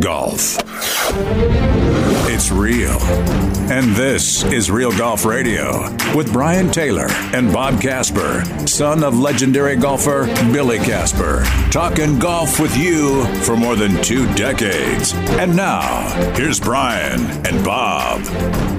golf. 0.00 0.56
It's 2.28 2.50
real. 2.50 2.98
And 3.70 3.94
this 3.94 4.44
is 4.44 4.70
Real 4.70 4.96
Golf 4.96 5.24
Radio 5.24 5.82
with 6.14 6.32
Brian 6.32 6.70
Taylor 6.70 7.06
and 7.34 7.52
Bob 7.52 7.80
Casper, 7.80 8.42
son 8.66 9.04
of 9.04 9.18
legendary 9.18 9.76
golfer 9.76 10.26
Billy 10.52 10.78
Casper. 10.78 11.44
Talking 11.70 12.18
golf 12.18 12.58
with 12.58 12.76
you 12.76 13.24
for 13.42 13.56
more 13.56 13.76
than 13.76 14.02
two 14.02 14.32
decades. 14.34 15.12
And 15.14 15.54
now, 15.54 16.08
here's 16.34 16.58
Brian 16.58 17.20
and 17.46 17.64
Bob. 17.64 18.22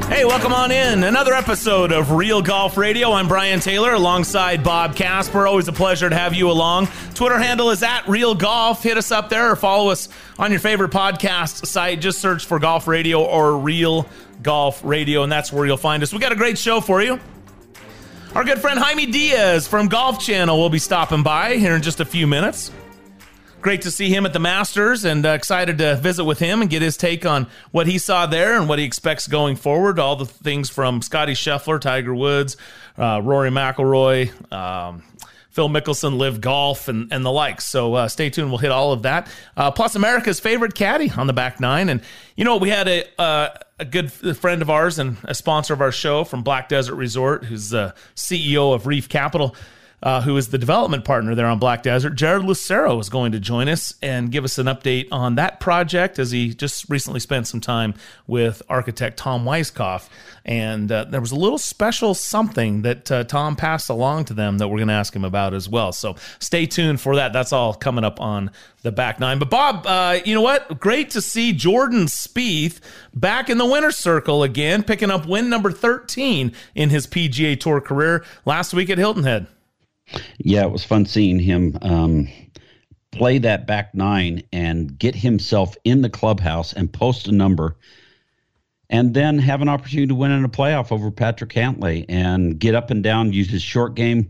Hey, 0.09 0.25
welcome 0.25 0.53
on 0.53 0.71
in. 0.71 1.03
Another 1.03 1.33
episode 1.33 1.91
of 1.91 2.11
Real 2.11 2.41
Golf 2.41 2.77
Radio. 2.77 3.13
I'm 3.13 3.27
Brian 3.27 3.59
Taylor 3.59 3.93
alongside 3.93 4.63
Bob 4.63 4.95
Casper. 4.95 5.47
Always 5.47 5.67
a 5.67 5.73
pleasure 5.73 6.09
to 6.09 6.15
have 6.15 6.33
you 6.33 6.51
along. 6.51 6.87
Twitter 7.13 7.39
handle 7.39 7.69
is 7.69 7.83
at 7.83 8.07
Real 8.07 8.35
Golf. 8.35 8.83
Hit 8.83 8.97
us 8.97 9.11
up 9.11 9.29
there 9.29 9.51
or 9.51 9.55
follow 9.55 9.89
us 9.89 10.09
on 10.37 10.51
your 10.51 10.59
favorite 10.59 10.91
podcast 10.91 11.02
site. 11.11 12.01
Just 12.01 12.19
search 12.19 12.45
for 12.45 12.59
Golf 12.59 12.87
Radio 12.87 13.23
or 13.23 13.57
Real 13.57 14.07
Golf 14.41 14.83
Radio, 14.83 15.23
and 15.23 15.31
that's 15.31 15.51
where 15.51 15.65
you'll 15.65 15.77
find 15.77 16.03
us. 16.03 16.13
We 16.13 16.19
got 16.19 16.31
a 16.31 16.35
great 16.35 16.57
show 16.57 16.81
for 16.81 17.01
you. 17.01 17.19
Our 18.35 18.43
good 18.43 18.59
friend 18.59 18.79
Jaime 18.79 19.05
Diaz 19.05 19.67
from 19.67 19.87
Golf 19.87 20.19
Channel 20.19 20.57
will 20.57 20.69
be 20.69 20.79
stopping 20.79 21.21
by 21.21 21.57
here 21.57 21.75
in 21.75 21.83
just 21.83 21.99
a 21.99 22.05
few 22.05 22.25
minutes. 22.25 22.71
Great 23.61 23.83
to 23.83 23.91
see 23.91 24.09
him 24.09 24.25
at 24.25 24.33
the 24.33 24.39
Masters 24.39 25.05
and 25.05 25.25
uh, 25.25 25.29
excited 25.29 25.77
to 25.77 25.95
visit 25.95 26.25
with 26.25 26.39
him 26.39 26.61
and 26.61 26.69
get 26.69 26.81
his 26.81 26.97
take 26.97 27.25
on 27.25 27.47
what 27.71 27.87
he 27.87 27.97
saw 27.97 28.25
there 28.25 28.57
and 28.59 28.67
what 28.67 28.77
he 28.77 28.83
expects 28.85 29.27
going 29.27 29.55
forward. 29.55 29.99
All 29.99 30.15
the 30.15 30.25
things 30.25 30.69
from 30.69 31.01
Scottie 31.01 31.33
Scheffler, 31.33 31.79
Tiger 31.79 32.13
Woods, 32.13 32.57
uh, 32.97 33.21
Rory 33.23 33.51
McIlroy, 33.51 34.51
um, 34.51 35.03
Phil 35.53 35.69
Mickelson, 35.69 36.17
LIV 36.17 36.41
Golf, 36.41 36.87
and, 36.87 37.13
and 37.13 37.23
the 37.23 37.31
likes. 37.31 37.63
So 37.63 37.93
uh, 37.93 38.07
stay 38.07 38.31
tuned. 38.31 38.49
We'll 38.49 38.57
hit 38.57 38.71
all 38.71 38.91
of 38.91 39.03
that. 39.03 39.27
Uh, 39.55 39.69
plus, 39.69 39.93
America's 39.93 40.39
favorite 40.39 40.73
caddy 40.73 41.11
on 41.11 41.27
the 41.27 41.33
back 41.33 41.59
nine. 41.59 41.89
And, 41.89 42.01
you 42.35 42.43
know, 42.43 42.57
we 42.57 42.69
had 42.69 42.87
a, 42.87 43.21
uh, 43.21 43.49
a 43.77 43.85
good 43.85 44.11
friend 44.11 44.63
of 44.63 44.71
ours 44.71 44.97
and 44.97 45.17
a 45.25 45.35
sponsor 45.35 45.75
of 45.75 45.81
our 45.81 45.91
show 45.91 46.23
from 46.23 46.41
Black 46.41 46.69
Desert 46.69 46.95
Resort, 46.95 47.45
who's 47.45 47.69
the 47.69 47.93
CEO 48.15 48.73
of 48.73 48.87
Reef 48.87 49.07
Capital 49.07 49.55
uh, 50.03 50.21
who 50.21 50.35
is 50.35 50.49
the 50.49 50.57
development 50.57 51.05
partner 51.05 51.33
there 51.33 51.47
on 51.47 51.57
Black 51.57 51.81
Desert. 51.81 52.11
Jared 52.11 52.43
Lucero 52.43 52.99
is 52.99 53.09
going 53.09 53.31
to 53.31 53.39
join 53.39 53.69
us 53.69 53.95
and 54.01 54.31
give 54.31 54.43
us 54.43 54.57
an 54.57 54.67
update 54.67 55.07
on 55.11 55.35
that 55.35 55.61
project 55.61 56.19
as 56.19 56.31
he 56.31 56.53
just 56.53 56.89
recently 56.89 57.21
spent 57.21 57.47
some 57.47 57.61
time 57.61 57.93
with 58.27 58.61
architect 58.67 59.17
Tom 59.17 59.45
Weiskopf. 59.45 60.09
And 60.43 60.91
uh, 60.91 61.05
there 61.05 61.21
was 61.21 61.31
a 61.31 61.37
little 61.37 61.57
special 61.57 62.13
something 62.13 62.81
that 62.81 63.09
uh, 63.09 63.23
Tom 63.23 63.55
passed 63.55 63.89
along 63.89 64.25
to 64.25 64.33
them 64.33 64.57
that 64.57 64.67
we're 64.67 64.77
going 64.77 64.89
to 64.89 64.93
ask 64.93 65.15
him 65.15 65.23
about 65.23 65.53
as 65.53 65.69
well. 65.69 65.93
So 65.93 66.17
stay 66.39 66.65
tuned 66.65 66.99
for 66.99 67.15
that. 67.15 67.31
That's 67.31 67.53
all 67.53 67.73
coming 67.73 68.03
up 68.03 68.19
on 68.19 68.51
the 68.81 68.91
back 68.91 69.21
nine. 69.21 69.39
But 69.39 69.49
Bob, 69.49 69.87
uh, 69.87 70.19
you 70.25 70.35
know 70.35 70.41
what? 70.41 70.81
Great 70.81 71.11
to 71.11 71.21
see 71.21 71.53
Jordan 71.53 72.07
Spieth 72.07 72.81
back 73.13 73.49
in 73.49 73.57
the 73.57 73.65
winner's 73.65 73.95
circle 73.95 74.43
again, 74.43 74.83
picking 74.83 75.09
up 75.09 75.25
win 75.25 75.49
number 75.49 75.71
13 75.71 76.51
in 76.75 76.89
his 76.89 77.07
PGA 77.07 77.57
Tour 77.57 77.79
career 77.79 78.25
last 78.43 78.73
week 78.73 78.89
at 78.89 78.97
Hilton 78.97 79.23
Head. 79.23 79.47
Yeah, 80.37 80.63
it 80.63 80.71
was 80.71 80.83
fun 80.83 81.05
seeing 81.05 81.39
him 81.39 81.77
um, 81.81 82.27
play 83.11 83.37
that 83.39 83.67
back 83.67 83.93
nine 83.93 84.43
and 84.51 84.97
get 84.97 85.15
himself 85.15 85.75
in 85.83 86.01
the 86.01 86.09
clubhouse 86.09 86.73
and 86.73 86.91
post 86.91 87.27
a 87.27 87.31
number 87.31 87.77
and 88.89 89.13
then 89.13 89.39
have 89.39 89.61
an 89.61 89.69
opportunity 89.69 90.07
to 90.07 90.15
win 90.15 90.31
in 90.31 90.45
a 90.45 90.49
playoff 90.49 90.91
over 90.91 91.09
Patrick 91.11 91.51
Cantlay 91.51 92.05
and 92.09 92.59
get 92.59 92.75
up 92.75 92.91
and 92.91 93.03
down, 93.03 93.33
use 93.33 93.49
his 93.49 93.61
short 93.61 93.95
game 93.95 94.29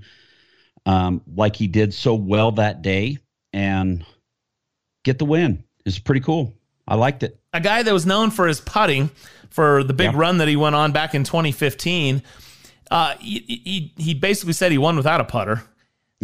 um, 0.86 1.22
like 1.36 1.56
he 1.56 1.68
did 1.68 1.94
so 1.94 2.16
well 2.16 2.52
that 2.54 2.82
day 2.82 3.18
and 3.52 4.06
get 5.04 5.20
the 5.20 5.26
win. 5.26 5.64
It's 5.86 6.00
pretty 6.00 6.22
cool. 6.22 6.54
I 6.88 6.96
liked 6.96 7.24
it. 7.24 7.40
A 7.54 7.62
guy 7.62 7.84
that 7.84 7.94
was 7.94 8.06
known 8.06 8.32
for 8.32 8.48
his 8.48 8.60
putting 8.60 9.10
for 9.50 9.84
the 9.84 9.94
big 9.94 10.14
yeah. 10.14 10.20
run 10.20 10.38
that 10.40 10.48
he 10.48 10.56
went 10.56 10.76
on 10.76 10.92
back 10.92 11.14
in 11.14 11.24
2015 11.24 12.24
uh, 12.92 13.16
he, 13.20 13.40
he, 13.48 13.94
he 13.98 14.14
basically 14.14 14.54
said 14.54 14.72
he 14.72 14.78
won 14.78 14.96
without 14.96 15.20
a 15.20 15.24
putter. 15.24 15.64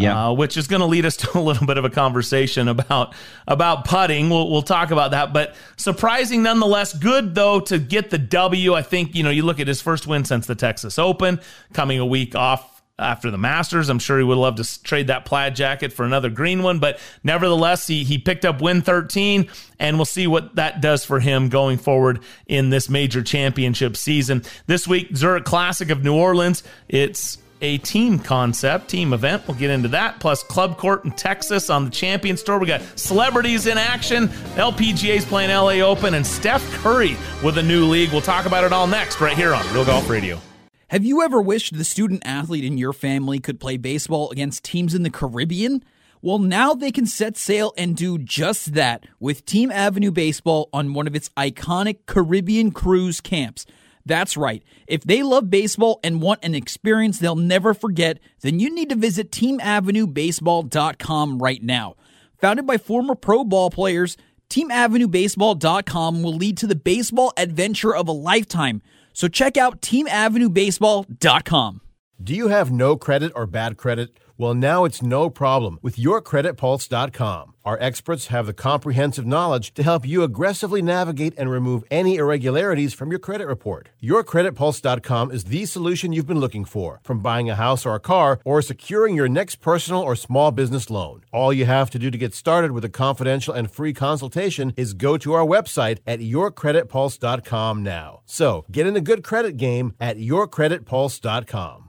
Yeah, 0.04 0.28
uh, 0.28 0.34
which 0.34 0.58
is 0.58 0.68
going 0.68 0.80
to 0.82 0.86
lead 0.86 1.06
us 1.06 1.18
to 1.18 1.38
a 1.38 1.42
little 1.42 1.68
bit 1.68 1.78
of 1.78 1.86
a 1.86 1.90
conversation 1.90 2.68
about 2.68 3.14
about 3.48 3.86
putting. 3.86 4.30
We'll 4.30 4.50
we'll 4.50 4.62
talk 4.62 4.92
about 4.92 5.12
that, 5.12 5.34
but 5.34 5.56
surprising 5.78 6.44
nonetheless. 6.44 6.94
Good 6.94 7.36
though 7.36 7.60
to 7.62 7.80
get 7.80 8.10
the 8.10 8.18
W. 8.18 8.74
I 8.74 8.82
think 8.82 9.16
you 9.16 9.24
know 9.24 9.30
you 9.30 9.44
look 9.44 9.60
at 9.60 9.68
his 9.68 9.82
first 9.82 10.08
win 10.08 10.26
since 10.26 10.48
the 10.48 10.56
Texas 10.56 10.98
Open, 10.98 11.40
coming 11.74 12.00
a 12.00 12.06
week 12.06 12.36
off 12.36 12.80
after 13.00 13.32
the 13.32 13.38
Masters. 13.38 13.90
I'm 13.90 14.00
sure 14.00 14.18
he 14.18 14.24
would 14.24 14.38
love 14.38 14.56
to 14.58 14.84
trade 14.84 15.08
that 15.08 15.26
plaid 15.26 15.56
jacket 15.56 15.94
for 15.94 16.06
another 16.06 16.30
green 16.30 16.62
one, 16.62 16.80
but 16.80 17.00
nevertheless, 17.24 17.88
he, 17.88 18.04
he 18.04 18.18
picked 18.18 18.46
up 18.46 18.62
win 18.62 18.82
13, 18.82 19.50
and 19.80 19.98
we'll 19.98 20.06
see 20.06 20.28
what 20.28 20.56
that 20.56 20.82
does 20.82 21.06
for 21.06 21.20
him 21.20 21.50
going 21.50 21.78
forward 21.78 22.20
in 22.46 22.70
this 22.70 22.90
major 22.90 23.24
championship 23.24 23.96
season. 23.96 24.44
This 24.68 24.88
week, 24.88 25.16
Zurich 25.16 25.46
Classic 25.46 25.90
of 25.90 26.04
New 26.04 26.16
Orleans. 26.16 26.64
It's 26.88 27.38
a 27.62 27.78
team 27.80 28.20
concept, 28.20 28.90
team 28.90 29.14
event. 29.14 29.48
We'll 29.48 29.58
get 29.58 29.70
into 29.70 29.90
that. 29.90 30.20
Plus, 30.20 30.44
ClubCorp 30.44 31.06
in 31.06 31.12
Texas 31.12 31.70
on 31.70 31.86
the 31.86 31.92
Champions 31.92 32.44
Tour. 32.44 32.60
We 32.60 32.68
got 32.68 32.82
celebrities 32.96 33.68
in 33.68 33.78
action. 33.78 34.28
LPGA's 34.56 35.26
playing 35.26 35.50
LA 35.50 35.86
Open, 35.86 36.14
and 36.14 36.26
Steph 36.26 36.64
Curry 36.76 37.18
with 37.44 37.58
a 37.58 37.64
new 37.64 37.86
league. 37.86 38.12
We'll 38.12 38.22
talk 38.22 38.46
about 38.46 38.64
it 38.64 38.74
all 38.74 38.88
next, 38.88 39.20
right 39.22 39.36
here 39.36 39.54
on 39.54 39.66
Real 39.74 39.86
Golf 39.86 40.10
Radio. 40.10 40.40
Have 40.88 41.06
you 41.06 41.22
ever 41.22 41.40
wished 41.42 41.78
the 41.78 41.84
student 41.84 42.24
athlete 42.26 42.66
in 42.66 42.78
your 42.78 42.94
family 42.94 43.40
could 43.40 43.60
play 43.60 43.78
baseball 43.78 44.32
against 44.32 44.64
teams 44.64 44.96
in 44.96 45.04
the 45.04 45.12
Caribbean? 45.12 45.84
Well, 46.22 46.40
now 46.40 46.74
they 46.74 46.92
can 46.92 47.06
set 47.06 47.38
sail 47.38 47.74
and 47.78 47.96
do 47.96 48.18
just 48.18 48.74
that 48.74 49.06
with 49.20 49.46
Team 49.46 49.72
Avenue 49.72 50.12
Baseball 50.12 50.68
on 50.74 50.94
one 50.94 51.08
of 51.08 51.16
its 51.16 51.30
iconic 51.38 52.00
Caribbean 52.08 52.72
cruise 52.72 53.22
camps. 53.22 53.66
That's 54.06 54.38
right. 54.38 54.64
If 54.88 55.04
they 55.04 55.24
love 55.24 55.50
baseball 55.50 56.00
and 56.04 56.22
want 56.22 56.44
an 56.44 56.54
experience 56.56 57.20
they'll 57.20 57.36
never 57.36 57.74
forget, 57.74 58.20
then 58.42 58.60
you 58.60 58.74
need 58.74 58.90
to 58.90 58.96
visit 58.96 59.32
teamavenuebaseball.com 59.32 61.40
right 61.40 61.64
now. 61.64 61.96
Founded 62.38 62.66
by 62.66 62.78
former 62.78 63.16
pro 63.16 63.44
ball 63.44 63.70
players, 63.70 64.16
teamavenuebaseball.com 64.50 66.24
will 66.24 66.36
lead 66.36 66.56
to 66.58 66.68
the 66.68 66.76
baseball 66.76 67.34
adventure 67.38 67.96
of 67.96 68.08
a 68.08 68.14
lifetime. 68.14 68.82
So 69.14 69.28
check 69.28 69.58
out 69.58 69.82
teamavenuebaseball.com. 69.82 71.82
Do 72.22 72.36
you 72.36 72.50
have 72.50 72.70
no 72.72 72.98
credit 72.98 73.32
or 73.36 73.46
bad 73.46 73.78
credit? 73.78 74.18
Well, 74.38 74.54
now 74.54 74.84
it's 74.86 75.02
no 75.02 75.30
problem 75.30 75.80
with 75.82 75.98
yourcreditpulse.com. 75.98 77.54
Our 77.70 77.78
experts 77.80 78.28
have 78.28 78.48
the 78.48 78.54
comprehensive 78.54 79.28
knowledge 79.28 79.76
to 79.76 79.84
help 79.84 80.04
you 80.04 80.24
aggressively 80.24 80.82
navigate 80.82 81.36
and 81.38 81.52
remove 81.52 81.84
any 81.92 82.16
irregularities 82.16 82.96
from 82.96 83.12
your 83.12 83.20
credit 83.20 83.46
report. 83.46 83.90
YourCreditPulse.com 84.02 85.30
is 85.30 85.44
the 85.44 85.68
solution 85.68 86.12
you've 86.12 86.26
been 86.26 86.40
looking 86.40 86.66
for, 86.66 87.00
from 87.04 87.20
buying 87.20 87.48
a 87.48 87.54
house 87.54 87.86
or 87.86 87.94
a 87.94 88.00
car 88.00 88.40
or 88.44 88.64
securing 88.64 89.16
your 89.16 89.30
next 89.30 89.58
personal 89.58 90.02
or 90.02 90.16
small 90.16 90.50
business 90.50 90.90
loan. 90.90 91.24
All 91.32 91.54
you 91.54 91.66
have 91.66 91.92
to 91.92 92.00
do 92.00 92.10
to 92.10 92.18
get 92.18 92.34
started 92.34 92.72
with 92.72 92.84
a 92.84 92.90
confidential 92.90 93.54
and 93.54 93.70
free 93.70 93.94
consultation 93.94 94.74
is 94.76 94.96
go 94.96 95.16
to 95.20 95.34
our 95.34 95.46
website 95.46 96.00
at 96.08 96.22
YourCreditPulse.com 96.22 97.84
now. 97.84 98.22
So 98.26 98.66
get 98.72 98.88
in 98.88 98.96
the 98.96 99.00
good 99.00 99.24
credit 99.24 99.58
game 99.58 99.94
at 100.00 100.18
YourCreditPulse.com. 100.18 101.89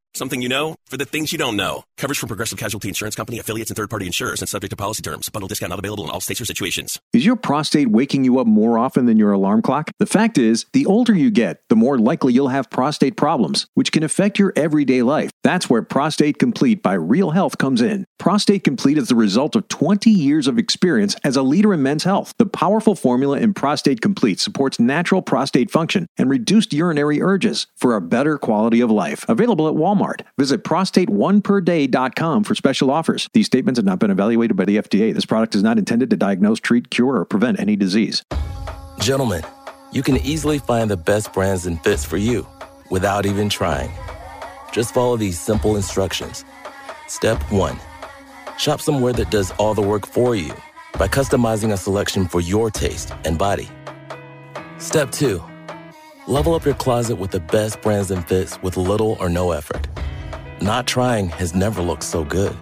Something 0.13 0.41
you 0.41 0.49
know 0.49 0.75
for 0.87 0.97
the 0.97 1.05
things 1.05 1.31
you 1.31 1.37
don't 1.37 1.55
know. 1.55 1.85
Coverage 1.97 2.19
from 2.19 2.27
Progressive 2.27 2.59
Casualty 2.59 2.89
Insurance 2.89 3.15
Company, 3.15 3.39
affiliates, 3.39 3.69
and 3.69 3.77
third 3.77 3.89
party 3.89 4.07
insurers 4.07 4.41
and 4.41 4.49
subject 4.49 4.71
to 4.71 4.75
policy 4.75 5.01
terms. 5.01 5.29
Bundle 5.29 5.47
discount 5.47 5.69
not 5.69 5.79
available 5.79 6.03
in 6.03 6.09
all 6.09 6.19
states 6.19 6.41
or 6.41 6.45
situations. 6.45 6.99
Is 7.13 7.25
your 7.25 7.37
prostate 7.37 7.89
waking 7.89 8.25
you 8.25 8.37
up 8.39 8.47
more 8.47 8.77
often 8.77 9.05
than 9.05 9.17
your 9.17 9.31
alarm 9.31 9.61
clock? 9.61 9.89
The 9.99 10.05
fact 10.05 10.37
is, 10.37 10.65
the 10.73 10.85
older 10.85 11.13
you 11.13 11.31
get, 11.31 11.61
the 11.69 11.77
more 11.77 11.97
likely 11.97 12.33
you'll 12.33 12.49
have 12.49 12.69
prostate 12.69 13.15
problems, 13.15 13.67
which 13.75 13.93
can 13.93 14.03
affect 14.03 14.37
your 14.37 14.51
everyday 14.57 15.01
life. 15.01 15.31
That's 15.43 15.69
where 15.69 15.81
Prostate 15.81 16.39
Complete 16.39 16.83
by 16.83 16.93
Real 16.93 17.31
Health 17.31 17.57
comes 17.57 17.81
in. 17.81 18.05
Prostate 18.19 18.65
Complete 18.65 18.97
is 18.97 19.07
the 19.07 19.15
result 19.15 19.55
of 19.55 19.69
20 19.69 20.09
years 20.09 20.47
of 20.47 20.57
experience 20.57 21.15
as 21.23 21.37
a 21.37 21.41
leader 21.41 21.73
in 21.73 21.83
men's 21.83 22.03
health. 22.03 22.33
The 22.37 22.45
powerful 22.45 22.95
formula 22.95 23.37
in 23.37 23.53
Prostate 23.53 24.01
Complete 24.01 24.41
supports 24.41 24.77
natural 24.77 25.21
prostate 25.21 25.71
function 25.71 26.07
and 26.17 26.29
reduced 26.29 26.73
urinary 26.73 27.21
urges 27.21 27.67
for 27.77 27.95
a 27.95 28.01
better 28.01 28.37
quality 28.37 28.81
of 28.81 28.91
life. 28.91 29.23
Available 29.29 29.67
at 29.67 29.75
Walmart. 29.75 30.00
Visit 30.37 30.63
prostateoneperday.com 30.63 32.43
for 32.43 32.55
special 32.55 32.91
offers. 32.91 33.29
These 33.33 33.45
statements 33.45 33.77
have 33.77 33.85
not 33.85 33.99
been 33.99 34.11
evaluated 34.11 34.57
by 34.57 34.65
the 34.65 34.77
FDA. 34.77 35.13
This 35.13 35.25
product 35.25 35.55
is 35.55 35.63
not 35.63 35.77
intended 35.77 36.09
to 36.09 36.17
diagnose, 36.17 36.59
treat, 36.59 36.89
cure, 36.89 37.17
or 37.17 37.25
prevent 37.25 37.59
any 37.59 37.75
disease. 37.75 38.23
Gentlemen, 38.99 39.43
you 39.91 40.03
can 40.03 40.17
easily 40.17 40.59
find 40.59 40.89
the 40.89 40.97
best 40.97 41.33
brands 41.33 41.65
and 41.65 41.81
fits 41.83 42.05
for 42.05 42.17
you 42.17 42.47
without 42.89 43.25
even 43.25 43.49
trying. 43.49 43.91
Just 44.71 44.93
follow 44.93 45.17
these 45.17 45.39
simple 45.39 45.75
instructions. 45.75 46.45
Step 47.07 47.39
one 47.51 47.77
shop 48.57 48.79
somewhere 48.79 49.13
that 49.13 49.31
does 49.31 49.51
all 49.51 49.73
the 49.73 49.81
work 49.81 50.05
for 50.05 50.35
you 50.35 50.53
by 50.99 51.07
customizing 51.07 51.73
a 51.73 51.77
selection 51.77 52.27
for 52.27 52.41
your 52.41 52.69
taste 52.69 53.11
and 53.25 53.37
body. 53.37 53.67
Step 54.77 55.11
two 55.11 55.43
level 56.27 56.53
up 56.53 56.65
your 56.65 56.75
closet 56.75 57.17
with 57.17 57.31
the 57.31 57.39
best 57.39 57.81
brands 57.81 58.11
and 58.11 58.27
fits 58.27 58.61
with 58.61 58.77
little 58.77 59.17
or 59.19 59.29
no 59.29 59.51
effort. 59.51 59.87
Not 60.61 60.87
trying 60.87 61.29
has 61.29 61.55
never 61.55 61.81
looked 61.81 62.03
so 62.03 62.23
good. 62.23 62.55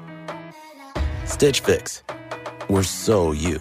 Stitch 1.25 1.59
Fix. 1.61 2.03
We're 2.69 2.83
so 2.83 3.31
you. 3.31 3.59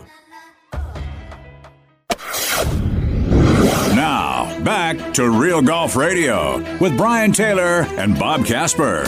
Now, 3.94 4.58
back 4.62 5.14
to 5.14 5.28
Real 5.28 5.60
Golf 5.60 5.96
Radio 5.96 6.58
with 6.78 6.96
Brian 6.96 7.32
Taylor 7.32 7.82
and 7.98 8.18
Bob 8.18 8.46
Casper. 8.46 9.04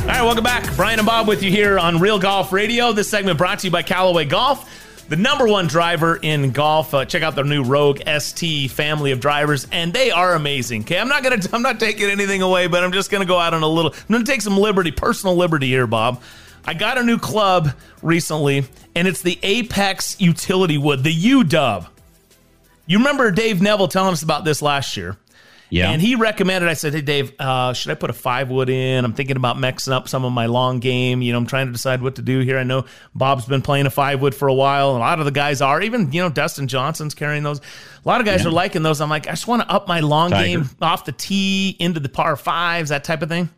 All 0.00 0.06
right, 0.06 0.22
welcome 0.22 0.44
back. 0.44 0.74
Brian 0.76 0.98
and 0.98 1.06
Bob 1.06 1.28
with 1.28 1.42
you 1.42 1.50
here 1.50 1.78
on 1.78 1.98
Real 1.98 2.18
Golf 2.18 2.52
Radio. 2.52 2.92
This 2.92 3.08
segment 3.08 3.38
brought 3.38 3.60
to 3.60 3.66
you 3.66 3.70
by 3.70 3.82
Callaway 3.82 4.24
Golf, 4.24 4.79
the 5.10 5.16
number 5.16 5.46
one 5.46 5.66
driver 5.66 6.16
in 6.16 6.52
golf. 6.52 6.94
Uh, 6.94 7.04
check 7.04 7.22
out 7.22 7.34
their 7.34 7.44
new 7.44 7.64
Rogue 7.64 8.00
ST 8.06 8.70
family 8.70 9.10
of 9.10 9.18
drivers, 9.18 9.66
and 9.72 9.92
they 9.92 10.12
are 10.12 10.36
amazing. 10.36 10.82
Okay, 10.82 10.98
I'm 10.98 11.08
not 11.08 11.24
gonna, 11.24 11.42
I'm 11.52 11.62
not 11.62 11.78
taking 11.78 12.08
anything 12.08 12.40
away, 12.42 12.68
but 12.68 12.82
I'm 12.82 12.92
just 12.92 13.10
gonna 13.10 13.26
go 13.26 13.38
out 13.38 13.52
on 13.52 13.62
a 13.62 13.68
little. 13.68 13.92
I'm 13.92 14.12
gonna 14.12 14.24
take 14.24 14.40
some 14.40 14.56
liberty, 14.56 14.92
personal 14.92 15.36
liberty 15.36 15.66
here, 15.66 15.88
Bob. 15.88 16.22
I 16.64 16.74
got 16.74 16.96
a 16.96 17.02
new 17.02 17.18
club 17.18 17.70
recently, 18.02 18.66
and 18.94 19.08
it's 19.08 19.22
the 19.22 19.38
Apex 19.42 20.20
Utility 20.20 20.78
Wood, 20.78 21.02
the 21.02 21.12
U 21.12 21.42
Dub. 21.42 21.88
You 22.86 22.98
remember 22.98 23.30
Dave 23.32 23.60
Neville 23.60 23.88
telling 23.88 24.12
us 24.12 24.22
about 24.22 24.44
this 24.44 24.62
last 24.62 24.96
year? 24.96 25.16
Yeah. 25.70 25.90
And 25.90 26.02
he 26.02 26.16
recommended, 26.16 26.68
I 26.68 26.74
said, 26.74 26.92
Hey, 26.94 27.00
Dave, 27.00 27.32
uh, 27.38 27.72
should 27.72 27.92
I 27.92 27.94
put 27.94 28.10
a 28.10 28.12
five 28.12 28.50
wood 28.50 28.68
in? 28.68 29.04
I'm 29.04 29.12
thinking 29.12 29.36
about 29.36 29.58
mixing 29.58 29.92
up 29.92 30.08
some 30.08 30.24
of 30.24 30.32
my 30.32 30.46
long 30.46 30.80
game. 30.80 31.22
You 31.22 31.32
know, 31.32 31.38
I'm 31.38 31.46
trying 31.46 31.66
to 31.66 31.72
decide 31.72 32.02
what 32.02 32.16
to 32.16 32.22
do 32.22 32.40
here. 32.40 32.58
I 32.58 32.64
know 32.64 32.86
Bob's 33.14 33.46
been 33.46 33.62
playing 33.62 33.86
a 33.86 33.90
five 33.90 34.20
wood 34.20 34.34
for 34.34 34.48
a 34.48 34.54
while. 34.54 34.90
A 34.90 34.98
lot 34.98 35.20
of 35.20 35.24
the 35.26 35.30
guys 35.30 35.60
are, 35.62 35.80
even, 35.80 36.12
you 36.12 36.20
know, 36.22 36.28
Dustin 36.28 36.66
Johnson's 36.66 37.14
carrying 37.14 37.44
those. 37.44 37.60
A 37.60 38.08
lot 38.08 38.20
of 38.20 38.26
guys 38.26 38.42
Yeah. 38.42 38.48
are 38.48 38.52
liking 38.52 38.82
those. 38.82 39.00
I'm 39.00 39.08
like, 39.10 39.28
I 39.28 39.30
just 39.30 39.46
want 39.46 39.62
to 39.62 39.70
up 39.70 39.86
my 39.86 40.00
long 40.00 40.30
Tiger. 40.30 40.46
game 40.46 40.70
off 40.82 41.04
the 41.04 41.12
tee 41.12 41.76
into 41.78 42.00
the 42.00 42.08
par 42.08 42.36
fives, 42.36 42.90
that 42.90 43.04
type 43.04 43.22
of 43.22 43.28
thing. 43.28 43.48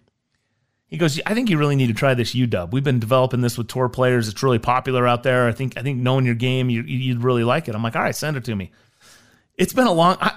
He 0.88 0.98
goes, 0.98 1.18
I 1.24 1.32
think 1.32 1.48
you 1.48 1.56
really 1.56 1.76
need 1.76 1.86
to 1.86 1.94
try 1.94 2.12
this 2.12 2.34
UW. 2.34 2.70
We've 2.70 2.84
been 2.84 2.98
developing 3.00 3.40
this 3.40 3.56
with 3.56 3.68
tour 3.68 3.88
players. 3.88 4.28
It's 4.28 4.42
really 4.42 4.58
popular 4.58 5.08
out 5.08 5.22
there. 5.22 5.48
I 5.48 5.52
think 5.52 5.78
I 5.78 5.82
think 5.82 5.98
knowing 5.98 6.26
your 6.26 6.34
game, 6.34 6.68
you, 6.68 6.82
you'd 6.82 7.22
really 7.22 7.44
like 7.44 7.66
it. 7.68 7.74
I'm 7.74 7.82
like, 7.82 7.96
all 7.96 8.02
right, 8.02 8.14
send 8.14 8.36
it 8.36 8.44
to 8.44 8.54
me. 8.54 8.70
It's 9.56 9.72
been 9.72 9.86
a 9.86 9.92
long. 9.92 10.18
I, 10.20 10.32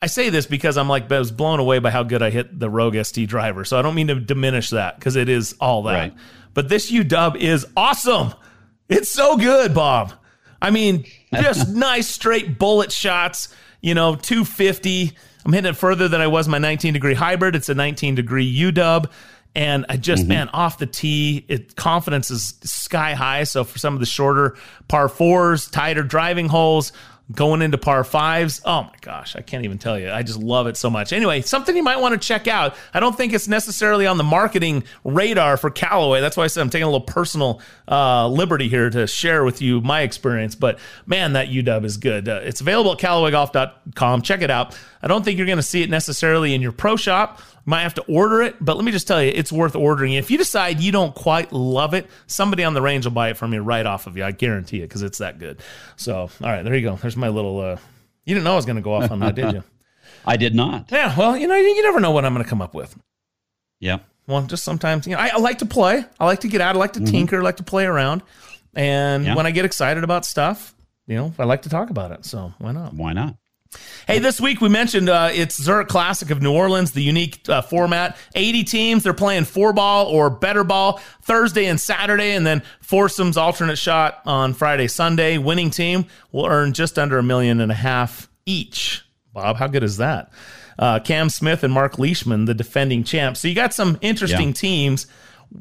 I 0.00 0.06
say 0.06 0.30
this 0.30 0.46
because 0.46 0.78
I'm 0.78 0.88
like 0.88 1.10
I 1.10 1.18
was 1.18 1.32
blown 1.32 1.58
away 1.58 1.80
by 1.80 1.90
how 1.90 2.04
good 2.04 2.22
I 2.22 2.30
hit 2.30 2.58
the 2.58 2.70
Rogue 2.70 2.96
ST 3.02 3.28
driver. 3.28 3.64
So 3.64 3.78
I 3.78 3.82
don't 3.82 3.94
mean 3.94 4.08
to 4.08 4.14
diminish 4.14 4.70
that 4.70 4.96
because 4.96 5.16
it 5.16 5.28
is 5.28 5.54
all 5.60 5.82
that. 5.84 5.94
Right. 5.94 6.14
But 6.54 6.68
this 6.68 6.90
UW 6.90 7.36
is 7.36 7.66
awesome. 7.76 8.32
It's 8.88 9.08
so 9.08 9.36
good, 9.36 9.74
Bob. 9.74 10.12
I 10.62 10.70
mean, 10.70 11.04
just 11.34 11.68
nice 11.68 12.06
straight 12.06 12.58
bullet 12.58 12.92
shots. 12.92 13.48
You 13.80 13.94
know, 13.94 14.14
250. 14.14 15.16
I'm 15.44 15.52
hitting 15.52 15.70
it 15.70 15.76
further 15.76 16.08
than 16.08 16.20
I 16.20 16.26
was 16.26 16.48
my 16.48 16.58
19 16.58 16.94
degree 16.94 17.14
hybrid. 17.14 17.56
It's 17.56 17.68
a 17.68 17.74
19 17.74 18.14
degree 18.14 18.52
UW. 18.56 19.10
And 19.54 19.86
I 19.88 19.96
just, 19.96 20.22
mm-hmm. 20.22 20.28
man, 20.28 20.48
off 20.50 20.78
the 20.78 20.86
tee, 20.86 21.44
it 21.48 21.74
confidence 21.74 22.30
is 22.30 22.54
sky 22.62 23.14
high. 23.14 23.44
So 23.44 23.64
for 23.64 23.78
some 23.78 23.94
of 23.94 24.00
the 24.00 24.06
shorter 24.06 24.56
par 24.86 25.08
fours, 25.08 25.68
tighter 25.68 26.02
driving 26.02 26.48
holes, 26.48 26.92
going 27.32 27.60
into 27.60 27.76
par 27.76 28.04
fives, 28.04 28.62
oh 28.64 28.84
my 28.84 28.94
gosh, 29.02 29.36
I 29.36 29.42
can't 29.42 29.64
even 29.64 29.78
tell 29.78 29.98
you. 29.98 30.10
I 30.10 30.22
just 30.22 30.38
love 30.38 30.66
it 30.66 30.76
so 30.76 30.88
much. 30.88 31.12
Anyway, 31.12 31.42
something 31.42 31.76
you 31.76 31.82
might 31.82 32.00
want 32.00 32.20
to 32.20 32.26
check 32.26 32.48
out. 32.48 32.74
I 32.94 33.00
don't 33.00 33.16
think 33.16 33.34
it's 33.34 33.48
necessarily 33.48 34.06
on 34.06 34.16
the 34.16 34.24
marketing 34.24 34.84
radar 35.04 35.56
for 35.58 35.70
Callaway. 35.70 36.20
That's 36.20 36.36
why 36.36 36.44
I 36.44 36.46
said 36.46 36.62
I'm 36.62 36.70
taking 36.70 36.84
a 36.84 36.90
little 36.90 37.00
personal 37.00 37.60
uh, 37.86 38.28
liberty 38.28 38.68
here 38.68 38.88
to 38.88 39.06
share 39.06 39.44
with 39.44 39.60
you 39.60 39.80
my 39.82 40.02
experience. 40.02 40.54
But 40.54 40.78
man, 41.06 41.34
that 41.34 41.48
UW 41.48 41.84
is 41.84 41.98
good. 41.98 42.28
Uh, 42.28 42.40
it's 42.42 42.62
available 42.62 42.92
at 42.92 42.98
CallawayGolf.com. 42.98 44.22
Check 44.22 44.40
it 44.40 44.50
out. 44.50 44.78
I 45.02 45.06
don't 45.06 45.24
think 45.24 45.36
you're 45.36 45.46
going 45.46 45.58
to 45.58 45.62
see 45.62 45.82
it 45.82 45.90
necessarily 45.90 46.54
in 46.54 46.62
your 46.62 46.72
pro 46.72 46.96
shop. 46.96 47.40
Might 47.68 47.82
have 47.82 47.92
to 47.94 48.02
order 48.08 48.40
it, 48.40 48.56
but 48.62 48.76
let 48.76 48.84
me 48.86 48.92
just 48.92 49.06
tell 49.06 49.22
you, 49.22 49.30
it's 49.34 49.52
worth 49.52 49.76
ordering. 49.76 50.14
If 50.14 50.30
you 50.30 50.38
decide 50.38 50.80
you 50.80 50.90
don't 50.90 51.14
quite 51.14 51.52
love 51.52 51.92
it, 51.92 52.06
somebody 52.26 52.64
on 52.64 52.72
the 52.72 52.80
range 52.80 53.04
will 53.04 53.12
buy 53.12 53.28
it 53.28 53.36
from 53.36 53.52
you 53.52 53.60
right 53.60 53.84
off 53.84 54.06
of 54.06 54.16
you. 54.16 54.24
I 54.24 54.30
guarantee 54.30 54.78
it 54.78 54.88
because 54.88 55.02
it's 55.02 55.18
that 55.18 55.38
good. 55.38 55.60
So, 55.96 56.14
all 56.16 56.30
right, 56.40 56.62
there 56.62 56.74
you 56.74 56.80
go. 56.80 56.96
There's 56.96 57.14
my 57.16 57.28
little. 57.28 57.60
Uh, 57.60 57.76
you 58.24 58.34
didn't 58.34 58.44
know 58.44 58.54
I 58.54 58.56
was 58.56 58.64
going 58.64 58.76
to 58.76 58.82
go 58.82 58.94
off 58.94 59.10
on 59.10 59.20
that, 59.20 59.34
did 59.34 59.52
you? 59.52 59.64
I 60.26 60.38
did 60.38 60.54
not. 60.54 60.90
Yeah. 60.90 61.14
Well, 61.14 61.36
you 61.36 61.46
know, 61.46 61.56
you, 61.56 61.66
you 61.68 61.82
never 61.82 62.00
know 62.00 62.10
what 62.10 62.24
I'm 62.24 62.32
going 62.32 62.42
to 62.42 62.48
come 62.48 62.62
up 62.62 62.72
with. 62.72 62.96
Yeah. 63.80 63.98
Well, 64.26 64.42
just 64.46 64.64
sometimes, 64.64 65.06
you 65.06 65.14
know, 65.14 65.20
I, 65.20 65.28
I 65.34 65.36
like 65.38 65.58
to 65.58 65.66
play. 65.66 66.04
I 66.18 66.24
like 66.24 66.40
to 66.40 66.48
get 66.48 66.62
out. 66.62 66.74
I 66.74 66.78
like 66.78 66.94
to 66.94 67.00
tinker. 67.04 67.36
I 67.38 67.42
like 67.42 67.58
to 67.58 67.64
play 67.64 67.84
around. 67.84 68.22
And 68.74 69.26
Yeah. 69.26 69.34
when 69.34 69.44
I 69.46 69.50
get 69.50 69.66
excited 69.66 70.04
about 70.04 70.24
stuff, 70.24 70.74
you 71.06 71.16
know, 71.16 71.34
I 71.38 71.44
like 71.44 71.62
to 71.62 71.68
talk 71.68 71.90
about 71.90 72.12
it. 72.12 72.24
So 72.24 72.54
why 72.58 72.72
not? 72.72 72.94
Why 72.94 73.12
not? 73.12 73.36
Hey, 74.06 74.18
this 74.18 74.40
week 74.40 74.62
we 74.62 74.70
mentioned 74.70 75.10
uh, 75.10 75.28
it's 75.30 75.60
Zurich 75.62 75.88
Classic 75.88 76.30
of 76.30 76.40
New 76.40 76.52
Orleans, 76.52 76.92
the 76.92 77.02
unique 77.02 77.40
uh, 77.48 77.60
format. 77.60 78.16
80 78.34 78.64
teams, 78.64 79.02
they're 79.02 79.12
playing 79.12 79.44
four 79.44 79.74
ball 79.74 80.06
or 80.06 80.30
better 80.30 80.64
ball 80.64 81.00
Thursday 81.22 81.66
and 81.66 81.78
Saturday, 81.78 82.30
and 82.32 82.46
then 82.46 82.62
foursomes 82.80 83.36
alternate 83.36 83.76
shot 83.76 84.22
on 84.24 84.54
Friday, 84.54 84.88
Sunday. 84.88 85.36
Winning 85.36 85.68
team 85.70 86.06
will 86.32 86.46
earn 86.46 86.72
just 86.72 86.98
under 86.98 87.18
a 87.18 87.22
million 87.22 87.60
and 87.60 87.70
a 87.70 87.74
half 87.74 88.30
each. 88.46 89.04
Bob, 89.34 89.56
how 89.56 89.66
good 89.66 89.82
is 89.82 89.98
that? 89.98 90.32
uh, 90.78 91.00
Cam 91.00 91.28
Smith 91.28 91.64
and 91.64 91.74
Marc 91.74 91.98
Leishman, 91.98 92.44
the 92.44 92.54
defending 92.54 93.02
champs. 93.02 93.40
So 93.40 93.48
you 93.48 93.54
got 93.56 93.74
some 93.74 93.98
interesting 94.00 94.48
Yeah. 94.48 94.54
teams. 94.54 95.06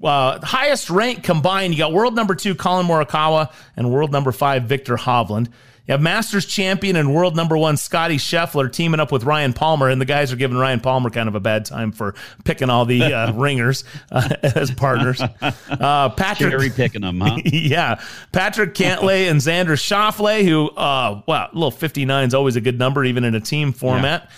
Uh, 0.03 0.37
highest 0.45 0.89
rank 0.91 1.23
combined, 1.23 1.73
you 1.73 1.79
got 1.79 1.91
world 1.91 2.13
number 2.15 2.35
two 2.35 2.53
Collin 2.53 2.85
Morikawa 2.85 3.51
and 3.75 3.89
world 3.89 4.11
number 4.11 4.31
five 4.31 4.63
Viktor 4.65 4.95
Hovland. 4.95 5.47
You 5.87 5.93
have 5.93 6.01
Masters 6.01 6.45
champion 6.45 6.97
and 6.97 7.15
world 7.15 7.37
number 7.37 7.57
one 7.57 7.77
Scottie 7.77 8.17
Scheffler 8.17 8.69
teaming 8.69 8.99
up 8.99 9.09
with 9.09 9.23
Ryan 9.23 9.53
Palmer, 9.53 9.87
and 9.87 10.01
the 10.01 10.05
guys 10.05 10.33
are 10.33 10.35
giving 10.35 10.57
Ryan 10.57 10.81
Palmer 10.81 11.09
kind 11.09 11.29
of 11.29 11.35
a 11.35 11.39
bad 11.39 11.63
time 11.63 11.93
for 11.93 12.13
picking 12.43 12.69
all 12.69 12.83
the 12.83 13.01
uh, 13.01 13.31
ringers 13.35 13.85
uh, 14.11 14.27
as 14.43 14.69
partners. 14.69 15.21
Uh, 15.21 16.09
Patrick 16.09 16.51
Cherry 16.51 16.69
picking 16.71 17.01
them, 17.01 17.21
huh? 17.21 17.37
yeah. 17.45 18.01
Patrick 18.33 18.73
Cantlay 18.73 19.31
and 19.31 19.39
Xander 19.39 19.77
Schauffele, 19.77 20.43
who, 20.43 20.67
uh, 20.71 21.21
wow, 21.25 21.49
little 21.53 21.71
59 21.71 22.27
is 22.27 22.33
always 22.33 22.57
a 22.57 22.61
good 22.61 22.77
number, 22.77 23.05
even 23.05 23.23
in 23.23 23.33
a 23.33 23.39
team 23.41 23.71
format. 23.71 24.29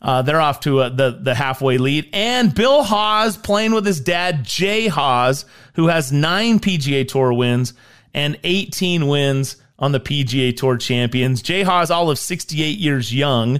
Uh, 0.00 0.22
they're 0.22 0.40
off 0.40 0.60
to 0.60 0.80
uh, 0.80 0.88
the, 0.88 1.18
the 1.20 1.34
halfway 1.34 1.78
lead. 1.78 2.08
And 2.12 2.54
Bill 2.54 2.84
Haas 2.84 3.36
playing 3.36 3.72
with 3.72 3.86
his 3.86 4.00
dad, 4.00 4.44
Jay 4.44 4.86
Haas, 4.86 5.46
who 5.74 5.88
has 5.88 6.12
nine 6.12 6.60
PGA 6.60 7.06
Tour 7.06 7.32
wins 7.32 7.74
and 8.14 8.38
18 8.44 9.08
wins 9.08 9.56
on 9.82 9.92
the 9.92 10.00
PGA 10.00 10.56
Tour 10.56 10.78
champions. 10.78 11.42
Jay 11.42 11.62
Haas, 11.62 11.90
all 11.90 12.08
of 12.08 12.18
68 12.18 12.78
years 12.78 13.12
young. 13.12 13.56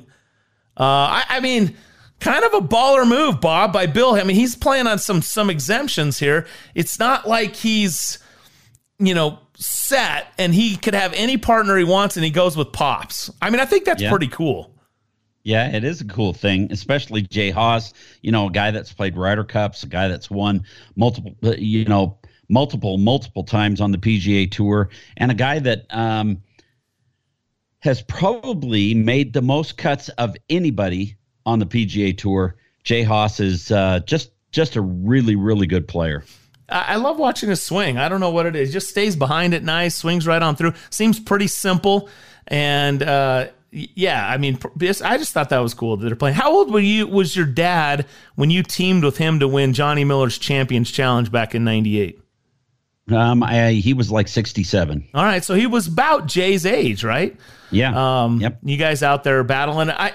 Uh, 0.79 1.21
I, 1.21 1.25
I 1.29 1.41
mean, 1.41 1.77
kind 2.21 2.45
of 2.45 2.55
a 2.55 2.61
baller 2.61 3.07
move, 3.07 3.41
Bob, 3.41 3.73
by 3.73 3.87
Bill. 3.87 4.15
I 4.15 4.23
mean, 4.23 4.37
he's 4.37 4.55
playing 4.57 4.87
on 4.87 4.99
some 4.99 5.21
some 5.21 5.51
exemptions 5.51 6.19
here. 6.21 6.47
It's 6.77 6.99
not 6.99 7.29
like 7.29 7.57
he's, 7.57 8.21
you 9.01 9.15
know, 9.15 9.41
set 9.57 10.29
and 10.39 10.55
he 10.55 10.77
could 10.77 10.95
have 10.95 11.13
any 11.15 11.37
partner 11.37 11.77
he 11.77 11.85
wants 11.85 12.17
and 12.17 12.25
he 12.25 12.31
goes 12.31 12.57
with 12.57 12.73
pops. 12.73 13.29
I 13.43 13.51
mean, 13.51 13.61
I 13.61 13.65
think 13.67 13.85
that's 13.85 14.01
Yeah. 14.01 14.11
pretty 14.11 14.29
cool. 14.29 14.71
Yeah, 15.45 15.75
it 15.75 15.83
is 15.83 16.01
a 16.01 16.05
cool 16.05 16.33
thing, 16.33 16.69
especially 16.71 17.23
Jay 17.23 17.51
Haas, 17.51 17.93
you 18.23 18.31
know, 18.31 18.47
a 18.47 18.51
guy 18.53 18.71
that's 18.71 18.93
played 18.93 19.17
Ryder 19.17 19.43
Cups, 19.43 19.83
a 19.83 19.89
guy 19.89 20.07
that's 20.07 20.31
won 20.31 20.65
multiple, 20.95 21.35
you 21.59 21.85
know, 21.85 22.17
multiple, 22.53 22.99
multiple 22.99 23.43
times 23.43 23.81
on 23.81 23.91
the 23.91 23.99
PGA 23.99 24.49
Tour, 24.51 24.91
and 25.17 25.31
a 25.31 25.35
guy 25.35 25.59
that 25.59 25.87
um, 25.91 26.43
has 27.81 28.03
probably 28.03 28.95
made 28.95 29.33
the 29.33 29.43
most 29.43 29.77
cuts 29.77 30.11
of 30.11 30.37
anybody 30.51 31.17
on 31.47 31.59
the 31.59 31.67
PGA 31.67 32.17
Tour. 32.17 32.57
Jay 32.85 33.03
Haas 33.03 33.41
is 33.41 33.73
uh, 33.73 34.01
just 34.01 34.31
just 34.53 34.77
a 34.77 34.83
really, 34.83 35.35
really 35.35 35.67
good 35.67 35.89
player. 35.89 36.25
I 36.69 36.97
love 36.97 37.19
watching 37.19 37.51
his 37.51 37.63
swing. 37.63 37.99
I 37.99 38.09
don't 38.09 38.21
know 38.21 38.31
what 38.31 38.47
it 38.47 38.57
is. 38.57 38.73
Just 38.73 38.89
stays 38.89 39.17
behind 39.17 39.53
it 39.53 39.63
nice, 39.63 39.95
swings 39.95 40.27
right 40.27 40.41
on 40.41 40.57
through. 40.57 40.73
Seems 40.91 41.21
pretty 41.21 41.47
simple. 41.47 42.09
And 42.47 43.03
uh, 43.03 43.49
yeah, 43.71 44.27
I 44.27 44.39
mean, 44.39 44.59
I 44.81 45.19
just 45.19 45.33
thought 45.33 45.51
that 45.51 45.59
was 45.59 45.75
cool 45.75 45.97
that 45.97 46.07
they're 46.07 46.17
playing. 46.17 46.35
How 46.35 46.53
old 46.53 46.73
were 46.73 46.81
you? 46.81 47.07
Was 47.07 47.37
your 47.37 47.47
dad 47.47 48.07
when 48.37 48.51
you 48.51 48.63
teamed 48.63 49.05
with 49.05 49.19
him 49.19 49.41
to 49.41 49.49
win 49.49 49.73
Johnny 49.75 50.05
Miller's 50.05 50.39
Champions 50.39 50.91
Challenge 50.91 51.31
back 51.31 51.55
in 51.55 51.65
'98? 51.65 52.22
Um, 53.11 53.43
I, 53.43 53.73
he 53.73 53.95
was 53.95 54.11
like 54.11 54.29
sixty-seven. 54.29 55.09
All 55.15 55.25
right, 55.25 55.43
so 55.43 55.55
he 55.55 55.67
was 55.67 55.87
about 55.89 56.27
Jay's 56.27 56.65
age, 56.65 57.03
right? 57.03 57.37
Yeah. 57.71 58.23
Um, 58.25 58.41
Yep. 58.41 58.59
You 58.63 58.77
guys 58.77 59.03
out 59.03 59.25
there 59.25 59.43
battling? 59.43 59.91
I 59.91 60.13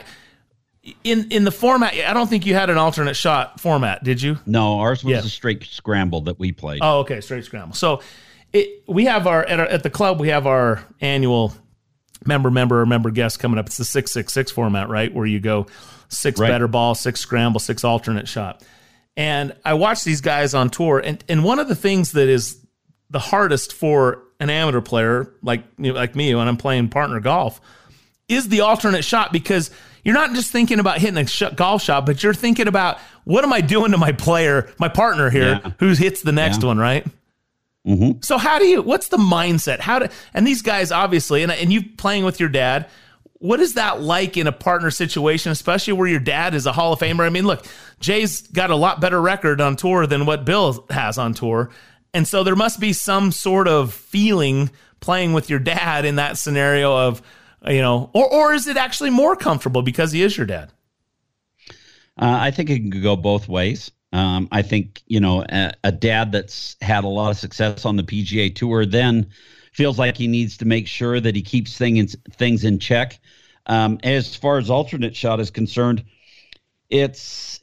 in 1.03 1.31
in 1.31 1.43
the 1.43 1.51
format. 1.51 1.93
I 1.95 2.13
don't 2.13 2.27
think 2.29 2.45
you 2.45 2.53
had 2.53 2.69
an 2.69 2.77
alternate 2.77 3.15
shot 3.15 3.59
format, 3.59 4.03
did 4.03 4.21
you? 4.21 4.39
No, 4.45 4.79
ours 4.79 5.03
was 5.03 5.11
Yeah. 5.11 5.19
a 5.19 5.23
straight 5.23 5.63
scramble 5.65 6.21
that 6.21 6.39
we 6.39 6.51
played. 6.53 6.79
Oh, 6.81 6.99
okay, 6.99 7.19
straight 7.19 7.43
scramble. 7.43 7.75
So 7.75 8.01
it 8.53 8.83
we 8.87 9.05
have 9.05 9.27
our 9.27 9.43
at, 9.43 9.59
our 9.59 9.65
at 9.65 9.83
the 9.83 9.89
club 9.89 10.19
we 10.19 10.29
have 10.29 10.47
our 10.47 10.81
annual 11.01 11.53
member 12.25 12.49
member 12.49 12.81
or 12.81 12.85
member 12.85 13.11
guest 13.11 13.39
coming 13.39 13.59
up. 13.59 13.65
It's 13.67 13.77
the 13.77 13.83
six 13.85 14.11
six 14.11 14.31
six 14.31 14.49
format, 14.49 14.87
right? 14.87 15.13
Where 15.13 15.25
you 15.25 15.41
go 15.41 15.67
six 16.07 16.39
Right. 16.39 16.47
better 16.47 16.69
ball, 16.69 16.95
six 16.95 17.19
scramble, 17.19 17.59
six 17.59 17.83
alternate 17.83 18.29
shot. 18.29 18.63
And 19.17 19.53
I 19.65 19.73
watch 19.73 20.05
these 20.05 20.21
guys 20.21 20.53
on 20.53 20.69
tour, 20.69 20.99
and 20.99 21.21
and 21.27 21.43
one 21.43 21.59
of 21.59 21.67
the 21.67 21.75
things 21.75 22.13
that 22.13 22.29
is 22.29 22.57
the 23.09 23.19
hardest 23.19 23.73
for 23.73 24.23
an 24.39 24.49
amateur 24.49 24.81
player 24.81 25.31
like 25.41 25.63
you 25.77 25.91
know, 25.93 25.99
like 25.99 26.15
me 26.15 26.33
when 26.35 26.47
I'm 26.47 26.57
playing 26.57 26.89
partner 26.89 27.19
golf 27.19 27.59
is 28.27 28.49
the 28.49 28.61
alternate 28.61 29.03
shot 29.05 29.31
because 29.31 29.71
you're 30.03 30.13
not 30.13 30.33
just 30.33 30.51
thinking 30.51 30.79
about 30.79 30.99
hitting 30.99 31.17
a 31.17 31.25
sh- 31.25 31.43
golf 31.55 31.81
shot, 31.81 32.05
but 32.05 32.21
you're 32.23 32.33
thinking 32.33 32.67
about 32.67 32.97
what 33.23 33.43
am 33.43 33.51
I 33.53 33.61
doing 33.61 33.91
to 33.91 33.97
my 33.97 34.11
player, 34.11 34.71
my 34.79 34.89
partner 34.89 35.29
here, 35.29 35.61
Yeah. 35.63 35.71
who 35.79 35.93
hits 35.93 36.21
the 36.21 36.31
next 36.33 36.61
Yeah. 36.61 36.67
one, 36.67 36.77
right? 36.77 37.05
Mhm. 37.87 38.23
So 38.23 38.37
how 38.37 38.59
do 38.59 38.65
you? 38.65 38.81
What's 38.81 39.07
the 39.07 39.17
mindset? 39.17 39.79
How 39.79 39.99
do? 39.99 40.07
And 40.33 40.45
these 40.45 40.61
guys 40.61 40.91
obviously, 40.91 41.41
and 41.43 41.51
and 41.51 41.71
you 41.71 41.83
playing 41.97 42.25
with 42.25 42.39
your 42.39 42.49
dad. 42.49 42.87
What 43.39 43.59
is 43.59 43.75
that 43.75 44.01
like 44.01 44.35
in 44.35 44.47
a 44.47 44.51
partner 44.51 44.89
situation, 44.89 45.51
especially 45.51 45.93
where 45.93 46.07
your 46.07 46.19
dad 46.19 46.55
is 46.55 46.65
a 46.65 46.71
Hall 46.73 46.91
of 46.91 46.99
Famer? 46.99 47.23
I 47.25 47.29
mean, 47.29 47.45
look, 47.45 47.65
Jay's 47.99 48.41
got 48.41 48.71
a 48.71 48.75
lot 48.75 48.99
better 48.99 49.21
record 49.21 49.61
on 49.61 49.75
tour 49.75 50.07
than 50.07 50.25
what 50.25 50.43
Bill 50.43 50.85
has 50.89 51.17
on 51.19 51.33
tour. 51.35 51.69
And 52.13 52.27
so 52.27 52.43
there 52.43 52.55
must 52.55 52.79
be 52.79 52.93
some 52.93 53.31
sort 53.31 53.67
of 53.67 53.93
feeling 53.93 54.69
playing 54.99 55.33
with 55.33 55.49
your 55.49 55.59
dad 55.59 56.05
in 56.05 56.15
that 56.15 56.37
scenario 56.37 56.95
of, 56.95 57.21
you 57.67 57.81
know, 57.81 58.09
or, 58.13 58.31
or 58.31 58.53
is 58.53 58.67
it 58.67 58.77
actually 58.77 59.09
more 59.09 59.35
comfortable 59.35 59.81
because 59.81 60.11
he 60.11 60.21
is 60.21 60.35
your 60.35 60.45
dad? 60.45 60.71
Uh, 62.19 62.37
I 62.39 62.51
think 62.51 62.69
it 62.69 62.79
can 62.79 63.01
go 63.01 63.15
both 63.15 63.47
ways. 63.47 63.91
Um, 64.13 64.47
I 64.51 64.61
think 64.61 65.03
you 65.07 65.19
know 65.19 65.43
a, 65.49 65.73
a 65.83 65.91
dad 65.91 66.31
that's 66.31 66.77
had 66.81 67.03
a 67.03 67.07
lot 67.07 67.29
of 67.29 67.37
success 67.37 67.85
on 67.85 67.97
the 67.97 68.03
PGA 68.03 68.53
Tour 68.55 68.85
then 68.85 69.27
feels 69.73 69.99
like 69.99 70.17
he 70.17 70.27
needs 70.27 70.57
to 70.57 70.65
make 70.65 70.87
sure 70.87 71.19
that 71.19 71.35
he 71.35 71.41
keeps 71.41 71.77
things 71.77 72.15
things 72.31 72.63
in 72.63 72.79
check. 72.79 73.19
Um, 73.65 73.99
as 74.03 74.33
far 74.33 74.57
as 74.57 74.69
alternate 74.69 75.15
shot 75.15 75.41
is 75.41 75.51
concerned, 75.51 76.05
it's 76.89 77.56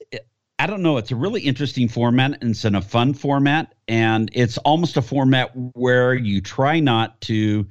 I 0.64 0.66
don't 0.66 0.80
know. 0.80 0.96
It's 0.96 1.10
a 1.10 1.16
really 1.16 1.42
interesting 1.42 1.88
format 1.88 2.38
and 2.40 2.52
it's 2.52 2.64
in 2.64 2.74
a 2.74 2.80
fun 2.80 3.12
format, 3.12 3.74
and 3.86 4.30
it's 4.32 4.56
almost 4.56 4.96
a 4.96 5.02
format 5.02 5.50
where 5.74 6.14
you 6.14 6.40
try 6.40 6.80
not 6.80 7.20
to 7.22 7.66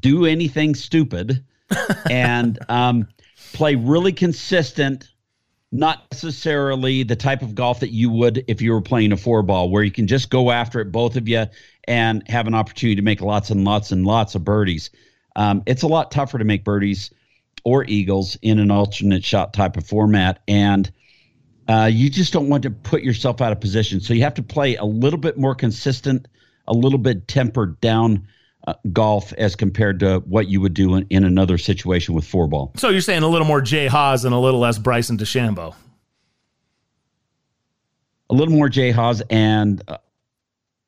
do 0.00 0.26
anything 0.26 0.74
stupid 0.74 1.44
and 2.10 2.58
um, 2.68 3.06
play 3.52 3.76
really 3.76 4.12
consistent 4.12 5.08
not 5.70 6.04
necessarily 6.10 7.04
the 7.04 7.14
type 7.14 7.42
of 7.42 7.54
golf 7.54 7.78
that 7.78 7.92
you 7.92 8.10
would 8.10 8.44
if 8.48 8.60
you 8.60 8.72
were 8.72 8.82
playing 8.82 9.12
a 9.12 9.16
four 9.16 9.44
ball 9.44 9.70
where 9.70 9.84
you 9.84 9.92
can 9.92 10.08
just 10.08 10.28
go 10.28 10.50
after 10.50 10.80
it 10.80 10.90
both 10.90 11.14
of 11.14 11.28
you 11.28 11.46
and 11.84 12.28
have 12.28 12.48
an 12.48 12.54
opportunity 12.54 12.96
to 12.96 13.02
make 13.02 13.20
lots 13.20 13.50
and 13.50 13.64
lots 13.64 13.92
and 13.92 14.04
lots 14.04 14.34
of 14.34 14.44
birdies 14.44 14.90
um, 15.36 15.62
it's 15.64 15.82
a 15.82 15.86
lot 15.86 16.10
tougher 16.10 16.38
to 16.38 16.44
make 16.44 16.64
birdies 16.64 17.10
or 17.64 17.84
eagles 17.84 18.36
in 18.42 18.58
an 18.58 18.70
alternate 18.70 19.24
shot 19.24 19.54
type 19.54 19.76
of 19.76 19.86
format 19.86 20.42
and 20.48 20.90
uh, 21.68 21.88
you 21.90 22.10
just 22.10 22.32
don't 22.32 22.48
want 22.48 22.62
to 22.64 22.70
put 22.70 23.02
yourself 23.02 23.40
out 23.40 23.52
of 23.52 23.60
position 23.60 24.00
so 24.00 24.12
you 24.14 24.22
have 24.22 24.34
to 24.34 24.42
play 24.42 24.76
a 24.76 24.84
little 24.84 25.18
bit 25.18 25.36
more 25.38 25.54
consistent 25.54 26.26
a 26.68 26.72
little 26.72 26.98
bit 26.98 27.26
tempered 27.28 27.80
down 27.80 28.26
uh, 28.66 28.74
golf 28.92 29.32
as 29.34 29.56
compared 29.56 29.98
to 30.00 30.18
what 30.20 30.46
you 30.48 30.60
would 30.60 30.74
do 30.74 30.94
in, 30.94 31.06
in 31.10 31.24
another 31.24 31.58
situation 31.58 32.14
with 32.14 32.24
four 32.24 32.46
ball 32.46 32.72
So 32.76 32.88
you're 32.90 33.00
saying 33.00 33.22
a 33.22 33.28
little 33.28 33.46
more 33.46 33.60
Jay 33.60 33.86
Haas 33.86 34.24
and 34.24 34.34
a 34.34 34.38
little 34.38 34.60
less 34.60 34.78
Bryson 34.78 35.18
DeChambeau. 35.18 35.74
a 38.30 38.34
little 38.34 38.54
more 38.54 38.68
Jay 38.68 38.90
Haas 38.90 39.20
and 39.30 39.82
uh, 39.88 39.98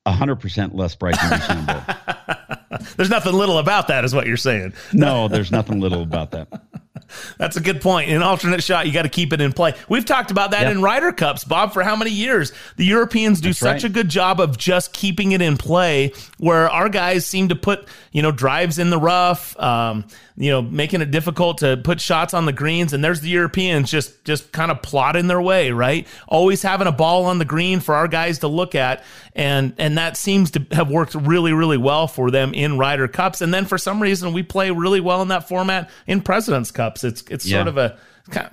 a 0.06 0.12
hundred 0.12 0.36
percent 0.36 0.74
less 0.74 0.94
Bryson 0.94 1.28
DeChambeau. 1.30 2.94
There's 2.96 3.10
nothing 3.10 3.32
little 3.32 3.58
about 3.58 3.88
that, 3.88 4.04
is 4.04 4.14
what 4.14 4.26
you're 4.26 4.36
saying. 4.36 4.74
no, 4.92 5.28
there's 5.28 5.50
nothing 5.50 5.80
little 5.80 6.02
about 6.02 6.32
that. 6.32 6.48
That's 7.38 7.56
a 7.56 7.60
good 7.60 7.80
point. 7.80 8.10
An 8.10 8.22
alternate 8.22 8.62
shot, 8.62 8.86
you 8.86 8.92
got 8.92 9.02
to 9.02 9.08
keep 9.08 9.32
it 9.32 9.40
in 9.40 9.52
play. 9.52 9.74
We've 9.88 10.04
talked 10.04 10.30
about 10.30 10.52
that 10.52 10.62
Yep. 10.62 10.72
in 10.72 10.82
Ryder 10.82 11.12
Cups, 11.12 11.44
Bob, 11.44 11.72
for 11.72 11.82
how 11.82 11.96
many 11.96 12.10
years? 12.10 12.52
The 12.76 12.84
Europeans 12.84 13.40
do 13.40 13.48
That's 13.48 13.58
such 13.58 13.82
right. 13.82 13.84
a 13.84 13.88
good 13.88 14.08
job 14.08 14.40
of 14.40 14.56
just 14.56 14.92
keeping 14.92 15.32
it 15.32 15.42
in 15.42 15.56
play, 15.56 16.12
where 16.38 16.70
our 16.70 16.88
guys 16.88 17.26
seem 17.26 17.48
to 17.48 17.56
put, 17.56 17.88
you 18.12 18.22
know, 18.22 18.30
drives 18.30 18.78
in 18.78 18.90
the 18.90 18.98
rough, 18.98 19.58
um, 19.58 20.04
you 20.36 20.50
know, 20.50 20.62
making 20.62 21.00
it 21.00 21.10
difficult 21.10 21.58
to 21.58 21.76
put 21.78 22.00
shots 22.00 22.32
on 22.34 22.46
the 22.46 22.52
greens. 22.52 22.92
And 22.92 23.04
there's 23.04 23.20
the 23.20 23.28
Europeans 23.28 23.90
just 23.90 24.24
just 24.24 24.52
kind 24.52 24.70
of 24.70 24.82
plotting 24.82 25.26
their 25.26 25.40
way, 25.42 25.70
right? 25.70 26.06
Always 26.28 26.62
having 26.62 26.86
a 26.86 26.92
ball 26.92 27.26
on 27.26 27.38
the 27.38 27.44
green 27.44 27.80
for 27.80 27.94
our 27.94 28.08
guys 28.08 28.38
to 28.40 28.48
look 28.48 28.74
at, 28.74 29.04
and 29.34 29.74
and 29.78 29.98
that 29.98 30.16
seems 30.16 30.50
to 30.52 30.66
have 30.72 30.90
worked 30.90 31.14
really, 31.14 31.52
really 31.52 31.76
well 31.78 32.06
for 32.06 32.30
them 32.30 32.54
in 32.54 32.78
Ryder 32.78 33.08
Cups. 33.08 33.40
And 33.40 33.52
then 33.52 33.64
for 33.64 33.78
some 33.78 34.00
reason, 34.00 34.32
we 34.32 34.42
play 34.42 34.70
really 34.70 35.00
well 35.00 35.22
in 35.22 35.28
that 35.28 35.48
format 35.48 35.90
in 36.06 36.20
Presidents 36.20 36.70
Cups. 36.70 37.04
It's 37.04 37.22
it's 37.30 37.44
sort 37.48 37.66
Yeah. 37.66 37.68
of 37.68 37.76
a 37.78 37.98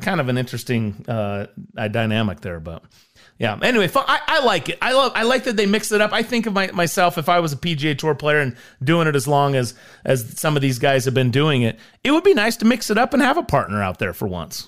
kind 0.02 0.20
of 0.20 0.28
an 0.28 0.38
interesting 0.38 1.06
uh, 1.08 1.48
uh, 1.78 1.88
dynamic 1.88 2.42
there, 2.42 2.60
but 2.60 2.84
yeah. 3.38 3.58
Anyway, 3.62 3.90
I, 3.96 4.20
I 4.28 4.44
like 4.44 4.70
it. 4.70 4.78
I 4.82 4.94
love. 4.94 5.14
I 5.16 5.24
like 5.24 5.46
that 5.46 5.56
they 5.58 5.66
mix 5.66 5.92
it 5.92 6.02
up. 6.02 6.14
I 6.14 6.24
think 6.24 6.46
of 6.46 6.54
my, 6.54 6.68
myself 6.72 7.18
if 7.18 7.30
I 7.30 7.40
was 7.40 7.54
a 7.54 7.58
PGA 7.58 7.98
Tour 7.98 8.14
player 8.14 8.40
and 8.40 8.56
doing 8.84 9.08
it 9.08 9.16
as 9.16 9.28
long 9.28 9.56
as 9.56 9.74
as 10.04 10.40
some 10.40 10.56
of 10.56 10.62
these 10.62 10.78
guys 10.80 11.06
have 11.06 11.14
been 11.14 11.32
doing 11.32 11.62
it, 11.62 11.80
it 12.04 12.12
would 12.12 12.24
be 12.24 12.34
nice 12.34 12.58
to 12.58 12.66
mix 12.66 12.90
it 12.90 12.98
up 12.98 13.14
and 13.14 13.22
have 13.24 13.38
a 13.38 13.44
partner 13.44 13.82
out 13.82 13.98
there 14.00 14.14
for 14.14 14.28
once. 14.28 14.68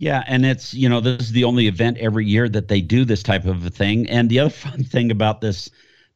Yeah, 0.00 0.24
and 0.26 0.46
it's 0.46 0.72
you 0.72 0.88
know 0.88 1.00
this 1.00 1.20
is 1.20 1.32
the 1.32 1.44
only 1.44 1.66
event 1.66 1.98
every 1.98 2.24
year 2.24 2.48
that 2.48 2.68
they 2.68 2.80
do 2.80 3.04
this 3.04 3.22
type 3.22 3.44
of 3.44 3.66
a 3.66 3.70
thing. 3.70 4.08
And 4.08 4.30
the 4.30 4.38
other 4.38 4.50
fun 4.66 4.82
thing 4.82 5.10
about 5.10 5.42
this 5.42 5.70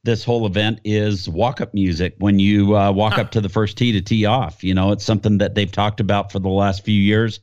this 0.04 0.24
whole 0.24 0.46
event 0.46 0.80
is 0.84 1.28
walk 1.28 1.60
up 1.60 1.74
music 1.74 2.14
when 2.18 2.38
you 2.38 2.76
uh, 2.76 2.90
walk 2.92 3.18
up 3.18 3.30
to 3.32 3.42
the 3.42 3.48
first 3.50 3.76
tee 3.76 3.92
to 3.92 4.00
tee 4.00 4.24
off. 4.24 4.64
You 4.64 4.72
know, 4.72 4.92
it's 4.92 5.04
something 5.04 5.36
that 5.38 5.54
they've 5.54 5.70
talked 5.70 6.00
about 6.00 6.32
for 6.32 6.38
the 6.38 6.48
last 6.48 6.82
few 6.82 6.98
years. 6.98 7.40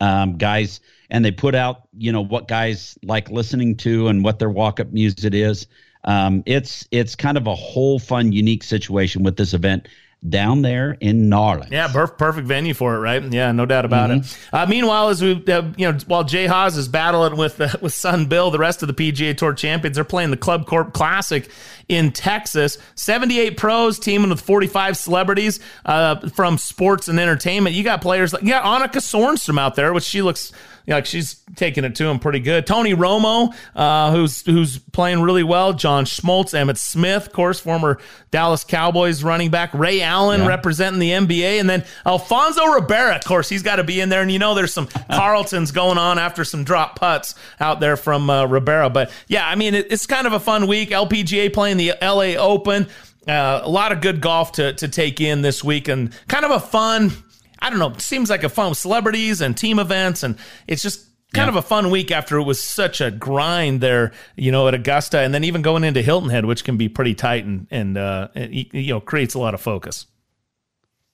Um, 0.00 0.36
guys, 0.36 0.80
and 1.08 1.24
they 1.24 1.30
put 1.30 1.54
out 1.54 1.88
you 1.96 2.12
know 2.12 2.20
what 2.22 2.48
guys 2.48 2.98
like 3.02 3.30
listening 3.30 3.74
to 3.78 4.08
and 4.08 4.22
what 4.22 4.38
their 4.38 4.50
walk 4.50 4.80
up 4.80 4.92
music 4.92 5.32
is. 5.32 5.68
Um, 6.04 6.42
it's 6.44 6.86
it's 6.90 7.16
kind 7.16 7.38
of 7.38 7.46
a 7.46 7.54
whole 7.54 7.98
fun, 7.98 8.32
unique 8.32 8.62
situation 8.62 9.22
with 9.22 9.38
this 9.38 9.54
event 9.54 9.88
down 10.26 10.62
there 10.62 10.96
in 11.00 11.30
Narland. 11.30 11.70
Yeah, 11.70 11.88
perfect 11.92 12.46
venue 12.46 12.74
for 12.74 12.96
it, 12.96 12.98
right? 12.98 13.22
Yeah, 13.22 13.52
no 13.52 13.66
doubt 13.66 13.84
about 13.84 14.10
mm-hmm. 14.10 14.20
it. 14.20 14.48
Uh, 14.52 14.66
meanwhile, 14.66 15.08
as 15.08 15.22
we, 15.22 15.44
uh, 15.46 15.62
you 15.76 15.90
know, 15.90 15.98
while 16.06 16.24
Jay 16.24 16.46
Haas 16.46 16.76
is 16.76 16.88
battling 16.88 17.36
with 17.36 17.60
uh, 17.60 17.68
with 17.80 17.94
son 17.94 18.26
Bill, 18.26 18.50
the 18.50 18.58
rest 18.58 18.82
of 18.82 18.88
the 18.88 18.94
PGA 18.94 19.36
Tour 19.36 19.54
champions 19.54 19.98
are 19.98 20.04
playing 20.04 20.30
the 20.30 20.36
Club 20.36 20.66
Corp 20.66 20.92
Classic 20.92 21.48
in 21.88 22.10
Texas. 22.12 22.78
Seventy 22.94 23.38
eight 23.38 23.56
pros 23.56 23.98
teaming 23.98 24.30
with 24.30 24.40
forty 24.40 24.66
five 24.66 24.96
celebrities 24.96 25.60
uh, 25.84 26.28
from 26.30 26.58
sports 26.58 27.08
and 27.08 27.20
entertainment. 27.20 27.76
You 27.76 27.84
got 27.84 28.02
players 28.02 28.32
like 28.32 28.42
yeah, 28.42 28.62
Annika 28.62 28.96
Sorenstam 28.96 29.58
out 29.58 29.76
there, 29.76 29.92
which 29.92 30.04
she 30.04 30.22
looks 30.22 30.52
you 30.88 30.92
know, 30.92 30.96
like 30.96 31.06
she's 31.06 31.42
taking 31.54 31.84
it 31.84 31.96
to 31.96 32.06
him 32.06 32.18
pretty 32.18 32.40
good. 32.40 32.66
Tony 32.66 32.94
Romo, 32.94 33.54
uh, 33.76 34.10
who's 34.10 34.40
who's 34.46 34.78
playing 34.78 35.20
really 35.20 35.42
well. 35.42 35.74
John 35.74 36.06
Smoltz, 36.06 36.54
Emmitt 36.54 36.78
Smith, 36.78 37.26
of 37.26 37.32
course, 37.34 37.60
former 37.60 37.98
Dallas 38.30 38.64
Cowboys 38.64 39.22
running 39.22 39.50
back. 39.50 39.74
Ray 39.74 40.00
Allen 40.00 40.40
yeah. 40.40 40.46
representing 40.46 40.98
the 40.98 41.10
NBA, 41.10 41.60
and 41.60 41.68
then 41.68 41.84
Alfonso 42.06 42.64
Ribeiro. 42.64 43.14
Of 43.16 43.24
course, 43.24 43.50
he's 43.50 43.62
got 43.62 43.76
to 43.76 43.84
be 43.84 44.00
in 44.00 44.08
there. 44.08 44.22
And 44.22 44.32
you 44.32 44.38
know, 44.38 44.54
there's 44.54 44.72
some 44.72 44.86
Carltons 45.10 45.72
going 45.72 45.98
on 45.98 46.18
after 46.18 46.42
some 46.42 46.64
drop 46.64 46.98
putts 46.98 47.34
out 47.60 47.80
there 47.80 47.98
from 47.98 48.30
uh. 48.30 48.46
But 48.46 49.10
yeah, 49.26 49.46
I 49.46 49.56
mean, 49.56 49.74
it, 49.74 49.92
it's 49.92 50.06
kind 50.06 50.26
of 50.26 50.32
a 50.32 50.40
fun 50.40 50.66
week. 50.66 50.88
LPGA 50.88 51.52
playing 51.52 51.76
the 51.76 51.92
LA 52.00 52.40
Open. 52.42 52.86
Uh, 53.26 53.60
a 53.62 53.68
lot 53.68 53.92
of 53.92 54.00
good 54.00 54.22
golf 54.22 54.52
to 54.52 54.72
to 54.72 54.88
take 54.88 55.20
in 55.20 55.42
this 55.42 55.62
week, 55.62 55.88
and 55.88 56.16
kind 56.28 56.46
of 56.46 56.50
a 56.50 56.60
fun 56.60 57.12
I 57.60 57.70
don't 57.70 57.78
know, 57.78 57.92
seems 57.98 58.30
like 58.30 58.44
a 58.44 58.48
fun 58.48 58.70
with 58.70 58.78
celebrities 58.78 59.40
and 59.40 59.56
team 59.56 59.78
events, 59.78 60.22
and 60.22 60.36
it's 60.66 60.82
just 60.82 61.08
kind 61.34 61.46
yeah. 61.46 61.48
of 61.48 61.56
a 61.56 61.62
fun 61.62 61.90
week 61.90 62.10
after 62.10 62.38
it 62.38 62.44
was 62.44 62.62
such 62.62 63.00
a 63.00 63.10
grind 63.10 63.80
there, 63.80 64.12
you 64.36 64.50
know, 64.50 64.68
at 64.68 64.74
Augusta, 64.74 65.18
and 65.18 65.34
then 65.34 65.44
even 65.44 65.62
going 65.62 65.84
into 65.84 66.00
Hilton 66.00 66.30
Head, 66.30 66.44
which 66.44 66.64
can 66.64 66.76
be 66.76 66.88
pretty 66.88 67.14
tight 67.14 67.44
and 67.44 67.66
and 67.70 67.98
uh, 67.98 68.28
you 68.34 68.88
know 68.88 69.00
creates 69.00 69.34
a 69.34 69.38
lot 69.38 69.54
of 69.54 69.60
focus. 69.60 70.06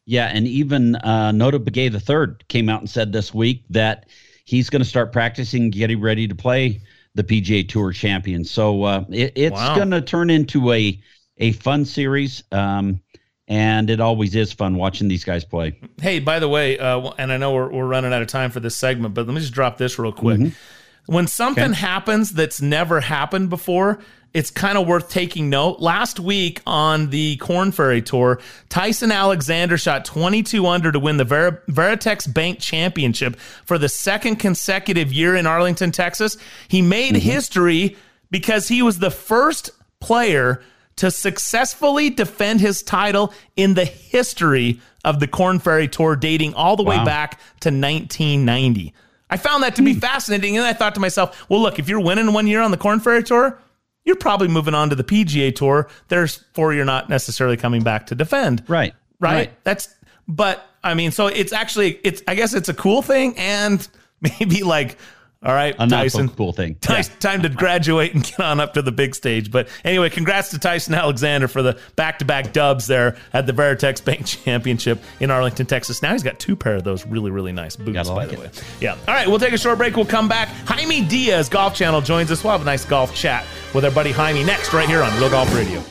Yeah, 0.06 0.26
and 0.26 0.46
even 0.46 0.96
uh, 0.96 1.32
Notah 1.32 1.64
Begay 1.64 1.90
the 1.90 2.00
third 2.00 2.44
came 2.48 2.68
out 2.68 2.80
and 2.80 2.90
said 2.90 3.12
this 3.12 3.32
week 3.32 3.64
that 3.70 4.06
he's 4.44 4.68
going 4.68 4.82
to 4.82 4.88
start 4.88 5.12
practicing, 5.12 5.70
getting 5.70 6.00
ready 6.00 6.28
to 6.28 6.34
play 6.34 6.80
the 7.14 7.24
PGA 7.24 7.66
Tour 7.66 7.92
champion. 7.92 8.44
So 8.44 8.82
uh, 8.82 9.04
it, 9.08 9.32
it's 9.34 9.54
wow. 9.54 9.76
going 9.76 9.90
to 9.90 10.02
turn 10.02 10.30
into 10.30 10.72
a 10.72 11.00
a 11.38 11.52
fun 11.52 11.84
series. 11.84 12.44
Um, 12.52 13.00
and 13.48 13.90
it 13.90 14.00
always 14.00 14.34
is 14.34 14.52
fun 14.52 14.76
watching 14.76 15.08
these 15.08 15.24
guys 15.24 15.44
play. 15.44 15.78
Hey, 16.00 16.18
by 16.18 16.38
the 16.38 16.48
way, 16.48 16.78
uh, 16.78 17.10
and 17.18 17.32
I 17.32 17.36
know 17.36 17.52
we're, 17.52 17.70
we're 17.70 17.86
running 17.86 18.12
out 18.12 18.22
of 18.22 18.28
time 18.28 18.50
for 18.50 18.60
this 18.60 18.76
segment, 18.76 19.14
but 19.14 19.26
let 19.26 19.34
me 19.34 19.40
just 19.40 19.52
drop 19.52 19.76
this 19.78 19.98
real 19.98 20.12
quick. 20.12 20.40
Mm-hmm. 20.40 21.12
When 21.12 21.26
something 21.26 21.72
okay. 21.72 21.74
happens 21.74 22.30
that's 22.30 22.62
never 22.62 23.00
happened 23.00 23.50
before, 23.50 24.00
it's 24.32 24.50
kind 24.50 24.78
of 24.78 24.86
worth 24.86 25.10
taking 25.10 25.50
note. 25.50 25.80
Last 25.80 26.18
week 26.18 26.62
on 26.66 27.10
the 27.10 27.36
Korn 27.36 27.72
Ferry 27.72 28.00
Tour, 28.00 28.40
Tyson 28.70 29.12
Alexander 29.12 29.76
shot 29.76 30.04
22 30.06 30.66
under 30.66 30.90
to 30.90 30.98
win 30.98 31.18
the 31.18 31.24
Ver- 31.24 31.62
Veritex 31.68 32.32
Bank 32.32 32.58
Championship 32.58 33.36
for 33.64 33.76
the 33.76 33.88
second 33.88 34.36
consecutive 34.36 35.12
year 35.12 35.36
in 35.36 35.46
Arlington, 35.46 35.92
Texas. 35.92 36.38
He 36.68 36.80
made 36.80 37.14
mm-hmm. 37.14 37.30
history 37.30 37.96
because 38.30 38.66
he 38.66 38.82
was 38.82 38.98
the 38.98 39.10
first 39.10 39.70
player 40.00 40.62
to 40.96 41.10
successfully 41.10 42.10
defend 42.10 42.60
his 42.60 42.82
title 42.82 43.32
in 43.56 43.74
the 43.74 43.84
history 43.84 44.80
of 45.04 45.20
the 45.20 45.26
Korn 45.26 45.58
Ferry 45.58 45.88
Tour, 45.88 46.16
dating 46.16 46.54
all 46.54 46.76
the 46.76 46.82
wow. 46.82 46.98
way 46.98 47.04
back 47.04 47.40
to 47.60 47.68
1990. 47.68 48.94
I 49.30 49.36
found 49.36 49.62
that 49.62 49.76
to 49.76 49.82
be 49.82 49.94
hmm. 49.94 49.98
fascinating, 49.98 50.56
and 50.56 50.66
I 50.66 50.72
thought 50.72 50.94
to 50.94 51.00
myself, 51.00 51.48
well, 51.48 51.60
look, 51.60 51.78
if 51.78 51.88
you're 51.88 52.00
winning 52.00 52.32
one 52.32 52.46
year 52.46 52.60
on 52.60 52.70
the 52.70 52.76
Korn 52.76 53.00
Ferry 53.00 53.22
Tour, 53.22 53.58
you're 54.04 54.16
probably 54.16 54.48
moving 54.48 54.74
on 54.74 54.90
to 54.90 54.96
the 54.96 55.04
PGA 55.04 55.54
Tour. 55.54 55.88
Therefore, 56.08 56.74
you're 56.74 56.84
not 56.84 57.08
necessarily 57.08 57.56
coming 57.56 57.82
back 57.82 58.06
to 58.08 58.14
defend. 58.14 58.62
Right. 58.68 58.94
Right. 59.18 59.32
right. 59.32 59.64
That's, 59.64 59.94
but 60.28 60.64
I 60.82 60.94
mean, 60.94 61.10
so 61.10 61.26
it's 61.26 61.52
actually, 61.52 61.98
it's, 62.04 62.22
I 62.28 62.34
guess 62.34 62.54
it's 62.54 62.68
a 62.68 62.74
cool 62.74 63.02
thing 63.02 63.36
and 63.38 63.86
maybe 64.20 64.62
like 64.62 64.98
all 65.44 65.52
right, 65.54 65.74
a 65.78 65.86
Tyson. 65.86 66.28
cool 66.30 66.52
thing. 66.52 66.74
Tyson, 66.80 67.12
yeah. 67.14 67.18
Time 67.20 67.42
to 67.42 67.48
graduate 67.50 68.14
and 68.14 68.24
get 68.24 68.40
on 68.40 68.60
up 68.60 68.72
to 68.74 68.82
the 68.82 68.92
big 68.92 69.14
stage. 69.14 69.50
But 69.50 69.68
anyway, 69.84 70.08
congrats 70.08 70.50
to 70.50 70.58
Tyson 70.58 70.94
Alexander 70.94 71.48
for 71.48 71.62
the 71.62 71.78
back-to-back 71.96 72.52
dubs 72.52 72.86
there 72.86 73.16
at 73.32 73.46
the 73.46 73.52
Veritex 73.52 74.02
Bank 74.04 74.24
Championship 74.44 75.02
in 75.20 75.30
Arlington, 75.30 75.66
Texas. 75.66 76.00
Now 76.02 76.12
he's 76.12 76.22
got 76.22 76.38
two 76.38 76.56
pair 76.56 76.76
of 76.76 76.84
those 76.84 77.04
really, 77.06 77.30
really 77.30 77.52
nice 77.52 77.76
boots, 77.76 78.08
by 78.08 78.14
like 78.14 78.28
the 78.30 78.34
it. 78.34 78.40
way. 78.40 78.50
Yeah. 78.80 78.92
All 79.06 79.14
right, 79.14 79.28
we'll 79.28 79.38
take 79.38 79.52
a 79.52 79.58
short 79.58 79.76
break. 79.78 79.96
We'll 79.96 80.06
come 80.06 80.28
back. 80.28 80.48
Jaime 80.66 81.02
Diaz, 81.06 81.48
Golf 81.48 81.74
Channel, 81.74 82.00
joins 82.00 82.30
us. 82.30 82.42
We'll 82.42 82.52
have 82.52 82.62
a 82.62 82.64
nice 82.64 82.84
golf 82.84 83.14
chat 83.14 83.44
with 83.74 83.84
our 83.84 83.90
buddy 83.90 84.12
Jaime 84.12 84.44
next, 84.44 84.72
right 84.72 84.88
here 84.88 85.02
on 85.02 85.14
Real 85.20 85.30
Golf 85.30 85.54
Radio. 85.54 85.82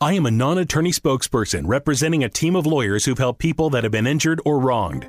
I 0.00 0.12
am 0.12 0.26
a 0.26 0.30
non 0.30 0.58
attorney 0.58 0.90
spokesperson 0.90 1.62
representing 1.64 2.22
a 2.24 2.28
team 2.28 2.56
of 2.56 2.66
lawyers 2.66 3.06
who've 3.06 3.16
helped 3.16 3.38
people 3.38 3.70
that 3.70 3.84
have 3.84 3.92
been 3.92 4.06
injured 4.06 4.40
or 4.44 4.58
wronged. 4.58 5.08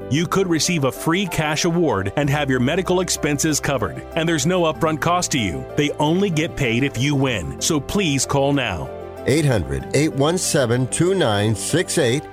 you 0.11 0.27
could 0.27 0.47
receive 0.47 0.83
a 0.83 0.91
free 0.91 1.25
cash 1.25 1.63
award 1.63 2.11
and 2.17 2.29
have 2.29 2.49
your 2.49 2.59
medical 2.59 2.99
expenses 2.99 3.61
covered. 3.61 4.03
And 4.15 4.27
there's 4.27 4.45
no 4.45 4.63
upfront 4.63 4.99
cost 4.99 5.31
to 5.31 5.39
you. 5.39 5.65
They 5.77 5.91
only 5.91 6.29
get 6.29 6.57
paid 6.57 6.83
if 6.83 6.97
you 6.97 7.15
win. 7.15 7.61
So 7.61 7.79
please 7.79 8.25
call 8.25 8.51
now. 8.51 8.89
800 9.25 9.95
817 9.95 10.87
2968. 10.87 12.23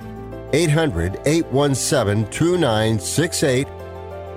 800 0.51 1.21
817 1.25 2.29
2968. 2.29 3.67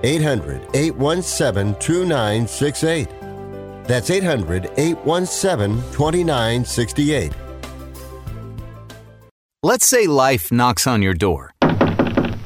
800 0.04 0.68
817 0.74 1.74
2968. 1.80 3.08
That's 3.88 4.10
800 4.10 4.70
817 4.76 5.76
2968. 5.92 7.32
Let's 9.64 9.86
say 9.86 10.06
life 10.06 10.52
knocks 10.52 10.86
on 10.86 11.02
your 11.02 11.14
door 11.14 11.54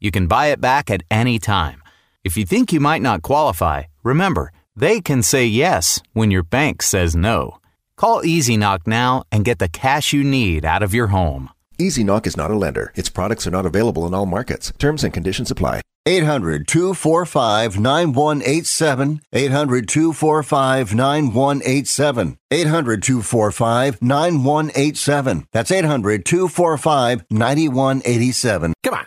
you 0.00 0.10
can 0.10 0.26
buy 0.26 0.46
it 0.46 0.60
back 0.60 0.90
at 0.90 1.02
any 1.10 1.38
time. 1.38 1.82
If 2.24 2.36
you 2.36 2.44
think 2.44 2.72
you 2.72 2.80
might 2.80 3.02
not 3.02 3.22
qualify, 3.22 3.84
remember, 4.02 4.52
they 4.74 5.00
can 5.00 5.22
say 5.22 5.46
yes 5.46 6.00
when 6.12 6.30
your 6.30 6.42
bank 6.42 6.82
says 6.82 7.16
no. 7.16 7.58
Call 7.96 8.24
Easy 8.24 8.56
Knock 8.56 8.86
now 8.86 9.24
and 9.32 9.44
get 9.44 9.58
the 9.58 9.68
cash 9.68 10.12
you 10.12 10.22
need 10.22 10.64
out 10.64 10.82
of 10.82 10.92
your 10.92 11.08
home. 11.08 11.50
Easy 11.78 12.04
Knock 12.04 12.26
is 12.26 12.36
not 12.36 12.50
a 12.50 12.54
lender. 12.54 12.92
Its 12.94 13.08
products 13.08 13.46
are 13.46 13.50
not 13.50 13.66
available 13.66 14.06
in 14.06 14.14
all 14.14 14.26
markets. 14.26 14.72
Terms 14.78 15.04
and 15.04 15.12
conditions 15.12 15.50
apply. 15.50 15.82
800 16.06 16.68
245 16.68 17.78
9187. 17.78 19.20
800 19.32 19.88
245 19.88 20.94
9187. 20.94 22.38
800 22.50 23.02
245 23.02 24.02
9187. 24.02 25.46
That's 25.52 25.70
800 25.70 26.24
245 26.24 27.24
9187. 27.30 28.74
Come 28.82 28.94
on. 28.94 29.06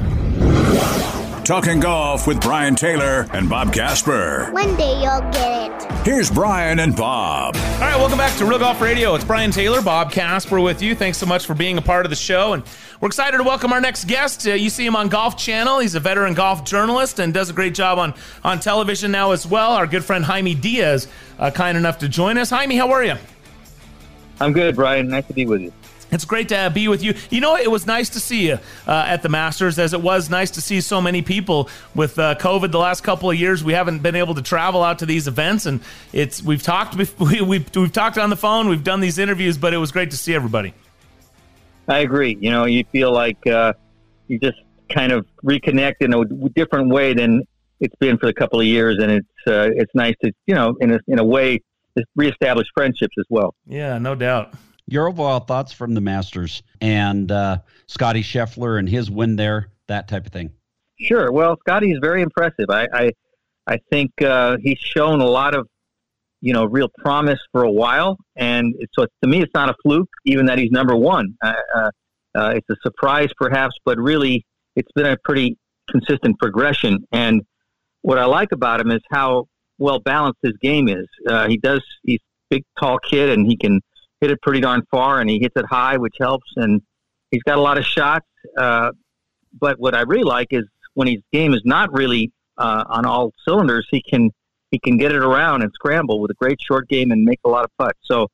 Talking 1.51 1.81
golf 1.81 2.27
with 2.27 2.39
Brian 2.39 2.77
Taylor 2.77 3.27
and 3.33 3.49
Bob 3.49 3.73
Casper. 3.73 4.47
One 4.53 4.73
day 4.77 5.01
you'll 5.01 5.19
get 5.31 5.83
it. 5.83 5.91
Here's 6.05 6.31
Brian 6.31 6.79
and 6.79 6.95
Bob. 6.95 7.57
All 7.57 7.79
right, 7.81 7.97
welcome 7.97 8.17
back 8.17 8.37
to 8.37 8.45
Real 8.45 8.57
Golf 8.57 8.79
Radio. 8.79 9.15
It's 9.15 9.25
Brian 9.25 9.51
Taylor, 9.51 9.81
Bob 9.81 10.13
Casper 10.13 10.61
with 10.61 10.81
you. 10.81 10.95
Thanks 10.95 11.17
so 11.17 11.25
much 11.25 11.45
for 11.45 11.53
being 11.53 11.77
a 11.77 11.81
part 11.81 12.05
of 12.05 12.09
the 12.09 12.15
show. 12.15 12.53
And 12.53 12.63
we're 13.01 13.07
excited 13.07 13.35
to 13.35 13.43
welcome 13.43 13.73
our 13.73 13.81
next 13.81 14.05
guest. 14.05 14.47
Uh, 14.47 14.53
you 14.53 14.69
see 14.69 14.85
him 14.85 14.95
on 14.95 15.09
Golf 15.09 15.35
Channel. 15.37 15.79
He's 15.79 15.93
a 15.93 15.99
veteran 15.99 16.35
golf 16.35 16.63
journalist 16.63 17.19
and 17.19 17.33
does 17.33 17.49
a 17.49 17.53
great 17.53 17.75
job 17.75 17.99
on, 17.99 18.13
on 18.45 18.61
television 18.61 19.11
now 19.11 19.31
as 19.31 19.45
well. 19.45 19.73
Our 19.73 19.87
good 19.87 20.05
friend 20.05 20.23
Jaime 20.23 20.55
Diaz, 20.55 21.09
uh, 21.37 21.51
kind 21.51 21.77
enough 21.77 21.97
to 21.97 22.07
join 22.07 22.37
us. 22.37 22.49
Jaime, 22.49 22.77
how 22.77 22.91
are 22.91 23.03
you? 23.03 23.15
I'm 24.39 24.53
good, 24.53 24.77
Brian. 24.77 25.09
Nice 25.09 25.27
to 25.27 25.33
be 25.33 25.45
with 25.45 25.63
you. 25.63 25.73
It's 26.11 26.25
great 26.25 26.49
to 26.49 26.69
be 26.73 26.89
with 26.89 27.03
you. 27.03 27.13
You 27.29 27.39
know, 27.39 27.55
it 27.55 27.71
was 27.71 27.87
nice 27.87 28.09
to 28.09 28.19
see 28.19 28.47
you 28.47 28.59
uh, 28.85 29.05
at 29.07 29.21
the 29.21 29.29
Masters, 29.29 29.79
as 29.79 29.93
it 29.93 30.01
was 30.01 30.29
nice 30.29 30.51
to 30.51 30.61
see 30.61 30.81
so 30.81 30.99
many 30.99 31.21
people 31.21 31.69
with 31.95 32.19
uh, 32.19 32.35
COVID. 32.35 32.71
The 32.71 32.79
last 32.79 33.01
couple 33.01 33.31
of 33.31 33.37
years, 33.37 33.63
we 33.63 33.71
haven't 33.71 33.99
been 33.99 34.15
able 34.15 34.35
to 34.35 34.41
travel 34.41 34.83
out 34.83 34.99
to 34.99 35.05
these 35.05 35.29
events, 35.29 35.65
and 35.65 35.79
it's 36.11 36.43
we've 36.43 36.61
talked 36.61 36.95
we, 37.19 37.41
we've 37.41 37.75
we've 37.75 37.91
talked 37.93 38.17
on 38.17 38.29
the 38.29 38.35
phone, 38.35 38.67
we've 38.67 38.83
done 38.83 38.99
these 38.99 39.17
interviews, 39.17 39.57
but 39.57 39.73
it 39.73 39.77
was 39.77 39.93
great 39.93 40.11
to 40.11 40.17
see 40.17 40.35
everybody. 40.35 40.73
I 41.87 41.99
agree. 41.99 42.37
You 42.39 42.51
know, 42.51 42.65
you 42.65 42.83
feel 42.91 43.13
like 43.13 43.47
uh, 43.47 43.73
you 44.27 44.37
just 44.37 44.57
kind 44.89 45.13
of 45.13 45.25
reconnect 45.45 45.95
in 46.01 46.13
a 46.13 46.49
different 46.49 46.89
way 46.89 47.13
than 47.13 47.43
it's 47.79 47.95
been 47.95 48.17
for 48.17 48.27
a 48.27 48.33
couple 48.33 48.59
of 48.59 48.65
years, 48.65 48.97
and 49.01 49.11
it's 49.11 49.47
uh, 49.47 49.69
it's 49.75 49.91
nice 49.95 50.15
to 50.25 50.33
you 50.45 50.55
know 50.55 50.75
in 50.81 50.91
a 50.91 50.99
in 51.07 51.19
a 51.19 51.23
way 51.23 51.61
reestablish 52.17 52.67
friendships 52.73 53.15
as 53.17 53.25
well. 53.29 53.55
Yeah, 53.65 53.97
no 53.97 54.13
doubt 54.13 54.53
your 54.91 55.07
overall 55.07 55.39
thoughts 55.39 55.71
from 55.71 55.93
the 55.93 56.01
Masters 56.01 56.63
and 56.81 57.31
uh, 57.31 57.59
Scottie 57.87 58.23
Scheffler 58.23 58.77
and 58.77 58.89
his 58.89 59.09
win 59.09 59.37
there, 59.37 59.69
that 59.87 60.07
type 60.07 60.25
of 60.25 60.33
thing. 60.33 60.51
Sure. 60.99 61.31
Well, 61.31 61.57
Scottie 61.61 61.91
is 61.91 61.99
very 62.01 62.21
impressive. 62.21 62.69
I 62.69 62.87
I, 62.93 63.11
I 63.67 63.77
think 63.89 64.11
uh, 64.21 64.57
he's 64.61 64.77
shown 64.79 65.21
a 65.21 65.25
lot 65.25 65.55
of 65.55 65.67
you 66.41 66.53
know 66.53 66.65
real 66.65 66.89
promise 66.99 67.39
for 67.51 67.63
a 67.63 67.71
while, 67.71 68.17
and 68.35 68.75
so 68.93 69.07
to 69.23 69.27
me, 69.27 69.41
it's 69.41 69.53
not 69.53 69.69
a 69.69 69.75
fluke, 69.81 70.09
even 70.25 70.45
that 70.47 70.59
he's 70.59 70.71
number 70.71 70.95
one. 70.95 71.35
Uh, 71.41 71.53
uh, 71.73 71.91
uh, 72.35 72.53
it's 72.55 72.69
a 72.69 72.75
surprise, 72.83 73.29
perhaps, 73.37 73.75
but 73.85 73.97
really, 73.97 74.45
it's 74.75 74.91
been 74.93 75.05
a 75.05 75.17
pretty 75.23 75.57
consistent 75.89 76.37
progression. 76.39 77.05
And 77.11 77.41
what 78.01 78.17
I 78.17 78.25
like 78.25 78.51
about 78.51 78.81
him 78.81 78.91
is 78.91 79.01
how 79.11 79.47
well 79.79 79.99
balanced 79.99 80.39
his 80.43 80.53
game 80.61 80.87
is. 80.89 81.07
Uh, 81.27 81.47
he 81.47 81.57
does. 81.57 81.81
He's 82.03 82.19
a 82.19 82.55
big, 82.55 82.63
tall 82.79 82.99
kid, 82.99 83.29
and 83.29 83.47
he 83.47 83.55
can 83.57 83.81
hit 84.21 84.31
it 84.31 84.41
pretty 84.41 84.61
darn 84.61 84.83
far, 84.89 85.19
and 85.19 85.29
he 85.29 85.39
hits 85.39 85.55
it 85.55 85.65
high, 85.69 85.97
which 85.97 86.15
helps. 86.19 86.49
And 86.55 86.81
he's 87.31 87.43
got 87.43 87.57
a 87.57 87.61
lot 87.61 87.77
of 87.77 87.85
shots. 87.85 88.25
Uh, 88.57 88.91
but 89.59 89.79
what 89.79 89.95
I 89.95 90.01
really 90.01 90.23
like 90.23 90.47
is 90.51 90.63
when 90.93 91.07
his 91.07 91.21
game 91.33 91.53
is 91.53 91.61
not 91.65 91.91
really 91.91 92.31
uh, 92.57 92.85
on 92.87 93.05
all 93.05 93.33
cylinders, 93.45 93.87
he 93.91 94.01
can 94.01 94.29
he 94.69 94.79
can 94.79 94.95
get 94.95 95.11
it 95.11 95.21
around 95.21 95.63
and 95.63 95.71
scramble 95.73 96.21
with 96.21 96.31
a 96.31 96.33
great 96.35 96.59
short 96.61 96.87
game 96.87 97.11
and 97.11 97.23
make 97.23 97.39
a 97.43 97.49
lot 97.49 97.65
of 97.65 97.71
putts. 97.77 97.99
So 98.03 98.27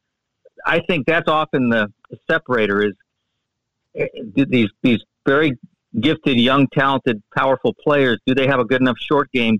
I 0.65 0.81
think 0.81 1.07
that's 1.07 1.27
often 1.27 1.69
the, 1.69 1.91
the 2.11 2.17
separator 2.29 2.85
is 2.85 2.93
uh, 3.99 4.05
these 4.35 4.69
these 4.83 4.99
very 5.25 5.57
gifted, 5.99 6.37
young, 6.37 6.67
talented, 6.67 7.23
powerful 7.35 7.73
players. 7.73 8.19
Do 8.27 8.35
they 8.35 8.47
have 8.47 8.59
a 8.59 8.65
good 8.65 8.81
enough 8.81 8.97
short 8.99 9.31
game 9.31 9.59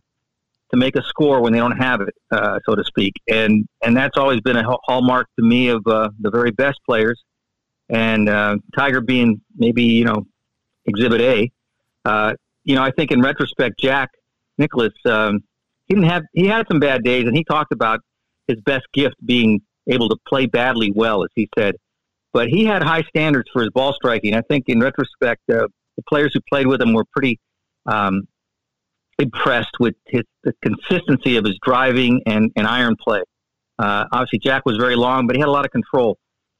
to 0.72 0.78
make 0.78 0.96
a 0.96 1.04
score 1.04 1.42
when 1.42 1.54
they 1.54 1.60
don't 1.60 1.78
have 1.78 2.02
it, 2.02 2.14
uh, 2.32 2.60
so 2.68 2.76
to 2.76 2.84
speak. 2.84 3.14
And 3.30 3.66
and 3.84 3.96
that's 3.96 4.18
always 4.18 4.42
been 4.42 4.58
a 4.58 4.64
hallmark 4.86 5.28
to 5.40 5.46
me 5.46 5.70
of 5.70 5.86
uh, 5.88 6.10
the 6.20 6.30
very 6.30 6.52
best 6.52 6.80
players. 6.86 7.22
And 7.90 8.28
uh, 8.28 8.58
Tiger 8.76 9.02
being 9.02 9.42
maybe 9.56 9.84
you 9.84 10.06
know 10.06 10.26
Exhibit 10.86 11.22
A. 11.22 11.52
Uh, 12.06 12.34
you 12.64 12.76
know, 12.76 12.84
I 12.84 12.92
think 12.92 13.12
in 13.12 13.22
retrospect, 13.22 13.80
Jack 13.80 14.10
Nicklaus 14.58 14.94
um, 15.06 15.44
he 15.88 15.94
didn't 15.94 16.10
have 16.10 16.24
he 16.34 16.48
had 16.48 16.68
some 16.68 16.80
bad 16.80 17.04
days, 17.04 17.26
and 17.26 17.36
he 17.36 17.44
talked 17.44 17.72
about 17.72 18.02
his 18.48 18.60
best 18.62 18.86
gift 18.94 19.16
being 19.26 19.62
able 19.88 20.10
to 20.10 20.18
play 20.28 20.46
badly 20.46 20.92
well, 20.92 21.24
as 21.24 21.30
he 21.36 21.50
said. 21.58 21.76
But 22.34 22.50
he 22.50 22.66
had 22.66 22.84
high 22.84 23.04
standards 23.04 23.50
for 23.52 23.62
his 23.62 23.72
ball 23.72 23.94
striking. 23.94 24.36
I 24.36 24.42
think 24.42 24.66
in 24.68 24.80
retrospect, 24.80 25.42
uh, 25.50 25.68
the 25.96 26.04
players 26.08 26.32
who 26.34 26.42
played 26.42 26.68
with 26.68 26.82
him 26.82 26.94
were 26.94 27.06
pretty 27.06 27.40
um, 27.86 28.28
impressed 29.20 29.80
with 29.80 29.96
his, 30.08 30.24
the 30.44 30.54
consistency 30.62 31.38
of 31.38 31.46
his 31.46 31.58
driving 31.64 32.22
and, 32.26 32.52
and 32.56 32.68
iron 32.68 32.96
play. 32.96 33.22
Uh, 33.80 34.06
obviously, 34.12 34.40
Jack 34.40 34.64
was 34.66 34.78
very 34.78 34.96
long, 34.96 35.28
but 35.28 35.36
he 35.36 35.40
had 35.40 35.50
a 35.50 35.52
lot 35.52 35.66
of 35.66 35.72
control. 35.72 36.18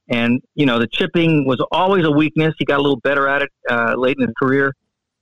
And, 0.08 0.40
you 0.54 0.66
know, 0.66 0.78
the 0.78 0.86
chipping 0.86 1.46
was 1.46 1.64
always 1.70 2.04
a 2.06 2.10
weakness. 2.10 2.54
He 2.58 2.64
got 2.64 2.78
a 2.78 2.82
little 2.82 3.00
better 3.00 3.28
at 3.28 3.42
it 3.42 3.50
uh, 3.70 3.94
late 3.96 4.16
in 4.18 4.26
his 4.26 4.34
career. 4.38 4.72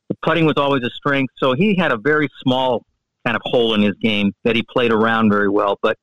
The 0.08 0.16
putting 0.22 0.46
was 0.46 0.54
always 0.56 0.84
a 0.84 0.90
strength. 0.90 1.32
So 1.38 1.54
he 1.54 1.74
had 1.74 1.90
a 1.90 1.96
very 1.96 2.28
small 2.42 2.84
kind 3.26 3.36
of 3.36 3.42
hole 3.44 3.74
in 3.74 3.82
his 3.82 3.94
game 4.00 4.32
that 4.44 4.54
he 4.54 4.62
played 4.62 4.92
around 4.92 5.30
very 5.30 5.48
well. 5.48 5.78
But 5.82 5.96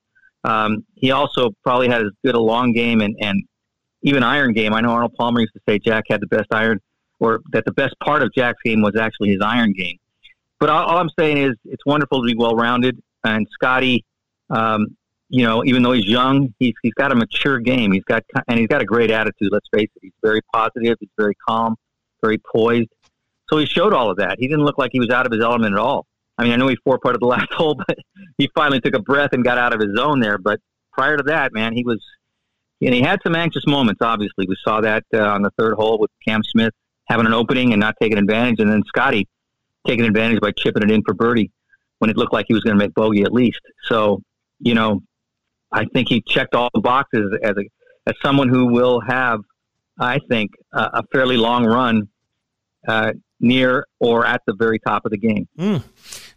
um, 0.44 0.86
he 0.96 1.12
also 1.12 1.52
probably 1.64 1.88
had 1.88 2.02
as 2.02 2.12
good 2.26 2.36
a 2.36 2.42
long 2.42 2.74
game 2.74 3.00
and, 3.00 3.16
and 3.22 3.44
even 4.02 4.24
iron 4.24 4.52
game. 4.54 4.74
I 4.74 4.82
know 4.82 4.90
Arnold 4.90 5.14
Palmer 5.18 5.40
used 5.40 5.54
to 5.54 5.62
say 5.68 5.80
Jack 5.80 6.04
had 6.10 6.20
the 6.20 6.28
best 6.28 6.48
iron, 6.52 6.80
or 7.20 7.40
that 7.54 7.64
the 7.64 7.72
best 7.72 7.96
part 8.04 8.22
of 8.22 8.34
Jack's 8.34 8.60
game 8.66 8.82
was 8.82 8.98
actually 8.98 9.30
his 9.30 9.40
iron 9.42 9.72
game. 9.72 9.98
But 10.64 10.70
all, 10.70 10.86
all 10.86 10.98
I'm 10.98 11.10
saying 11.20 11.40
is 11.40 11.56
it's 11.66 11.86
wonderful 11.86 12.22
to 12.22 12.26
be 12.26 12.36
well 12.38 12.56
rounded. 12.56 12.98
And 13.26 13.46
Scottie, 13.52 14.06
um, 14.50 14.96
you 15.28 15.44
know, 15.44 15.62
even 15.66 15.84
though 15.84 15.92
he's 15.92 16.08
young, 16.08 16.54
he's 16.58 16.74
he's 16.82 16.94
got 16.94 17.12
a 17.12 17.16
mature 17.16 17.60
game. 17.60 17.92
He's 17.92 18.06
got 18.06 18.24
and 18.48 18.58
he's 18.58 18.70
got 18.70 18.82
a 18.82 18.86
great 18.86 19.12
attitude. 19.12 19.50
Let's 19.52 19.68
face 19.74 19.90
it. 19.94 20.00
He's 20.02 20.14
very 20.24 20.40
positive. 20.54 20.96
He's 21.02 21.10
very 21.18 21.36
calm, 21.46 21.76
very 22.22 22.38
poised. 22.38 22.88
So 23.50 23.58
he 23.58 23.66
showed 23.66 23.92
all 23.92 24.10
of 24.10 24.16
that. 24.20 24.38
He 24.40 24.48
didn't 24.48 24.64
look 24.64 24.78
like 24.78 24.92
he 24.94 25.02
was 25.02 25.10
out 25.10 25.26
of 25.26 25.34
his 25.34 25.44
element 25.44 25.74
at 25.74 25.80
all. 25.80 26.06
I 26.38 26.44
mean, 26.46 26.54
I 26.54 26.56
know 26.56 26.70
he 26.70 26.78
four 26.78 26.98
of 27.04 27.20
the 27.20 27.26
last 27.28 27.52
hole, 27.52 27.76
but 27.76 27.98
he 28.38 28.50
finally 28.56 28.80
took 28.80 28.96
a 28.96 29.02
breath 29.02 29.34
and 29.34 29.44
got 29.44 29.58
out 29.58 29.74
of 29.74 29.82
his 29.82 29.90
zone 29.98 30.22
there. 30.22 30.38
But 30.38 30.62
prior 30.94 31.18
to 31.18 31.24
that, 31.24 31.52
man, 31.52 31.74
he 31.74 31.84
was, 31.84 32.02
and 32.82 32.94
he 32.94 33.02
had 33.02 33.20
some 33.22 33.36
anxious 33.36 33.68
moments. 33.68 34.00
Obviously, 34.02 34.46
we 34.48 34.56
saw 34.64 34.80
that 34.80 35.04
uh, 35.14 35.24
on 35.24 35.42
the 35.42 35.52
third 35.58 35.74
hole 35.74 36.00
with 36.00 36.12
Cam 36.26 36.42
Smith 36.42 36.72
having 37.10 37.26
an 37.26 37.34
opening 37.34 37.74
and 37.74 37.82
not 37.82 37.96
taking 38.02 38.18
advantage, 38.18 38.62
and 38.62 38.72
then 38.72 38.82
Scottie 38.88 39.28
taking 39.86 40.06
advantage 40.06 40.40
by 40.42 40.52
chipping 40.52 40.84
it 40.84 40.92
in 40.92 41.02
for 41.04 41.14
birdie 41.14 41.52
when 42.00 42.10
it 42.10 42.18
looked 42.18 42.34
like 42.34 42.46
he 42.48 42.54
was 42.54 42.64
going 42.64 42.78
to 42.78 42.84
make 42.84 42.94
bogey 42.94 43.24
at 43.24 43.32
least. 43.32 43.62
So, 43.86 44.22
you 44.60 44.74
know, 44.74 45.02
I 45.72 45.86
think 45.86 46.10
he 46.10 46.22
checked 46.28 46.56
all 46.56 46.70
the 46.74 46.82
boxes 46.82 47.36
as 47.44 47.56
a 47.58 47.64
as 48.06 48.16
someone 48.22 48.50
who 48.50 48.66
will 48.66 49.00
have, 49.00 49.40
I 49.98 50.20
think, 50.30 50.52
uh, 50.74 50.90
a 50.94 51.04
fairly 51.14 51.38
long 51.38 51.66
run 51.66 52.10
uh, 52.88 53.14
near 53.40 53.88
or 54.00 54.26
at 54.26 54.42
the 54.46 54.54
very 54.54 54.80
top 54.80 55.06
of 55.06 55.12
the 55.12 55.18
game. 55.18 55.48
Mm. 55.58 55.82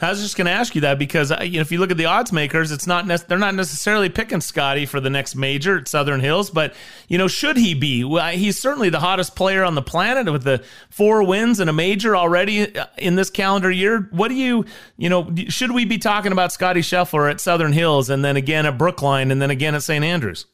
I 0.01 0.11
was 0.11 0.21
just 0.21 0.37
going 0.37 0.47
to 0.47 0.53
ask 0.53 0.75
you 0.75 0.83
that 0.83 0.99
because 0.99 1.33
uh, 1.33 1.41
you 1.43 1.53
know 1.53 1.61
if 1.61 1.73
you 1.73 1.79
look 1.79 1.91
at 1.91 1.97
the 1.97 2.07
odds 2.07 2.33
makers, 2.33 2.71
it's 2.71 2.87
not 2.87 3.07
ne- 3.07 3.17
they're 3.17 3.39
not 3.39 3.55
necessarily 3.55 4.09
picking 4.09 4.41
Scottie 4.41 4.87
for 4.87 5.01
the 5.01 5.11
next 5.11 5.35
major 5.35 5.79
at 5.79 5.89
Southern 5.89 6.21
Hills, 6.21 6.51
but 6.51 6.75
you 7.09 7.17
know 7.19 7.29
should 7.29 7.57
he 7.57 7.75
be? 7.75 8.05
Well, 8.05 8.31
he's 8.33 8.59
certainly 8.59 8.91
the 8.91 9.01
hottest 9.01 9.35
player 9.35 9.65
on 9.65 9.75
the 9.75 9.83
planet 9.83 10.31
with 10.31 10.45
the 10.45 10.63
four 10.91 11.23
wins 11.23 11.61
and 11.61 11.71
a 11.71 11.73
major 11.73 12.17
already 12.17 12.77
uh, 12.77 12.87
in 12.99 13.17
this 13.17 13.31
calendar 13.31 13.71
year. 13.71 14.09
What 14.11 14.29
do 14.29 14.35
you 14.35 14.67
you 14.97 15.09
know 15.09 15.33
should 15.49 15.73
we 15.73 15.85
be 15.85 15.99
talking 15.99 16.33
about 16.33 16.53
Scottie 16.53 16.81
Scheffler 16.81 17.31
at 17.31 17.41
Southern 17.41 17.73
Hills 17.73 18.11
and 18.11 18.25
then 18.25 18.37
again 18.37 18.67
at 18.67 18.77
Brookline 18.77 19.31
and 19.31 19.41
then 19.41 19.51
again 19.51 19.75
at 19.75 19.83
St 19.83 20.05
Andrews? 20.05 20.47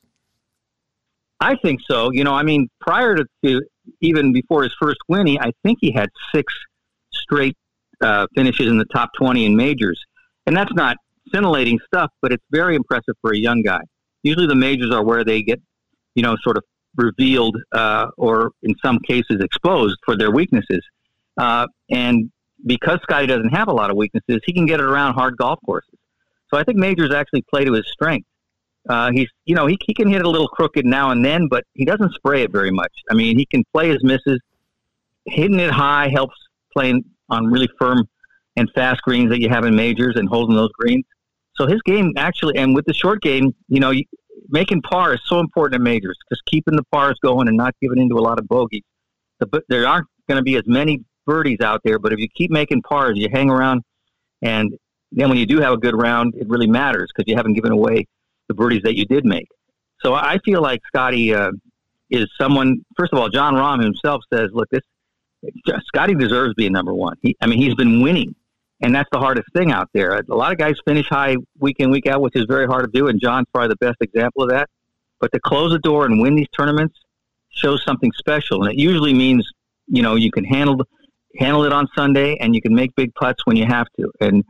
I 1.40 1.56
think 1.56 1.80
so. 1.90 2.10
You 2.12 2.22
know, 2.22 2.32
I 2.32 2.44
mean, 2.44 2.68
prior 2.80 3.16
to, 3.16 3.26
to 3.44 3.62
even 4.00 4.32
before 4.32 4.62
his 4.62 4.72
first 4.80 4.98
win, 5.08 5.26
he, 5.26 5.40
I 5.40 5.50
think 5.64 5.78
he 5.80 5.90
had 5.90 6.08
six 6.32 6.54
straight 7.12 7.56
uh, 8.02 8.26
finishes 8.34 8.66
in 8.68 8.78
the 8.78 8.84
top 8.86 9.10
20 9.16 9.46
in 9.46 9.56
majors. 9.56 10.00
And 10.46 10.56
that's 10.56 10.72
not 10.74 10.96
scintillating 11.32 11.78
stuff, 11.86 12.10
but 12.20 12.32
it's 12.32 12.44
very 12.50 12.74
impressive 12.74 13.14
for 13.20 13.32
a 13.32 13.38
young 13.38 13.62
guy. 13.62 13.80
Usually, 14.22 14.46
the 14.46 14.54
majors 14.54 14.92
are 14.92 15.04
where 15.04 15.24
they 15.24 15.42
get, 15.42 15.60
you 16.14 16.22
know, 16.22 16.36
sort 16.42 16.56
of 16.56 16.64
revealed 16.96 17.56
uh, 17.72 18.08
or 18.16 18.52
in 18.62 18.74
some 18.84 18.98
cases 19.00 19.40
exposed 19.40 19.98
for 20.04 20.16
their 20.16 20.30
weaknesses. 20.30 20.82
Uh, 21.38 21.66
and 21.90 22.30
because 22.66 23.00
Scottie 23.02 23.26
doesn't 23.26 23.50
have 23.50 23.68
a 23.68 23.72
lot 23.72 23.90
of 23.90 23.96
weaknesses, 23.96 24.40
he 24.44 24.52
can 24.52 24.66
get 24.66 24.80
it 24.80 24.84
around 24.84 25.14
hard 25.14 25.36
golf 25.36 25.58
courses. 25.64 25.98
So 26.52 26.58
I 26.58 26.64
think 26.64 26.78
majors 26.78 27.12
actually 27.12 27.42
play 27.42 27.64
to 27.64 27.72
his 27.72 27.88
strength. 27.90 28.26
Uh, 28.88 29.10
he's, 29.12 29.28
you 29.44 29.54
know, 29.54 29.66
he, 29.66 29.78
he 29.86 29.94
can 29.94 30.08
hit 30.08 30.20
it 30.20 30.26
a 30.26 30.30
little 30.30 30.48
crooked 30.48 30.84
now 30.84 31.10
and 31.10 31.24
then, 31.24 31.48
but 31.48 31.64
he 31.74 31.84
doesn't 31.84 32.12
spray 32.14 32.42
it 32.42 32.52
very 32.52 32.70
much. 32.70 32.92
I 33.10 33.14
mean, 33.14 33.38
he 33.38 33.46
can 33.46 33.64
play 33.72 33.88
his 33.88 34.02
misses. 34.02 34.40
Hitting 35.24 35.60
it 35.60 35.70
high 35.70 36.08
helps 36.08 36.34
playing 36.72 37.04
on 37.32 37.46
really 37.46 37.68
firm 37.78 38.06
and 38.56 38.70
fast 38.74 39.02
greens 39.02 39.30
that 39.30 39.40
you 39.40 39.48
have 39.48 39.64
in 39.64 39.74
majors 39.74 40.16
and 40.16 40.28
holding 40.28 40.54
those 40.54 40.70
greens. 40.78 41.04
So 41.56 41.66
his 41.66 41.80
game 41.82 42.12
actually, 42.16 42.56
and 42.56 42.74
with 42.74 42.84
the 42.86 42.94
short 42.94 43.22
game, 43.22 43.54
you 43.68 43.80
know, 43.80 43.92
making 44.48 44.82
par 44.82 45.14
is 45.14 45.20
so 45.26 45.40
important 45.40 45.80
in 45.80 45.82
majors, 45.82 46.16
just 46.30 46.42
keeping 46.46 46.76
the 46.76 46.84
pars 46.92 47.18
going 47.22 47.48
and 47.48 47.56
not 47.56 47.74
giving 47.80 47.98
into 47.98 48.16
a 48.16 48.20
lot 48.20 48.38
of 48.38 48.46
bogeys. 48.46 48.82
The, 49.40 49.62
there 49.68 49.86
aren't 49.86 50.06
going 50.28 50.36
to 50.36 50.42
be 50.42 50.56
as 50.56 50.62
many 50.66 51.00
birdies 51.26 51.60
out 51.60 51.80
there, 51.84 51.98
but 51.98 52.12
if 52.12 52.18
you 52.18 52.28
keep 52.36 52.50
making 52.50 52.82
pars, 52.82 53.14
you 53.16 53.28
hang 53.32 53.50
around, 53.50 53.82
and 54.40 54.72
then 55.12 55.28
when 55.28 55.38
you 55.38 55.46
do 55.46 55.60
have 55.60 55.72
a 55.72 55.76
good 55.76 56.00
round, 56.00 56.34
it 56.36 56.48
really 56.48 56.66
matters 56.66 57.10
because 57.14 57.28
you 57.28 57.36
haven't 57.36 57.54
given 57.54 57.72
away 57.72 58.06
the 58.48 58.54
birdies 58.54 58.82
that 58.84 58.96
you 58.96 59.04
did 59.04 59.24
make. 59.24 59.48
So 60.04 60.14
I 60.14 60.38
feel 60.44 60.62
like 60.62 60.80
Scottie 60.86 61.34
uh, 61.34 61.50
is 62.10 62.26
someone. 62.40 62.78
First 62.96 63.12
of 63.12 63.18
all, 63.18 63.28
Jon 63.28 63.54
Rahm 63.54 63.82
himself 63.82 64.22
says, 64.32 64.48
"Look, 64.52 64.68
this 64.70 64.82
Scottie 65.86 66.14
deserves 66.14 66.54
being 66.54 66.72
number 66.72 66.94
one. 66.94 67.16
He, 67.22 67.36
I 67.40 67.46
mean, 67.46 67.58
he's 67.58 67.74
been 67.74 68.02
winning, 68.02 68.34
and 68.80 68.94
that's 68.94 69.08
the 69.12 69.18
hardest 69.18 69.48
thing 69.54 69.72
out 69.72 69.88
there. 69.92 70.12
A 70.12 70.34
lot 70.34 70.52
of 70.52 70.58
guys 70.58 70.76
finish 70.86 71.08
high 71.08 71.36
week 71.58 71.76
in 71.78 71.90
week 71.90 72.06
out, 72.06 72.20
which 72.20 72.36
is 72.36 72.46
very 72.46 72.66
hard 72.66 72.84
to 72.84 72.90
do, 72.98 73.08
and 73.08 73.20
Jon's 73.20 73.46
probably 73.52 73.68
the 73.68 73.76
best 73.76 73.96
example 74.00 74.44
of 74.44 74.50
that. 74.50 74.68
But 75.20 75.32
to 75.32 75.40
close 75.40 75.72
the 75.72 75.78
door 75.78 76.04
and 76.04 76.20
win 76.20 76.34
these 76.34 76.48
tournaments 76.56 76.98
shows 77.50 77.84
something 77.84 78.10
special, 78.16 78.62
and 78.62 78.72
it 78.72 78.78
usually 78.78 79.14
means 79.14 79.48
you 79.86 80.02
know 80.02 80.14
you 80.14 80.30
can 80.30 80.44
handle 80.44 80.80
handle 81.38 81.64
it 81.64 81.72
on 81.72 81.88
Sunday, 81.94 82.36
and 82.38 82.54
you 82.54 82.62
can 82.62 82.74
make 82.74 82.94
big 82.94 83.14
putts 83.14 83.46
when 83.46 83.56
you 83.56 83.66
have 83.66 83.86
to. 83.98 84.10
And 84.20 84.44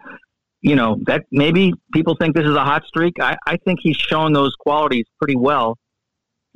you 0.60 0.76
know 0.76 0.96
that 1.06 1.24
maybe 1.30 1.72
people 1.92 2.16
think 2.16 2.34
this 2.34 2.46
is 2.46 2.54
a 2.54 2.64
hot 2.64 2.84
streak. 2.86 3.14
I, 3.20 3.36
I 3.46 3.56
think 3.64 3.80
he's 3.82 3.96
shown 3.96 4.32
those 4.32 4.54
qualities 4.56 5.04
pretty 5.18 5.36
well. 5.36 5.76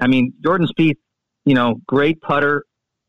I 0.00 0.06
mean, 0.06 0.32
Jordan 0.44 0.68
Spieth, 0.68 0.98
you 1.44 1.54
know, 1.54 1.76
great 1.86 2.20
putter. 2.20 2.64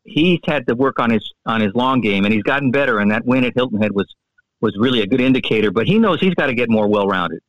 He's 0.08 0.40
had 0.46 0.66
to 0.68 0.74
work 0.74 0.98
on 0.98 1.10
his 1.10 1.32
on 1.46 1.60
his 1.60 1.74
long 1.74 2.00
game, 2.00 2.24
and 2.24 2.32
he's 2.32 2.42
gotten 2.42 2.70
better. 2.70 2.98
And 2.98 3.10
that 3.10 3.24
win 3.24 3.44
at 3.44 3.54
Hilton 3.54 3.80
Head 3.80 3.92
was 3.92 4.14
was 4.60 4.76
really 4.78 5.00
a 5.02 5.06
good 5.06 5.20
indicator. 5.20 5.70
But 5.70 5.86
he 5.86 5.98
knows 5.98 6.20
he's 6.20 6.34
got 6.34 6.46
to 6.46 6.54
get 6.54 6.70
more 6.70 6.88
well 6.88 7.06
rounded. 7.06 7.40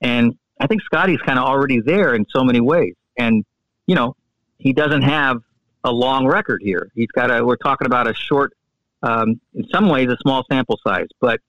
And 0.00 0.36
I 0.60 0.66
think 0.66 0.82
Scottie's 0.82 1.20
kind 1.20 1.38
of 1.38 1.44
already 1.44 1.80
there 1.80 2.14
in 2.14 2.26
so 2.28 2.44
many 2.44 2.60
ways. 2.60 2.94
And 3.18 3.44
you 3.86 3.94
know, 3.94 4.16
he 4.58 4.72
doesn't 4.72 5.02
have 5.02 5.42
a 5.84 5.90
long 5.90 6.26
record 6.26 6.62
here. 6.62 6.90
He's 6.94 7.10
got 7.14 7.30
a. 7.30 7.44
We're 7.44 7.56
talking 7.56 7.86
about 7.86 8.08
a 8.08 8.14
short, 8.14 8.52
um, 9.02 9.40
in 9.54 9.66
some 9.72 9.88
ways, 9.88 10.08
a 10.08 10.16
small 10.22 10.44
sample 10.50 10.78
size, 10.86 11.08
but 11.20 11.40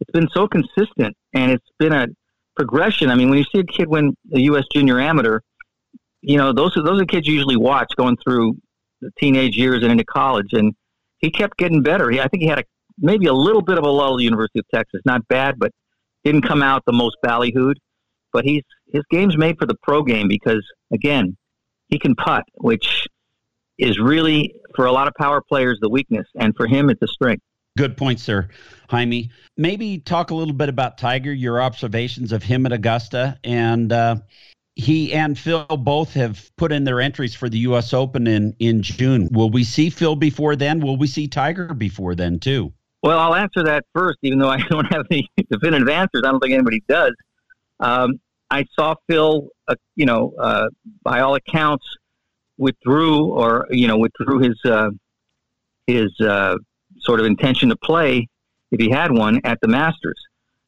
it's 0.00 0.10
been 0.10 0.28
so 0.32 0.46
consistent 0.48 1.16
and 1.32 1.52
it's 1.52 1.68
been 1.78 1.92
a 1.92 2.08
progression. 2.56 3.10
I 3.10 3.14
mean, 3.14 3.30
when 3.30 3.38
you 3.38 3.44
see 3.44 3.60
a 3.60 3.64
kid 3.64 3.88
win 3.88 4.16
the 4.28 4.42
U.S. 4.42 4.64
Junior 4.72 5.00
Amateur, 5.00 5.40
you 6.20 6.36
know 6.36 6.52
those 6.52 6.76
are 6.76 6.82
those 6.82 7.00
are 7.00 7.04
kids 7.04 7.26
you 7.26 7.34
usually 7.34 7.56
watch 7.56 7.92
going 7.96 8.16
through 8.18 8.56
teenage 9.18 9.56
years 9.56 9.82
and 9.82 9.92
into 9.92 10.04
college, 10.04 10.52
and 10.52 10.74
he 11.18 11.30
kept 11.30 11.56
getting 11.56 11.82
better. 11.82 12.10
He, 12.10 12.20
I 12.20 12.28
think 12.28 12.42
he 12.42 12.48
had 12.48 12.60
a 12.60 12.64
maybe 12.98 13.26
a 13.26 13.32
little 13.32 13.62
bit 13.62 13.78
of 13.78 13.84
a 13.84 13.90
lull 13.90 14.14
at 14.14 14.18
the 14.18 14.24
University 14.24 14.60
of 14.60 14.66
Texas, 14.72 15.00
not 15.04 15.26
bad, 15.28 15.58
but 15.58 15.72
didn't 16.24 16.42
come 16.42 16.62
out 16.62 16.84
the 16.86 16.92
most 16.92 17.16
ballyhooed. 17.24 17.76
But 18.32 18.44
he's 18.44 18.62
his 18.92 19.02
game's 19.10 19.36
made 19.36 19.58
for 19.58 19.66
the 19.66 19.76
pro 19.82 20.02
game 20.02 20.28
because 20.28 20.64
again, 20.92 21.36
he 21.88 21.98
can 21.98 22.14
putt, 22.14 22.44
which 22.54 23.06
is 23.78 23.98
really 23.98 24.54
for 24.74 24.86
a 24.86 24.92
lot 24.92 25.08
of 25.08 25.14
power 25.14 25.42
players 25.42 25.78
the 25.80 25.88
weakness, 25.88 26.26
and 26.36 26.54
for 26.56 26.66
him 26.66 26.90
it's 26.90 27.02
a 27.02 27.08
strength. 27.08 27.42
Good 27.76 27.96
point, 27.96 28.20
sir. 28.20 28.48
Jaime, 28.90 29.30
maybe 29.56 29.98
talk 29.98 30.30
a 30.30 30.34
little 30.34 30.52
bit 30.52 30.68
about 30.68 30.98
Tiger, 30.98 31.32
your 31.32 31.60
observations 31.62 32.32
of 32.32 32.42
him 32.42 32.66
at 32.66 32.72
Augusta, 32.72 33.38
and 33.44 33.90
uh, 33.90 34.16
he 34.74 35.12
and 35.12 35.38
Phil 35.38 35.66
both 35.66 36.14
have 36.14 36.50
put 36.56 36.72
in 36.72 36.84
their 36.84 37.00
entries 37.00 37.34
for 37.34 37.48
the 37.48 37.58
U.S. 37.58 37.92
Open 37.92 38.26
in 38.26 38.54
in 38.58 38.82
June. 38.82 39.28
Will 39.32 39.50
we 39.50 39.64
see 39.64 39.90
Phil 39.90 40.16
before 40.16 40.56
then? 40.56 40.80
Will 40.80 40.96
we 40.96 41.06
see 41.06 41.28
Tiger 41.28 41.74
before 41.74 42.14
then 42.14 42.38
too? 42.38 42.72
Well, 43.02 43.18
I'll 43.18 43.34
answer 43.34 43.62
that 43.64 43.84
first, 43.92 44.18
even 44.22 44.38
though 44.38 44.48
I 44.48 44.58
don't 44.70 44.92
have 44.92 45.06
any 45.10 45.28
definitive 45.50 45.88
answers. 45.88 46.22
I 46.24 46.30
don't 46.30 46.40
think 46.40 46.54
anybody 46.54 46.82
does. 46.88 47.12
Um, 47.80 48.20
I 48.50 48.66
saw 48.78 48.94
Phil, 49.08 49.48
uh, 49.68 49.74
you 49.96 50.06
know, 50.06 50.32
uh, 50.38 50.68
by 51.02 51.20
all 51.20 51.34
accounts, 51.34 51.84
withdrew 52.58 53.26
or 53.32 53.66
you 53.70 53.88
know 53.88 53.98
withdrew 53.98 54.38
his 54.38 54.58
uh, 54.64 54.90
his 55.86 56.10
uh, 56.20 56.56
sort 57.00 57.20
of 57.20 57.26
intention 57.26 57.68
to 57.68 57.76
play 57.76 58.28
if 58.70 58.80
he 58.80 58.90
had 58.90 59.10
one 59.10 59.40
at 59.44 59.58
the 59.60 59.68
Masters. 59.68 60.20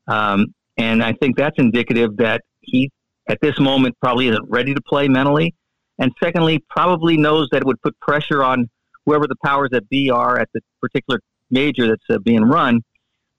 Um, 0.06 0.54
and 0.76 1.02
I 1.02 1.12
think 1.12 1.36
that's 1.36 1.56
indicative 1.58 2.16
that 2.18 2.42
he, 2.60 2.90
at 3.28 3.38
this 3.40 3.58
moment, 3.58 3.96
probably 4.00 4.28
isn't 4.28 4.48
ready 4.48 4.74
to 4.74 4.80
play 4.82 5.08
mentally. 5.08 5.54
And 5.98 6.12
secondly, 6.22 6.62
probably 6.68 7.16
knows 7.16 7.48
that 7.52 7.58
it 7.58 7.66
would 7.66 7.80
put 7.82 7.98
pressure 8.00 8.42
on 8.42 8.68
whoever 9.06 9.26
the 9.26 9.37
powers 9.44 9.70
that 9.72 9.88
be 9.88 10.10
are 10.10 10.38
at 10.38 10.48
the 10.54 10.60
particular 10.80 11.20
major 11.50 11.87
that's 11.87 12.02
uh, 12.10 12.18
being 12.18 12.42
run. 12.42 12.80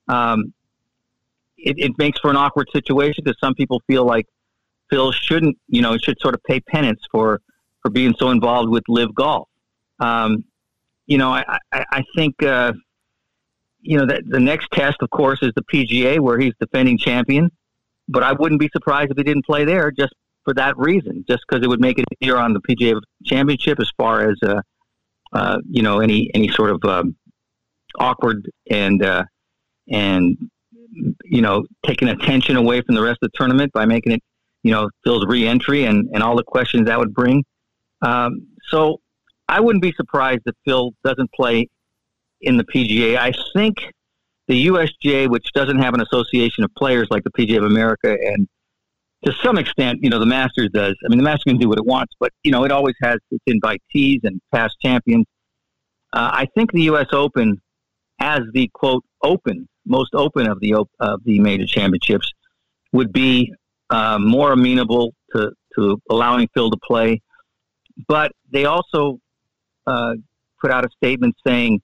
Um, 0.08 0.52
it, 1.58 1.78
it, 1.78 1.98
makes 1.98 2.18
for 2.20 2.30
an 2.30 2.36
awkward 2.36 2.68
situation 2.72 3.24
because 3.24 3.38
some 3.40 3.54
people 3.54 3.82
feel 3.86 4.04
like 4.04 4.26
Phil 4.90 5.10
shouldn't, 5.12 5.58
you 5.68 5.82
know, 5.82 5.98
should 5.98 6.20
sort 6.20 6.34
of 6.34 6.42
pay 6.44 6.60
penance 6.60 7.00
for 7.10 7.40
for 7.82 7.90
being 7.90 8.14
so 8.18 8.30
involved 8.30 8.70
with 8.70 8.84
LIV 8.88 9.14
Golf. 9.14 9.48
Um, 9.98 10.44
you 11.06 11.18
know, 11.18 11.30
I, 11.32 11.58
I, 11.72 11.84
I 11.90 12.04
think 12.16 12.42
uh, 12.42 12.72
you 13.86 13.96
know, 13.96 14.06
that 14.06 14.22
the 14.26 14.40
next 14.40 14.68
test, 14.72 14.96
of 15.00 15.10
course, 15.10 15.38
is 15.42 15.52
the 15.54 15.62
PGA 15.62 16.18
where 16.18 16.38
he's 16.38 16.52
defending 16.60 16.98
champion. 16.98 17.50
But 18.08 18.22
I 18.22 18.32
wouldn't 18.32 18.60
be 18.60 18.70
surprised 18.72 19.10
if 19.10 19.16
he 19.16 19.24
didn't 19.24 19.46
play 19.46 19.64
there 19.64 19.90
just 19.90 20.14
for 20.44 20.54
that 20.54 20.76
reason, 20.78 21.24
just 21.28 21.42
because 21.48 21.64
it 21.64 21.68
would 21.68 21.80
make 21.80 21.98
it 21.98 22.04
easier 22.20 22.36
on 22.36 22.52
the 22.52 22.60
PGA 22.60 23.00
Championship 23.24 23.80
as 23.80 23.90
far 23.96 24.30
as, 24.30 24.36
uh, 24.44 24.60
uh, 25.32 25.58
you 25.68 25.82
know, 25.82 25.98
any 26.00 26.30
any 26.34 26.48
sort 26.48 26.70
of 26.70 26.84
um, 26.84 27.16
awkward 27.98 28.48
and 28.70 29.02
uh, 29.02 29.24
and 29.88 30.36
you 31.24 31.42
know 31.42 31.64
taking 31.84 32.08
attention 32.08 32.56
away 32.56 32.80
from 32.80 32.94
the 32.94 33.02
rest 33.02 33.18
of 33.22 33.30
the 33.30 33.36
tournament 33.36 33.72
by 33.72 33.84
making 33.84 34.12
it, 34.12 34.22
you 34.62 34.70
know, 34.70 34.88
Phil's 35.04 35.26
re-entry 35.26 35.84
and 35.84 36.08
and 36.12 36.22
all 36.22 36.36
the 36.36 36.44
questions 36.44 36.86
that 36.86 36.98
would 36.98 37.12
bring. 37.12 37.44
Um, 38.02 38.46
so 38.68 39.00
I 39.48 39.60
wouldn't 39.60 39.82
be 39.82 39.92
surprised 39.96 40.42
if 40.46 40.54
Phil 40.64 40.92
doesn't 41.04 41.30
play 41.32 41.68
in 42.40 42.56
the 42.56 42.64
PGA. 42.64 43.16
I 43.16 43.32
think 43.54 43.78
the 44.48 44.66
USGA, 44.66 45.28
which 45.28 45.52
doesn't 45.52 45.78
have 45.78 45.94
an 45.94 46.00
association 46.00 46.64
of 46.64 46.74
players 46.74 47.08
like 47.10 47.24
the 47.24 47.30
PGA 47.30 47.58
of 47.58 47.64
America, 47.64 48.10
and 48.10 48.48
to 49.24 49.32
some 49.42 49.58
extent, 49.58 50.00
you 50.02 50.10
know, 50.10 50.18
the 50.18 50.26
Masters 50.26 50.70
does. 50.72 50.94
I 51.04 51.08
mean, 51.08 51.18
the 51.18 51.24
Masters 51.24 51.44
can 51.44 51.58
do 51.58 51.68
what 51.68 51.78
it 51.78 51.84
wants, 51.84 52.14
but 52.20 52.32
you 52.44 52.52
know, 52.52 52.64
it 52.64 52.70
always 52.70 52.94
has 53.02 53.16
its 53.30 53.44
invitees 53.48 54.20
and 54.24 54.40
past 54.52 54.76
champions. 54.80 55.26
Uh, 56.12 56.30
I 56.32 56.46
think 56.54 56.72
the 56.72 56.82
U.S. 56.82 57.08
Open, 57.12 57.60
as 58.20 58.40
the 58.52 58.70
quote 58.72 59.04
open, 59.22 59.68
most 59.84 60.14
open 60.14 60.46
of 60.48 60.60
the 60.60 60.74
of 61.00 61.24
the 61.24 61.40
major 61.40 61.66
championships, 61.66 62.32
would 62.92 63.12
be 63.12 63.52
uh, 63.90 64.18
more 64.18 64.52
amenable 64.52 65.14
to 65.34 65.52
to 65.74 66.00
allowing 66.08 66.48
Phil 66.54 66.70
to 66.70 66.78
play. 66.78 67.20
But 68.08 68.32
they 68.50 68.66
also 68.66 69.18
uh, 69.86 70.14
put 70.60 70.70
out 70.70 70.84
a 70.84 70.88
statement 70.96 71.34
saying 71.46 71.80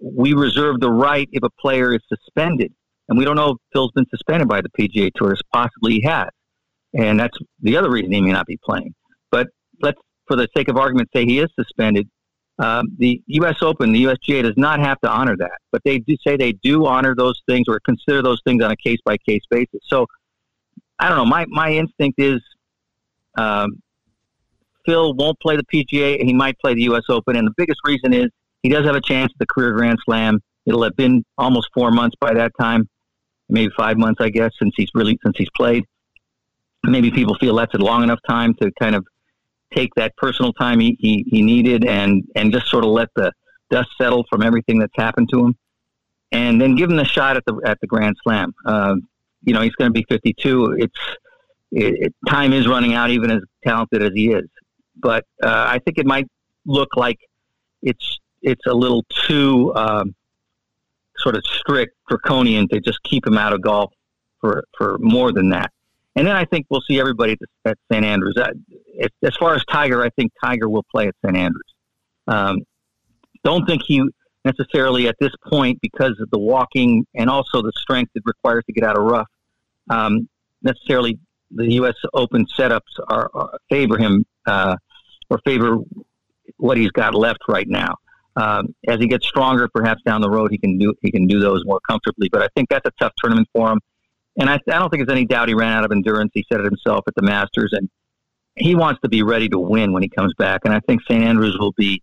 we 0.00 0.32
reserve 0.32 0.80
the 0.80 0.90
right 0.90 1.28
if 1.32 1.42
a 1.42 1.50
player 1.60 1.94
is 1.94 2.00
suspended. 2.08 2.72
And 3.08 3.18
we 3.18 3.24
don't 3.24 3.36
know 3.36 3.50
if 3.50 3.56
Phil's 3.72 3.92
been 3.92 4.06
suspended 4.08 4.48
by 4.48 4.60
the 4.60 4.70
PGA 4.70 5.10
Tour. 5.14 5.36
Possibly 5.52 5.94
he 5.94 6.02
has. 6.02 6.28
And 6.94 7.18
that's 7.18 7.36
the 7.60 7.76
other 7.76 7.90
reason 7.90 8.12
he 8.12 8.20
may 8.20 8.32
not 8.32 8.46
be 8.46 8.58
playing. 8.64 8.94
But 9.30 9.48
let's, 9.80 9.98
for 10.26 10.36
the 10.36 10.48
sake 10.56 10.68
of 10.68 10.76
argument, 10.76 11.08
say 11.14 11.24
he 11.24 11.40
is 11.40 11.48
suspended. 11.58 12.08
Um, 12.58 12.88
the 12.98 13.22
U.S. 13.26 13.56
Open, 13.62 13.92
the 13.92 14.04
USGA 14.04 14.42
does 14.42 14.54
not 14.56 14.80
have 14.80 15.00
to 15.00 15.08
honor 15.08 15.34
that, 15.38 15.58
but 15.72 15.82
they 15.84 15.98
do 15.98 16.14
say 16.26 16.36
they 16.36 16.52
do 16.52 16.86
honor 16.86 17.14
those 17.14 17.40
things 17.48 17.64
or 17.68 17.80
consider 17.80 18.22
those 18.22 18.40
things 18.44 18.62
on 18.62 18.70
a 18.70 18.76
case 18.76 18.98
by 19.04 19.16
case 19.16 19.40
basis. 19.50 19.80
So 19.86 20.06
I 20.98 21.08
don't 21.08 21.16
know. 21.16 21.24
My 21.24 21.46
my 21.48 21.72
instinct 21.72 22.20
is 22.20 22.38
um, 23.38 23.80
Phil 24.84 25.14
won't 25.14 25.40
play 25.40 25.56
the 25.56 25.64
PGA 25.72 26.20
and 26.20 26.28
he 26.28 26.34
might 26.34 26.58
play 26.58 26.74
the 26.74 26.82
U.S. 26.82 27.04
Open, 27.08 27.34
and 27.36 27.46
the 27.46 27.54
biggest 27.56 27.80
reason 27.84 28.12
is 28.12 28.30
he 28.62 28.68
does 28.68 28.84
have 28.84 28.96
a 28.96 29.00
chance 29.00 29.32
at 29.32 29.38
the 29.38 29.46
career 29.46 29.72
Grand 29.72 29.98
Slam. 30.04 30.40
It'll 30.66 30.82
have 30.82 30.96
been 30.96 31.24
almost 31.38 31.68
four 31.74 31.90
months 31.90 32.16
by 32.20 32.34
that 32.34 32.52
time, 32.60 32.88
maybe 33.48 33.72
five 33.76 33.96
months, 33.96 34.20
I 34.20 34.30
guess, 34.30 34.52
since 34.58 34.74
he's 34.76 34.90
really 34.94 35.18
since 35.24 35.36
he's 35.38 35.50
played. 35.56 35.84
Maybe 36.84 37.10
people 37.10 37.36
feel 37.36 37.56
that's 37.56 37.74
a 37.74 37.78
long 37.78 38.02
enough 38.02 38.20
time 38.28 38.54
to 38.62 38.70
kind 38.80 38.94
of 38.94 39.06
take 39.74 39.94
that 39.94 40.16
personal 40.16 40.52
time 40.52 40.80
he, 40.80 40.96
he, 40.98 41.24
he 41.28 41.42
needed 41.42 41.84
and 41.84 42.24
and 42.34 42.52
just 42.52 42.66
sort 42.66 42.84
of 42.84 42.90
let 42.90 43.08
the 43.14 43.32
dust 43.70 43.88
settle 43.98 44.24
from 44.28 44.42
everything 44.42 44.78
that's 44.78 44.92
happened 44.96 45.28
to 45.32 45.44
him, 45.44 45.56
and 46.32 46.60
then 46.60 46.74
give 46.76 46.90
him 46.90 46.98
a 46.98 47.04
shot 47.04 47.36
at 47.36 47.44
the 47.46 47.60
at 47.64 47.80
the 47.80 47.86
Grand 47.86 48.16
Slam. 48.22 48.52
Uh, 48.64 48.96
you 49.42 49.54
know, 49.54 49.62
he's 49.62 49.74
going 49.74 49.88
to 49.88 49.92
be 49.92 50.04
52. 50.08 50.76
It's 50.78 50.92
it, 51.72 51.94
it, 52.06 52.14
time 52.28 52.52
is 52.52 52.68
running 52.68 52.94
out, 52.94 53.10
even 53.10 53.30
as 53.30 53.40
talented 53.64 54.02
as 54.02 54.10
he 54.14 54.32
is. 54.32 54.48
But 54.96 55.24
uh, 55.42 55.64
I 55.68 55.78
think 55.78 55.98
it 55.98 56.06
might 56.06 56.26
look 56.66 56.96
like 56.96 57.18
it's 57.82 58.19
it's 58.42 58.66
a 58.66 58.74
little 58.74 59.04
too 59.26 59.74
um, 59.74 60.14
sort 61.18 61.36
of 61.36 61.44
strict, 61.44 61.94
draconian 62.08 62.68
to 62.68 62.80
just 62.80 63.02
keep 63.02 63.26
him 63.26 63.38
out 63.38 63.52
of 63.52 63.60
golf 63.60 63.92
for 64.40 64.64
for 64.76 64.96
more 65.00 65.32
than 65.32 65.50
that. 65.50 65.70
And 66.16 66.26
then 66.26 66.34
I 66.34 66.44
think 66.44 66.66
we'll 66.70 66.82
see 66.82 66.98
everybody 66.98 67.36
at, 67.64 67.78
St. 67.90 68.04
Andrews. 68.04 68.36
as 68.36 69.36
far 69.36 69.54
as 69.54 69.64
Tiger, 69.66 70.02
I 70.02 70.10
think 70.10 70.32
Tiger 70.42 70.68
will 70.68 70.84
play 70.90 71.06
at 71.06 71.14
St. 71.24 71.36
Andrews. 71.36 71.62
Um, 72.26 72.58
don't 73.44 73.64
think 73.64 73.82
he 73.86 74.02
necessarily 74.44 75.06
at 75.06 75.16
this 75.20 75.32
point 75.48 75.78
because 75.80 76.18
of 76.20 76.28
the 76.30 76.38
walking 76.38 77.06
and 77.14 77.30
also 77.30 77.62
the 77.62 77.72
strength 77.76 78.10
it 78.14 78.22
requires 78.24 78.64
to 78.66 78.72
get 78.72 78.84
out 78.84 78.98
of 78.98 79.04
rough. 79.04 79.28
Um, 79.88 80.28
necessarily, 80.62 81.18
the 81.50 81.72
U.S. 81.74 81.94
Open 82.14 82.46
setups 82.58 82.80
are, 83.08 83.30
are 83.34 83.58
favor 83.68 83.98
him 83.98 84.24
uh, 84.46 84.76
or 85.30 85.40
favor 85.44 85.78
what 86.56 86.76
he's 86.76 86.90
got 86.90 87.14
left 87.14 87.40
right 87.48 87.68
now. 87.68 87.96
Um, 88.40 88.74
as 88.88 88.98
he 88.98 89.06
gets 89.06 89.26
stronger, 89.26 89.68
perhaps 89.68 90.00
down 90.02 90.22
the 90.22 90.30
road, 90.30 90.50
he 90.50 90.56
can 90.56 90.78
do 90.78 90.94
he 91.02 91.10
can 91.10 91.26
do 91.26 91.40
those 91.40 91.62
more 91.66 91.80
comfortably. 91.80 92.28
But 92.30 92.42
I 92.42 92.48
think 92.54 92.70
that's 92.70 92.86
a 92.86 92.92
tough 92.98 93.12
tournament 93.18 93.48
for 93.52 93.70
him. 93.70 93.80
And 94.38 94.48
I, 94.48 94.54
I 94.54 94.78
don't 94.78 94.88
think 94.88 95.06
there's 95.06 95.14
any 95.14 95.26
doubt 95.26 95.48
he 95.48 95.54
ran 95.54 95.72
out 95.72 95.84
of 95.84 95.92
endurance. 95.92 96.30
He 96.32 96.46
said 96.50 96.60
it 96.60 96.64
himself 96.64 97.04
at 97.06 97.14
the 97.16 97.22
Masters, 97.22 97.72
and 97.72 97.90
he 98.56 98.74
wants 98.74 99.00
to 99.02 99.08
be 99.08 99.22
ready 99.22 99.48
to 99.50 99.58
win 99.58 99.92
when 99.92 100.02
he 100.02 100.08
comes 100.08 100.32
back. 100.38 100.62
And 100.64 100.72
I 100.72 100.80
think 100.80 101.02
St. 101.02 101.22
Andrews 101.22 101.58
will 101.58 101.72
be 101.72 102.02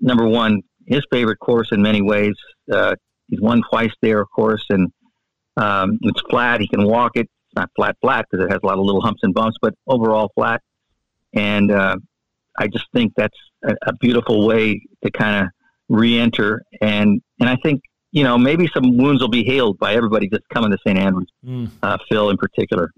number 0.00 0.26
one, 0.26 0.62
his 0.86 1.02
favorite 1.10 1.38
course 1.40 1.72
in 1.72 1.82
many 1.82 2.00
ways. 2.00 2.34
Uh, 2.70 2.94
he's 3.26 3.40
won 3.40 3.62
twice 3.68 3.92
there, 4.02 4.20
of 4.20 4.30
course, 4.30 4.64
and 4.70 4.92
um, 5.56 5.98
it's 6.02 6.20
flat. 6.30 6.60
He 6.60 6.68
can 6.68 6.86
walk 6.86 7.12
it. 7.16 7.22
It's 7.22 7.56
not 7.56 7.70
flat, 7.74 7.96
flat 8.00 8.26
because 8.30 8.44
it 8.44 8.52
has 8.52 8.60
a 8.62 8.66
lot 8.66 8.78
of 8.78 8.84
little 8.84 9.00
humps 9.00 9.20
and 9.24 9.34
bumps, 9.34 9.56
but 9.60 9.74
overall 9.88 10.30
flat. 10.36 10.62
And 11.34 11.72
uh, 11.72 11.96
I 12.56 12.68
just 12.68 12.86
think 12.94 13.14
that's 13.16 13.38
a, 13.64 13.74
a 13.86 13.92
beautiful 13.94 14.46
way 14.46 14.80
to 15.04 15.10
kind 15.10 15.44
of 15.46 15.50
re-enter. 15.92 16.62
And 16.80 17.22
and 17.38 17.48
I 17.48 17.56
think 17.62 17.82
you 18.12 18.24
know, 18.24 18.36
maybe 18.36 18.68
some 18.72 18.96
wounds 18.98 19.22
will 19.22 19.28
be 19.28 19.42
healed 19.42 19.78
by 19.78 19.94
everybody 19.94 20.28
just 20.28 20.46
coming 20.50 20.70
to 20.70 20.78
St. 20.86 20.98
Andrews, 20.98 21.28
mm. 21.44 21.70
uh, 21.82 21.96
Phil 22.08 22.30
in 22.30 22.36
particular. 22.36 22.92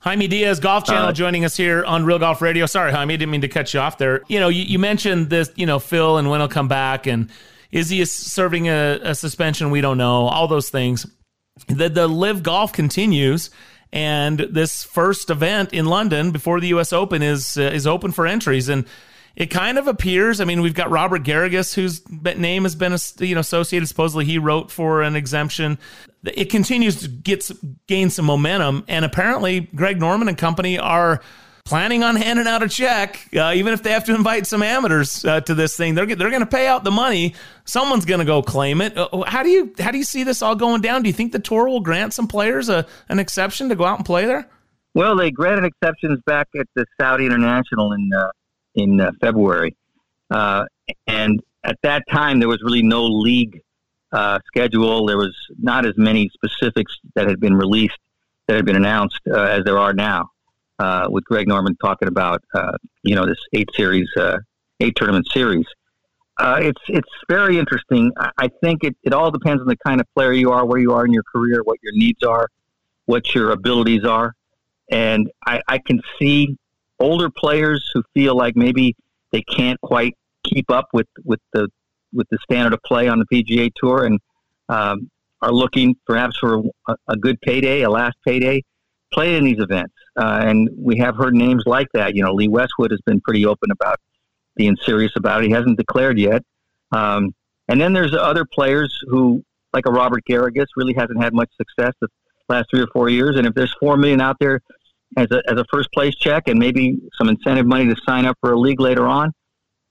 Jaime 0.00 0.26
Diaz, 0.26 0.58
Golf 0.58 0.84
Channel, 0.84 1.08
uh, 1.08 1.12
joining 1.12 1.44
us 1.44 1.56
here 1.56 1.84
on 1.84 2.04
Real 2.04 2.18
Golf 2.18 2.42
Radio. 2.42 2.66
Sorry, 2.66 2.90
Jaime, 2.90 3.16
didn't 3.16 3.30
mean 3.30 3.42
to 3.42 3.48
cut 3.48 3.72
you 3.72 3.78
off 3.78 3.98
there. 3.98 4.22
You 4.26 4.40
know, 4.40 4.48
you, 4.48 4.62
you 4.62 4.78
mentioned 4.80 5.30
this, 5.30 5.52
you 5.54 5.66
know, 5.66 5.78
Phil 5.78 6.18
and 6.18 6.28
when 6.28 6.40
he'll 6.40 6.48
come 6.48 6.66
back, 6.66 7.06
and 7.06 7.30
is 7.70 7.88
he 7.88 8.04
serving 8.04 8.68
a, 8.68 8.98
a 9.02 9.14
suspension? 9.14 9.70
We 9.70 9.80
don't 9.80 9.98
know. 9.98 10.26
All 10.26 10.48
those 10.48 10.70
things. 10.70 11.06
The, 11.68 11.88
the 11.88 12.08
LIV 12.08 12.42
Golf 12.42 12.72
continues, 12.72 13.50
and 13.92 14.40
this 14.40 14.82
first 14.82 15.30
event 15.30 15.72
in 15.72 15.84
London 15.86 16.32
before 16.32 16.58
the 16.60 16.68
U.S. 16.68 16.92
Open 16.92 17.22
is 17.22 17.56
uh, 17.56 17.62
is 17.62 17.86
open 17.86 18.10
for 18.10 18.26
entries, 18.26 18.68
and 18.68 18.86
it 19.36 19.46
kind 19.46 19.78
of 19.78 19.86
appears. 19.86 20.40
I 20.40 20.44
mean, 20.44 20.60
we've 20.60 20.74
got 20.74 20.90
Robert 20.90 21.22
Garrigus, 21.22 21.74
whose 21.74 22.02
name 22.10 22.64
has 22.64 22.74
been 22.74 22.96
you 23.18 23.34
know 23.34 23.40
associated. 23.40 23.86
Supposedly, 23.88 24.24
he 24.24 24.38
wrote 24.38 24.70
for 24.70 25.02
an 25.02 25.16
exemption. 25.16 25.78
It 26.24 26.50
continues 26.50 27.00
to 27.00 27.08
get 27.08 27.50
gain 27.86 28.10
some 28.10 28.24
momentum, 28.26 28.84
and 28.88 29.04
apparently, 29.04 29.60
Greg 29.74 29.98
Norman 29.98 30.28
and 30.28 30.36
company 30.36 30.78
are 30.78 31.20
planning 31.64 32.02
on 32.02 32.16
handing 32.16 32.46
out 32.46 32.62
a 32.62 32.68
check, 32.68 33.28
uh, 33.36 33.52
even 33.54 33.72
if 33.72 33.82
they 33.82 33.92
have 33.92 34.04
to 34.04 34.14
invite 34.14 34.46
some 34.46 34.62
amateurs 34.62 35.24
uh, 35.24 35.40
to 35.42 35.54
this 35.54 35.76
thing. 35.76 35.94
They're 35.94 36.06
they're 36.06 36.30
going 36.30 36.40
to 36.40 36.46
pay 36.46 36.66
out 36.66 36.84
the 36.84 36.90
money. 36.90 37.34
Someone's 37.64 38.04
going 38.04 38.20
to 38.20 38.26
go 38.26 38.42
claim 38.42 38.80
it. 38.80 38.96
Uh, 38.96 39.22
how 39.26 39.42
do 39.42 39.48
you 39.48 39.72
how 39.78 39.90
do 39.90 39.98
you 39.98 40.04
see 40.04 40.24
this 40.24 40.42
all 40.42 40.54
going 40.54 40.82
down? 40.82 41.02
Do 41.02 41.08
you 41.08 41.14
think 41.14 41.32
the 41.32 41.38
tour 41.38 41.68
will 41.68 41.80
grant 41.80 42.12
some 42.12 42.28
players 42.28 42.68
a, 42.68 42.86
an 43.08 43.18
exception 43.18 43.68
to 43.68 43.76
go 43.76 43.84
out 43.84 43.98
and 43.98 44.06
play 44.06 44.26
there? 44.26 44.48
Well, 44.94 45.16
they 45.16 45.30
granted 45.30 45.64
exceptions 45.64 46.20
back 46.26 46.48
at 46.58 46.66
the 46.74 46.84
Saudi 47.00 47.24
International 47.24 47.92
in 47.92 48.10
uh, 48.12 48.28
in 48.74 49.00
uh, 49.00 49.12
February, 49.20 49.76
uh, 50.30 50.64
and 51.06 51.40
at 51.64 51.78
that 51.82 52.04
time 52.10 52.38
there 52.38 52.48
was 52.48 52.60
really 52.62 52.82
no 52.82 53.04
league 53.04 53.60
uh, 54.12 54.38
schedule. 54.46 55.06
There 55.06 55.16
was 55.16 55.34
not 55.58 55.86
as 55.86 55.94
many 55.96 56.30
specifics 56.34 56.98
that 57.14 57.28
had 57.28 57.40
been 57.40 57.54
released 57.54 57.98
that 58.48 58.56
had 58.56 58.64
been 58.64 58.76
announced 58.76 59.20
uh, 59.30 59.40
as 59.40 59.64
there 59.64 59.78
are 59.78 59.92
now. 59.92 60.28
Uh, 60.78 61.06
with 61.08 61.22
Greg 61.24 61.46
Norman 61.46 61.76
talking 61.76 62.08
about 62.08 62.42
uh, 62.54 62.76
you 63.04 63.14
know 63.14 63.24
this 63.24 63.38
eight 63.52 63.68
series, 63.74 64.08
eight 64.80 64.96
tournament 64.96 65.26
series. 65.30 65.66
it's 66.40 66.80
it's 66.88 67.08
very 67.28 67.58
interesting. 67.58 68.10
I, 68.16 68.30
I 68.38 68.48
think 68.62 68.82
it, 68.82 68.96
it 69.04 69.12
all 69.12 69.30
depends 69.30 69.60
on 69.60 69.68
the 69.68 69.76
kind 69.86 70.00
of 70.00 70.06
player 70.14 70.32
you 70.32 70.50
are, 70.50 70.66
where 70.66 70.80
you 70.80 70.92
are 70.92 71.04
in 71.04 71.12
your 71.12 71.22
career, 71.22 71.62
what 71.62 71.78
your 71.82 71.92
needs 71.92 72.24
are, 72.24 72.48
what 73.06 73.32
your 73.34 73.52
abilities 73.52 74.04
are, 74.04 74.34
and 74.90 75.30
I, 75.46 75.60
I 75.68 75.78
can 75.78 76.00
see 76.18 76.56
older 77.02 77.30
players 77.30 77.90
who 77.92 78.02
feel 78.14 78.36
like 78.36 78.56
maybe 78.56 78.96
they 79.32 79.42
can't 79.42 79.80
quite 79.80 80.16
keep 80.44 80.70
up 80.70 80.88
with, 80.92 81.08
with 81.24 81.40
the 81.52 81.68
with 82.12 82.28
the 82.30 82.38
standard 82.42 82.74
of 82.74 82.80
play 82.84 83.08
on 83.08 83.18
the 83.18 83.24
PGA 83.32 83.70
Tour 83.74 84.04
and 84.04 84.20
um, 84.68 85.10
are 85.40 85.52
looking 85.52 85.96
perhaps 86.06 86.36
for 86.38 86.62
a, 86.88 86.94
a, 87.08 87.16
good 87.16 87.40
payday, 87.40 87.82
a 87.82 87.90
last 87.90 88.16
payday, 88.26 88.62
play 89.12 89.36
in 89.36 89.44
these 89.44 89.58
events. 89.58 89.94
Uh, 90.16 90.40
and 90.44 90.68
we 90.76 90.98
have 90.98 91.16
heard 91.16 91.34
names 91.34 91.64
like 91.66 91.88
that. 91.94 92.14
You 92.14 92.22
know, 92.22 92.32
Lee 92.32 92.48
Westwood 92.48 92.90
has 92.90 93.00
been 93.06 93.20
pretty 93.20 93.46
open 93.46 93.70
about 93.70 93.98
being 94.56 94.76
serious 94.84 95.12
about 95.16 95.42
it. 95.42 95.46
He 95.46 95.52
hasn't 95.52 95.78
declared 95.78 96.18
yet. 96.18 96.42
Um, 96.92 97.34
and 97.68 97.80
then 97.80 97.92
there's 97.92 98.14
other 98.14 98.44
players 98.44 98.94
who, 99.08 99.42
like 99.72 99.86
a 99.86 99.90
Robert 99.90 100.22
Garrigus, 100.28 100.66
really 100.76 100.94
hasn't 100.94 101.22
had 101.22 101.32
much 101.32 101.50
success 101.56 101.94
the 102.00 102.08
last 102.48 102.66
three 102.70 102.82
or 102.82 102.88
four 102.88 103.08
years. 103.08 103.36
And 103.36 103.46
if 103.46 103.54
there's 103.54 103.74
four 103.80 103.96
million 103.96 104.20
out 104.20 104.36
there 104.38 104.60
as 105.16 105.26
a, 105.30 105.42
as 105.48 105.58
a 105.58 105.64
first 105.72 105.90
place 105.92 106.14
check 106.14 106.48
and 106.48 106.58
maybe 106.58 106.98
some 107.18 107.28
incentive 107.28 107.66
money 107.66 107.86
to 107.86 107.96
sign 108.06 108.24
up 108.24 108.36
for 108.40 108.52
a 108.52 108.58
league 108.58 108.80
later 108.80 109.06
on, 109.06 109.32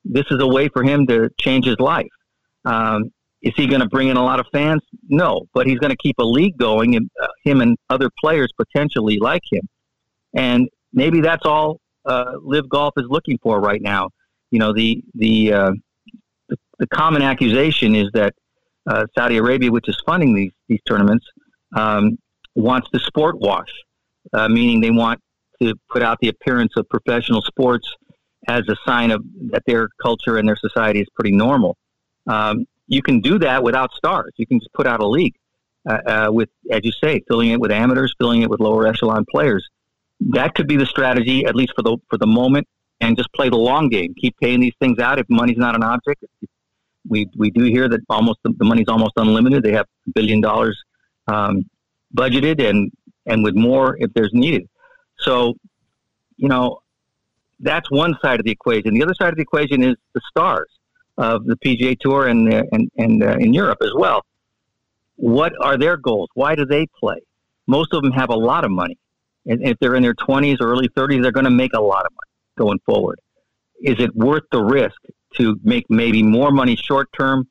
this 0.04 0.26
is 0.32 0.42
a 0.42 0.48
way 0.48 0.68
for 0.70 0.84
him 0.84 1.06
to 1.08 1.30
change 1.40 1.66
his 1.66 1.80
life. 1.80 2.10
Um, 2.66 3.12
is 3.42 3.54
he 3.56 3.68
going 3.68 3.82
to 3.82 3.88
bring 3.88 4.10
in 4.10 4.18
a 4.18 4.24
lot 4.24 4.40
of 4.40 4.46
fans? 4.52 4.82
No, 5.08 5.48
but 5.54 5.66
he's 5.66 5.80
going 5.80 5.90
to 5.90 5.98
keep 5.98 6.20
a 6.20 6.24
league 6.24 6.58
going, 6.58 6.96
and 6.96 7.10
uh, 7.22 7.28
him 7.44 7.62
and 7.62 7.76
other 7.90 8.10
players 8.20 8.52
potentially 8.56 9.18
like 9.20 9.42
him. 9.52 9.68
And 10.36 10.70
maybe 10.94 11.22
that's 11.22 11.46
all 11.46 11.80
uh, 12.06 12.34
LIV 12.44 12.70
Golf 12.70 12.94
is 12.98 13.06
looking 13.10 13.40
for 13.42 13.60
right 13.60 13.82
now. 13.82 14.10
You 14.52 14.60
know, 14.60 14.74
the 14.74 15.04
the 15.16 15.54
uh, 15.54 15.72
the, 16.50 16.58
the, 16.78 16.88
common 16.88 17.22
accusation 17.24 17.96
is 17.96 18.10
that 18.14 18.34
uh, 18.86 19.06
Saudi 19.18 19.38
Arabia, 19.38 19.72
which 19.72 19.88
is 19.88 19.98
funding 20.06 20.36
these 20.36 20.52
these 20.68 20.82
tournaments, 20.88 21.26
um, 21.76 22.18
wants 22.54 22.90
to 22.92 23.00
sport 23.00 23.40
wash 23.40 23.72
uh, 24.34 24.48
meaning 24.48 24.82
they 24.82 24.92
want 24.92 25.20
to 25.62 25.76
put 25.90 26.02
out 26.02 26.18
the 26.22 26.30
appearance 26.30 26.74
of 26.78 26.88
professional 26.90 27.42
sports 27.42 27.88
as 28.48 28.62
a 28.68 28.76
sign 28.86 29.12
of 29.12 29.24
that 29.52 29.64
their 29.68 29.90
culture 30.02 30.38
and 30.38 30.48
their 30.48 30.56
society 30.56 31.02
is 31.02 31.08
pretty 31.14 31.32
normal. 31.32 31.78
Um, 32.28 32.66
you 32.88 33.02
can 33.02 33.22
do 33.22 33.40
that 33.40 33.64
without 33.64 33.92
stars. 33.94 34.34
You 34.38 34.48
can 34.48 34.60
just 34.60 34.74
put 34.74 34.88
out 34.88 35.00
a 35.00 35.08
league 35.08 35.36
uh, 35.90 35.98
uh, 36.06 36.28
with, 36.32 36.50
as 36.72 36.82
you 36.84 36.92
say, 36.92 37.22
filling 37.28 37.52
it 37.52 37.60
with 37.60 37.72
amateurs, 37.72 38.14
filling 38.20 38.42
it 38.42 38.50
with 38.50 38.60
lower 38.60 38.88
echelon 38.88 39.26
players. 39.30 39.68
That 40.20 40.54
could 40.56 40.68
be 40.68 40.78
the 40.78 40.86
strategy, 40.86 41.46
at 41.46 41.56
least 41.56 41.74
for 41.76 41.82
the 41.82 41.98
for 42.10 42.18
the 42.18 42.28
moment, 42.28 42.68
and 43.00 43.18
just 43.18 43.32
play 43.34 43.50
the 43.50 43.58
long 43.58 43.90
game. 43.90 44.14
Keep 44.20 44.38
paying 44.40 44.60
these 44.60 44.76
things 44.80 45.00
out. 45.00 45.20
If 45.20 45.26
money's 45.30 45.58
not 45.58 45.76
an 45.76 45.84
object, 45.84 46.24
we 47.08 47.28
we 47.36 47.50
do 47.50 47.64
hear 47.64 47.90
that 47.90 48.02
almost 48.10 48.40
the, 48.44 48.54
money's 48.60 48.88
almost 48.88 49.14
unlimited. 49.18 49.64
They 49.64 49.72
have 49.72 49.88
a 50.08 50.12
billion 50.12 50.42
dollars 50.42 50.78
um, 51.28 51.66
budgeted, 52.16 52.64
and 52.70 52.92
and 53.26 53.44
with 53.44 53.56
more 53.56 53.98
if 54.00 54.12
there's 54.14 54.34
needed. 54.34 54.68
So, 55.20 55.56
you 56.38 56.50
know, 56.50 56.80
that's 57.60 57.90
one 57.92 58.18
side 58.22 58.40
of 58.40 58.46
the 58.46 58.52
equation. 58.52 58.94
The 58.94 59.04
other 59.04 59.14
side 59.14 59.30
of 59.30 59.36
the 59.36 59.44
equation 59.44 59.84
is 59.84 59.96
the 60.14 60.22
stars 60.30 60.70
of 61.18 61.46
the 61.46 61.56
PGA 61.58 61.98
Tour 62.00 62.28
and 62.28 62.52
and 62.52 62.92
and 62.98 63.24
uh, 63.24 63.38
in 63.40 63.54
Europe 63.54 63.80
as 63.84 63.92
well. 63.96 64.26
What 65.16 65.54
are 65.62 65.78
their 65.78 65.98
goals? 65.98 66.30
Why 66.34 66.56
do 66.56 66.66
they 66.66 66.88
play? 67.00 67.18
Most 67.68 67.94
of 67.94 68.02
them 68.02 68.12
have 68.12 68.30
a 68.30 68.36
lot 68.36 68.66
of 68.66 68.72
money, 68.72 68.98
and 69.46 69.62
if 69.62 69.78
they're 69.80 69.96
in 69.96 70.04
their 70.04 70.16
twenties 70.16 70.58
or 70.60 70.72
early 70.72 70.90
thirties, 70.96 71.22
they're 71.22 71.32
going 71.32 71.46
to 71.46 71.52
make 71.52 71.74
a 71.74 71.82
lot 71.82 72.06
of 72.06 72.12
money 72.12 72.32
going 72.58 72.80
forward. 72.86 73.20
Is 73.82 74.00
it 74.00 74.16
worth 74.16 74.44
the 74.52 74.64
risk 74.64 75.00
to 75.36 75.60
make 75.64 75.86
maybe 75.90 76.24
more 76.24 76.52
money 76.52 76.76
short 76.76 77.10
term, 77.18 77.48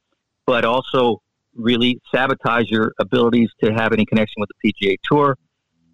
but 0.47 0.65
also 0.65 1.23
really 1.55 2.01
sabotage 2.13 2.71
your 2.71 2.93
abilities 2.99 3.51
to 3.63 3.73
have 3.73 3.93
any 3.93 4.05
connection 4.05 4.41
with 4.41 4.49
the 4.63 4.73
PGA 4.73 4.97
Tour? 5.05 5.37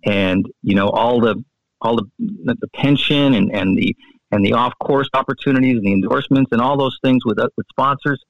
And 0.06 0.46
you 0.62 0.74
know 0.74 0.88
all 0.88 1.20
the 1.20 1.44
all 1.82 1.96
the 1.96 2.04
the 2.18 2.68
pension 2.74 3.34
and, 3.34 3.54
and 3.54 3.76
the 3.76 3.94
and 4.30 4.44
the 4.44 4.52
off 4.52 4.72
course 4.80 5.08
opportunities 5.14 5.76
and 5.76 5.86
the 5.86 5.92
endorsements 5.92 6.50
and 6.52 6.60
all 6.60 6.76
those 6.76 6.98
things 7.02 7.24
with 7.24 7.38
uh, 7.38 7.48
with 7.56 7.66
sponsors 7.68 8.22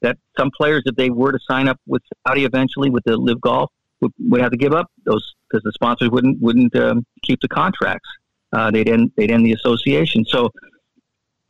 that 0.00 0.18
some 0.38 0.50
players 0.56 0.82
if 0.86 0.94
they 0.96 1.10
were 1.10 1.32
to 1.32 1.38
sign 1.48 1.68
up 1.68 1.80
with 1.86 2.02
Saudi 2.26 2.44
eventually 2.44 2.90
with 2.90 3.04
the 3.04 3.16
LIV 3.16 3.40
Golf 3.40 3.70
would, 4.00 4.12
would 4.28 4.40
have 4.40 4.50
to 4.50 4.56
give 4.56 4.72
up 4.72 4.90
those 5.04 5.34
because 5.48 5.62
the 5.62 5.72
sponsors 5.72 6.10
wouldn't 6.10 6.40
wouldn't 6.40 6.74
um, 6.76 7.04
keep 7.22 7.40
the 7.40 7.48
contracts. 7.48 8.08
Uh, 8.52 8.70
they'd 8.70 8.88
end 8.88 9.10
they'd 9.16 9.30
end 9.30 9.44
the 9.44 9.52
association. 9.52 10.24
So 10.24 10.50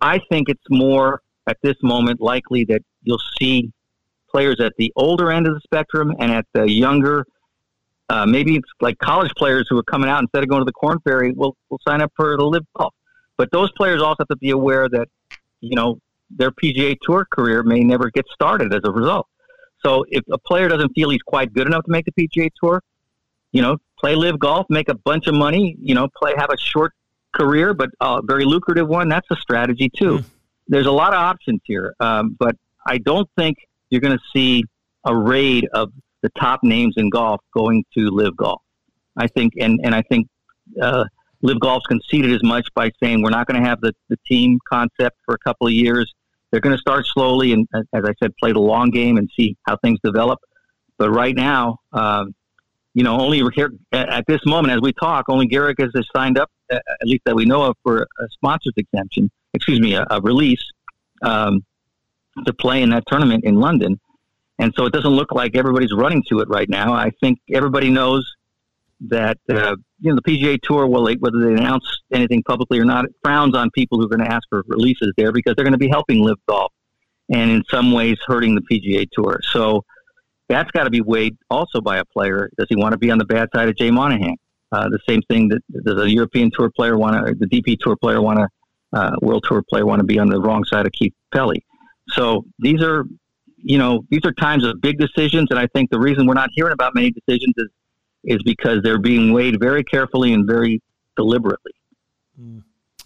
I 0.01 0.21
think 0.31 0.49
it's 0.49 0.65
more 0.71 1.23
at 1.47 1.59
this 1.63 1.77
moment 1.83 2.21
likely 2.21 2.65
that 2.67 2.83
you'll 3.03 3.23
see 3.39 3.71
players 4.31 4.61
at 4.61 4.73
the 4.79 4.93
older 4.97 5.31
end 5.31 5.47
of 5.47 5.55
the 5.55 5.61
spectrum 5.61 6.15
and 6.19 6.33
at 6.33 6.47
the 6.55 6.71
younger 6.71 7.25
Uh, 8.09 8.27
maybe 8.27 8.57
it's 8.57 8.69
like 8.81 8.99
college 8.99 9.33
players 9.37 9.67
who 9.69 9.79
are 9.79 9.83
coming 9.83 10.11
out 10.11 10.21
instead 10.21 10.43
of 10.43 10.49
going 10.49 10.61
to 10.61 10.67
the 10.67 10.73
Korn 10.73 10.99
Ferry, 11.01 11.33
will 11.33 11.57
will 11.71 11.81
sign 11.87 12.03
up 12.03 12.13
for 12.17 12.37
the 12.37 12.45
LIV 12.45 12.65
Golf. 12.77 12.95
But 13.37 13.51
those 13.51 13.73
players 13.73 14.03
also 14.03 14.17
have 14.21 14.29
to 14.29 14.37
be 14.37 14.51
aware 14.51 14.89
that 14.89 15.09
you 15.61 15.75
know 15.75 15.99
their 16.31 16.51
PGA 16.51 16.97
Tour 17.03 17.27
career 17.31 17.63
may 17.63 17.81
never 17.81 18.11
get 18.11 18.27
started 18.33 18.75
as 18.75 18.81
a 18.85 18.91
result. 18.91 19.27
So 19.85 20.05
if 20.09 20.23
a 20.31 20.39
player 20.39 20.69
doesn't 20.69 20.91
feel 20.95 21.11
he's 21.11 21.23
quite 21.23 21.53
good 21.53 21.67
enough 21.67 21.85
to 21.85 21.91
make 21.91 22.07
the 22.07 22.13
PGA 22.13 22.51
Tour, 22.61 22.83
you 23.53 23.63
know, 23.63 23.77
play 23.99 24.15
LIV 24.15 24.39
Golf, 24.39 24.67
make 24.71 24.89
a 24.89 24.95
bunch 24.95 25.27
of 25.27 25.35
money, 25.35 25.77
you 25.81 25.95
know, 25.95 26.09
play 26.17 26.35
have 26.37 26.51
a 26.51 26.59
short 26.59 26.93
career 27.33 27.75
but 27.75 27.91
a 28.01 28.21
very 28.23 28.45
lucrative 28.45 28.89
one. 28.89 29.09
That's 29.09 29.27
a 29.31 29.37
strategy 29.37 29.91
too. 29.91 30.19
Mm. 30.19 30.25
There's 30.69 30.87
a 30.87 30.93
lot 30.93 31.13
of 31.13 31.19
options 31.19 31.61
here, 31.65 31.95
um, 32.01 32.37
but 32.39 32.57
I 32.87 32.99
don't 32.99 33.29
think 33.37 33.59
you're 33.91 34.01
going 34.01 34.17
to 34.17 34.25
see 34.33 34.65
a 35.05 35.15
raid 35.15 35.69
of 35.75 35.93
the 36.25 36.31
top 36.41 36.61
names 36.63 36.95
in 36.97 37.11
golf 37.11 37.43
going 37.53 37.85
to 37.93 38.09
LIV 38.11 38.37
Golf. 38.39 38.63
I 39.17 39.29
think, 39.29 39.53
and 39.61 39.79
and 39.85 39.95
I 39.95 40.03
think 40.03 40.27
uh, 40.81 41.05
LIV 41.43 41.61
Golf's 41.61 41.87
conceded 41.87 42.33
as 42.33 42.43
much 42.43 42.67
by 42.75 42.91
saying 43.01 43.23
we're 43.23 43.31
not 43.31 43.47
going 43.47 43.63
to 43.63 43.69
have 43.69 43.81
the, 43.83 43.93
the 44.09 44.17
team 44.27 44.59
concept 44.67 45.19
for 45.27 45.35
a 45.35 45.39
couple 45.39 45.67
of 45.67 45.75
years. 45.75 46.13
They're 46.51 46.63
going 46.63 46.75
to 46.75 46.81
start 46.81 47.07
slowly 47.07 47.53
and, 47.53 47.69
as 47.75 48.05
I 48.05 48.15
said, 48.23 48.35
play 48.39 48.53
the 48.53 48.61
long 48.61 48.91
game 48.91 49.19
and 49.19 49.29
see 49.37 49.57
how 49.67 49.77
things 49.77 49.99
develop. 50.03 50.41
But 50.97 51.11
right 51.11 51.35
now, 51.35 51.81
um, 51.93 52.35
you 52.95 53.03
know, 53.03 53.21
only 53.21 53.43
here 53.55 53.73
at 53.93 54.25
this 54.27 54.41
moment 54.47 54.73
as 54.73 54.81
we 54.81 54.93
talk, 54.93 55.27
only 55.29 55.47
Garrick 55.47 55.79
has 55.81 55.91
signed 56.17 56.39
up, 56.39 56.51
at 56.71 56.83
least 57.03 57.23
that 57.27 57.35
we 57.35 57.45
know 57.45 57.65
of, 57.65 57.77
for 57.83 58.03
a 58.03 58.29
sponsors 58.31 58.73
exemption. 58.77 59.31
Excuse 59.53 59.81
me, 59.81 59.95
a, 59.95 60.07
a 60.11 60.21
release 60.23 60.65
um, 61.23 61.65
to 62.47 62.53
play 62.55 62.83
in 62.83 62.91
that 62.91 63.05
tournament 63.07 63.45
in 63.45 63.57
London. 63.57 64.01
And 64.59 64.73
so 64.77 64.87
it 64.87 64.93
doesn't 64.93 65.11
look 65.11 65.33
like 65.33 65.57
everybody's 65.57 65.93
running 65.93 66.23
to 66.29 66.41
it 66.41 66.49
right 66.49 66.69
now. 66.69 66.93
I 66.93 67.11
think 67.21 67.41
everybody 67.53 67.91
knows 67.91 68.31
that 69.09 69.39
uh, 69.51 69.77
you 70.01 70.13
know 70.13 70.17
the 70.17 70.23
PGA 70.23 70.61
Tour 70.63 70.87
will 70.87 71.05
whether 71.19 71.41
they 71.41 71.53
announce 71.53 71.85
anything 72.13 72.43
publicly 72.45 72.79
or 72.79 72.85
not, 72.85 73.05
it 73.05 73.13
frowns 73.23 73.55
on 73.57 73.71
people 73.71 73.99
who 73.99 74.05
are 74.05 74.09
going 74.09 74.27
to 74.27 74.33
ask 74.33 74.49
for 74.49 74.63
releases 74.67 75.13
there 75.17 75.33
because 75.33 75.55
they're 75.57 75.65
going 75.65 75.73
to 75.73 75.79
be 75.79 75.89
helping 75.89 76.23
LIV 76.23 76.39
Golf 76.49 76.73
and 77.33 77.51
in 77.51 77.65
some 77.71 77.93
ways 77.93 78.17
hurting 78.27 78.55
the 78.55 78.63
PGA 78.63 79.09
Tour. 79.13 79.41
So 79.51 79.85
that's 80.49 80.71
got 80.71 80.85
to 80.85 80.91
be 80.91 81.01
weighed 81.01 81.37
also 81.51 81.81
by 81.81 81.99
a 81.99 82.05
player. 82.05 82.51
Does 82.59 82.67
he 82.69 82.77
want 82.77 82.93
to 82.93 82.99
be 82.99 83.11
on 83.11 83.19
the 83.19 83.25
bad 83.25 83.49
side 83.55 83.69
of 83.69 83.77
Jay 83.77 83.91
Monahan? 83.91 84.37
Uh, 84.73 84.89
the 84.89 84.99
same 85.09 85.23
thing 85.23 85.49
that 85.49 85.63
does 85.85 86.01
a 86.01 86.11
European 86.11 86.51
Tour 86.53 86.71
player 86.71 86.99
want 86.99 87.27
to, 87.27 87.35
the 87.35 87.47
DP 87.47 87.79
Tour 87.79 87.97
player 87.97 88.21
want 88.21 88.41
to, 88.41 88.49
uh, 88.93 89.17
World 89.23 89.45
Tour 89.49 89.63
player 89.69 89.87
want 89.87 90.01
to 90.01 90.05
be 90.05 90.19
on 90.19 90.29
the 90.29 90.41
wrong 90.41 90.65
side 90.65 90.87
of 90.87 90.93
Keith 90.93 91.15
Pelley. 91.33 91.65
So 92.11 92.45
these 92.59 92.83
are, 92.83 93.05
you 93.65 93.79
know, 93.79 94.05
these 94.11 94.21
are 94.25 94.33
times 94.33 94.65
of 94.65 94.81
big 94.81 94.99
decisions, 94.99 95.49
and 95.51 95.59
I 95.59 95.67
think 95.69 95.91
the 95.91 95.99
reason 95.99 96.27
we're 96.27 96.35
not 96.35 96.51
hearing 96.53 96.73
about 96.73 96.95
many 96.95 97.11
decisions 97.11 97.55
is 97.57 97.69
is 98.27 98.43
because 98.43 98.83
they're 98.83 98.99
being 98.99 99.33
weighed 99.33 99.61
very 99.61 99.85
carefully 99.85 100.33
and 100.33 100.47
very 100.47 100.81
deliberately. 101.15 101.73
Hmm. 102.39 102.61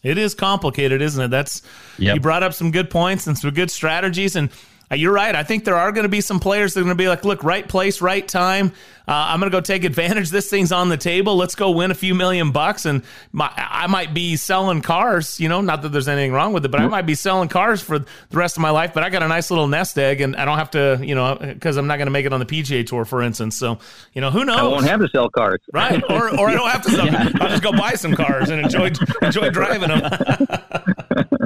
It 0.04 0.16
is 0.16 0.32
complicated, 0.32 1.02
isn't 1.02 1.24
it? 1.24 1.28
That's 1.28 1.62
yep. 1.98 2.14
you 2.14 2.20
brought 2.20 2.44
up 2.44 2.54
some 2.54 2.70
good 2.70 2.88
points 2.88 3.26
and 3.26 3.36
some 3.36 3.50
good 3.50 3.70
strategies, 3.70 4.36
and 4.36 4.50
you're 4.94 5.12
right. 5.12 5.34
I 5.34 5.42
think 5.42 5.64
there 5.64 5.76
are 5.76 5.92
going 5.92 6.04
to 6.04 6.08
be 6.08 6.20
some 6.20 6.40
players 6.40 6.74
that 6.74 6.80
are 6.80 6.84
going 6.84 6.96
to 6.96 7.02
be 7.02 7.08
like, 7.08 7.24
look, 7.24 7.44
right 7.44 7.68
place, 7.68 8.00
right 8.00 8.26
time. 8.26 8.72
Uh, 9.08 9.32
I'm 9.32 9.40
going 9.40 9.50
to 9.50 9.56
go 9.56 9.62
take 9.62 9.84
advantage. 9.84 10.28
This 10.28 10.50
thing's 10.50 10.70
on 10.70 10.90
the 10.90 10.98
table. 10.98 11.36
Let's 11.36 11.54
go 11.54 11.70
win 11.70 11.90
a 11.90 11.94
few 11.94 12.14
million 12.14 12.52
bucks. 12.52 12.84
And 12.84 13.02
my, 13.32 13.50
I 13.56 13.86
might 13.86 14.12
be 14.12 14.36
selling 14.36 14.82
cars, 14.82 15.40
you 15.40 15.48
know, 15.48 15.62
not 15.62 15.80
that 15.80 15.90
there's 15.90 16.08
anything 16.08 16.32
wrong 16.32 16.52
with 16.52 16.64
it, 16.66 16.68
but 16.70 16.80
I 16.80 16.88
might 16.88 17.06
be 17.06 17.14
selling 17.14 17.48
cars 17.48 17.80
for 17.80 18.00
the 18.00 18.06
rest 18.32 18.58
of 18.58 18.60
my 18.60 18.68
life. 18.68 18.92
But 18.92 19.04
I 19.04 19.10
got 19.10 19.22
a 19.22 19.28
nice 19.28 19.50
little 19.50 19.66
nest 19.66 19.98
egg 19.98 20.20
and 20.20 20.36
I 20.36 20.44
don't 20.44 20.58
have 20.58 20.70
to, 20.72 21.00
you 21.02 21.14
know, 21.14 21.38
because 21.40 21.78
I'm 21.78 21.86
not 21.86 21.96
going 21.96 22.06
to 22.06 22.10
make 22.10 22.26
it 22.26 22.34
on 22.34 22.40
the 22.40 22.46
PGA 22.46 22.86
Tour, 22.86 23.06
for 23.06 23.22
instance. 23.22 23.56
So, 23.56 23.78
you 24.12 24.20
know, 24.20 24.30
who 24.30 24.44
knows? 24.44 24.58
I 24.58 24.62
won't 24.64 24.86
have 24.86 25.00
to 25.00 25.08
sell 25.08 25.30
cars. 25.30 25.60
Right. 25.72 26.02
Or, 26.10 26.28
or 26.38 26.50
I 26.50 26.54
don't 26.54 26.70
have 26.70 26.82
to 26.82 26.90
sell. 26.90 27.06
yeah. 27.12 27.30
I'll 27.40 27.48
just 27.48 27.62
go 27.62 27.72
buy 27.72 27.92
some 27.92 28.14
cars 28.14 28.50
and 28.50 28.60
enjoy, 28.60 28.90
enjoy 29.22 29.48
driving 29.48 29.88
them. 29.88 31.28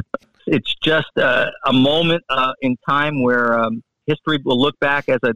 it's 0.52 0.74
just 0.82 1.10
uh, 1.16 1.50
a 1.66 1.72
moment 1.72 2.22
uh, 2.28 2.52
in 2.60 2.76
time 2.88 3.22
where 3.22 3.58
um, 3.58 3.82
history 4.06 4.38
will 4.44 4.60
look 4.60 4.78
back 4.80 5.08
as 5.08 5.18
a 5.24 5.32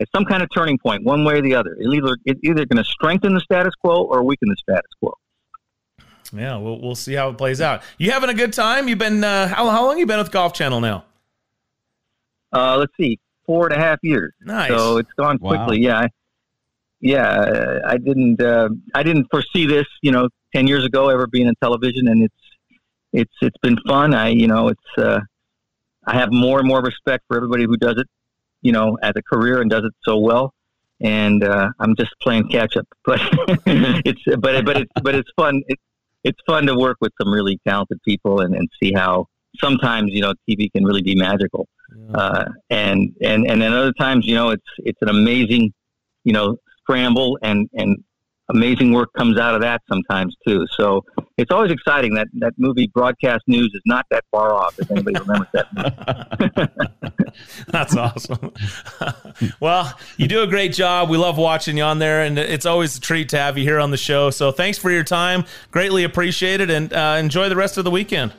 as 0.00 0.08
some 0.12 0.24
kind 0.24 0.42
of 0.42 0.48
turning 0.52 0.76
point, 0.76 1.04
one 1.04 1.24
way 1.24 1.34
or 1.34 1.42
the 1.42 1.54
other. 1.54 1.76
It's 1.78 1.94
either 1.94 2.16
it's 2.24 2.40
either 2.42 2.64
going 2.64 2.82
to 2.82 2.84
strengthen 2.84 3.34
the 3.34 3.40
status 3.40 3.74
quo 3.80 4.02
or 4.02 4.24
weaken 4.24 4.48
the 4.48 4.56
status 4.56 4.90
quo. 4.98 5.12
Yeah, 6.32 6.56
we'll 6.56 6.80
we'll 6.80 6.94
see 6.96 7.14
how 7.14 7.28
it 7.28 7.38
plays 7.38 7.60
out. 7.60 7.82
You 7.98 8.10
having 8.10 8.30
a 8.30 8.34
good 8.34 8.52
time? 8.52 8.88
You've 8.88 8.98
been 8.98 9.22
uh, 9.22 9.48
how 9.48 9.68
how 9.68 9.84
long 9.86 9.98
you 9.98 10.06
been 10.06 10.18
with 10.18 10.32
Golf 10.32 10.54
Channel 10.54 10.80
now? 10.80 11.04
Uh, 12.52 12.78
let's 12.78 12.92
see, 12.98 13.20
four 13.46 13.66
and 13.66 13.76
a 13.76 13.78
half 13.78 13.98
years. 14.02 14.32
Nice. 14.40 14.70
So 14.70 14.96
it's 14.96 15.12
gone 15.18 15.38
quickly. 15.38 15.86
Wow. 15.86 16.08
Yeah, 17.00 17.18
yeah. 17.44 17.80
I 17.86 17.98
didn't 17.98 18.40
uh, 18.40 18.70
I 18.94 19.02
didn't 19.02 19.26
foresee 19.30 19.66
this, 19.66 19.86
you 20.02 20.10
know, 20.10 20.28
ten 20.54 20.66
years 20.66 20.84
ago 20.84 21.10
ever 21.10 21.26
being 21.26 21.46
in 21.46 21.54
television, 21.62 22.08
and 22.08 22.24
it's 22.24 22.34
it's 23.14 23.32
it's 23.40 23.56
been 23.62 23.78
fun. 23.86 24.12
I 24.12 24.28
you 24.28 24.46
know 24.46 24.68
it's 24.68 24.98
uh, 24.98 25.20
I 26.06 26.14
have 26.14 26.30
more 26.32 26.58
and 26.58 26.68
more 26.68 26.82
respect 26.82 27.24
for 27.28 27.36
everybody 27.36 27.64
who 27.64 27.76
does 27.76 27.96
it, 27.96 28.08
you 28.60 28.72
know, 28.72 28.98
as 29.02 29.12
a 29.16 29.22
career 29.22 29.60
and 29.62 29.70
does 29.70 29.84
it 29.84 29.94
so 30.02 30.18
well. 30.18 30.52
And 31.00 31.42
uh, 31.44 31.70
I'm 31.78 31.96
just 31.96 32.12
playing 32.20 32.48
catch 32.48 32.76
up, 32.76 32.86
but 33.04 33.20
it's 33.66 34.20
but 34.38 34.64
but 34.64 34.76
it's 34.76 34.92
but 35.02 35.14
it's 35.14 35.30
fun. 35.36 35.62
It, 35.68 35.78
it's 36.24 36.38
fun 36.46 36.66
to 36.66 36.74
work 36.74 36.98
with 37.00 37.12
some 37.20 37.32
really 37.32 37.60
talented 37.66 38.00
people 38.02 38.40
and, 38.40 38.54
and 38.54 38.68
see 38.82 38.92
how 38.92 39.26
sometimes 39.60 40.12
you 40.12 40.20
know 40.20 40.34
TV 40.48 40.70
can 40.72 40.84
really 40.84 41.02
be 41.02 41.14
magical, 41.14 41.68
yeah. 41.96 42.16
uh, 42.16 42.44
and 42.70 43.14
and 43.22 43.46
and 43.46 43.62
then 43.62 43.72
other 43.72 43.92
times 43.92 44.26
you 44.26 44.34
know 44.34 44.50
it's 44.50 44.70
it's 44.78 45.00
an 45.02 45.08
amazing 45.08 45.72
you 46.24 46.32
know 46.32 46.56
scramble 46.80 47.38
and 47.42 47.68
and 47.74 48.02
amazing 48.48 48.92
work 48.92 49.12
comes 49.14 49.38
out 49.38 49.54
of 49.54 49.60
that 49.60 49.82
sometimes 49.88 50.36
too. 50.46 50.66
So 50.76 51.04
it's 51.36 51.50
always 51.50 51.72
exciting 51.72 52.14
that 52.14 52.28
that 52.34 52.52
movie 52.58 52.86
broadcast 52.94 53.42
news 53.48 53.72
is 53.74 53.82
not 53.86 54.06
that 54.10 54.24
far 54.30 54.54
off. 54.54 54.78
If 54.78 54.90
anybody 54.90 55.18
remembers 55.18 55.48
that. 55.52 56.70
That's 57.68 57.96
awesome. 57.96 58.52
well, 59.60 59.98
you 60.16 60.28
do 60.28 60.42
a 60.42 60.46
great 60.46 60.72
job. 60.72 61.10
We 61.10 61.16
love 61.16 61.36
watching 61.36 61.76
you 61.76 61.82
on 61.82 61.98
there, 61.98 62.22
and 62.22 62.38
it's 62.38 62.66
always 62.66 62.96
a 62.96 63.00
treat 63.00 63.30
to 63.30 63.38
have 63.38 63.58
you 63.58 63.64
here 63.64 63.80
on 63.80 63.90
the 63.90 63.96
show. 63.96 64.30
So 64.30 64.52
thanks 64.52 64.78
for 64.78 64.90
your 64.92 65.02
time. 65.02 65.44
Greatly 65.72 66.04
appreciated, 66.04 66.70
and 66.70 66.92
uh, 66.92 67.16
enjoy 67.18 67.48
the 67.48 67.56
rest 67.56 67.78
of 67.78 67.84
the 67.84 67.90
weekend. 67.90 68.32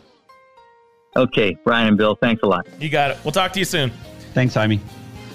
Okay, 1.18 1.58
Brian 1.64 1.90
and 1.90 1.98
Bill, 1.98 2.16
thanks 2.16 2.44
a 2.44 2.46
lot. 2.46 2.68
You 2.80 2.90
got 2.90 3.12
it. 3.12 3.18
We'll 3.24 3.32
talk 3.32 3.52
to 3.54 3.60
you 3.60 3.66
soon. 3.66 3.92
Thanks, 4.34 4.54
Jaime. 4.54 4.80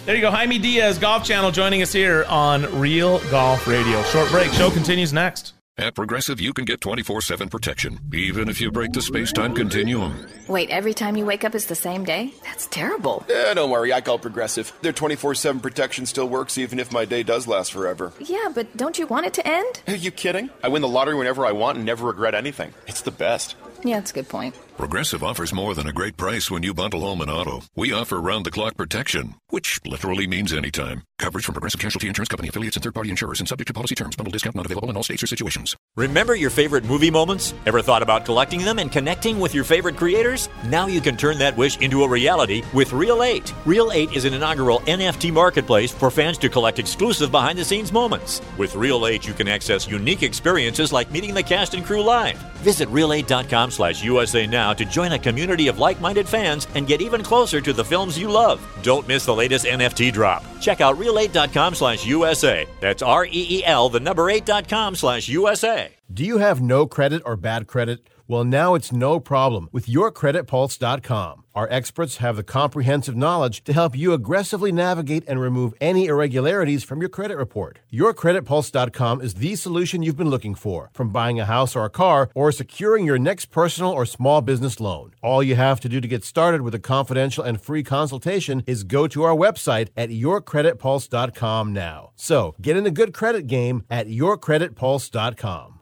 There 0.07 0.15
you 0.15 0.23
go. 0.23 0.31
Jaime 0.31 0.59
Diaz, 0.59 0.99
Golf 0.99 1.25
Channel, 1.25 1.51
joining 1.51 1.83
us 1.83 1.93
here 1.93 2.25
on 2.29 2.81
Real 2.81 3.19
Golf 3.31 3.67
Radio. 3.67 4.03
Short 4.05 4.31
break. 4.31 4.51
Show 4.53 4.71
continues 4.71 5.13
next. 5.13 5.55
At 5.81 5.95
Progressive, 5.95 6.43
you 6.43 6.53
can 6.53 6.67
get 6.67 6.83
24 6.83 7.23
7 7.23 7.49
protection, 7.49 7.99
even 8.13 8.51
if 8.51 8.61
you 8.61 8.71
break 8.71 8.93
the 8.93 9.01
space 9.01 9.33
time 9.33 9.55
continuum. 9.55 10.27
Wait, 10.47 10.69
every 10.69 10.93
time 10.93 11.17
you 11.17 11.25
wake 11.25 11.43
up 11.43 11.55
is 11.55 11.65
the 11.67 11.75
same 11.75 12.05
day? 12.05 12.35
That's 12.45 12.67
terrible. 12.67 13.25
Yeah, 13.31 13.55
don't 13.55 13.71
worry. 13.71 13.91
I 13.91 14.03
call 14.03 14.19
Progressive. 14.19 14.75
Their 14.83 14.93
24 14.93 15.35
7 15.37 15.59
protection 15.59 16.05
still 16.05 16.29
works 16.29 16.59
even 16.59 16.79
if 16.79 16.93
my 16.93 17.07
day 17.07 17.23
does 17.23 17.47
last 17.47 17.73
forever. 17.73 18.13
Yeah, 18.21 18.51
but 18.55 18.77
don't 18.77 18.99
you 18.99 19.07
want 19.07 19.25
it 19.25 19.33
to 19.35 19.49
end? 19.49 19.81
Are 19.89 19.95
you 19.95 20.11
kidding? 20.11 20.51
I 20.63 20.69
win 20.69 20.83
the 20.83 20.89
lottery 20.89 21.15
whenever 21.15 21.47
I 21.47 21.53
want 21.53 21.79
and 21.79 21.87
never 21.87 22.07
regret 22.07 22.35
anything. 22.35 22.75
It's 22.87 23.01
the 23.01 23.11
best. 23.11 23.57
Yeah, 23.83 23.99
that's 23.99 24.11
a 24.11 24.15
good 24.15 24.29
point. 24.29 24.55
Progressive 24.77 25.23
offers 25.23 25.53
more 25.53 25.75
than 25.75 25.87
a 25.87 25.93
great 25.93 26.17
price 26.17 26.51
when 26.51 26.63
you 26.63 26.73
bundle 26.73 27.01
home 27.01 27.21
and 27.21 27.31
auto. 27.31 27.61
We 27.77 27.93
offer 27.93 28.19
round 28.19 28.47
the 28.47 28.51
clock 28.51 28.79
protection, 28.79 29.35
which 29.51 29.79
literally 29.85 30.27
means 30.27 30.55
anytime. 30.55 31.03
Coverage 31.19 31.45
from 31.45 31.53
Progressive 31.53 31.81
Casualty 31.81 32.09
Insurance 32.09 32.31
Company 32.31 32.49
affiliates 32.49 32.77
and 32.77 32.83
third 32.83 32.95
party 32.95 33.11
insurers 33.11 33.41
and 33.41 33.49
subject 33.49 33.69
to 33.69 33.75
policy 33.75 33.95
terms. 33.95 34.17
Bundle 34.17 34.33
discount 34.33 34.57
not 34.57 34.65
available 34.65 34.89
in 34.89 34.97
all 34.97 35.03
states 35.03 35.23
or 35.23 35.27
situations. 35.27 35.77
Remember 35.97 36.35
your 36.35 36.49
favorite 36.49 36.87
movie 36.87 37.11
moments? 37.11 37.53
Ever 37.67 37.83
thought 37.83 38.03
about 38.03 38.25
collecting 38.25 38.65
them 38.65 38.79
and 38.79 38.91
connecting 38.91 39.39
with 39.39 39.55
your 39.55 39.65
favorite 39.65 39.99
creators? 39.99 40.49
Now 40.65 40.87
you 40.87 41.03
can 41.03 41.19
turn 41.19 41.37
that 41.39 41.57
wish 41.59 41.77
into 41.79 42.05
a 42.05 42.09
reality 42.09 42.63
with 42.73 42.95
Reel 42.95 43.23
8. 43.23 43.53
Reel 43.67 43.93
8 43.93 44.13
is 44.13 44.25
an 44.25 44.33
inaugural 44.33 44.81
NFT 44.81 45.31
marketplace 45.31 45.93
for 45.93 46.11
fans 46.11 46.39
to 46.39 46.49
collect 46.49 46.79
exclusive 46.79 47.31
behind 47.31 47.59
the 47.59 47.65
scenes 47.67 47.93
moments. 47.93 48.41
With 48.57 48.75
Reel 48.75 49.07
8, 49.07 49.27
you 49.27 49.35
can 49.35 49.47
access 49.47 49.87
unique 49.87 50.23
experiences 50.23 50.91
like 50.91 51.11
meeting 51.11 51.35
the 51.35 51.43
cast 51.43 51.75
and 51.75 51.85
crew 51.85 52.03
live. 52.03 52.39
Visit 52.61 52.89
reel8.com 52.89 53.70
slash 53.71 54.03
USA 54.05 54.47
now 54.47 54.73
to 54.73 54.85
join 54.85 55.13
a 55.13 55.19
community 55.19 55.69
of 55.69 55.79
like 55.79 56.01
minded 56.01 56.29
fans 56.29 56.67
and 56.75 56.87
get 56.87 57.01
even 57.01 57.23
closer 57.23 57.61
to 57.61 57.73
the 57.73 57.85
films 57.85 58.19
you 58.19 58.31
love. 58.31 58.61
Don't 58.83 59.07
miss 59.09 59.25
the 59.25 59.35
latest 59.35 59.65
NFT 59.65 60.13
drop. 60.13 60.45
Check 60.61 60.81
out 60.81 60.99
reel8.com 60.99 61.75
slash 61.75 62.07
USA. 62.07 62.67
That's 62.81 63.03
R 63.03 63.27
E 63.27 63.47
E 63.51 63.65
L, 63.65 63.89
the 63.89 64.01
number 64.01 64.25
8.com 64.25 64.95
slash 64.95 65.29
USA. 65.29 65.95
Do 66.13 66.25
you 66.25 66.39
have 66.39 66.61
no 66.61 66.87
credit 66.87 67.23
or 67.25 67.37
bad 67.37 67.67
credit? 67.67 68.09
Well, 68.27 68.45
now 68.45 68.75
it's 68.75 68.93
no 68.93 69.19
problem 69.19 69.69
with 69.73 69.87
yourcreditpulse.com. 69.87 71.40
Our 71.61 71.69
experts 71.71 72.17
have 72.17 72.37
the 72.37 72.43
comprehensive 72.43 73.15
knowledge 73.15 73.63
to 73.65 73.75
help 73.75 73.95
you 73.95 74.15
aggressively 74.15 74.73
navigate 74.73 75.25
and 75.29 75.39
remove 75.39 75.75
any 75.79 76.07
irregularities 76.07 76.85
from 76.85 77.01
your 77.01 77.11
credit 77.11 77.37
report. 77.37 77.81
Yourcreditpulse.com 77.93 79.21
is 79.21 79.35
the 79.35 79.55
solution 79.57 80.03
you've 80.03 80.17
been 80.17 80.31
looking 80.31 80.55
for, 80.55 80.89
from 80.95 81.11
buying 81.11 81.39
a 81.39 81.45
house 81.45 81.77
or 81.77 81.85
a 81.85 81.91
car 81.91 82.31
or 82.35 82.51
securing 82.51 83.05
your 83.05 83.19
next 83.19 83.51
personal 83.51 83.91
or 83.91 84.07
small 84.07 84.41
business 84.41 84.81
loan. 84.81 85.13
All 85.23 85.43
you 85.43 85.55
have 85.55 85.81
to 85.81 85.89
do 85.91 86.01
to 86.01 86.09
get 86.09 86.25
started 86.25 86.63
with 86.63 86.75
a 86.75 86.79
confidential 86.79 87.45
and 87.45 87.61
free 87.61 87.83
consultation 87.83 88.63
is 88.67 88.83
go 88.83 89.07
to 89.09 89.23
our 89.25 89.37
website 89.37 89.89
at 89.99 90.09
yourcreditpulse.com 90.09 91.75
now. 91.75 92.13
So, 92.17 92.55
get 92.63 92.79
in 92.79 92.85
the 92.85 92.91
good 92.91 93.13
credit 93.13 93.47
game 93.47 93.85
at 93.91 94.07
yourcreditpulse.com. 94.07 95.81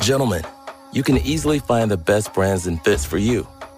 Gentlemen, 0.00 0.42
you 0.92 1.02
can 1.02 1.16
easily 1.16 1.60
find 1.60 1.90
the 1.90 1.96
best 1.96 2.34
brands 2.34 2.66
and 2.66 2.78
fits 2.84 3.06
for 3.06 3.16
you 3.16 3.46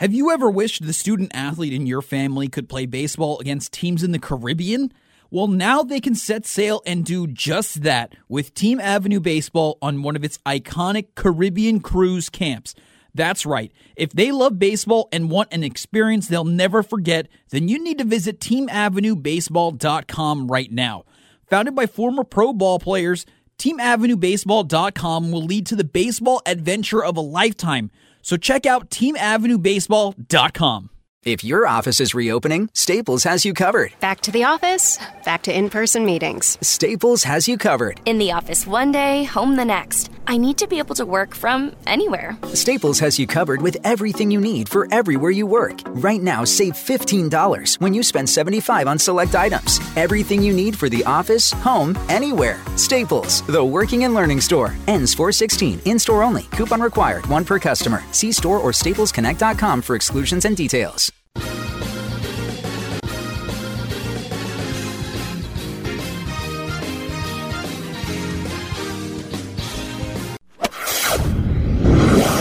Have 0.00 0.12
you 0.14 0.30
ever 0.30 0.50
wished 0.50 0.86
the 0.86 0.94
student 0.94 1.30
athlete 1.34 1.74
in 1.74 1.86
your 1.86 2.00
family 2.00 2.48
could 2.48 2.70
play 2.70 2.86
baseball 2.86 3.38
against 3.38 3.74
teams 3.74 4.02
in 4.02 4.12
the 4.12 4.18
Caribbean? 4.18 4.94
Well, 5.30 5.46
now 5.46 5.82
they 5.82 6.00
can 6.00 6.14
set 6.14 6.46
sail 6.46 6.80
and 6.86 7.04
do 7.04 7.26
just 7.26 7.82
that 7.82 8.14
with 8.26 8.54
Team 8.54 8.80
Avenue 8.80 9.20
Baseball 9.20 9.76
on 9.82 10.02
one 10.02 10.16
of 10.16 10.24
its 10.24 10.38
iconic 10.46 11.08
Caribbean 11.16 11.80
cruise 11.80 12.30
camps. 12.30 12.74
That's 13.14 13.44
right. 13.44 13.70
If 13.94 14.14
they 14.14 14.32
love 14.32 14.58
baseball 14.58 15.10
and 15.12 15.30
want 15.30 15.52
an 15.52 15.62
experience 15.62 16.28
they'll 16.28 16.46
never 16.46 16.82
forget, 16.82 17.28
then 17.50 17.68
you 17.68 17.78
need 17.78 17.98
to 17.98 18.04
visit 18.04 18.40
teamavenuebaseball.com 18.40 20.48
right 20.48 20.72
now. 20.72 21.04
Founded 21.50 21.74
by 21.74 21.84
former 21.84 22.24
pro 22.24 22.54
ball 22.54 22.78
players, 22.78 23.26
teamavenuebaseball.com 23.58 25.30
will 25.30 25.44
lead 25.44 25.66
to 25.66 25.76
the 25.76 25.84
baseball 25.84 26.40
adventure 26.46 27.04
of 27.04 27.18
a 27.18 27.20
lifetime. 27.20 27.90
So 28.22 28.36
check 28.36 28.66
out 28.66 28.90
teamavenuebaseball.com. 28.90 30.90
If 31.26 31.44
your 31.44 31.66
office 31.66 32.00
is 32.00 32.14
reopening, 32.14 32.70
Staples 32.72 33.24
has 33.24 33.44
you 33.44 33.52
covered. 33.52 33.92
Back 34.00 34.22
to 34.22 34.30
the 34.30 34.44
office, 34.44 34.98
back 35.22 35.42
to 35.42 35.54
in 35.54 35.68
person 35.68 36.06
meetings. 36.06 36.56
Staples 36.62 37.24
has 37.24 37.46
you 37.46 37.58
covered. 37.58 38.00
In 38.06 38.16
the 38.16 38.32
office 38.32 38.66
one 38.66 38.90
day, 38.90 39.24
home 39.24 39.56
the 39.56 39.64
next. 39.66 40.10
I 40.26 40.38
need 40.38 40.56
to 40.58 40.66
be 40.66 40.78
able 40.78 40.94
to 40.94 41.04
work 41.04 41.34
from 41.34 41.72
anywhere. 41.86 42.38
Staples 42.54 42.98
has 43.00 43.18
you 43.18 43.26
covered 43.26 43.60
with 43.60 43.76
everything 43.84 44.30
you 44.30 44.40
need 44.40 44.66
for 44.66 44.88
everywhere 44.90 45.30
you 45.30 45.44
work. 45.44 45.80
Right 45.88 46.22
now, 46.22 46.44
save 46.44 46.72
$15 46.72 47.80
when 47.82 47.92
you 47.92 48.02
spend 48.02 48.30
75 48.30 48.86
on 48.86 48.98
select 48.98 49.34
items. 49.34 49.78
Everything 49.96 50.42
you 50.42 50.54
need 50.54 50.74
for 50.74 50.88
the 50.88 51.04
office, 51.04 51.50
home, 51.50 51.98
anywhere. 52.08 52.60
Staples, 52.76 53.42
the 53.42 53.62
working 53.62 54.04
and 54.04 54.14
learning 54.14 54.40
store. 54.40 54.72
Ends 54.86 55.12
416. 55.12 55.82
In 55.84 55.98
store 55.98 56.22
only. 56.22 56.44
Coupon 56.44 56.80
required. 56.80 57.26
One 57.26 57.44
per 57.44 57.58
customer. 57.58 58.02
See 58.12 58.32
store 58.32 58.58
or 58.58 58.70
staplesconnect.com 58.70 59.82
for 59.82 59.96
exclusions 59.96 60.46
and 60.46 60.56
details. 60.56 61.09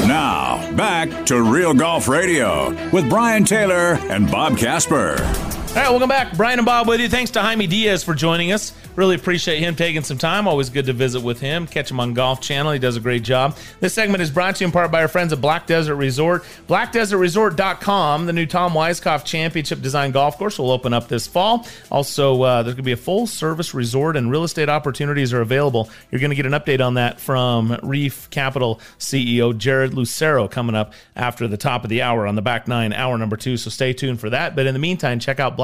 Now, 0.08 0.72
back 0.76 1.28
to 1.28 1.42
Real 1.42 1.74
Golf 1.74 2.08
Radio 2.08 2.72
with 2.90 3.08
Brian 3.10 3.46
Taylor 3.46 3.94
and 4.10 4.30
Bob 4.32 4.58
Casper. 4.58 5.18
All 5.22 5.76
right, 5.76 5.90
welcome 5.92 6.10
back. 6.10 6.36
Brian 6.36 6.58
and 6.58 6.66
Bob 6.66 6.88
with 6.88 7.00
you. 7.00 7.08
Thanks 7.08 7.30
to 7.32 7.42
Jaime 7.42 7.68
Diaz 7.68 8.04
for 8.04 8.16
joining 8.16 8.52
us. 8.52 8.74
Really 9.00 9.16
appreciate 9.16 9.60
him 9.60 9.78
taking 9.78 10.04
some 10.04 10.18
time. 10.18 10.46
Always 10.46 10.70
good 10.70 10.88
to 10.88 10.92
visit 10.92 11.22
with 11.22 11.40
him. 11.40 11.68
Catch 11.68 11.90
him 11.90 12.02
on 12.02 12.14
Golf 12.14 12.42
Channel. 12.42 12.74
He 12.74 12.80
does 12.80 12.98
a 12.98 13.00
great 13.00 13.24
job. 13.24 13.56
This 13.80 13.94
segment 13.94 14.22
is 14.22 14.30
brought 14.30 14.58
to 14.58 14.66
you 14.66 14.66
in 14.66 14.74
part 14.74 14.92
by 14.92 15.02
our 15.02 15.08
friends 15.08 15.32
at 15.32 15.40
Black 15.40 15.68
Desert 15.68 15.96
Resort. 15.96 16.44
BlackDesertResort.com, 16.68 18.26
the 18.26 18.34
new 18.34 18.46
Tom 18.46 18.74
Weiskopf 18.74 19.24
Championship 19.24 19.82
Design 19.82 20.12
Golf 20.12 20.38
Course, 20.38 20.60
will 20.60 20.70
open 20.70 20.92
up 20.92 21.08
this 21.08 21.28
fall. 21.28 21.66
Also, 21.90 22.42
uh, 22.42 22.62
there's 22.62 22.74
going 22.74 22.84
to 22.84 22.84
be 22.84 22.92
a 22.92 22.98
full 22.98 23.26
service 23.26 23.74
resort 23.74 24.18
and 24.18 24.30
real 24.30 24.44
estate 24.44 24.68
opportunities 24.68 25.32
are 25.32 25.40
available. 25.40 25.90
You're 26.12 26.20
going 26.20 26.32
to 26.32 26.36
get 26.36 26.46
an 26.46 26.52
update 26.52 26.86
on 26.86 26.96
that 26.96 27.22
from 27.22 27.80
Reef 27.82 28.30
Capital 28.32 28.82
CEO 28.98 29.58
Jared 29.58 29.94
Lucero 29.94 30.50
coming 30.50 30.76
up 30.76 30.92
after 31.16 31.48
the 31.48 31.56
top 31.56 31.86
of 31.86 31.90
the 31.90 32.02
hour 32.02 32.28
on 32.28 32.36
the 32.36 32.42
back 32.42 32.68
nine, 32.68 32.92
hour 32.92 33.18
number 33.18 33.38
two. 33.38 33.56
So 33.56 33.70
stay 33.70 33.94
tuned 33.94 34.20
for 34.20 34.30
that. 34.32 34.58
But 34.58 34.66
in 34.66 34.74
the 34.74 34.80
meantime, 34.80 35.20
check 35.20 35.40
out 35.40 35.56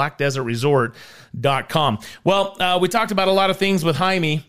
BlackDesertResort.com. 1.40 2.00
Well, 2.24 2.62
uh, 2.62 2.80
we 2.82 2.88
talked 2.88 3.12
about 3.12 3.28
a 3.28 3.32
lot 3.32 3.50
of 3.50 3.58
things 3.58 3.84
with 3.84 3.96
Jaime. 3.96 4.46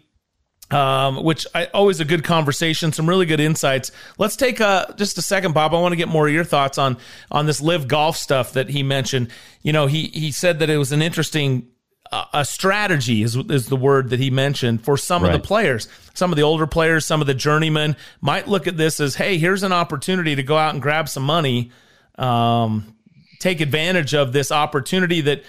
Um, 0.68 1.22
which 1.22 1.46
I 1.54 1.66
always 1.66 2.00
a 2.00 2.04
good 2.04 2.24
conversation, 2.24 2.92
some 2.92 3.08
really 3.08 3.24
good 3.24 3.38
insights. 3.38 3.92
Let's 4.18 4.34
take 4.34 4.58
a, 4.58 4.92
just 4.96 5.16
a 5.16 5.22
second, 5.22 5.54
Bob. 5.54 5.72
I 5.72 5.80
want 5.80 5.92
to 5.92 5.96
get 5.96 6.08
more 6.08 6.26
of 6.26 6.34
your 6.34 6.42
thoughts 6.42 6.76
on 6.76 6.96
on 7.30 7.46
this 7.46 7.60
LIV 7.60 7.86
Golf 7.86 8.16
stuff 8.16 8.54
that 8.54 8.68
he 8.68 8.82
mentioned. 8.82 9.30
You 9.62 9.72
know, 9.72 9.86
he 9.86 10.06
he 10.08 10.32
said 10.32 10.58
that 10.58 10.68
it 10.68 10.76
was 10.76 10.90
an 10.90 11.02
interesting 11.02 11.68
uh, 12.10 12.24
a 12.34 12.44
strategy 12.44 13.22
is 13.22 13.36
is 13.36 13.68
the 13.68 13.76
word 13.76 14.10
that 14.10 14.18
he 14.18 14.28
mentioned 14.28 14.84
for 14.84 14.96
some 14.96 15.22
Right. 15.22 15.32
of 15.36 15.40
the 15.40 15.46
players. 15.46 15.86
Some 16.14 16.32
of 16.32 16.36
the 16.36 16.42
older 16.42 16.66
players, 16.66 17.04
some 17.04 17.20
of 17.20 17.28
the 17.28 17.34
journeymen 17.34 17.94
might 18.20 18.48
look 18.48 18.66
at 18.66 18.76
this 18.76 18.98
as, 18.98 19.14
hey, 19.14 19.38
here's 19.38 19.62
an 19.62 19.72
opportunity 19.72 20.34
to 20.34 20.42
go 20.42 20.56
out 20.56 20.74
and 20.74 20.82
grab 20.82 21.08
some 21.08 21.22
money, 21.22 21.70
um, 22.18 22.92
take 23.38 23.60
advantage 23.60 24.14
of 24.14 24.32
this 24.32 24.50
opportunity 24.50 25.20
that 25.20 25.44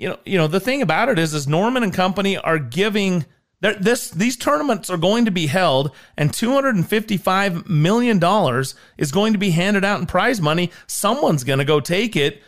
you 0.00 0.08
know 0.08 0.18
you 0.24 0.36
know 0.38 0.46
the 0.48 0.58
thing 0.60 0.82
about 0.82 1.08
it 1.08 1.18
is 1.18 1.34
is 1.34 1.46
Norman 1.46 1.82
and 1.84 1.92
company 1.94 2.36
are 2.36 2.58
giving 2.58 3.24
this 3.60 4.10
these 4.10 4.36
tournaments 4.36 4.88
are 4.88 4.96
going 4.96 5.26
to 5.26 5.30
be 5.30 5.46
held 5.46 5.92
and 6.16 6.32
255 6.32 7.68
million 7.68 8.18
dollars 8.18 8.74
is 8.96 9.12
going 9.12 9.32
to 9.34 9.38
be 9.38 9.50
handed 9.50 9.84
out 9.84 10.00
in 10.00 10.06
prize 10.06 10.40
money. 10.40 10.70
Someone's 10.86 11.44
going 11.44 11.58
to 11.58 11.64
go 11.66 11.78
take 11.78 12.16
it. 12.16 12.42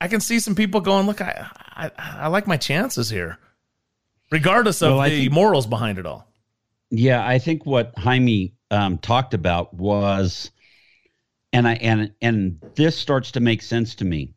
I 0.00 0.06
can 0.08 0.20
see 0.20 0.38
some 0.38 0.54
people 0.54 0.80
going 0.80 1.06
look 1.06 1.20
I 1.20 1.50
I, 1.74 1.90
I 1.98 2.28
like 2.28 2.46
my 2.46 2.56
chances 2.56 3.10
here 3.10 3.38
regardless 4.30 4.80
of 4.82 4.96
Well, 4.96 5.10
the 5.10 5.22
think- 5.22 5.32
morals 5.32 5.66
behind 5.66 5.98
it 5.98 6.06
all. 6.06 6.26
Yeah, 6.90 7.26
I 7.26 7.40
think 7.40 7.66
what 7.66 7.92
Jaime 7.98 8.54
um, 8.70 8.98
talked 8.98 9.34
about 9.34 9.74
was, 9.74 10.52
and 11.52 11.66
I 11.66 11.74
and 11.74 12.12
and 12.22 12.60
this 12.76 12.96
starts 12.96 13.32
to 13.32 13.40
make 13.40 13.60
sense 13.62 13.96
to 13.96 14.04
me. 14.04 14.34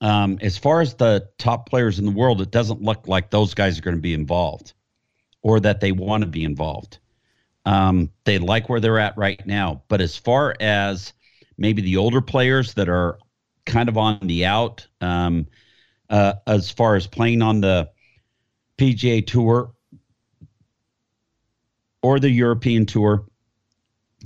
Um, 0.00 0.38
as 0.40 0.56
far 0.56 0.80
as 0.80 0.94
the 0.94 1.28
top 1.38 1.68
players 1.68 1.98
in 1.98 2.06
the 2.06 2.10
world, 2.10 2.40
it 2.40 2.50
doesn't 2.50 2.82
look 2.82 3.06
like 3.06 3.30
those 3.30 3.54
guys 3.54 3.78
are 3.78 3.82
going 3.82 3.96
to 3.96 4.02
be 4.02 4.14
involved, 4.14 4.72
or 5.42 5.60
that 5.60 5.80
they 5.80 5.92
want 5.92 6.22
to 6.22 6.28
be 6.28 6.44
involved. 6.44 6.98
Um, 7.66 8.10
they 8.24 8.38
like 8.38 8.68
where 8.68 8.80
they're 8.80 8.98
at 8.98 9.16
right 9.18 9.44
now, 9.46 9.82
but 9.88 10.00
as 10.00 10.16
far 10.16 10.54
as 10.58 11.12
maybe 11.58 11.82
the 11.82 11.98
older 11.98 12.22
players 12.22 12.74
that 12.74 12.88
are 12.88 13.18
kind 13.66 13.88
of 13.88 13.98
on 13.98 14.18
the 14.22 14.46
out, 14.46 14.86
um, 15.00 15.46
uh, 16.08 16.34
as 16.46 16.70
far 16.70 16.96
as 16.96 17.06
playing 17.06 17.42
on 17.42 17.60
the 17.60 17.90
PGA 18.78 19.26
Tour 19.26 19.72
or 22.02 22.18
the 22.18 22.30
European 22.30 22.86
Tour, 22.86 23.26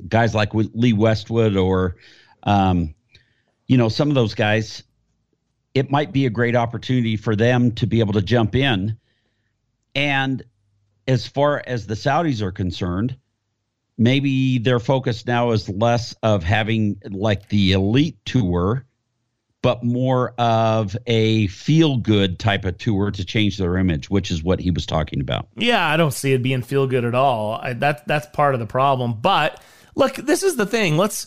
guys 0.08 0.34
like 0.34 0.54
Lee 0.54 0.92
Westwood 0.92 1.56
or, 1.56 1.96
um, 2.44 2.94
you 3.66 3.76
know, 3.76 3.88
some 3.88 4.08
of 4.08 4.14
those 4.14 4.34
guys, 4.34 4.84
it 5.74 5.90
might 5.90 6.12
be 6.12 6.24
a 6.24 6.30
great 6.30 6.54
opportunity 6.54 7.16
for 7.16 7.34
them 7.34 7.72
to 7.72 7.86
be 7.86 8.00
able 8.00 8.12
to 8.14 8.22
jump 8.22 8.54
in. 8.54 8.96
And 9.94 10.42
as 11.06 11.26
far 11.26 11.62
as 11.66 11.86
the 11.86 11.94
Saudis 11.94 12.40
are 12.40 12.52
concerned, 12.52 13.16
maybe 13.98 14.58
their 14.58 14.80
focus 14.80 15.26
now 15.26 15.50
is 15.50 15.68
less 15.68 16.14
of 16.22 16.42
having 16.42 17.00
like 17.10 17.48
the 17.48 17.72
elite 17.72 18.16
tour, 18.24 18.86
but 19.62 19.82
more 19.82 20.34
of 20.38 20.96
a 21.06 21.48
feel 21.48 21.96
good 21.96 22.38
type 22.38 22.64
of 22.64 22.78
tour 22.78 23.10
to 23.10 23.24
change 23.24 23.58
their 23.58 23.76
image, 23.76 24.08
which 24.10 24.30
is 24.30 24.42
what 24.42 24.60
he 24.60 24.70
was 24.70 24.86
talking 24.86 25.20
about. 25.20 25.48
Yeah, 25.56 25.86
I 25.86 25.96
don't 25.96 26.12
see 26.12 26.32
it 26.32 26.42
being 26.42 26.62
feel 26.62 26.86
good 26.86 27.04
at 27.04 27.14
all. 27.14 27.58
I, 27.60 27.72
that 27.74 28.06
that's 28.06 28.26
part 28.26 28.54
of 28.54 28.60
the 28.60 28.66
problem. 28.66 29.18
But 29.20 29.60
look, 29.94 30.14
this 30.16 30.42
is 30.42 30.56
the 30.56 30.66
thing. 30.66 30.96
Let's 30.96 31.26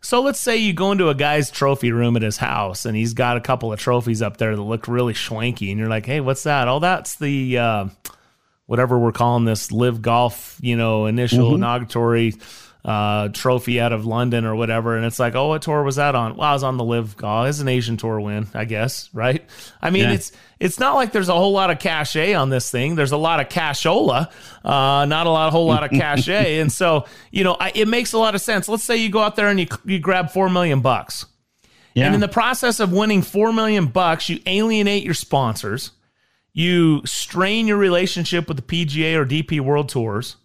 so 0.00 0.20
let's 0.22 0.40
say 0.40 0.56
you 0.56 0.72
go 0.72 0.92
into 0.92 1.08
a 1.08 1.14
guy's 1.14 1.50
trophy 1.50 1.90
room 1.92 2.16
at 2.16 2.22
his 2.22 2.36
house 2.36 2.86
and 2.86 2.96
he's 2.96 3.14
got 3.14 3.36
a 3.36 3.40
couple 3.40 3.72
of 3.72 3.80
trophies 3.80 4.22
up 4.22 4.36
there 4.36 4.54
that 4.54 4.62
look 4.62 4.86
really 4.88 5.12
schwanky, 5.14 5.70
and 5.70 5.78
you're 5.78 5.88
like, 5.88 6.06
hey, 6.06 6.20
what's 6.20 6.44
that? 6.44 6.68
Oh, 6.68 6.78
that's 6.78 7.16
the 7.16 7.58
uh, 7.58 7.86
whatever 8.66 8.98
we're 8.98 9.12
calling 9.12 9.44
this 9.44 9.72
LIV 9.72 10.02
Golf, 10.02 10.56
you 10.60 10.76
know, 10.76 11.06
initial 11.06 11.52
Mhm. 11.52 11.58
inauguratory 11.58 12.40
uh, 12.84 13.28
trophy 13.28 13.80
out 13.80 13.92
of 13.92 14.06
London 14.06 14.44
or 14.44 14.54
whatever, 14.54 14.96
and 14.96 15.04
it's 15.04 15.18
like, 15.18 15.34
oh, 15.34 15.48
what 15.48 15.62
tour 15.62 15.82
was 15.82 15.96
that 15.96 16.14
on? 16.14 16.36
Well, 16.36 16.48
I 16.48 16.52
was 16.52 16.62
on 16.62 16.76
the 16.76 16.84
LIV 16.84 17.16
Golf. 17.16 17.48
It's 17.48 17.60
an 17.60 17.68
Asian 17.68 17.96
tour 17.96 18.20
win, 18.20 18.46
I 18.54 18.64
guess, 18.64 19.10
right? 19.12 19.44
I 19.82 19.90
mean, 19.90 20.04
Yeah. 20.04 20.12
it's 20.12 20.32
it's 20.60 20.78
not 20.80 20.94
like 20.94 21.12
there's 21.12 21.28
a 21.28 21.34
whole 21.34 21.52
lot 21.52 21.70
of 21.70 21.78
cachet 21.78 22.34
on 22.34 22.50
this 22.50 22.70
thing. 22.70 22.94
There's 22.94 23.12
a 23.12 23.16
lot 23.16 23.40
of 23.40 23.48
cashola, 23.48 24.30
uh, 24.64 25.04
not 25.06 25.26
a 25.26 25.30
lot, 25.30 25.48
a 25.48 25.50
whole 25.50 25.66
lot 25.66 25.84
of 25.84 25.90
cachet, 25.90 26.58
and 26.60 26.72
so 26.72 27.04
you 27.30 27.44
know, 27.44 27.56
I, 27.60 27.72
it 27.74 27.88
makes 27.88 28.12
a 28.12 28.18
lot 28.18 28.34
of 28.34 28.40
sense. 28.40 28.68
Let's 28.68 28.84
say 28.84 28.96
you 28.96 29.10
go 29.10 29.20
out 29.22 29.36
there 29.36 29.48
and 29.48 29.58
you 29.60 29.66
you 29.84 29.98
grab 29.98 30.30
four 30.30 30.48
million 30.48 30.80
bucks. 30.80 31.26
And 31.96 32.14
in 32.14 32.20
the 32.20 32.28
process 32.28 32.78
of 32.78 32.92
winning 32.92 33.22
four 33.22 33.52
million 33.52 33.86
bucks, 33.86 34.28
you 34.28 34.38
alienate 34.46 35.02
your 35.02 35.14
sponsors, 35.14 35.90
you 36.52 37.02
strain 37.04 37.66
your 37.66 37.76
relationship 37.76 38.46
with 38.46 38.56
the 38.56 38.62
PGA 38.62 39.16
or 39.16 39.26
DP 39.26 39.58
World 39.60 39.88
Tours, 39.88 40.36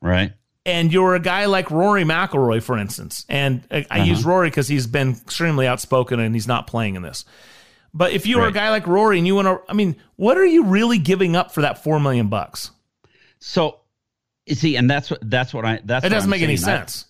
Right. 0.00 0.32
And 0.66 0.92
you're 0.92 1.14
a 1.14 1.20
guy 1.20 1.44
like 1.46 1.70
Rory 1.70 2.04
McIlroy, 2.04 2.62
for 2.62 2.78
instance. 2.78 3.24
And 3.28 3.62
I, 3.70 3.86
I 3.90 4.00
Uh-huh. 4.00 4.04
use 4.04 4.24
Rory 4.24 4.48
because 4.48 4.68
he's 4.68 4.86
been 4.86 5.10
extremely 5.12 5.66
outspoken 5.66 6.20
and 6.20 6.34
he's 6.34 6.48
not 6.48 6.66
playing 6.66 6.94
in 6.96 7.02
this. 7.02 7.24
But 7.92 8.12
if 8.12 8.26
you 8.26 8.38
were 8.38 8.46
a 8.48 8.52
guy 8.52 8.70
like 8.70 8.86
Rory 8.86 9.18
and 9.18 9.26
you 9.26 9.36
want 9.36 9.46
to, 9.46 9.60
I 9.68 9.72
mean, 9.74 9.94
what 10.16 10.36
are 10.36 10.44
you 10.44 10.64
really 10.64 10.98
giving 10.98 11.36
up 11.36 11.52
for 11.52 11.60
that 11.60 11.84
four 11.84 12.00
million 12.00 12.28
bucks? 12.28 12.70
So, 13.38 13.80
you 14.46 14.54
see, 14.56 14.76
and 14.76 14.90
that's 14.90 15.10
what 15.10 15.20
that's 15.30 15.54
what 15.54 15.64
I 15.64 15.80
that's 15.84 16.04
It 16.04 16.08
doesn't 16.08 16.26
I'm 16.26 16.30
make 16.30 16.42
any 16.42 16.56
saying. 16.56 16.76
I- 16.76 16.80
sense. 16.80 17.04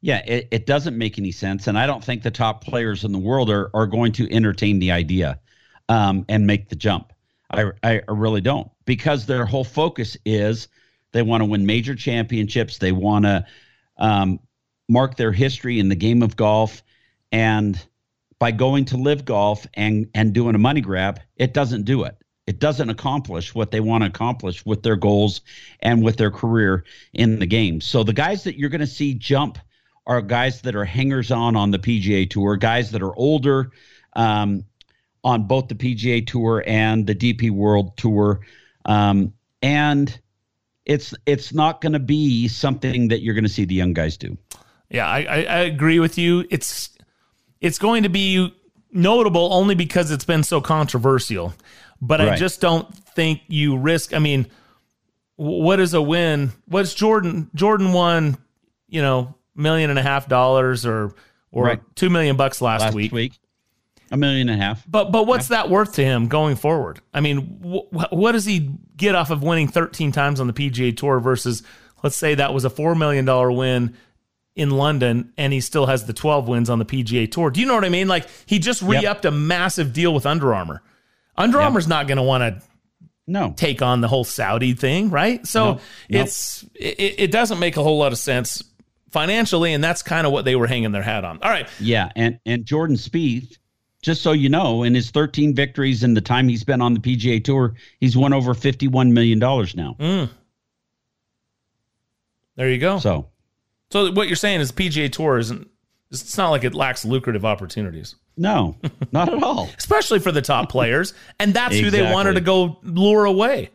yeah, 0.00 0.18
it, 0.26 0.48
it 0.50 0.66
doesn't 0.66 0.98
make 0.98 1.18
any 1.18 1.30
sense, 1.32 1.68
and 1.68 1.78
I 1.78 1.86
don't 1.86 2.02
think 2.02 2.22
the 2.22 2.30
top 2.30 2.64
players 2.64 3.04
in 3.04 3.12
the 3.12 3.18
world 3.18 3.50
are 3.50 3.70
are 3.72 3.86
going 3.86 4.12
to 4.12 4.32
entertain 4.34 4.78
the 4.80 4.90
idea 4.90 5.38
um, 5.88 6.24
and 6.28 6.46
make 6.46 6.68
the 6.70 6.76
jump. 6.76 7.12
I 7.50 7.70
I 7.84 8.00
really 8.08 8.40
don't 8.40 8.68
because 8.84 9.26
their 9.26 9.46
whole 9.46 9.64
focus 9.64 10.16
is 10.24 10.66
they 11.12 11.22
want 11.22 11.42
to 11.42 11.46
win 11.46 11.66
major 11.66 11.94
championships. 11.94 12.78
They 12.78 12.92
want 12.92 13.24
to 13.24 13.46
um, 13.96 14.40
mark 14.88 15.16
their 15.16 15.32
history 15.32 15.78
in 15.78 15.88
the 15.88 15.94
game 15.94 16.22
of 16.22 16.36
golf, 16.36 16.82
and 17.32 17.80
by 18.38 18.50
going 18.50 18.84
to 18.86 18.96
LIV 18.96 19.24
Golf 19.24 19.66
and 19.74 20.08
and 20.14 20.32
doing 20.32 20.54
a 20.54 20.58
money 20.58 20.80
grab, 20.80 21.20
it 21.36 21.54
doesn't 21.54 21.84
do 21.84 22.04
it. 22.04 22.16
It 22.46 22.60
doesn't 22.60 22.90
accomplish 22.90 23.54
what 23.54 23.72
they 23.72 23.80
want 23.80 24.04
to 24.04 24.08
accomplish 24.08 24.64
with 24.64 24.82
their 24.82 24.96
goals 24.96 25.40
and 25.80 26.02
with 26.02 26.16
their 26.16 26.30
career 26.30 26.84
in 27.12 27.40
the 27.40 27.46
game. 27.46 27.80
So 27.80 28.04
the 28.04 28.12
guys 28.12 28.44
that 28.44 28.56
you're 28.56 28.70
going 28.70 28.80
to 28.80 28.86
see 28.86 29.14
jump 29.14 29.58
are 30.06 30.22
guys 30.22 30.60
that 30.62 30.76
are 30.76 30.84
hangers 30.84 31.32
on 31.32 31.56
on 31.56 31.72
the 31.72 31.78
PGA 31.78 32.30
Tour, 32.30 32.56
guys 32.56 32.92
that 32.92 33.02
are 33.02 33.14
older 33.16 33.72
um, 34.14 34.64
on 35.24 35.48
both 35.48 35.66
the 35.66 35.74
PGA 35.74 36.24
Tour 36.24 36.62
and 36.64 37.04
the 37.04 37.16
DP 37.16 37.50
World 37.50 37.96
Tour, 37.96 38.40
um, 38.84 39.32
and 39.60 40.20
it's 40.86 41.12
it's 41.26 41.52
not 41.52 41.80
going 41.80 41.92
to 41.92 41.98
be 41.98 42.48
something 42.48 43.08
that 43.08 43.20
you're 43.20 43.34
going 43.34 43.44
to 43.44 43.50
see 43.50 43.64
the 43.64 43.74
young 43.74 43.92
guys 43.92 44.16
do. 44.16 44.38
Yeah, 44.88 45.06
I, 45.06 45.18
I, 45.18 45.36
I 45.42 45.58
agree 45.60 45.98
with 45.98 46.16
you. 46.16 46.46
It's 46.48 46.90
it's 47.60 47.78
going 47.78 48.04
to 48.04 48.08
be 48.08 48.54
notable 48.92 49.52
only 49.52 49.74
because 49.74 50.10
it's 50.10 50.24
been 50.24 50.42
so 50.44 50.60
controversial. 50.60 51.52
But 52.00 52.20
I 52.20 52.36
just 52.36 52.60
don't 52.60 52.94
think 52.94 53.40
you 53.48 53.76
risk. 53.78 54.14
I 54.14 54.18
mean, 54.18 54.46
what 55.36 55.80
is 55.80 55.94
a 55.94 56.02
win? 56.02 56.52
What's 56.66 56.94
Jordan? 56.94 57.50
Jordan 57.54 57.92
won, 57.92 58.36
you 58.88 59.00
know, 59.02 59.34
million 59.54 59.90
and 59.90 59.98
a 59.98 60.02
half 60.02 60.28
dollars 60.28 60.84
or 60.86 61.14
or 61.50 61.64
Right. 61.64 61.80
two 61.94 62.10
million 62.10 62.36
bucks 62.36 62.60
last, 62.60 62.82
Last 62.82 62.94
week. 62.94 63.12
week, 63.12 63.32
a 64.10 64.16
million 64.16 64.48
and 64.48 64.60
a 64.60 64.64
half. 64.64 64.84
But 64.88 65.10
but 65.12 65.26
what's 65.26 65.48
that 65.48 65.68
worth 65.70 65.94
to 65.94 66.04
him 66.04 66.28
going 66.28 66.56
forward? 66.56 67.00
I 67.12 67.20
mean, 67.20 67.60
wh- 67.62 68.12
what 68.12 68.32
does 68.32 68.44
he 68.44 68.70
get 68.96 69.14
off 69.14 69.30
of 69.30 69.42
winning 69.42 69.68
13 69.68 70.12
times 70.12 70.40
on 70.40 70.46
the 70.46 70.52
PGA 70.52 70.96
Tour 70.96 71.20
versus 71.20 71.62
let's 72.02 72.16
say 72.16 72.34
that 72.34 72.54
was 72.54 72.64
a 72.64 72.70
4 72.70 72.94
million 72.94 73.24
dollar 73.24 73.50
win 73.50 73.96
in 74.54 74.70
London 74.70 75.32
and 75.36 75.52
he 75.52 75.60
still 75.60 75.86
has 75.86 76.06
the 76.06 76.12
12 76.14 76.48
wins 76.48 76.70
on 76.70 76.78
the 76.78 76.84
PGA 76.86 77.30
Tour. 77.30 77.50
Do 77.50 77.60
you 77.60 77.66
know 77.66 77.74
what 77.74 77.84
I 77.84 77.90
mean? 77.90 78.08
Like 78.08 78.26
he 78.46 78.58
just 78.58 78.80
re-upped 78.82 79.24
a 79.26 79.30
massive 79.30 79.92
deal 79.92 80.14
with 80.14 80.24
Under 80.24 80.54
Armour. 80.54 80.82
Under 81.36 81.60
Armour's 81.60 81.86
not 81.86 82.06
going 82.06 82.16
to 82.16 82.22
want 82.22 82.42
to 82.42 82.66
no 83.26 83.52
take 83.56 83.82
on 83.82 84.00
the 84.00 84.08
whole 84.08 84.24
Saudi 84.24 84.72
thing, 84.72 85.10
right? 85.10 85.46
So 85.46 85.74
No. 85.74 85.80
It's 86.08 86.64
it, 86.74 87.14
it 87.18 87.30
doesn't 87.32 87.58
make 87.58 87.76
a 87.76 87.82
whole 87.82 87.98
lot 87.98 88.12
of 88.12 88.18
sense 88.18 88.62
financially 89.10 89.72
and 89.72 89.82
that's 89.82 90.02
kind 90.02 90.26
of 90.26 90.32
what 90.32 90.44
they 90.44 90.56
were 90.56 90.66
hanging 90.66 90.92
their 90.92 91.02
hat 91.02 91.24
on. 91.24 91.38
All 91.42 91.50
right. 91.50 91.68
Yeah, 91.80 92.10
and 92.16 92.38
and 92.46 92.64
Jordan 92.64 92.96
Spieth, 92.96 93.58
just 94.06 94.22
so 94.22 94.30
you 94.30 94.48
know, 94.48 94.84
in 94.84 94.94
his 94.94 95.10
13 95.10 95.52
victories 95.52 96.04
in 96.04 96.14
the 96.14 96.20
time 96.20 96.48
he's 96.48 96.62
been 96.62 96.80
on 96.80 96.94
the 96.94 97.00
PGA 97.00 97.42
Tour, 97.42 97.74
he's 97.98 98.16
won 98.16 98.32
over 98.32 98.54
51 98.54 99.12
million 99.12 99.40
dollars 99.40 99.74
now. 99.74 99.96
Mm. 99.98 100.30
There 102.54 102.70
you 102.70 102.78
go. 102.78 102.98
So 103.00 103.26
So 103.90 104.12
what 104.12 104.28
you're 104.28 104.36
saying 104.36 104.60
is 104.60 104.70
PGA 104.72 105.10
Tour 105.10 105.38
isn't. 105.38 105.68
It's 106.12 106.38
not 106.38 106.50
like 106.50 106.62
it 106.62 106.72
lacks 106.72 107.04
lucrative 107.04 107.44
opportunities. 107.44 108.14
no, 108.36 108.76
not 109.10 109.28
at 109.28 109.42
all. 109.42 109.68
Especially 109.78 110.20
for 110.20 110.30
the 110.30 110.40
top 110.40 110.68
players, 110.76 111.12
and 111.40 111.52
that's 111.52 111.76
who 111.76 111.90
they 111.90 112.12
wanted 112.12 112.34
to 112.34 112.40
go 112.40 112.78
lure 112.84 113.24
away. 113.24 113.70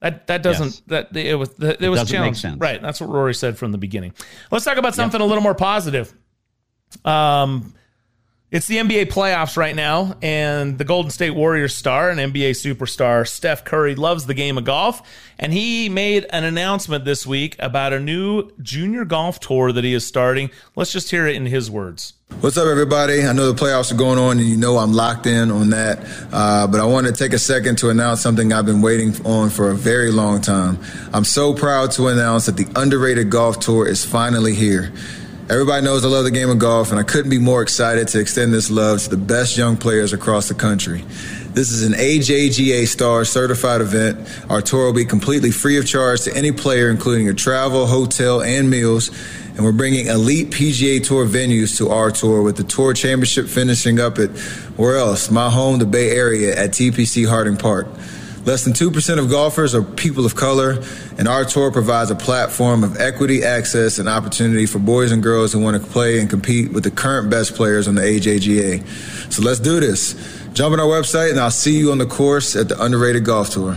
That 0.00 0.26
that 0.26 0.42
doesn't 0.42 0.82
Yes. 0.88 1.06
that 1.12 1.16
it 1.16 1.36
was 1.36 1.50
it, 1.60 1.88
was 1.88 2.00
doesn't 2.00 2.20
make 2.20 2.34
sense. 2.34 2.58
Right. 2.58 2.82
That's 2.82 3.00
what 3.00 3.08
Rory 3.08 3.34
said 3.34 3.56
from 3.56 3.70
the 3.70 3.78
beginning. 3.78 4.14
Let's 4.50 4.64
talk 4.64 4.78
about 4.78 4.96
something 4.96 5.20
a 5.20 5.24
little 5.24 5.42
more 5.44 5.54
positive. 5.54 6.12
Um, 7.04 7.72
it's 8.50 8.68
the 8.68 8.76
NBA 8.76 9.06
playoffs 9.06 9.56
right 9.56 9.74
now, 9.74 10.16
and 10.22 10.78
the 10.78 10.84
Golden 10.84 11.10
State 11.10 11.30
Warriors 11.30 11.74
star 11.74 12.10
and 12.10 12.20
NBA 12.20 12.50
superstar 12.50 13.26
Steph 13.26 13.64
Curry 13.64 13.96
loves 13.96 14.26
the 14.26 14.34
game 14.34 14.56
of 14.56 14.62
golf, 14.62 15.02
and 15.36 15.52
he 15.52 15.88
made 15.88 16.26
an 16.30 16.44
announcement 16.44 17.04
this 17.04 17.26
week 17.26 17.56
about 17.58 17.92
a 17.92 17.98
new 17.98 18.48
junior 18.62 19.04
golf 19.04 19.40
tour 19.40 19.72
that 19.72 19.82
he 19.82 19.94
is 19.94 20.06
starting. 20.06 20.50
Let's 20.76 20.92
just 20.92 21.10
hear 21.10 21.26
it 21.26 21.34
in 21.34 21.46
his 21.46 21.68
words. 21.68 22.12
What's 22.40 22.56
up, 22.56 22.66
everybody? 22.66 23.24
I 23.24 23.32
know 23.32 23.50
the 23.50 23.64
playoffs 23.64 23.90
are 23.92 23.96
going 23.96 24.18
on, 24.18 24.38
and 24.38 24.48
you 24.48 24.56
know 24.56 24.78
I'm 24.78 24.92
locked 24.92 25.26
in 25.26 25.50
on 25.50 25.70
that. 25.70 25.98
Uh, 26.32 26.68
but 26.68 26.78
I 26.78 26.84
want 26.84 27.08
to 27.08 27.12
take 27.12 27.32
a 27.32 27.38
second 27.38 27.78
to 27.78 27.90
announce 27.90 28.20
something 28.20 28.52
I've 28.52 28.66
been 28.66 28.82
waiting 28.82 29.14
on 29.26 29.50
for 29.50 29.70
a 29.70 29.74
very 29.74 30.12
long 30.12 30.40
time. 30.40 30.78
I'm 31.12 31.24
so 31.24 31.52
proud 31.52 31.90
to 31.92 32.08
announce 32.08 32.46
that 32.46 32.56
the 32.56 32.68
underrated 32.76 33.28
golf 33.28 33.58
tour 33.58 33.88
is 33.88 34.04
finally 34.04 34.54
here. 34.54 34.92
Everybody 35.48 35.84
knows 35.84 36.04
I 36.04 36.08
love 36.08 36.24
the 36.24 36.32
game 36.32 36.50
of 36.50 36.58
golf, 36.58 36.90
and 36.90 36.98
I 36.98 37.04
couldn't 37.04 37.30
be 37.30 37.38
more 37.38 37.62
excited 37.62 38.08
to 38.08 38.18
extend 38.18 38.52
this 38.52 38.68
love 38.68 39.02
to 39.04 39.10
the 39.10 39.16
best 39.16 39.56
young 39.56 39.76
players 39.76 40.12
across 40.12 40.48
the 40.48 40.54
country. 40.54 41.04
This 41.52 41.70
is 41.70 41.84
an 41.84 41.92
AJGA 41.92 42.84
Star 42.88 43.24
certified 43.24 43.80
event. 43.80 44.28
Our 44.50 44.60
tour 44.60 44.86
will 44.86 44.92
be 44.92 45.04
completely 45.04 45.52
free 45.52 45.78
of 45.78 45.86
charge 45.86 46.22
to 46.22 46.36
any 46.36 46.50
player, 46.50 46.90
including 46.90 47.26
your 47.26 47.34
travel, 47.34 47.86
hotel, 47.86 48.42
and 48.42 48.68
meals. 48.68 49.10
And 49.50 49.60
we're 49.64 49.70
bringing 49.70 50.08
elite 50.08 50.50
PGA 50.50 51.06
Tour 51.06 51.24
venues 51.24 51.78
to 51.78 51.90
our 51.90 52.10
tour 52.10 52.42
with 52.42 52.56
the 52.56 52.64
Tour 52.64 52.92
Championship 52.92 53.46
finishing 53.46 54.00
up 54.00 54.18
at, 54.18 54.30
where 54.76 54.96
else? 54.96 55.30
My 55.30 55.48
home, 55.48 55.78
the 55.78 55.86
Bay 55.86 56.10
Area 56.10 56.60
at 56.60 56.70
TPC 56.70 57.28
Harding 57.28 57.56
Park. 57.56 57.86
Less 58.46 58.62
than 58.62 58.74
2% 58.74 59.18
of 59.18 59.28
golfers 59.28 59.74
are 59.74 59.82
people 59.82 60.24
of 60.24 60.36
color, 60.36 60.78
and 61.18 61.26
our 61.26 61.44
tour 61.44 61.72
provides 61.72 62.12
a 62.12 62.14
platform 62.14 62.84
of 62.84 62.96
equity, 62.96 63.42
access, 63.42 63.98
and 63.98 64.08
opportunity 64.08 64.66
for 64.66 64.78
boys 64.78 65.10
and 65.10 65.20
girls 65.20 65.52
who 65.52 65.58
want 65.58 65.82
to 65.82 65.90
play 65.90 66.20
and 66.20 66.30
compete 66.30 66.72
with 66.72 66.84
the 66.84 66.92
current 66.92 67.28
best 67.28 67.56
players 67.56 67.88
on 67.88 67.96
the 67.96 68.02
AJGA. 68.02 69.32
So 69.32 69.42
let's 69.42 69.58
do 69.58 69.80
this. 69.80 70.14
Jump 70.52 70.74
on 70.74 70.78
our 70.78 70.86
website, 70.86 71.30
and 71.30 71.40
I'll 71.40 71.50
see 71.50 71.76
you 71.76 71.90
on 71.90 71.98
the 71.98 72.06
course 72.06 72.54
at 72.54 72.68
the 72.68 72.80
Underrated 72.80 73.24
Golf 73.24 73.50
Tour. 73.50 73.76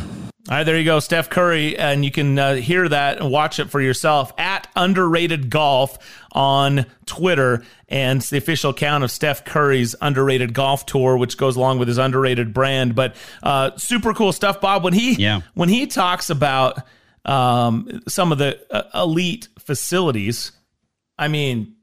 All 0.49 0.55
right, 0.57 0.63
there 0.63 0.79
you 0.79 0.83
go, 0.85 0.99
Steph 0.99 1.29
Curry, 1.29 1.77
and 1.77 2.03
you 2.03 2.09
can 2.09 2.39
uh, 2.39 2.55
hear 2.55 2.89
that 2.89 3.19
and 3.19 3.29
watch 3.29 3.59
it 3.59 3.69
for 3.69 3.79
yourself 3.79 4.33
at 4.35 4.67
Underrated 4.75 5.51
Golf 5.51 5.99
on 6.31 6.87
Twitter, 7.05 7.63
and 7.87 8.17
it's 8.19 8.31
the 8.31 8.39
official 8.39 8.71
account 8.71 9.03
of 9.03 9.11
Steph 9.11 9.45
Curry's 9.45 9.95
Underrated 10.01 10.55
Golf 10.55 10.87
Tour, 10.87 11.17
which 11.17 11.37
goes 11.37 11.55
along 11.55 11.77
with 11.77 11.87
his 11.87 11.99
underrated 11.99 12.51
brand. 12.51 12.95
But 12.95 13.15
uh, 13.43 13.77
super 13.77 14.11
cool 14.15 14.31
stuff, 14.31 14.59
Bob. 14.59 14.83
When 14.83 14.93
he 14.93 15.13
Yeah. 15.13 15.41
when 15.53 15.69
he 15.69 15.85
talks 15.85 16.31
about 16.31 16.79
um, 17.25 18.01
some 18.07 18.31
of 18.31 18.39
the 18.39 18.59
uh, 18.73 19.03
elite 19.03 19.49
facilities, 19.59 20.51
I 21.15 21.27
mean, 21.27 21.75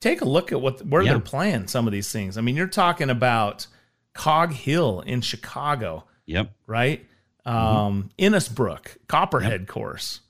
take 0.00 0.20
a 0.20 0.24
look 0.28 0.50
at 0.50 0.60
what 0.60 0.84
where 0.84 1.02
Yeah. 1.02 1.10
they're 1.12 1.20
playing 1.20 1.68
some 1.68 1.86
of 1.86 1.92
these 1.92 2.10
things. 2.10 2.36
I 2.36 2.40
mean, 2.40 2.56
you're 2.56 2.66
talking 2.66 3.08
about 3.08 3.68
Cog 4.14 4.50
Hill 4.52 5.00
in 5.02 5.20
Chicago 5.20 6.06
Yep. 6.26 6.50
right? 6.66 7.06
Um, 7.46 8.10
Innisbrook, 8.18 8.96
Copperhead 9.08 9.66
course, 9.66 10.20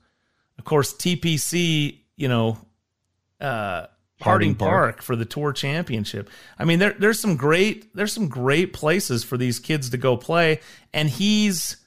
of 0.57 0.63
course, 0.65 0.93
TPC, 0.93 1.99
you 2.15 2.27
know, 2.27 2.57
uh, 3.39 3.87
Harding 4.19 4.53
Harding 4.53 4.55
Park. 4.55 4.69
Park 4.95 5.01
for 5.01 5.15
the 5.15 5.25
Tour 5.25 5.51
Championship. 5.51 6.29
I 6.59 6.65
mean, 6.65 6.79
there, 6.79 6.93
there's 6.97 7.19
some 7.19 7.35
great, 7.37 7.93
there's 7.95 8.13
some 8.13 8.27
great 8.27 8.71
places 8.73 9.23
for 9.23 9.35
these 9.37 9.59
kids 9.59 9.89
to 9.89 9.97
go 9.97 10.15
play, 10.15 10.59
and 10.93 11.09
he's 11.09 11.77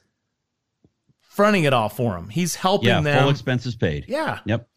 fronting 1.20 1.64
it 1.64 1.72
all 1.72 1.88
for 1.88 2.12
them. 2.14 2.28
He's 2.28 2.54
helping 2.56 2.88
Yeah. 2.88 3.00
them. 3.00 3.20
Full 3.22 3.30
expenses 3.30 3.76
paid. 3.76 4.06
Yeah. 4.08 4.40
Yep. 4.44 4.68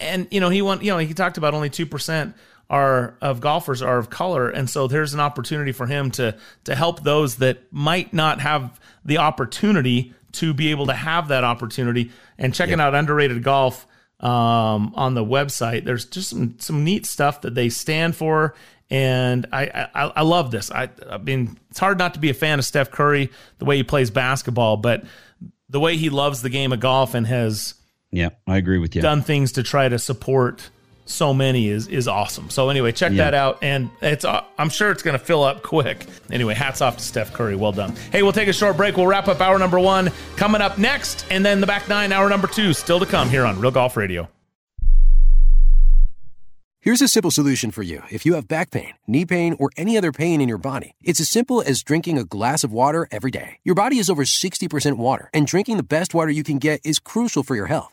And 0.00 0.28
you 0.30 0.40
know, 0.40 0.48
he 0.48 0.62
want 0.62 0.82
you 0.82 0.92
know, 0.92 0.98
he 0.98 1.12
talked 1.12 1.38
about 1.38 1.54
only 1.54 1.70
two 1.70 1.86
percent 1.86 2.36
are 2.70 3.18
of 3.20 3.40
golfers 3.40 3.82
are 3.82 3.98
of 3.98 4.08
color, 4.10 4.48
and 4.48 4.70
so 4.70 4.86
there's 4.86 5.12
an 5.12 5.20
opportunity 5.20 5.72
for 5.72 5.86
him 5.86 6.10
to 6.12 6.36
to 6.64 6.74
help 6.76 7.02
those 7.02 7.36
that 7.36 7.64
might 7.72 8.14
not 8.14 8.40
have 8.40 8.78
the 9.04 9.18
opportunity 9.18 10.14
to 10.32 10.54
be 10.54 10.70
able 10.70 10.86
to 10.86 10.94
have 10.94 11.28
that 11.28 11.44
opportunity. 11.44 12.10
And 12.38 12.54
checking 12.54 12.80
out 12.80 12.94
underrated 12.94 13.42
golf 13.42 13.86
um, 14.22 14.92
on 14.94 15.14
the 15.14 15.24
website. 15.24 15.84
There's 15.84 16.04
just 16.04 16.30
some 16.30 16.58
some 16.58 16.84
neat 16.84 17.06
stuff 17.06 17.42
that 17.42 17.54
they 17.54 17.68
stand 17.68 18.16
for, 18.16 18.54
and 18.88 19.46
I 19.52 19.88
I, 19.94 20.04
I 20.16 20.22
love 20.22 20.50
this. 20.50 20.70
I 20.70 20.88
I 21.10 21.18
mean, 21.18 21.58
it's 21.70 21.78
hard 21.78 21.98
not 21.98 22.14
to 22.14 22.20
be 22.20 22.30
a 22.30 22.34
fan 22.34 22.58
of 22.58 22.64
Steph 22.64 22.90
Curry 22.90 23.30
the 23.58 23.64
way 23.64 23.76
he 23.76 23.82
plays 23.82 24.10
basketball, 24.10 24.76
but 24.76 25.04
the 25.68 25.80
way 25.80 25.96
he 25.96 26.08
loves 26.10 26.42
the 26.42 26.50
game 26.50 26.72
of 26.72 26.80
golf 26.80 27.14
and 27.14 27.26
has 27.26 27.74
yeah, 28.10 28.30
I 28.46 28.58
agree 28.58 28.78
with 28.78 28.94
you. 28.94 29.02
Done 29.02 29.22
things 29.22 29.52
to 29.52 29.62
try 29.62 29.88
to 29.88 29.98
support 29.98 30.70
so 31.04 31.34
many 31.34 31.68
is 31.68 31.88
is 31.88 32.08
awesome. 32.08 32.50
So 32.50 32.68
anyway, 32.70 32.92
check 32.92 33.12
yeah. 33.12 33.24
that 33.24 33.34
out, 33.34 33.58
and 33.62 33.90
it's 34.00 34.24
uh, 34.24 34.44
I'm 34.58 34.70
sure 34.70 34.90
it's 34.90 35.02
going 35.02 35.18
to 35.18 35.24
fill 35.24 35.42
up 35.42 35.62
quick. 35.62 36.06
Anyway, 36.30 36.54
hats 36.54 36.80
off 36.80 36.96
to 36.96 37.02
Steph 37.02 37.32
Curry. 37.32 37.56
Well 37.56 37.72
done. 37.72 37.94
Hey, 38.10 38.22
we'll 38.22 38.32
take 38.32 38.48
a 38.48 38.52
short 38.52 38.76
break. 38.76 38.96
We'll 38.96 39.06
wrap 39.06 39.28
up 39.28 39.40
hour 39.40 39.58
number 39.58 39.78
one 39.78 40.10
coming 40.36 40.60
up 40.60 40.78
next, 40.78 41.26
and 41.30 41.44
then 41.44 41.60
the 41.60 41.66
back 41.66 41.88
nine, 41.88 42.12
hour 42.12 42.28
number 42.28 42.46
two, 42.46 42.72
still 42.72 43.00
to 43.00 43.06
come 43.06 43.28
here 43.28 43.44
on 43.44 43.60
Real 43.60 43.70
Golf 43.70 43.96
Radio. 43.96 44.28
Here's 46.80 47.00
a 47.00 47.06
simple 47.06 47.30
solution 47.30 47.70
for 47.70 47.84
you. 47.84 48.02
If 48.10 48.26
you 48.26 48.34
have 48.34 48.48
back 48.48 48.72
pain, 48.72 48.94
knee 49.06 49.24
pain, 49.24 49.54
or 49.60 49.70
any 49.76 49.96
other 49.96 50.10
pain 50.10 50.40
in 50.40 50.48
your 50.48 50.58
body, 50.58 50.96
it's 51.00 51.20
as 51.20 51.28
simple 51.28 51.62
as 51.62 51.84
drinking 51.84 52.18
a 52.18 52.24
glass 52.24 52.64
of 52.64 52.72
water 52.72 53.06
every 53.12 53.30
day. 53.30 53.58
Your 53.62 53.76
body 53.76 53.98
is 53.98 54.10
over 54.10 54.24
60% 54.24 54.96
water, 54.96 55.30
and 55.32 55.46
drinking 55.46 55.76
the 55.76 55.84
best 55.84 56.12
water 56.12 56.32
you 56.32 56.42
can 56.42 56.58
get 56.58 56.80
is 56.82 56.98
crucial 56.98 57.44
for 57.44 57.54
your 57.54 57.66
health. 57.66 57.92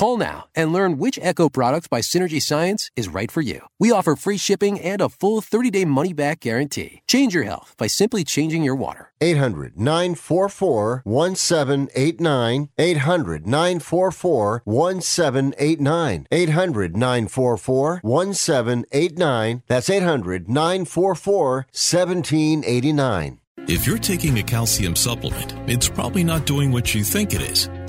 Call 0.00 0.16
now 0.16 0.46
and 0.54 0.72
learn 0.72 0.96
which 0.96 1.18
Echo 1.20 1.50
product 1.50 1.90
by 1.90 2.00
Synergy 2.00 2.40
Science 2.40 2.90
is 2.96 3.06
right 3.06 3.30
for 3.30 3.42
you. 3.42 3.66
We 3.78 3.92
offer 3.92 4.16
free 4.16 4.38
shipping 4.38 4.80
and 4.80 5.02
a 5.02 5.10
full 5.10 5.42
30 5.42 5.70
day 5.70 5.84
money 5.84 6.14
back 6.14 6.40
guarantee. 6.40 7.02
Change 7.06 7.34
your 7.34 7.44
health 7.44 7.74
by 7.76 7.86
simply 7.86 8.24
changing 8.24 8.62
your 8.62 8.74
water. 8.74 9.12
800 9.20 9.78
944 9.78 11.02
1789. 11.04 12.70
800 12.78 13.46
944 13.46 14.62
1789. 14.64 16.26
800 16.32 16.96
944 16.96 18.00
1789. 18.02 19.62
That's 19.66 19.90
800 19.90 20.48
944 20.48 21.54
1789. 21.70 23.40
If 23.68 23.86
you're 23.86 23.98
taking 23.98 24.38
a 24.38 24.42
calcium 24.42 24.96
supplement, 24.96 25.54
it's 25.68 25.90
probably 25.90 26.24
not 26.24 26.46
doing 26.46 26.72
what 26.72 26.94
you 26.94 27.04
think 27.04 27.34
it 27.34 27.42
is. 27.42 27.68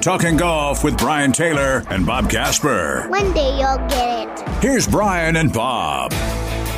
Talking 0.00 0.38
golf 0.38 0.82
with 0.82 0.96
Brian 0.96 1.30
Taylor 1.30 1.84
and 1.90 2.06
Bob 2.06 2.30
Casper. 2.30 3.06
One 3.10 3.34
day 3.34 3.50
you'll 3.58 3.76
get 3.88 4.28
it. 4.40 4.48
Here's 4.62 4.88
Brian 4.88 5.36
and 5.36 5.52
Bob. 5.52 6.12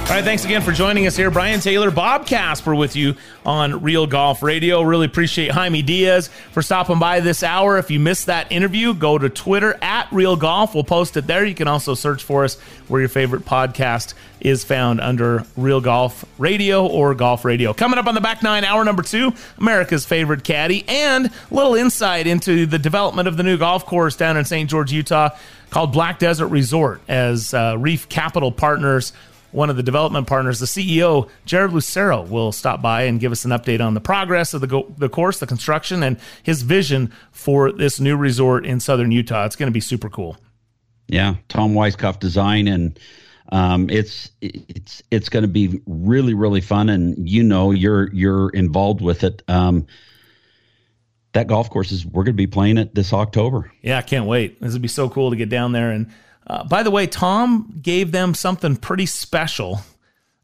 All 0.03 0.19
right, 0.19 0.25
thanks 0.25 0.45
again 0.45 0.61
for 0.61 0.73
joining 0.73 1.07
us 1.07 1.17
here. 1.17 1.31
Brian 1.31 1.61
Taylor, 1.61 1.91
Bob 1.91 2.27
Casper 2.27 2.75
with 2.75 2.97
you 2.97 3.15
on 3.47 3.83
Real 3.83 4.07
Golf 4.07 4.43
Radio. 4.43 4.83
Really 4.83 5.07
appreciate 5.07 5.51
Jaime 5.53 5.81
Diaz 5.81 6.29
for 6.51 6.61
stopping 6.61 6.99
by 6.99 7.21
this 7.21 7.43
hour. 7.43 7.79
If 7.79 7.91
you 7.91 7.99
missed 7.99 8.27
that 8.27 8.53
interview, 8.53 8.93
go 8.93 9.17
to 9.17 9.31
Twitter 9.31 9.79
at 9.81 10.13
Real 10.13 10.37
Golf. 10.37 10.75
We'll 10.75 10.85
post 10.85 11.17
it 11.17 11.27
there. 11.27 11.47
You 11.47 11.55
can 11.55 11.67
also 11.67 11.95
search 11.95 12.23
for 12.25 12.45
us 12.45 12.61
where 12.89 13.01
your 13.01 13.09
favorite 13.09 13.47
podcast 13.47 14.13
is 14.39 14.65
found 14.65 15.01
under 15.01 15.47
Real 15.57 15.81
Golf 15.81 16.27
Radio 16.37 16.87
or 16.87 17.15
Golf 17.15 17.47
Radio. 17.47 17.73
Coming 17.73 17.99
up 17.99 18.07
on 18.07 18.15
the 18.15 18.21
back 18.21 18.43
nine, 18.43 18.65
hour 18.65 18.85
number 18.85 19.03
two, 19.03 19.33
America's 19.57 20.05
favorite 20.05 20.45
caddy, 20.45 20.85
and 20.89 21.27
a 21.27 21.31
little 21.55 21.75
insight 21.75 22.27
into 22.27 22.67
the 22.67 22.79
development 22.79 23.29
of 23.29 23.39
the 23.39 23.43
new 23.45 23.57
golf 23.57 23.87
course 23.87 24.15
down 24.15 24.37
in 24.37 24.45
St. 24.45 24.69
George, 24.69 24.93
Utah, 24.93 25.31
called 25.71 25.91
Black 25.91 26.19
Desert 26.19 26.49
Resort, 26.49 27.01
as 27.09 27.55
uh, 27.55 27.77
Reef 27.79 28.11
Capital 28.11 28.53
Partners 28.53 29.15
one 29.53 29.71
of 29.71 29.77
the 29.77 29.83
development 29.83 30.27
partners, 30.27 30.59
the 30.59 30.67
CEO, 30.67 31.29
Jared 31.45 31.73
Lucero, 31.73 32.23
will 32.23 32.53
stop 32.53 32.83
by 32.83 33.03
and 33.03 33.21
give 33.21 33.33
us 33.33 33.45
an 33.45 33.51
update 33.51 33.85
on 33.85 33.95
the 33.95 34.01
progress 34.01 34.55
of 34.55 34.61
the, 34.61 34.67
go- 34.67 34.93
the 34.99 35.09
course, 35.09 35.39
the 35.39 35.47
construction, 35.47 36.03
and 36.03 36.19
his 36.43 36.63
vision 36.63 37.13
for 37.31 37.71
this 37.71 38.01
new 38.01 38.17
resort 38.17 38.67
in 38.67 38.81
southern 38.81 39.13
Utah. 39.13 39.45
It's 39.45 39.57
going 39.57 39.69
to 39.69 39.73
be 39.73 39.81
super 39.81 40.09
cool. 40.09 40.37
Yeah, 41.09 41.35
Tom 41.49 41.75
Weiskopf 41.75 42.19
design, 42.19 42.67
and 42.67 42.99
um, 43.51 43.91
it's 43.91 44.31
it's 44.41 45.03
it's 45.11 45.29
going 45.29 45.43
to 45.43 45.49
be 45.49 45.83
really 45.87 46.33
really 46.33 46.63
fun. 46.63 46.89
And 46.89 47.29
you 47.29 47.43
know, 47.43 47.71
you're 47.71 48.11
you're 48.15 48.49
involved 48.51 49.03
with 49.03 49.23
it. 49.23 49.43
Um, 49.47 49.87
that 51.33 51.47
golf 51.47 51.71
course 51.71 51.93
is 51.93 52.07
we're 52.07 52.25
going 52.25 52.35
to 52.35 52.37
be 52.37 52.47
playing 52.47 52.79
it 52.79 52.95
this 52.95 53.13
October. 53.13 53.71
Yeah, 53.83 53.99
I 53.99 54.03
can't 54.03 54.27
wait. 54.27 54.61
This 54.61 54.73
would 54.73 54.83
be 54.83 54.89
so 54.89 55.09
cool 55.09 55.31
to 55.31 55.37
get 55.37 55.49
down 55.49 55.73
there 55.73 55.91
and 55.91 56.11
uh, 56.47 56.65
by 56.65 56.83
the 56.83 56.91
way, 56.91 57.07
Tom 57.07 57.79
gave 57.81 58.13
them 58.13 58.35
something 58.35 58.77
pretty 58.77 59.07
special. 59.07 59.81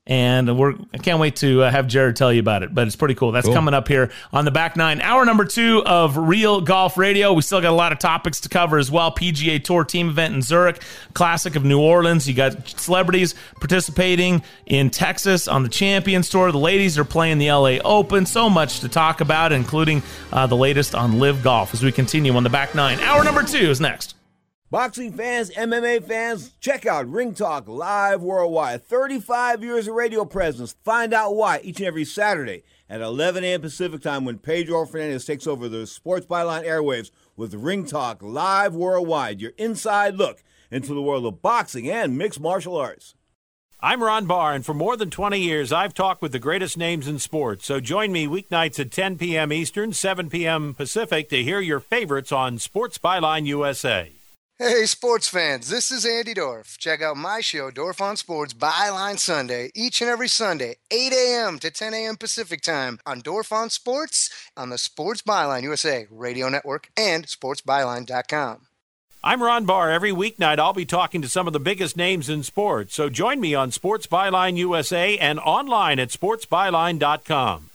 and 0.06 0.56
we're 0.58 0.72
I 0.94 0.96
can't 0.96 1.20
wait 1.20 1.36
to 1.36 1.64
uh, 1.64 1.70
have 1.70 1.86
Jared 1.86 2.16
tell 2.16 2.32
you 2.32 2.40
about 2.40 2.62
it. 2.62 2.74
But 2.74 2.86
it's 2.86 2.96
pretty 2.96 3.14
cool. 3.14 3.30
That's 3.30 3.44
Cool. 3.44 3.52
coming 3.54 3.74
up 3.74 3.88
here 3.88 4.10
on 4.32 4.46
the 4.46 4.50
back 4.50 4.74
nine, 4.74 5.02
hour 5.02 5.26
number 5.26 5.44
two 5.44 5.82
of 5.84 6.16
Real 6.16 6.62
Golf 6.62 6.96
Radio. 6.96 7.34
We 7.34 7.42
still 7.42 7.60
got 7.60 7.70
a 7.72 7.76
lot 7.76 7.92
of 7.92 7.98
topics 7.98 8.40
to 8.40 8.48
cover 8.48 8.78
as 8.78 8.90
well. 8.90 9.12
PGA 9.12 9.62
Tour 9.62 9.84
team 9.84 10.08
event 10.08 10.34
in 10.34 10.40
Zurich, 10.40 10.80
Classic 11.12 11.56
of 11.56 11.64
New 11.64 11.78
Orleans. 11.78 12.26
You 12.26 12.32
got 12.32 12.66
celebrities 12.68 13.34
participating 13.60 14.42
in 14.64 14.88
Texas 14.88 15.46
on 15.46 15.62
the 15.62 15.68
Champions 15.68 16.30
Tour. 16.30 16.52
The 16.52 16.58
ladies 16.58 16.96
are 16.96 17.04
playing 17.04 17.36
the 17.36 17.52
LA 17.52 17.76
Open. 17.84 18.24
So 18.24 18.48
much 18.48 18.80
to 18.80 18.88
talk 18.88 19.20
about, 19.20 19.52
including 19.52 20.02
uh, 20.32 20.46
the 20.46 20.56
latest 20.56 20.94
on 20.94 21.18
LIV 21.18 21.42
Golf 21.42 21.74
as 21.74 21.82
we 21.82 21.92
continue 21.92 22.34
on 22.34 22.44
the 22.44 22.50
back 22.50 22.74
nine. 22.74 22.98
Hour 23.00 23.24
number 23.24 23.42
two 23.42 23.58
is 23.68 23.78
next. 23.78 24.14
Boxing 24.70 25.14
fans, 25.14 25.48
MMA 25.52 26.04
fans, 26.04 26.52
check 26.60 26.84
out 26.84 27.08
Ring 27.08 27.32
Talk 27.32 27.66
Live 27.68 28.20
Worldwide. 28.20 28.84
35 28.84 29.64
years 29.64 29.88
of 29.88 29.94
radio 29.94 30.26
presence. 30.26 30.76
Find 30.84 31.14
out 31.14 31.34
why 31.34 31.60
each 31.62 31.78
and 31.78 31.86
every 31.86 32.04
Saturday 32.04 32.64
at 32.86 33.00
11 33.00 33.44
a.m. 33.44 33.62
Pacific 33.62 34.02
time 34.02 34.26
when 34.26 34.36
Pedro 34.36 34.84
Fernandez 34.84 35.24
takes 35.24 35.46
over 35.46 35.70
the 35.70 35.86
Sports 35.86 36.26
Byline 36.26 36.66
airwaves 36.66 37.10
with 37.34 37.54
Ring 37.54 37.86
Talk 37.86 38.22
Live 38.22 38.74
Worldwide. 38.74 39.40
Your 39.40 39.52
inside 39.56 40.16
look 40.16 40.44
into 40.70 40.92
the 40.92 41.00
world 41.00 41.24
of 41.24 41.40
boxing 41.40 41.90
and 41.90 42.18
mixed 42.18 42.38
martial 42.38 42.76
arts. 42.76 43.14
I'm 43.80 44.02
Ron 44.02 44.26
Barr, 44.26 44.52
and 44.52 44.66
for 44.66 44.74
more 44.74 44.98
than 44.98 45.08
20 45.08 45.40
years, 45.40 45.72
I've 45.72 45.94
talked 45.94 46.20
with 46.20 46.32
the 46.32 46.38
greatest 46.38 46.76
names 46.76 47.08
in 47.08 47.18
sports. 47.20 47.64
So 47.64 47.80
join 47.80 48.12
me 48.12 48.26
weeknights 48.26 48.78
at 48.78 48.90
10 48.90 49.16
p.m. 49.16 49.50
Eastern, 49.50 49.94
7 49.94 50.28
p.m. 50.28 50.74
Pacific 50.74 51.30
to 51.30 51.42
hear 51.42 51.60
your 51.60 51.80
favorites 51.80 52.32
on 52.32 52.58
Sports 52.58 52.98
Byline 52.98 53.46
USA. 53.46 54.17
Hey, 54.60 54.86
sports 54.86 55.28
fans, 55.28 55.68
this 55.68 55.92
is 55.92 56.04
Andy 56.04 56.34
Dorf. 56.34 56.78
Check 56.78 57.00
out 57.00 57.16
my 57.16 57.40
show, 57.40 57.70
Dorf 57.70 58.00
on 58.00 58.16
Sports 58.16 58.54
Byline 58.54 59.16
Sunday, 59.16 59.70
each 59.72 60.00
and 60.00 60.10
every 60.10 60.26
Sunday, 60.26 60.78
8 60.90 61.12
a.m. 61.12 61.58
to 61.60 61.70
10 61.70 61.94
a.m. 61.94 62.16
Pacific 62.16 62.60
Time 62.62 62.98
on 63.06 63.20
Dorf 63.20 63.52
on 63.52 63.70
Sports 63.70 64.30
on 64.56 64.70
the 64.70 64.76
Sports 64.76 65.22
Byline 65.22 65.62
USA 65.62 66.08
Radio 66.10 66.48
Network 66.48 66.88
and 66.96 67.24
sportsbyline.com. 67.28 68.62
I'm 69.22 69.44
Ron 69.44 69.64
Barr. 69.64 69.92
Every 69.92 70.10
weeknight, 70.10 70.58
I'll 70.58 70.72
be 70.72 70.84
talking 70.84 71.22
to 71.22 71.28
some 71.28 71.46
of 71.46 71.52
the 71.52 71.60
biggest 71.60 71.96
names 71.96 72.28
in 72.28 72.42
sports. 72.42 72.96
So 72.96 73.08
join 73.08 73.38
me 73.38 73.54
on 73.54 73.70
Sports 73.70 74.08
Byline 74.08 74.56
USA 74.56 75.16
and 75.18 75.38
online 75.38 76.00
at 76.00 76.08
sportsbyline.com. 76.08 77.67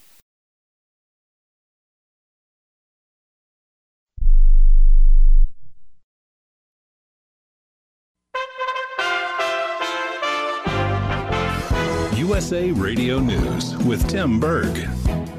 USA 12.24 12.72
Radio 12.72 13.20
News 13.20 13.76
with 13.80 14.08
Tim 14.08 14.40
Berg. 14.40 14.88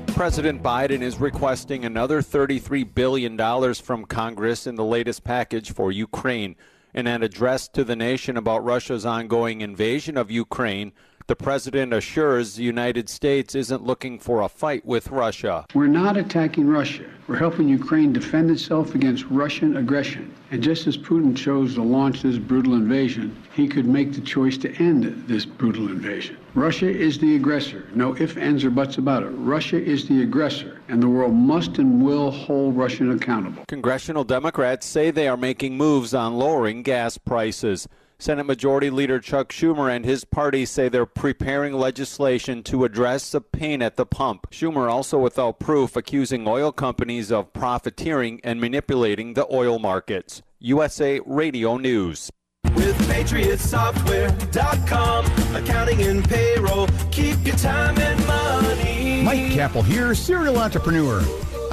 President 0.08 0.62
Biden 0.62 1.00
is 1.00 1.18
requesting 1.18 1.86
another 1.86 2.20
$33 2.20 2.94
billion 2.94 3.74
from 3.76 4.04
Congress 4.04 4.66
in 4.66 4.74
the 4.74 4.84
latest 4.84 5.24
package 5.24 5.72
for 5.72 5.90
Ukraine. 5.90 6.56
In 6.92 7.06
an 7.06 7.22
address 7.22 7.68
to 7.68 7.84
the 7.84 7.96
nation 7.96 8.36
about 8.36 8.66
Russia's 8.66 9.06
ongoing 9.06 9.62
invasion 9.62 10.18
of 10.18 10.30
Ukraine, 10.30 10.92
the 11.26 11.34
president 11.34 11.94
assures 11.94 12.56
the 12.56 12.64
United 12.64 13.08
States 13.08 13.54
isn't 13.54 13.82
looking 13.82 14.18
for 14.18 14.42
a 14.42 14.48
fight 14.50 14.84
with 14.84 15.08
Russia. 15.08 15.64
We're 15.72 15.86
not 15.86 16.18
attacking 16.18 16.68
Russia. 16.68 17.06
We're 17.28 17.38
helping 17.38 17.66
Ukraine 17.66 18.12
defend 18.12 18.50
itself 18.50 18.94
against 18.94 19.24
Russian 19.30 19.78
aggression. 19.78 20.34
And 20.54 20.62
just 20.62 20.86
as 20.86 20.96
Putin 20.96 21.36
chose 21.36 21.74
to 21.74 21.82
launch 21.82 22.22
this 22.22 22.38
brutal 22.38 22.74
invasion, 22.74 23.36
he 23.54 23.66
could 23.66 23.86
make 23.86 24.12
the 24.12 24.20
choice 24.20 24.56
to 24.58 24.72
end 24.76 25.24
this 25.26 25.44
brutal 25.44 25.88
invasion. 25.88 26.36
Russia 26.54 26.88
is 26.88 27.18
the 27.18 27.34
aggressor. 27.34 27.88
No 27.92 28.16
ifs, 28.16 28.36
ands, 28.36 28.62
or 28.62 28.70
buts 28.70 28.96
about 28.98 29.24
it. 29.24 29.30
Russia 29.30 29.82
is 29.82 30.06
the 30.06 30.22
aggressor, 30.22 30.80
and 30.86 31.02
the 31.02 31.08
world 31.08 31.34
must 31.34 31.78
and 31.78 32.00
will 32.00 32.30
hold 32.30 32.76
Russia 32.76 33.10
accountable. 33.10 33.64
Congressional 33.66 34.22
Democrats 34.22 34.86
say 34.86 35.10
they 35.10 35.26
are 35.26 35.36
making 35.36 35.76
moves 35.76 36.14
on 36.14 36.34
lowering 36.34 36.84
gas 36.84 37.18
prices. 37.18 37.88
Senate 38.24 38.46
Majority 38.46 38.88
Leader 38.88 39.20
Chuck 39.20 39.52
Schumer 39.52 39.94
and 39.94 40.06
his 40.06 40.24
party 40.24 40.64
say 40.64 40.88
they're 40.88 41.04
preparing 41.04 41.74
legislation 41.74 42.62
to 42.62 42.86
address 42.86 43.30
the 43.30 43.42
pain 43.42 43.82
at 43.82 43.96
the 43.96 44.06
pump. 44.06 44.46
Schumer 44.50 44.90
also 44.90 45.18
without 45.18 45.60
proof 45.60 45.94
accusing 45.94 46.48
oil 46.48 46.72
companies 46.72 47.30
of 47.30 47.52
profiteering 47.52 48.40
and 48.42 48.62
manipulating 48.62 49.34
the 49.34 49.46
oil 49.54 49.78
markets. 49.78 50.40
USA 50.58 51.20
Radio 51.26 51.76
News. 51.76 52.30
With 52.74 52.96
PatriotSoftware.com, 53.10 55.26
accounting 55.54 56.00
and 56.00 56.26
payroll, 56.26 56.88
keep 57.10 57.44
your 57.44 57.56
time 57.56 57.98
and 57.98 58.26
money. 58.26 59.22
Mike 59.22 59.52
Kappel 59.52 59.84
here, 59.84 60.14
serial 60.14 60.58
entrepreneur. 60.58 61.22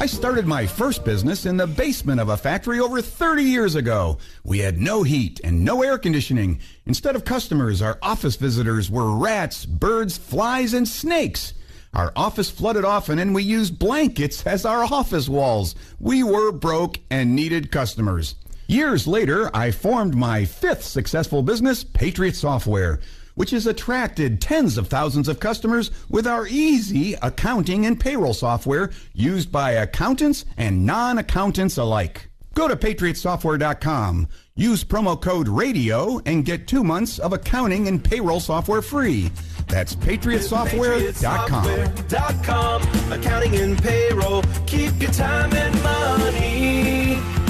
I 0.01 0.07
started 0.07 0.47
my 0.47 0.65
first 0.65 1.05
business 1.05 1.45
in 1.45 1.57
the 1.57 1.67
basement 1.67 2.19
of 2.19 2.29
a 2.29 2.35
factory 2.35 2.79
over 2.79 3.03
30 3.03 3.43
years 3.43 3.75
ago. 3.75 4.17
We 4.43 4.57
had 4.57 4.79
no 4.79 5.03
heat 5.03 5.39
and 5.43 5.63
no 5.63 5.83
air 5.83 5.99
conditioning. 5.99 6.59
Instead 6.87 7.15
of 7.15 7.23
customers, 7.23 7.83
our 7.83 7.99
office 8.01 8.35
visitors 8.35 8.89
were 8.89 9.15
rats, 9.15 9.63
birds, 9.63 10.17
flies, 10.17 10.73
and 10.73 10.87
snakes. 10.87 11.53
Our 11.93 12.11
office 12.15 12.49
flooded 12.49 12.83
often 12.83 13.19
and 13.19 13.35
we 13.35 13.43
used 13.43 13.77
blankets 13.77 14.43
as 14.47 14.65
our 14.65 14.85
office 14.85 15.29
walls. 15.29 15.75
We 15.99 16.23
were 16.23 16.51
broke 16.51 16.97
and 17.11 17.35
needed 17.35 17.71
customers. 17.71 18.33
Years 18.65 19.05
later, 19.05 19.55
I 19.55 19.69
formed 19.69 20.15
my 20.15 20.45
fifth 20.45 20.83
successful 20.83 21.43
business, 21.43 21.83
Patriot 21.83 22.35
Software, 22.35 23.01
which 23.35 23.51
has 23.51 23.67
attracted 23.67 24.41
tens 24.41 24.77
of 24.77 24.87
thousands 24.87 25.27
of 25.27 25.39
customers 25.39 25.91
with 26.09 26.27
our 26.27 26.47
easy 26.47 27.13
accounting 27.21 27.85
and 27.85 27.99
payroll 27.99 28.33
software 28.33 28.91
used 29.13 29.51
by 29.51 29.71
accountants 29.71 30.45
and 30.57 30.85
non 30.85 31.17
accountants 31.17 31.77
alike. 31.77 32.29
Go 32.53 32.67
to 32.67 32.75
patriotsoftware.com, 32.75 34.27
use 34.55 34.83
promo 34.83 35.19
code 35.19 35.47
RADIO, 35.47 36.19
and 36.25 36.43
get 36.43 36.67
two 36.67 36.83
months 36.83 37.17
of 37.17 37.31
accounting 37.31 37.87
and 37.87 38.03
payroll 38.03 38.41
software 38.41 38.81
free. 38.81 39.31
That's 39.67 39.95
patriotsoftware.com. 39.95 41.63
PatriotSoftware.com, 41.65 43.13
accounting 43.13 43.55
and 43.55 43.81
payroll, 43.81 44.43
keep 44.65 45.01
your 45.01 45.11
time 45.11 45.53
and 45.53 45.81
money. 45.81 47.40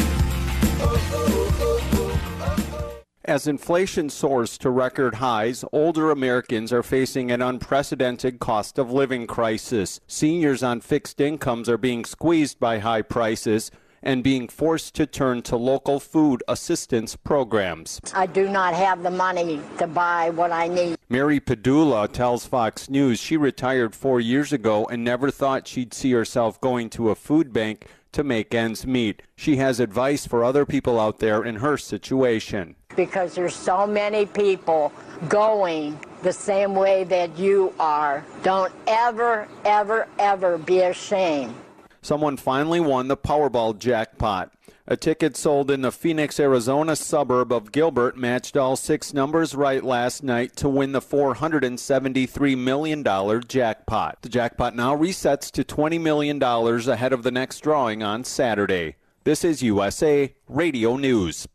As 3.31 3.47
inflation 3.47 4.09
soars 4.09 4.57
to 4.57 4.69
record 4.69 5.15
highs, 5.15 5.63
older 5.71 6.11
Americans 6.11 6.73
are 6.73 6.83
facing 6.83 7.31
an 7.31 7.41
unprecedented 7.41 8.41
cost 8.41 8.77
of 8.77 8.91
living 8.91 9.25
crisis. 9.25 10.01
Seniors 10.05 10.61
on 10.61 10.81
fixed 10.81 11.21
incomes 11.21 11.69
are 11.69 11.77
being 11.77 12.03
squeezed 12.03 12.59
by 12.59 12.79
high 12.79 13.01
prices 13.01 13.71
and 14.03 14.21
being 14.21 14.49
forced 14.49 14.95
to 14.95 15.05
turn 15.05 15.43
to 15.43 15.55
local 15.55 16.01
food 16.01 16.43
assistance 16.49 17.15
programs. 17.15 18.01
I 18.13 18.25
do 18.25 18.49
not 18.49 18.73
have 18.73 19.01
the 19.01 19.11
money 19.11 19.61
to 19.77 19.87
buy 19.87 20.31
what 20.31 20.51
I 20.51 20.67
need. 20.67 20.97
Mary 21.07 21.39
Padula 21.39 22.11
tells 22.11 22.45
Fox 22.45 22.89
News 22.89 23.21
she 23.21 23.37
retired 23.37 23.95
four 23.95 24.19
years 24.19 24.51
ago 24.51 24.85
and 24.91 25.05
never 25.05 25.31
thought 25.31 25.69
she'd 25.69 25.93
see 25.93 26.11
herself 26.11 26.59
going 26.59 26.89
to 26.89 27.09
a 27.09 27.15
food 27.15 27.53
bank 27.53 27.87
to 28.11 28.25
make 28.25 28.53
ends 28.53 28.85
meet. 28.85 29.21
She 29.37 29.55
has 29.55 29.79
advice 29.79 30.27
for 30.27 30.43
other 30.43 30.65
people 30.65 30.99
out 30.99 31.19
there 31.19 31.45
in 31.45 31.57
her 31.57 31.77
situation. 31.77 32.75
Because 32.95 33.35
there's 33.35 33.55
so 33.55 33.87
many 33.87 34.25
people 34.25 34.91
going 35.29 35.99
the 36.23 36.33
same 36.33 36.75
way 36.75 37.03
that 37.05 37.37
you 37.37 37.73
are. 37.79 38.23
Don't 38.43 38.73
ever, 38.87 39.47
ever, 39.65 40.07
ever 40.19 40.57
be 40.57 40.79
ashamed. 40.81 41.55
Someone 42.01 42.37
finally 42.37 42.79
won 42.79 43.07
the 43.07 43.17
Powerball 43.17 43.77
jackpot. 43.77 44.51
A 44.87 44.97
ticket 44.97 45.37
sold 45.37 45.69
in 45.69 45.81
the 45.81 45.91
Phoenix, 45.91 46.39
Arizona 46.39 46.95
suburb 46.95 47.53
of 47.53 47.71
Gilbert 47.71 48.17
matched 48.17 48.57
all 48.57 48.75
six 48.75 49.13
numbers 49.13 49.53
right 49.53 49.83
last 49.83 50.23
night 50.23 50.55
to 50.57 50.67
win 50.67 50.91
the 50.91 50.99
$473 50.99 52.57
million 52.57 53.03
jackpot. 53.47 54.17
The 54.21 54.29
jackpot 54.29 54.75
now 54.75 54.97
resets 54.97 55.51
to 55.51 55.63
$20 55.63 56.01
million 56.01 56.41
ahead 56.41 57.13
of 57.13 57.23
the 57.23 57.31
next 57.31 57.59
drawing 57.59 58.01
on 58.01 58.23
Saturday. 58.23 58.95
This 59.23 59.45
is 59.45 59.61
USA 59.61 60.33
Radio 60.47 60.97
News. 60.97 61.47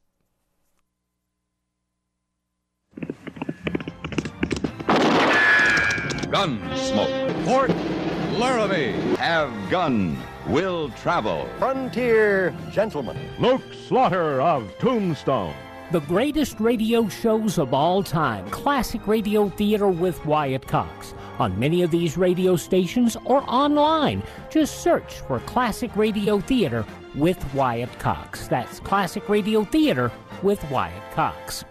Gunsmoke. 6.30 7.44
Fort 7.44 7.70
Laramie. 8.38 8.92
Have 9.16 9.50
gun. 9.70 10.16
Will 10.48 10.90
travel. 10.90 11.48
Frontier 11.58 12.54
gentlemen. 12.70 13.16
Luke 13.38 13.62
Slaughter 13.88 14.40
of 14.40 14.76
Tombstone. 14.78 15.54
The 15.92 16.00
greatest 16.00 16.58
radio 16.58 17.08
shows 17.08 17.58
of 17.58 17.72
all 17.72 18.02
time, 18.02 18.50
Classic 18.50 19.06
Radio 19.06 19.48
Theater 19.50 19.86
with 19.88 20.24
Wyatt 20.26 20.66
Cox. 20.66 21.14
On 21.38 21.56
many 21.58 21.82
of 21.82 21.92
these 21.92 22.16
radio 22.16 22.56
stations 22.56 23.16
or 23.24 23.42
online, 23.48 24.22
just 24.50 24.82
search 24.82 25.20
for 25.20 25.38
Classic 25.40 25.94
Radio 25.94 26.40
Theater 26.40 26.84
with 27.14 27.42
Wyatt 27.54 27.96
Cox. 28.00 28.48
That's 28.48 28.80
Classic 28.80 29.28
Radio 29.28 29.64
Theater 29.64 30.10
with 30.42 30.68
Wyatt 30.70 31.12
Cox. 31.12 31.64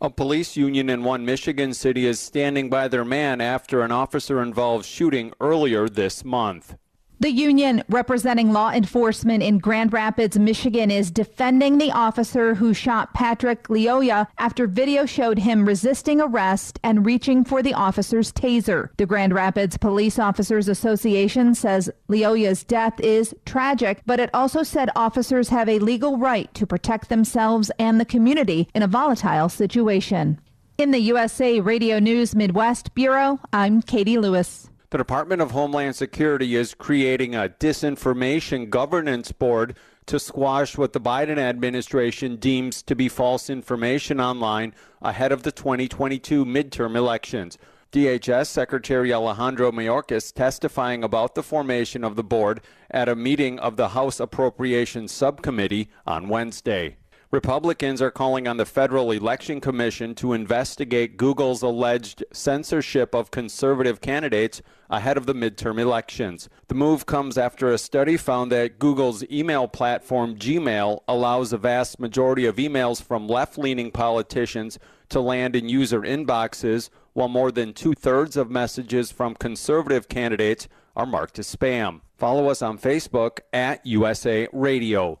A 0.00 0.10
police 0.10 0.56
union 0.56 0.88
in 0.88 1.02
one 1.02 1.24
Michigan 1.24 1.74
city 1.74 2.06
is 2.06 2.20
standing 2.20 2.70
by 2.70 2.86
their 2.86 3.04
man 3.04 3.40
after 3.40 3.82
an 3.82 3.90
officer 3.90 4.40
involved 4.40 4.84
shooting 4.84 5.32
earlier 5.40 5.88
this 5.88 6.24
month. 6.24 6.76
The 7.20 7.32
union 7.32 7.82
representing 7.88 8.52
law 8.52 8.70
enforcement 8.70 9.42
in 9.42 9.58
Grand 9.58 9.92
Rapids, 9.92 10.38
Michigan 10.38 10.88
is 10.88 11.10
defending 11.10 11.78
the 11.78 11.90
officer 11.90 12.54
who 12.54 12.72
shot 12.72 13.12
Patrick 13.12 13.64
Lyoya 13.66 14.28
after 14.38 14.68
video 14.68 15.04
showed 15.04 15.40
him 15.40 15.66
resisting 15.66 16.20
arrest 16.20 16.78
and 16.84 17.04
reaching 17.04 17.42
for 17.42 17.60
the 17.60 17.74
officer's 17.74 18.32
taser. 18.32 18.90
The 18.98 19.06
Grand 19.06 19.34
Rapids 19.34 19.76
Police 19.76 20.20
Officers 20.20 20.68
Association 20.68 21.56
says 21.56 21.90
Lyoya's 22.08 22.62
death 22.62 23.00
is 23.00 23.34
tragic, 23.44 24.00
but 24.06 24.20
it 24.20 24.30
also 24.32 24.62
said 24.62 24.88
officers 24.94 25.48
have 25.48 25.68
a 25.68 25.80
legal 25.80 26.18
right 26.18 26.54
to 26.54 26.68
protect 26.68 27.08
themselves 27.08 27.72
and 27.80 28.00
the 28.00 28.04
community 28.04 28.68
in 28.76 28.84
a 28.84 28.86
volatile 28.86 29.48
situation. 29.48 30.40
In 30.78 30.92
the 30.92 31.00
USA 31.00 31.58
Radio 31.58 31.98
News 31.98 32.36
Midwest 32.36 32.94
Bureau, 32.94 33.40
I'm 33.52 33.82
Katie 33.82 34.18
Lewis. 34.18 34.70
The 34.90 34.96
Department 34.96 35.42
of 35.42 35.50
Homeland 35.50 35.96
Security 35.96 36.56
is 36.56 36.72
creating 36.72 37.34
a 37.34 37.50
disinformation 37.50 38.70
governance 38.70 39.32
board 39.32 39.76
to 40.06 40.18
squash 40.18 40.78
what 40.78 40.94
the 40.94 41.00
Biden 41.00 41.36
administration 41.36 42.36
deems 42.36 42.82
to 42.84 42.96
be 42.96 43.06
false 43.10 43.50
information 43.50 44.18
online 44.18 44.72
ahead 45.02 45.30
of 45.30 45.42
the 45.42 45.52
2022 45.52 46.42
midterm 46.46 46.96
elections. 46.96 47.58
DHS 47.92 48.46
Secretary 48.46 49.12
Alejandro 49.12 49.70
Mayorkas 49.72 50.32
testifying 50.32 51.04
about 51.04 51.34
the 51.34 51.42
formation 51.42 52.02
of 52.02 52.16
the 52.16 52.24
board 52.24 52.62
at 52.90 53.10
a 53.10 53.14
meeting 53.14 53.58
of 53.58 53.76
the 53.76 53.88
House 53.88 54.18
Appropriations 54.18 55.12
Subcommittee 55.12 55.90
on 56.06 56.30
Wednesday. 56.30 56.97
Republicans 57.30 58.00
are 58.00 58.10
calling 58.10 58.48
on 58.48 58.56
the 58.56 58.64
Federal 58.64 59.10
Election 59.10 59.60
Commission 59.60 60.14
to 60.14 60.32
investigate 60.32 61.18
Google's 61.18 61.60
alleged 61.60 62.24
censorship 62.32 63.14
of 63.14 63.30
conservative 63.30 64.00
candidates 64.00 64.62
ahead 64.88 65.18
of 65.18 65.26
the 65.26 65.34
midterm 65.34 65.78
elections. 65.78 66.48
The 66.68 66.74
move 66.74 67.04
comes 67.04 67.36
after 67.36 67.70
a 67.70 67.76
study 67.76 68.16
found 68.16 68.50
that 68.52 68.78
Google's 68.78 69.24
email 69.30 69.68
platform 69.68 70.36
Gmail 70.36 71.00
allows 71.06 71.52
a 71.52 71.58
vast 71.58 72.00
majority 72.00 72.46
of 72.46 72.56
emails 72.56 73.02
from 73.02 73.28
left 73.28 73.58
leaning 73.58 73.90
politicians 73.90 74.78
to 75.10 75.20
land 75.20 75.54
in 75.54 75.68
user 75.68 76.00
inboxes, 76.00 76.88
while 77.12 77.28
more 77.28 77.52
than 77.52 77.74
two 77.74 77.92
thirds 77.92 78.38
of 78.38 78.50
messages 78.50 79.12
from 79.12 79.34
conservative 79.34 80.08
candidates 80.08 80.66
are 80.96 81.04
marked 81.04 81.38
as 81.38 81.54
spam. 81.54 82.00
Follow 82.16 82.48
us 82.48 82.62
on 82.62 82.78
Facebook 82.78 83.40
at 83.52 83.84
USA 83.84 84.48
Radio. 84.50 85.20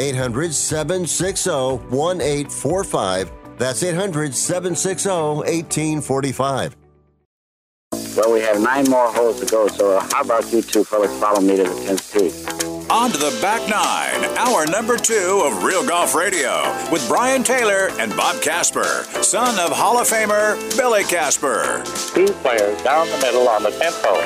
800 0.00 0.54
760 0.54 1.50
1845. 1.50 3.32
That's 3.58 3.82
800 3.82 4.34
760 4.34 5.10
1845. 5.10 6.76
Well, 8.16 8.32
we 8.32 8.40
have 8.40 8.60
nine 8.60 8.84
more 8.88 9.12
holes 9.12 9.40
to 9.40 9.46
go, 9.46 9.68
so 9.68 10.00
how 10.00 10.22
about 10.22 10.50
you 10.52 10.62
two 10.62 10.84
fellas 10.84 11.12
follow 11.20 11.40
me 11.40 11.56
to 11.56 11.64
the 11.64 11.68
10th 11.68 12.12
tee? 12.12 12.30
On 12.88 13.10
to 13.10 13.18
the 13.18 13.38
back 13.40 13.60
nine, 13.68 14.24
hour 14.36 14.66
number 14.66 14.96
two 14.96 15.42
of 15.44 15.62
Real 15.62 15.86
Golf 15.86 16.14
Radio 16.14 16.62
with 16.90 17.06
Brian 17.06 17.44
Taylor 17.44 17.90
and 18.00 18.16
Bob 18.16 18.40
Casper, 18.42 19.04
son 19.22 19.60
of 19.60 19.70
Hall 19.76 20.00
of 20.00 20.08
Famer 20.08 20.56
Billy 20.76 21.04
Casper. 21.04 21.84
Two 22.14 22.26
players 22.42 22.82
down 22.82 23.06
the 23.08 23.18
middle 23.18 23.48
on 23.48 23.62
the 23.62 23.70
10th 23.70 24.02
hole. 24.02 24.20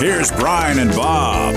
Here's 0.00 0.32
Brian 0.32 0.78
and 0.78 0.90
Bob. 0.90 1.54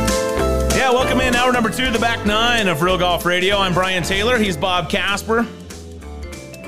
Yeah, 0.78 0.92
welcome 0.92 1.20
in 1.22 1.34
hour 1.34 1.52
number 1.52 1.72
two, 1.72 1.90
the 1.90 1.98
back 1.98 2.24
nine 2.28 2.68
of 2.68 2.84
Real 2.84 3.00
Golf 3.00 3.26
Radio. 3.26 3.58
I'm 3.58 3.74
Brian 3.74 4.04
Taylor. 4.04 4.38
He's 4.38 4.56
Bob 4.56 4.92
Casper. 4.92 5.44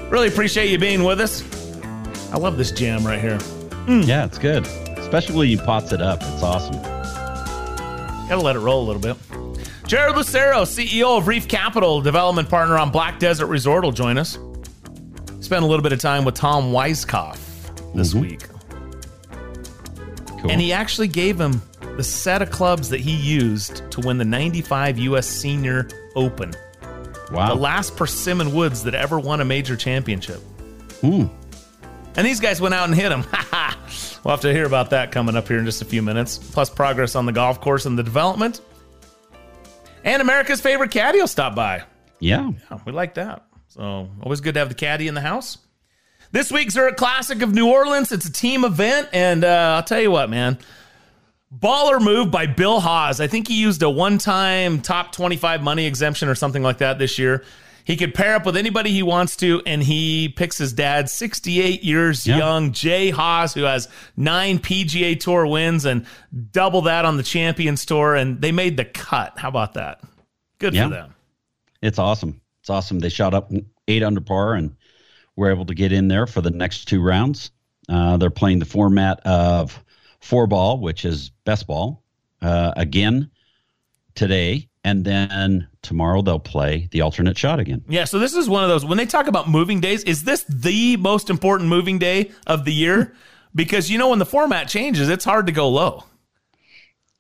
Really 0.10 0.28
appreciate 0.28 0.72
you 0.72 0.80
being 0.80 1.04
with 1.04 1.22
us. 1.22 1.44
I 2.34 2.40
love 2.40 2.58
this 2.58 2.72
jam 2.72 3.06
right 3.06 3.22
here. 3.22 3.38
Mm. 3.86 4.08
Yeah, 4.08 4.26
it's 4.26 4.40
good. 4.40 4.66
Especially 4.98 5.36
when 5.36 5.48
you 5.48 5.60
pots 5.60 5.92
it 5.92 6.02
up. 6.02 6.24
It's 6.24 6.42
awesome. 6.42 6.82
Gotta 8.28 8.42
let 8.42 8.56
it 8.56 8.60
roll 8.60 8.84
a 8.84 8.88
little 8.92 9.00
bit. 9.00 9.16
Jared 9.86 10.16
Lucero, 10.16 10.64
CEO 10.64 11.20
of 11.20 11.28
Reef 11.28 11.48
Capital, 11.48 12.02
development 12.02 12.50
partner 12.50 12.80
on 12.80 12.90
Black 12.90 13.20
Desert 13.20 13.46
Resort, 13.46 13.84
will 13.84 13.92
join 13.92 14.18
us. 14.18 14.40
Spent 15.40 15.64
a 15.64 15.68
little 15.68 15.84
bit 15.84 15.94
of 15.94 16.00
time 16.00 16.26
with 16.26 16.34
Tom 16.34 16.72
Weiskopf 16.72 17.38
this 17.94 18.16
mm-hmm. 18.16 18.22
week. 18.22 18.42
Cool. 20.42 20.50
And 20.50 20.60
he 20.60 20.74
actually 20.74 21.10
gave 21.10 21.40
him 21.40 21.62
the 22.00 22.04
set 22.04 22.42
of 22.42 22.50
clubs 22.50 22.88
that 22.88 23.02
he 23.02 23.14
used 23.14 23.92
to 23.92 24.00
win 24.00 24.18
the 24.18 24.24
95 24.24 24.98
U.S. 25.00 25.28
Senior 25.28 25.86
Open. 26.16 26.54
Wow. 27.30 27.50
The 27.50 27.60
last 27.60 27.98
Persimmon 27.98 28.54
Woods 28.54 28.86
that 28.86 28.96
ever 28.96 29.20
won 29.20 29.42
a 29.42 29.46
major 29.46 29.76
championship. 29.76 30.40
Hmm. 31.02 31.26
And 32.16 32.26
these 32.26 32.40
guys 32.40 32.62
went 32.62 32.74
out 32.74 32.88
and 32.88 32.96
hit 32.96 33.12
him. 33.12 33.26
we'll 34.24 34.32
have 34.32 34.40
to 34.40 34.54
hear 34.54 34.66
about 34.66 34.92
that 34.92 35.12
coming 35.12 35.36
up 35.36 35.50
here 35.50 35.58
in 35.58 35.66
just 35.66 35.82
a 35.82 35.86
few 35.86 36.02
minutes. 36.02 36.38
Plus, 36.38 36.70
progress 36.70 37.16
on 37.16 37.26
the 37.26 37.34
golf 37.34 37.60
course 37.60 37.86
and 37.86 38.00
the 38.00 38.04
development. 38.04 38.62
And 40.06 40.22
America's 40.22 40.62
favorite 40.62 40.92
caddy 40.92 41.20
will 41.20 41.28
stop 41.28 41.54
by. 41.54 41.84
Yeah. 42.20 42.50
Yeah, 42.72 42.80
we 42.86 42.94
like 42.94 43.16
that. 43.16 43.46
So, 43.68 44.10
always 44.22 44.40
good 44.40 44.54
to 44.54 44.62
have 44.62 44.70
the 44.70 44.76
caddy 44.76 45.10
in 45.10 45.16
the 45.16 45.22
house. 45.22 45.58
This 46.32 46.50
week's 46.50 46.76
Zurich 46.76 46.96
Classic 46.96 47.42
of 47.42 47.54
New 47.54 47.70
Orleans. 47.70 48.14
It's 48.14 48.26
a 48.26 48.32
team 48.32 48.64
event. 48.64 49.10
And 49.12 49.44
uh, 49.44 49.74
I'll 49.76 49.84
tell 49.84 50.00
you 50.00 50.12
what, 50.12 50.30
man. 50.30 50.60
Baller 51.56 52.00
move 52.02 52.30
by 52.30 52.46
Bill 52.46 52.80
Haas. 52.80 53.20
I 53.20 53.28
think 53.28 53.48
he 53.48 53.60
used 53.60 53.82
a 53.82 53.90
one 53.90 54.18
time 54.20 54.82
top 54.82 55.12
25 55.12 55.64
money 55.64 55.86
exemption 55.86 56.30
or 56.30 56.36
something 56.36 56.62
like 56.62 56.78
that 56.80 57.00
this 57.00 57.18
year. 57.18 57.44
He 57.86 57.98
could 57.98 58.14
pair 58.14 58.36
up 58.36 58.46
with 58.46 58.56
anybody 58.56 58.92
he 58.92 59.02
wants 59.02 59.36
to, 59.38 59.64
and 59.66 59.82
he 59.82 60.30
picks 60.30 60.60
his 60.60 60.74
dad, 60.74 61.10
68 61.10 61.84
years 61.84 62.28
Yeah. 62.28 62.38
young, 62.38 62.72
Jay 62.72 63.10
Haas, 63.10 63.56
who 63.56 63.64
has 63.64 63.88
nine 64.16 64.60
PGA 64.60 65.16
Tour 65.20 65.48
wins 65.48 65.86
and 65.86 66.06
double 66.52 66.82
that 66.84 67.06
on 67.06 67.18
the 67.18 67.24
Champions 67.24 67.86
Tour, 67.86 68.14
and 68.14 68.40
they 68.42 68.52
made 68.52 68.78
the 68.78 68.86
cut. 68.86 69.34
How 69.38 69.50
about 69.50 69.74
that? 69.74 70.02
Good 70.60 70.76
Yeah. 70.76 70.84
for 70.84 70.90
them. 70.92 71.16
It's 71.82 71.98
awesome. 71.98 72.40
It's 72.62 72.70
awesome. 72.70 73.00
They 73.00 73.10
shot 73.10 73.34
up 73.34 73.52
eight 73.88 74.04
under 74.04 74.22
par 74.22 74.54
and 74.54 74.76
were 75.36 75.50
able 75.50 75.66
to 75.66 75.74
get 75.74 75.92
in 75.92 76.10
there 76.10 76.28
for 76.28 76.42
the 76.42 76.52
next 76.52 76.86
two 76.88 77.02
rounds. 77.02 77.50
Uh, 77.88 78.18
they're 78.18 78.30
playing 78.30 78.60
the 78.60 78.66
format 78.66 79.20
of 79.22 79.84
four 80.20 80.48
ball, 80.48 80.80
which 80.80 81.06
is 81.06 81.32
best 81.46 81.68
ball, 81.68 82.04
uh, 82.42 82.74
again 82.76 83.30
today. 84.16 84.68
And 84.84 85.04
then 85.04 85.68
tomorrow 85.82 86.22
they'll 86.22 86.40
play 86.40 86.88
the 86.92 87.02
alternate 87.02 87.38
shot 87.38 87.60
again. 87.60 87.84
Yeah, 87.90 88.06
so 88.06 88.18
this 88.18 88.34
is 88.34 88.48
one 88.48 88.64
of 88.64 88.70
those 88.70 88.86
when 88.86 88.98
they 88.98 89.06
talk 89.06 89.28
about 89.28 89.50
moving 89.50 89.82
days, 89.82 90.04
is 90.04 90.24
this 90.24 90.46
the 90.48 90.98
most 90.98 91.30
important 91.30 91.70
moving 91.70 92.00
day 92.00 92.32
of 92.48 92.66
the 92.66 92.74
year? 92.74 93.16
Because 93.56 93.90
you 93.90 93.98
know 93.98 94.10
when 94.10 94.20
the 94.20 94.28
format 94.28 94.68
changes, 94.68 95.10
it's 95.10 95.26
hard 95.26 95.48
to 95.48 95.52
go 95.52 95.70
low. 95.70 96.04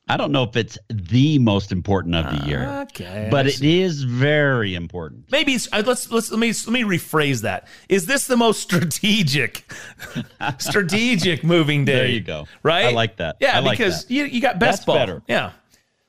I 0.09 0.17
don't 0.17 0.31
know 0.31 0.43
if 0.43 0.55
it's 0.57 0.77
the 0.89 1.37
most 1.37 1.71
important 1.71 2.15
of 2.15 2.25
the 2.39 2.47
year, 2.47 2.67
Okay. 2.89 3.27
but 3.29 3.45
it 3.45 3.61
is 3.61 4.03
very 4.03 4.73
important. 4.73 5.25
Maybe 5.31 5.55
uh, 5.71 5.83
let's 5.85 6.11
let's 6.11 6.31
let 6.31 6.39
me 6.39 6.47
let 6.47 6.67
me 6.69 6.81
rephrase 6.81 7.43
that. 7.43 7.67
Is 7.89 8.07
this 8.07 8.25
the 8.25 8.35
most 8.35 8.61
strategic 8.61 9.71
strategic 10.57 11.43
moving 11.43 11.85
day? 11.85 11.93
There 11.93 12.07
you 12.07 12.21
go. 12.21 12.47
Right? 12.63 12.85
I 12.85 12.91
like 12.91 13.17
that. 13.17 13.37
Yeah, 13.39 13.55
I 13.55 13.59
like 13.59 13.77
because 13.77 14.05
that. 14.05 14.13
you 14.13 14.25
you 14.25 14.41
got 14.41 14.59
best 14.59 14.79
That's 14.79 14.85
ball. 14.85 14.95
better. 14.95 15.21
Yeah. 15.27 15.51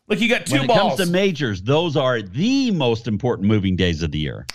Look, 0.09 0.21
you 0.21 0.29
got 0.29 0.47
two 0.47 0.55
when 0.55 0.65
it 0.65 0.69
balls. 0.69 0.97
comes 0.99 1.07
to 1.09 1.13
majors, 1.13 1.63
those 1.63 1.97
are 1.97 2.21
the 2.21 2.71
most 2.73 3.07
important 3.07 3.47
moving 3.47 3.77
days 3.77 4.03
of 4.03 4.11
the 4.11 4.19
year. 4.19 4.47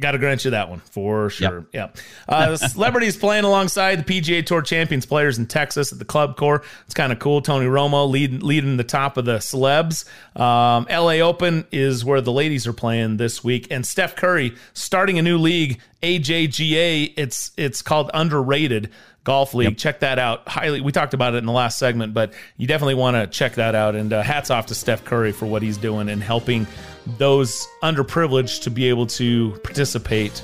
Got 0.00 0.12
to 0.12 0.18
grant 0.18 0.44
you 0.44 0.52
that 0.52 0.70
one 0.70 0.80
for 0.80 1.28
sure. 1.28 1.66
Yep. 1.72 1.96
Yeah. 1.96 2.02
Uh, 2.32 2.56
celebrities 2.56 3.16
playing 3.18 3.44
alongside 3.44 4.04
the 4.04 4.20
PGA 4.20 4.46
Tour 4.46 4.62
champions 4.62 5.06
players 5.06 5.38
in 5.38 5.46
Texas 5.46 5.92
at 5.92 5.98
the 5.98 6.04
ClubCorp. 6.04 6.64
It's 6.84 6.94
kind 6.94 7.12
of 7.12 7.18
cool. 7.18 7.42
Tony 7.42 7.66
Romo 7.66 8.08
leading 8.08 8.40
leading 8.40 8.76
the 8.76 8.84
top 8.84 9.16
of 9.16 9.24
the 9.24 9.38
celebs. 9.38 10.04
Um, 10.38 10.86
LA 10.88 11.14
Open 11.14 11.66
is 11.72 12.04
where 12.04 12.20
the 12.20 12.32
ladies 12.32 12.66
are 12.66 12.72
playing 12.72 13.16
this 13.16 13.42
week, 13.42 13.66
and 13.70 13.84
Steph 13.84 14.14
Curry 14.14 14.54
starting 14.72 15.18
a 15.18 15.22
new 15.22 15.38
league, 15.38 15.80
AJGA. 16.02 17.14
It's 17.16 17.50
it's 17.56 17.82
called 17.82 18.10
Underrated 18.14 18.90
Golf 19.28 19.52
League. 19.52 19.68
Yep. 19.68 19.76
Check 19.76 20.00
that 20.00 20.18
out. 20.18 20.48
Highly, 20.48 20.80
we 20.80 20.90
talked 20.90 21.12
about 21.12 21.34
it 21.34 21.36
in 21.36 21.44
the 21.44 21.52
last 21.52 21.78
segment, 21.78 22.14
but 22.14 22.32
you 22.56 22.66
definitely 22.66 22.94
want 22.94 23.14
to 23.14 23.26
check 23.26 23.56
that 23.56 23.74
out. 23.74 23.94
And 23.94 24.10
uh, 24.10 24.22
hats 24.22 24.48
off 24.48 24.64
to 24.66 24.74
Steph 24.74 25.04
Curry 25.04 25.32
for 25.32 25.44
what 25.44 25.60
he's 25.60 25.76
doing 25.76 26.08
and 26.08 26.22
helping 26.22 26.66
those 27.18 27.68
underprivileged 27.82 28.62
to 28.62 28.70
be 28.70 28.88
able 28.88 29.06
to 29.06 29.50
participate 29.62 30.42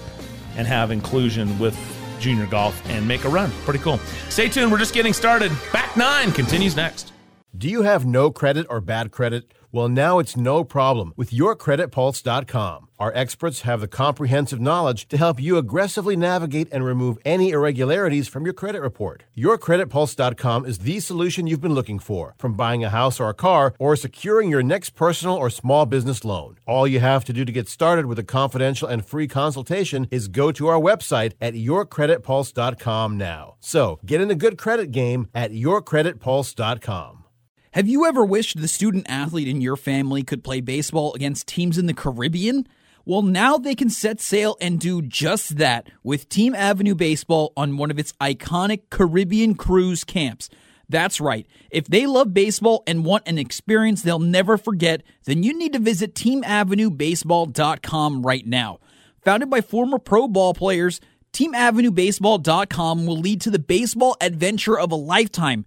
and 0.59 0.67
have 0.67 0.91
inclusion 0.91 1.59
with 1.59 1.75
junior 2.21 2.45
golf 2.45 2.79
and 2.91 3.09
make 3.09 3.25
a 3.25 3.29
run. 3.31 3.51
Pretty 3.65 3.81
cool. 3.81 3.97
Stay 4.29 4.51
tuned. 4.51 4.71
We're 4.71 4.77
just 4.77 4.93
getting 4.93 5.15
started. 5.15 5.51
Back 5.73 5.97
nine 5.97 6.31
continues 6.31 6.77
next. 6.77 7.15
Do 7.57 7.71
you 7.71 7.85
have 7.85 8.05
no 8.05 8.31
credit 8.31 8.67
or 8.69 8.83
bad 8.83 9.13
credit? 9.13 9.51
Well, 9.75 9.89
now 9.89 10.21
it's 10.21 10.37
no 10.37 10.63
problem 10.63 11.15
with 11.17 11.33
yourcreditpulse.com. 11.33 12.87
Our 12.97 13.13
experts 13.13 13.63
have 13.63 13.81
the 13.81 13.89
comprehensive 13.89 14.61
knowledge 14.61 15.09
to 15.09 15.17
help 15.17 15.43
you 15.43 15.59
aggressively 15.59 16.15
navigate 16.15 16.69
and 16.71 16.85
remove 16.85 17.19
any 17.25 17.51
irregularities 17.51 18.29
from 18.29 18.45
your 18.45 18.53
credit 18.53 18.83
report. 18.83 19.25
Yourcreditpulse.com 19.37 20.65
is 20.65 20.79
the 20.79 21.01
solution 21.01 21.49
you've 21.49 21.61
been 21.61 21.75
looking 21.75 21.99
for, 21.99 22.37
from 22.39 22.55
buying 22.55 22.85
a 22.85 22.91
house 22.91 23.19
or 23.19 23.29
a 23.29 23.35
car 23.35 23.75
or 23.81 23.97
securing 23.97 24.49
your 24.49 24.63
next 24.63 24.91
personal 24.91 25.35
or 25.35 25.51
small 25.51 25.87
business 25.87 26.25
loan. 26.25 26.57
All 26.69 26.87
you 26.87 27.01
have 27.01 27.25
to 27.25 27.33
do 27.33 27.45
to 27.45 27.51
get 27.51 27.69
started 27.69 28.07
with 28.07 28.21
a 28.21 28.23
confidential 28.23 28.87
and 28.87 29.05
free 29.05 29.27
consultation 29.27 30.07
is 30.13 30.29
go 30.29 30.53
to 30.53 30.69
our 30.69 30.79
website 30.79 31.33
at 31.41 31.55
yourcreditpulse.com 31.55 33.19
now. 33.19 33.57
So, 33.59 33.99
get 34.07 34.21
in 34.21 34.29
the 34.29 34.37
good 34.37 34.57
credit 34.57 34.93
game 34.93 35.31
at 35.35 35.51
yourcreditpulse.com. 35.51 37.24
Have 37.75 37.89
you 37.89 38.07
ever 38.07 38.25
wished 38.25 38.59
the 38.61 38.69
student 38.69 39.07
athlete 39.09 39.49
in 39.49 39.61
your 39.61 39.75
family 39.75 40.23
could 40.23 40.45
play 40.45 40.61
baseball 40.61 41.13
against 41.15 41.49
teams 41.49 41.77
in 41.77 41.87
the 41.87 41.93
Caribbean? 41.93 42.69
Well, 43.05 43.23
now 43.23 43.59
they 43.59 43.75
can 43.75 43.91
set 43.91 44.21
sail 44.21 44.57
and 44.61 44.79
do 44.79 45.03
just 45.03 45.57
that 45.57 45.89
with 46.05 46.29
Team 46.29 46.55
Avenue 46.55 46.95
Baseball 46.95 47.53
on 47.57 47.77
one 47.77 47.91
of 47.91 47.99
its 47.99 48.13
iconic 48.21 48.83
Caribbean 48.91 49.57
cruise 49.57 50.05
camps. 50.05 50.49
That's 50.89 51.21
right. 51.21 51.49
If 51.69 51.89
they 51.89 52.07
love 52.07 52.33
baseball 52.33 52.85
and 52.87 53.05
want 53.05 53.27
an 53.27 53.39
experience 53.39 54.03
they'll 54.03 54.21
never 54.21 54.57
forget, 54.57 55.03
then 55.25 55.43
you 55.43 55.59
need 55.59 55.73
to 55.73 55.81
visit 55.81 56.15
teamavenuebaseball.com 56.15 58.23
right 58.23 58.47
now. 58.47 58.79
Founded 59.25 59.51
by 59.51 59.61
former 59.61 59.99
pro 59.99 60.29
ball 60.29 60.55
players, 60.55 61.01
teamavenuebaseball.com 61.33 63.05
will 63.05 63.19
lead 63.19 63.41
to 63.41 63.51
the 63.51 63.59
baseball 63.59 64.17
adventure 64.21 64.79
of 64.79 64.93
a 64.93 64.95
lifetime. 64.95 65.67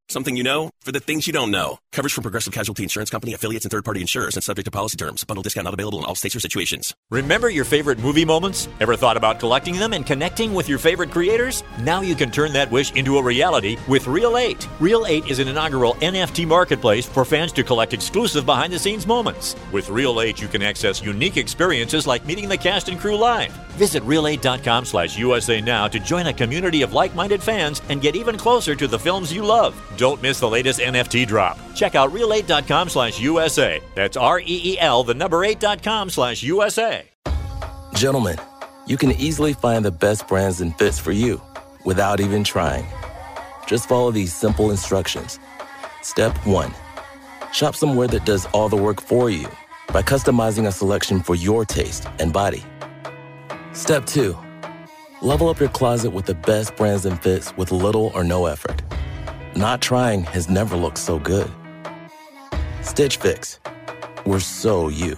Something 0.11 0.35
you 0.35 0.43
know 0.43 0.71
for 0.81 0.91
the 0.91 0.99
things 0.99 1.25
you 1.25 1.31
don't 1.31 1.51
know. 1.51 1.79
Coverage 1.93 2.11
from 2.11 2.23
Progressive 2.23 2.51
Casualty 2.51 2.83
Insurance 2.83 3.09
Company, 3.09 3.33
affiliates, 3.33 3.63
and 3.63 3.71
third 3.71 3.85
party 3.85 4.01
insurers 4.01 4.35
and 4.35 4.43
subject 4.43 4.65
to 4.65 4.71
policy 4.71 4.97
terms. 4.97 5.23
Bundle 5.23 5.41
discount 5.41 5.63
not 5.63 5.73
available 5.73 5.99
in 5.99 6.03
all 6.03 6.15
states 6.15 6.35
or 6.35 6.41
situations. 6.41 6.93
Remember 7.11 7.49
your 7.49 7.63
favorite 7.63 7.97
movie 7.97 8.25
moments? 8.25 8.67
Ever 8.81 8.97
thought 8.97 9.15
about 9.15 9.39
collecting 9.39 9.77
them 9.77 9.93
and 9.93 10.05
connecting 10.05 10.53
with 10.53 10.67
your 10.67 10.79
favorite 10.79 11.11
creators? 11.11 11.63
Now 11.79 12.01
you 12.01 12.15
can 12.15 12.29
turn 12.29 12.51
that 12.51 12.69
wish 12.69 12.91
into 12.91 13.19
a 13.19 13.23
reality 13.23 13.77
with 13.87 14.05
Reel 14.05 14.35
8. 14.35 14.67
Reel 14.81 15.05
8 15.05 15.31
is 15.31 15.39
an 15.39 15.47
inaugural 15.47 15.93
NFT 16.01 16.45
marketplace 16.45 17.05
for 17.05 17.23
fans 17.23 17.53
to 17.53 17.63
collect 17.63 17.93
exclusive 17.93 18.45
behind 18.45 18.73
the 18.73 18.79
scenes 18.79 19.07
moments. 19.07 19.55
With 19.71 19.87
Reel 19.87 20.19
8, 20.19 20.41
you 20.41 20.49
can 20.49 20.61
access 20.61 21.01
unique 21.01 21.37
experiences 21.37 22.05
like 22.05 22.25
meeting 22.25 22.49
the 22.49 22.57
cast 22.57 22.89
and 22.89 22.99
crew 22.99 23.15
live. 23.15 23.55
Visit 23.77 24.03
reel8.com 24.03 24.83
slash 24.83 25.17
USA 25.17 25.61
now 25.61 25.87
to 25.87 25.99
join 26.01 26.27
a 26.27 26.33
community 26.33 26.81
of 26.81 26.91
like 26.91 27.15
minded 27.15 27.41
fans 27.41 27.81
and 27.87 28.01
get 28.01 28.17
even 28.17 28.37
closer 28.37 28.75
to 28.75 28.87
the 28.87 28.99
films 28.99 29.33
you 29.33 29.45
love. 29.45 29.73
Don't 30.01 30.19
miss 30.19 30.39
the 30.39 30.49
latest 30.49 30.79
NFT 30.79 31.27
drop. 31.27 31.59
Check 31.75 31.93
out 31.93 32.11
reel8.com 32.11 32.89
slash 32.89 33.19
USA. 33.19 33.79
That's 33.93 34.17
R 34.17 34.39
E 34.39 34.45
E 34.71 34.79
L, 34.79 35.03
the 35.03 35.13
number 35.13 35.45
8.com 35.45 36.09
slash 36.09 36.41
USA. 36.41 37.03
Gentlemen, 37.93 38.37
you 38.87 38.97
can 38.97 39.11
easily 39.11 39.53
find 39.53 39.85
the 39.85 39.91
best 39.91 40.27
brands 40.27 40.59
and 40.59 40.75
fits 40.75 40.97
for 40.97 41.11
you 41.11 41.39
without 41.85 42.19
even 42.19 42.43
trying. 42.43 42.87
Just 43.67 43.87
follow 43.87 44.09
these 44.09 44.33
simple 44.33 44.71
instructions. 44.71 45.39
Step 46.01 46.35
one 46.47 46.73
shop 47.53 47.75
somewhere 47.75 48.07
that 48.07 48.25
does 48.25 48.47
all 48.55 48.69
the 48.69 48.83
work 48.87 48.99
for 48.99 49.29
you 49.29 49.47
by 49.93 50.01
customizing 50.01 50.65
a 50.65 50.71
selection 50.71 51.21
for 51.21 51.35
your 51.35 51.63
taste 51.63 52.07
and 52.17 52.33
body. 52.33 52.63
Step 53.73 54.07
two 54.07 54.35
level 55.21 55.47
up 55.47 55.59
your 55.59 55.69
closet 55.69 56.09
with 56.09 56.25
the 56.25 56.33
best 56.33 56.75
brands 56.75 57.05
and 57.05 57.21
fits 57.21 57.55
with 57.55 57.71
little 57.71 58.07
or 58.15 58.23
no 58.23 58.47
effort. 58.47 58.81
Not 59.55 59.81
trying 59.81 60.23
has 60.23 60.49
never 60.49 60.77
looked 60.77 60.97
so 60.97 61.19
good. 61.19 61.51
Stitch 62.81 63.17
Fix. 63.17 63.59
We're 64.25 64.39
so 64.39 64.87
you. 64.87 65.17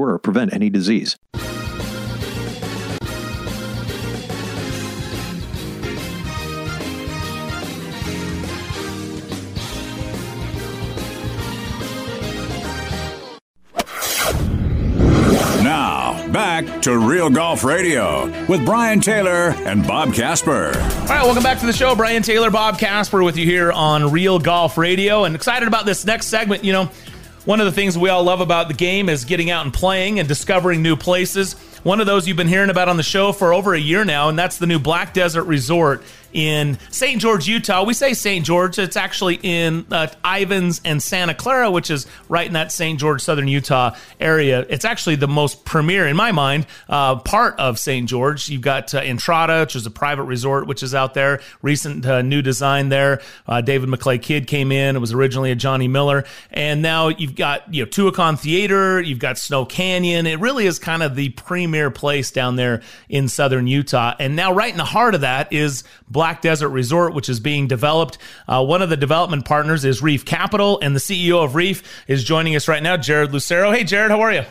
or 0.00 0.18
prevent 0.18 0.52
any 0.52 0.70
disease. 0.70 1.16
Now, 15.62 16.28
back 16.32 16.82
to 16.82 16.96
Real 16.96 17.28
Golf 17.28 17.64
Radio 17.64 18.26
with 18.46 18.64
Brian 18.64 19.00
Taylor 19.00 19.50
and 19.50 19.84
Bob 19.86 20.14
Casper. 20.14 20.66
All 20.66 21.06
right, 21.08 21.24
welcome 21.24 21.42
back 21.42 21.58
to 21.60 21.66
the 21.66 21.72
show. 21.72 21.96
Brian 21.96 22.22
Taylor, 22.22 22.50
Bob 22.50 22.78
Casper 22.78 23.22
with 23.24 23.36
you 23.36 23.44
here 23.44 23.72
on 23.72 24.12
Real 24.12 24.38
Golf 24.38 24.78
Radio. 24.78 25.24
And 25.24 25.34
excited 25.34 25.66
about 25.66 25.86
this 25.86 26.04
next 26.04 26.26
segment. 26.26 26.62
You 26.62 26.72
know, 26.72 26.90
one 27.46 27.60
of 27.60 27.66
the 27.66 27.72
things 27.72 27.96
we 27.96 28.10
all 28.10 28.24
love 28.24 28.40
about 28.40 28.66
the 28.66 28.74
game 28.74 29.08
is 29.08 29.24
getting 29.24 29.50
out 29.50 29.64
and 29.64 29.72
playing 29.72 30.18
and 30.18 30.28
discovering 30.28 30.82
new 30.82 30.96
places. 30.96 31.52
One 31.84 32.00
of 32.00 32.06
those 32.06 32.26
you've 32.26 32.36
been 32.36 32.48
hearing 32.48 32.70
about 32.70 32.88
on 32.88 32.96
the 32.96 33.04
show 33.04 33.30
for 33.30 33.54
over 33.54 33.72
a 33.72 33.78
year 33.78 34.04
now, 34.04 34.28
and 34.28 34.36
that's 34.36 34.58
the 34.58 34.66
new 34.66 34.80
Black 34.80 35.14
Desert 35.14 35.44
Resort 35.44 36.02
in 36.32 36.78
St. 36.90 37.20
George, 37.20 37.46
Utah. 37.46 37.84
We 37.84 37.94
say 37.94 38.14
St. 38.14 38.44
George, 38.44 38.78
it's 38.78 38.96
actually 38.96 39.38
in 39.42 39.86
uh, 39.90 40.08
Ivins 40.24 40.80
and 40.84 41.02
Santa 41.02 41.34
Clara, 41.34 41.70
which 41.70 41.90
is 41.90 42.06
right 42.28 42.46
in 42.46 42.52
that 42.54 42.72
St. 42.72 42.98
George, 42.98 43.22
southern 43.22 43.48
Utah 43.48 43.96
area. 44.20 44.66
It's 44.68 44.84
actually 44.84 45.16
the 45.16 45.28
most 45.28 45.64
premier, 45.64 46.06
in 46.06 46.16
my 46.16 46.32
mind, 46.32 46.66
uh, 46.88 47.16
part 47.16 47.58
of 47.58 47.78
St. 47.78 48.08
George. 48.08 48.48
You've 48.48 48.62
got 48.62 48.94
uh, 48.94 48.98
Entrada, 48.98 49.60
which 49.60 49.76
is 49.76 49.86
a 49.86 49.90
private 49.90 50.24
resort, 50.24 50.66
which 50.66 50.82
is 50.82 50.94
out 50.94 51.14
there. 51.14 51.40
Recent 51.62 52.06
uh, 52.06 52.22
new 52.22 52.42
design 52.42 52.88
there. 52.88 53.20
Uh, 53.46 53.60
David 53.60 53.88
McLay 53.88 54.20
Kidd 54.20 54.46
came 54.46 54.72
in. 54.72 54.96
It 54.96 55.00
was 55.00 55.12
originally 55.12 55.50
a 55.50 55.54
Johnny 55.56 55.88
Miller, 55.88 56.24
and 56.50 56.82
now 56.82 57.08
you've 57.08 57.34
got 57.34 57.72
you 57.72 57.84
know 57.84 57.90
Tuacahn 57.90 58.38
Theater. 58.38 59.00
You've 59.00 59.18
got 59.18 59.38
Snow 59.38 59.64
Canyon. 59.64 60.26
It 60.26 60.40
really 60.40 60.66
is 60.66 60.78
kind 60.78 61.02
of 61.02 61.14
the 61.14 61.30
premier 61.30 61.90
place 61.90 62.30
down 62.30 62.56
there 62.56 62.82
in 63.08 63.28
southern 63.28 63.66
Utah. 63.66 64.14
And 64.18 64.36
now, 64.36 64.52
right 64.52 64.70
in 64.70 64.78
the 64.78 64.84
heart 64.84 65.14
of 65.14 65.22
that 65.22 65.52
is 65.52 65.84
Black 66.16 66.40
Desert 66.40 66.70
Resort, 66.70 67.12
which 67.12 67.28
is 67.28 67.40
being 67.40 67.68
developed. 67.68 68.16
Uh, 68.48 68.64
one 68.64 68.80
of 68.80 68.88
the 68.88 68.96
development 68.96 69.44
partners 69.44 69.84
is 69.84 70.00
Reef 70.00 70.24
Capital, 70.24 70.80
and 70.80 70.96
the 70.96 70.98
CEO 70.98 71.44
of 71.44 71.54
Reef 71.54 71.82
is 72.08 72.24
joining 72.24 72.56
us 72.56 72.68
right 72.68 72.82
now, 72.82 72.96
Jared 72.96 73.34
Lucero. 73.34 73.70
Hey, 73.70 73.84
Jared, 73.84 74.10
how 74.10 74.22
are 74.22 74.32
you? 74.32 74.44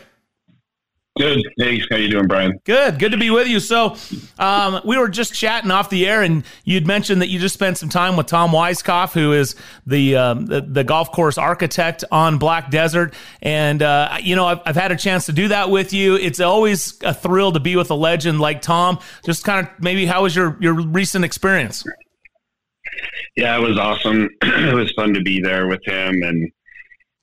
Good. 1.16 1.42
Thanks. 1.58 1.86
how 1.90 1.96
you 1.96 2.10
doing, 2.10 2.26
Brian? 2.26 2.60
Good. 2.64 2.98
Good 2.98 3.12
to 3.12 3.18
be 3.18 3.30
with 3.30 3.48
you. 3.48 3.58
So, 3.58 3.96
um, 4.38 4.80
we 4.84 4.98
were 4.98 5.08
just 5.08 5.32
chatting 5.32 5.70
off 5.70 5.88
the 5.88 6.06
air, 6.06 6.22
and 6.22 6.44
you'd 6.64 6.86
mentioned 6.86 7.22
that 7.22 7.28
you 7.28 7.38
just 7.38 7.54
spent 7.54 7.78
some 7.78 7.88
time 7.88 8.16
with 8.16 8.26
Tom 8.26 8.50
Weiskopf, 8.50 9.14
who 9.14 9.32
is 9.32 9.56
the 9.86 10.16
um, 10.16 10.46
the, 10.46 10.60
the, 10.60 10.84
golf 10.84 11.10
course 11.12 11.38
architect 11.38 12.04
on 12.12 12.36
Black 12.36 12.70
Desert. 12.70 13.14
And 13.40 13.82
uh, 13.82 14.18
you 14.20 14.36
know, 14.36 14.46
I've, 14.46 14.60
I've, 14.66 14.76
had 14.76 14.92
a 14.92 14.96
chance 14.96 15.26
to 15.26 15.32
do 15.32 15.48
that 15.48 15.70
with 15.70 15.94
you. 15.94 16.16
It's 16.16 16.40
always 16.40 17.00
a 17.02 17.14
thrill 17.14 17.52
to 17.52 17.60
be 17.60 17.76
with 17.76 17.90
a 17.90 17.94
legend 17.94 18.38
like 18.38 18.60
Tom. 18.60 18.98
Just 19.24 19.42
kind 19.42 19.66
of 19.66 19.72
maybe 19.82 20.04
how 20.04 20.22
was 20.22 20.36
your 20.36 20.58
your 20.60 20.74
recent 20.74 21.24
experience? 21.24 21.82
Yeah, 23.36 23.56
it 23.56 23.60
was 23.60 23.78
awesome. 23.78 24.28
it 24.42 24.74
was 24.74 24.92
fun 24.92 25.14
to 25.14 25.22
be 25.22 25.40
there 25.40 25.66
with 25.66 25.84
him 25.86 26.22
and 26.22 26.50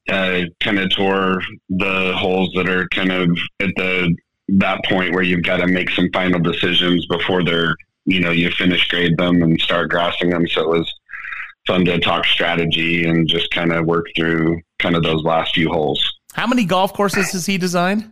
uh, 0.09 0.41
kind 0.59 0.80
of 0.80 0.89
tore 0.91 1.41
the 1.69 2.13
holes 2.15 2.51
that 2.55 2.69
are 2.69 2.88
kind 2.89 3.11
of 3.11 3.38
at 3.59 3.69
the 3.75 4.15
that 4.49 4.84
point 4.85 5.13
where 5.13 5.23
you've 5.23 5.43
got 5.43 5.57
to 5.57 5.67
make 5.67 5.89
some 5.91 6.09
final 6.13 6.39
decisions 6.39 7.05
before 7.07 7.43
they're 7.43 7.75
you 8.05 8.19
know 8.19 8.31
you 8.31 8.51
finish 8.51 8.88
grade 8.89 9.17
them 9.17 9.41
and 9.41 9.59
start 9.61 9.89
grassing 9.89 10.30
them. 10.30 10.47
So 10.47 10.61
it 10.61 10.77
was 10.77 10.93
fun 11.65 11.85
to 11.85 11.99
talk 11.99 12.25
strategy 12.25 13.07
and 13.07 13.27
just 13.27 13.49
kind 13.51 13.71
of 13.71 13.85
work 13.85 14.05
through 14.15 14.61
kind 14.80 14.95
of 14.95 15.03
those 15.03 15.23
last 15.23 15.55
few 15.55 15.69
holes. 15.69 16.03
How 16.34 16.47
many 16.47 16.65
golf 16.65 16.93
courses 16.93 17.31
has 17.31 17.45
he 17.45 17.57
designed? 17.57 18.09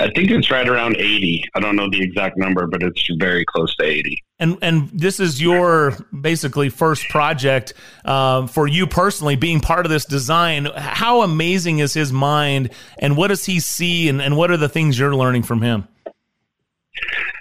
I 0.00 0.10
think 0.10 0.30
it's 0.30 0.50
right 0.50 0.68
around 0.68 0.96
80. 0.96 1.44
I 1.54 1.60
don't 1.60 1.76
know 1.76 1.88
the 1.88 2.02
exact 2.02 2.36
number, 2.36 2.66
but 2.66 2.82
it's 2.82 3.08
very 3.16 3.44
close 3.44 3.74
to 3.76 3.84
80. 3.84 4.18
And 4.40 4.58
and 4.60 4.90
this 4.90 5.20
is 5.20 5.40
your 5.40 5.92
basically 6.20 6.68
first 6.68 7.08
project 7.08 7.74
um, 8.04 8.48
for 8.48 8.66
you 8.66 8.88
personally, 8.88 9.36
being 9.36 9.60
part 9.60 9.86
of 9.86 9.92
this 9.92 10.04
design. 10.04 10.66
How 10.76 11.22
amazing 11.22 11.78
is 11.78 11.94
his 11.94 12.12
mind, 12.12 12.70
and 12.98 13.16
what 13.16 13.28
does 13.28 13.44
he 13.44 13.60
see, 13.60 14.08
and, 14.08 14.20
and 14.20 14.36
what 14.36 14.50
are 14.50 14.56
the 14.56 14.68
things 14.68 14.98
you're 14.98 15.14
learning 15.14 15.44
from 15.44 15.62
him? 15.62 15.86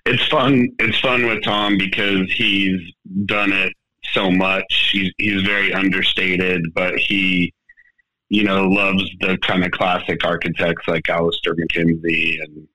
It's 0.06 0.26
fun. 0.28 0.70
It's 0.78 1.00
fun 1.00 1.26
with 1.26 1.44
Tom 1.44 1.78
because 1.80 2.32
he's 2.32 2.80
done 3.26 3.52
it 3.52 3.74
so 4.12 4.30
much. 4.30 4.92
He's 4.92 5.12
he's 5.18 5.42
very 5.42 5.74
understated, 5.74 6.72
but 6.76 7.00
he 7.00 7.52
you 8.34 8.44
know, 8.44 8.64
loves 8.64 9.04
the 9.20 9.38
kind 9.44 9.64
of 9.64 9.70
classic 9.70 10.26
architects 10.26 10.88
like 10.88 11.08
Alister 11.08 11.54
MacKenzie 11.54 12.42
and, 12.42 12.68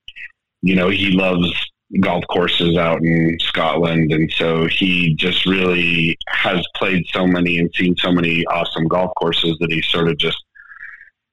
you 0.62 0.76
know, 0.76 0.88
he 0.88 1.10
loves 1.10 1.52
golf 2.00 2.22
courses 2.30 2.76
out 2.76 3.02
in 3.02 3.36
Scotland. 3.40 4.12
And 4.12 4.30
so 4.30 4.68
he 4.68 5.14
just 5.14 5.46
really 5.46 6.16
has 6.28 6.64
played 6.76 7.04
so 7.12 7.26
many 7.26 7.58
and 7.58 7.68
seen 7.74 7.96
so 7.96 8.12
many 8.12 8.46
awesome 8.46 8.86
golf 8.86 9.10
courses 9.18 9.56
that 9.58 9.72
he 9.72 9.82
sort 9.82 10.06
of 10.06 10.16
just, 10.16 10.40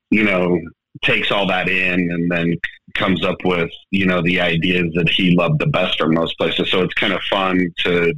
you 0.10 0.24
know, 0.24 0.60
takes 1.04 1.32
all 1.32 1.46
that 1.46 1.70
in 1.70 2.10
and 2.10 2.32
then 2.32 2.56
comes 2.96 3.24
up 3.24 3.38
with, 3.44 3.70
you 3.92 4.08
know, 4.08 4.24
the 4.24 4.42
ideas 4.42 4.92
that 4.96 5.08
he 5.08 5.36
loved 5.36 5.60
the 5.60 5.68
best 5.68 6.00
from 6.00 6.16
those 6.16 6.34
places. 6.34 6.72
So 6.72 6.82
it's 6.82 6.96
kind 6.96 7.14
of 7.14 7.22
fun 7.30 7.72
to 7.84 8.12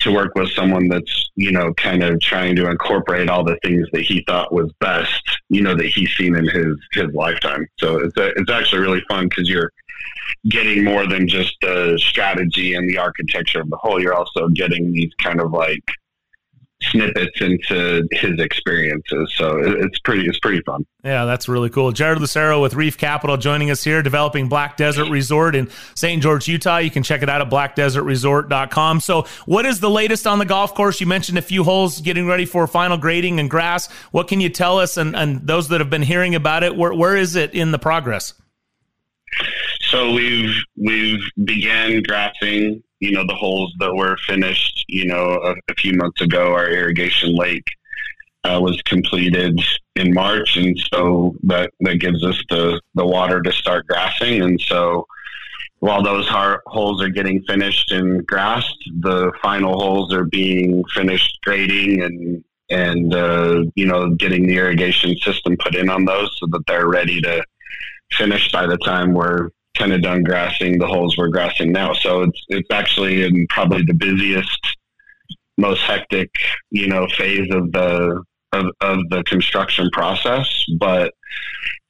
to 0.00 0.12
work 0.12 0.32
with 0.34 0.50
someone 0.52 0.88
that's 0.88 1.30
you 1.36 1.50
know 1.50 1.72
kind 1.74 2.02
of 2.02 2.20
trying 2.20 2.54
to 2.56 2.68
incorporate 2.70 3.28
all 3.28 3.44
the 3.44 3.58
things 3.62 3.86
that 3.92 4.02
he 4.02 4.22
thought 4.26 4.52
was 4.52 4.70
best 4.80 5.22
you 5.48 5.62
know 5.62 5.74
that 5.74 5.86
he's 5.86 6.10
seen 6.16 6.36
in 6.36 6.46
his 6.48 6.76
his 6.92 7.12
lifetime. 7.14 7.66
So 7.78 7.98
it's 7.98 8.16
a, 8.16 8.28
it's 8.36 8.50
actually 8.50 8.82
really 8.82 9.02
fun 9.08 9.28
because 9.28 9.48
you're 9.48 9.72
getting 10.48 10.84
more 10.84 11.06
than 11.06 11.28
just 11.28 11.56
the 11.60 11.98
strategy 12.00 12.74
and 12.74 12.88
the 12.88 12.98
architecture 12.98 13.60
of 13.60 13.70
the 13.70 13.76
hole. 13.76 14.00
You're 14.00 14.14
also 14.14 14.48
getting 14.48 14.92
these 14.92 15.12
kind 15.22 15.40
of 15.40 15.52
like 15.52 15.84
snippets 16.82 17.40
into 17.40 18.06
his 18.12 18.38
experiences. 18.38 19.32
So 19.36 19.58
it's 19.58 19.98
pretty 20.00 20.26
it's 20.26 20.38
pretty 20.38 20.60
fun. 20.62 20.86
Yeah, 21.02 21.24
that's 21.24 21.48
really 21.48 21.70
cool. 21.70 21.92
Jared 21.92 22.20
Lucero 22.20 22.60
with 22.60 22.74
Reef 22.74 22.98
Capital 22.98 23.36
joining 23.36 23.70
us 23.70 23.82
here, 23.82 24.02
developing 24.02 24.48
Black 24.48 24.76
Desert 24.76 25.08
Resort 25.08 25.54
in 25.54 25.70
St. 25.94 26.22
George, 26.22 26.48
Utah. 26.48 26.78
You 26.78 26.90
can 26.90 27.02
check 27.02 27.22
it 27.22 27.28
out 27.28 27.40
at 27.40 27.48
blackdesertresort.com. 27.48 29.00
So 29.00 29.26
what 29.46 29.66
is 29.66 29.80
the 29.80 29.90
latest 29.90 30.26
on 30.26 30.38
the 30.38 30.44
golf 30.44 30.74
course? 30.74 31.00
You 31.00 31.06
mentioned 31.06 31.38
a 31.38 31.42
few 31.42 31.64
holes 31.64 32.00
getting 32.00 32.26
ready 32.26 32.44
for 32.44 32.66
final 32.66 32.98
grading 32.98 33.40
and 33.40 33.48
grass. 33.48 33.90
What 34.10 34.28
can 34.28 34.40
you 34.40 34.48
tell 34.48 34.78
us 34.78 34.96
and, 34.96 35.16
and 35.16 35.46
those 35.46 35.68
that 35.68 35.80
have 35.80 35.90
been 35.90 36.02
hearing 36.02 36.34
about 36.34 36.62
it, 36.62 36.76
where, 36.76 36.92
where 36.92 37.16
is 37.16 37.36
it 37.36 37.54
in 37.54 37.70
the 37.70 37.78
progress? 37.78 38.34
So 39.86 40.12
we've 40.12 40.54
we've 40.76 41.22
began 41.44 42.02
grassing 42.02 42.82
you 43.00 43.12
know, 43.12 43.26
the 43.26 43.34
holes 43.34 43.74
that 43.78 43.94
were 43.94 44.16
finished, 44.26 44.84
you 44.88 45.06
know, 45.06 45.40
a, 45.44 45.54
a 45.70 45.74
few 45.76 45.92
months 45.94 46.20
ago, 46.20 46.52
our 46.52 46.68
irrigation 46.70 47.34
lake 47.34 47.66
uh, 48.44 48.58
was 48.60 48.80
completed 48.82 49.60
in 49.96 50.14
March. 50.14 50.56
And 50.56 50.78
so 50.92 51.36
that, 51.44 51.72
that 51.80 51.96
gives 51.96 52.24
us 52.24 52.40
the, 52.48 52.80
the 52.94 53.06
water 53.06 53.42
to 53.42 53.52
start 53.52 53.86
grassing. 53.86 54.42
And 54.42 54.60
so 54.60 55.06
while 55.80 56.02
those 56.02 56.26
holes 56.28 57.02
are 57.02 57.08
getting 57.08 57.42
finished 57.42 57.92
and 57.92 58.26
grassed, 58.26 58.90
the 59.00 59.30
final 59.42 59.78
holes 59.78 60.12
are 60.14 60.24
being 60.24 60.82
finished 60.94 61.38
grading 61.44 62.02
and, 62.02 62.44
and, 62.70 63.14
uh, 63.14 63.62
you 63.74 63.86
know, 63.86 64.14
getting 64.14 64.46
the 64.46 64.56
irrigation 64.56 65.16
system 65.18 65.56
put 65.58 65.74
in 65.74 65.90
on 65.90 66.06
those 66.06 66.34
so 66.38 66.46
that 66.46 66.66
they're 66.66 66.88
ready 66.88 67.20
to 67.20 67.44
finish 68.12 68.50
by 68.52 68.66
the 68.66 68.78
time 68.78 69.12
we're 69.12 69.50
kind 69.76 69.92
of 69.92 70.02
done 70.02 70.22
grassing 70.22 70.78
the 70.78 70.86
holes 70.86 71.16
we're 71.16 71.28
grassing 71.28 71.72
now. 71.72 71.92
So 71.92 72.22
it's 72.22 72.44
it's 72.48 72.70
actually 72.70 73.24
in 73.24 73.46
probably 73.48 73.84
the 73.84 73.94
busiest, 73.94 74.76
most 75.58 75.82
hectic, 75.82 76.30
you 76.70 76.88
know, 76.88 77.06
phase 77.08 77.48
of 77.50 77.72
the 77.72 78.22
of, 78.52 78.66
of 78.80 78.98
the 79.10 79.22
construction 79.24 79.88
process. 79.92 80.64
But 80.78 81.14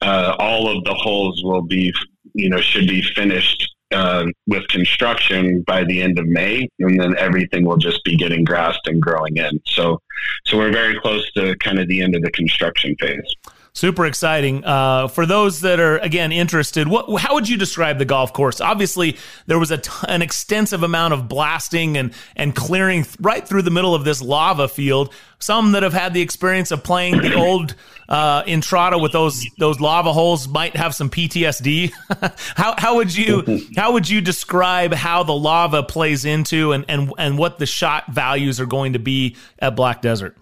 uh, 0.01 0.35
all 0.39 0.75
of 0.75 0.83
the 0.83 0.93
holes 0.93 1.41
will 1.43 1.61
be, 1.61 1.93
you 2.33 2.49
know, 2.49 2.61
should 2.61 2.87
be 2.87 3.01
finished 3.01 3.73
uh, 3.91 4.25
with 4.47 4.67
construction 4.67 5.63
by 5.65 5.83
the 5.85 6.01
end 6.01 6.19
of 6.19 6.27
May, 6.27 6.67
and 6.79 6.99
then 6.99 7.15
everything 7.17 7.65
will 7.65 7.77
just 7.77 8.03
be 8.03 8.17
getting 8.17 8.43
grassed 8.43 8.81
and 8.85 9.01
growing 9.01 9.37
in. 9.37 9.59
So, 9.65 10.01
so 10.45 10.57
we're 10.57 10.73
very 10.73 10.99
close 10.99 11.31
to 11.33 11.55
kind 11.57 11.79
of 11.79 11.87
the 11.87 12.01
end 12.01 12.15
of 12.15 12.21
the 12.21 12.31
construction 12.31 12.95
phase 12.99 13.35
super 13.77 14.05
exciting. 14.05 14.65
Uh, 14.65 15.07
for 15.07 15.25
those 15.25 15.61
that 15.61 15.79
are 15.79 15.97
again 15.99 16.31
interested, 16.31 16.87
what 16.87 17.21
how 17.21 17.35
would 17.35 17.47
you 17.47 17.57
describe 17.57 17.99
the 17.99 18.05
golf 18.05 18.33
course? 18.33 18.59
Obviously, 18.59 19.17
there 19.45 19.59
was 19.59 19.71
a 19.71 19.77
t- 19.77 19.91
an 20.07 20.21
extensive 20.21 20.83
amount 20.83 21.13
of 21.13 21.27
blasting 21.27 21.97
and 21.97 22.13
and 22.35 22.55
clearing 22.55 23.03
th- 23.03 23.17
right 23.19 23.47
through 23.47 23.61
the 23.61 23.71
middle 23.71 23.93
of 23.93 24.03
this 24.03 24.21
lava 24.21 24.67
field. 24.67 25.13
Some 25.39 25.73
that 25.73 25.83
have 25.83 25.93
had 25.93 26.15
the 26.15 26.21
experience 26.21 26.71
of 26.71 26.83
playing 26.83 27.19
the 27.19 27.35
old 27.35 27.75
uh, 28.09 28.41
Entrada 28.47 28.97
with 28.97 29.11
those 29.11 29.45
those 29.59 29.79
lava 29.79 30.11
holes 30.11 30.47
might 30.47 30.75
have 30.75 30.95
some 30.95 31.09
PTSD. 31.09 31.93
how 32.55 32.73
how 32.77 32.95
would 32.95 33.15
you 33.15 33.61
how 33.77 33.91
would 33.93 34.09
you 34.09 34.21
describe 34.21 34.93
how 34.93 35.21
the 35.23 35.35
lava 35.35 35.83
plays 35.83 36.25
into 36.25 36.71
and 36.71 36.85
and 36.89 37.13
and 37.19 37.37
what 37.37 37.59
the 37.59 37.67
shot 37.67 38.11
values 38.11 38.59
are 38.59 38.65
going 38.65 38.93
to 38.93 38.99
be 38.99 39.35
at 39.59 39.75
Black 39.75 40.01
Desert? 40.01 40.35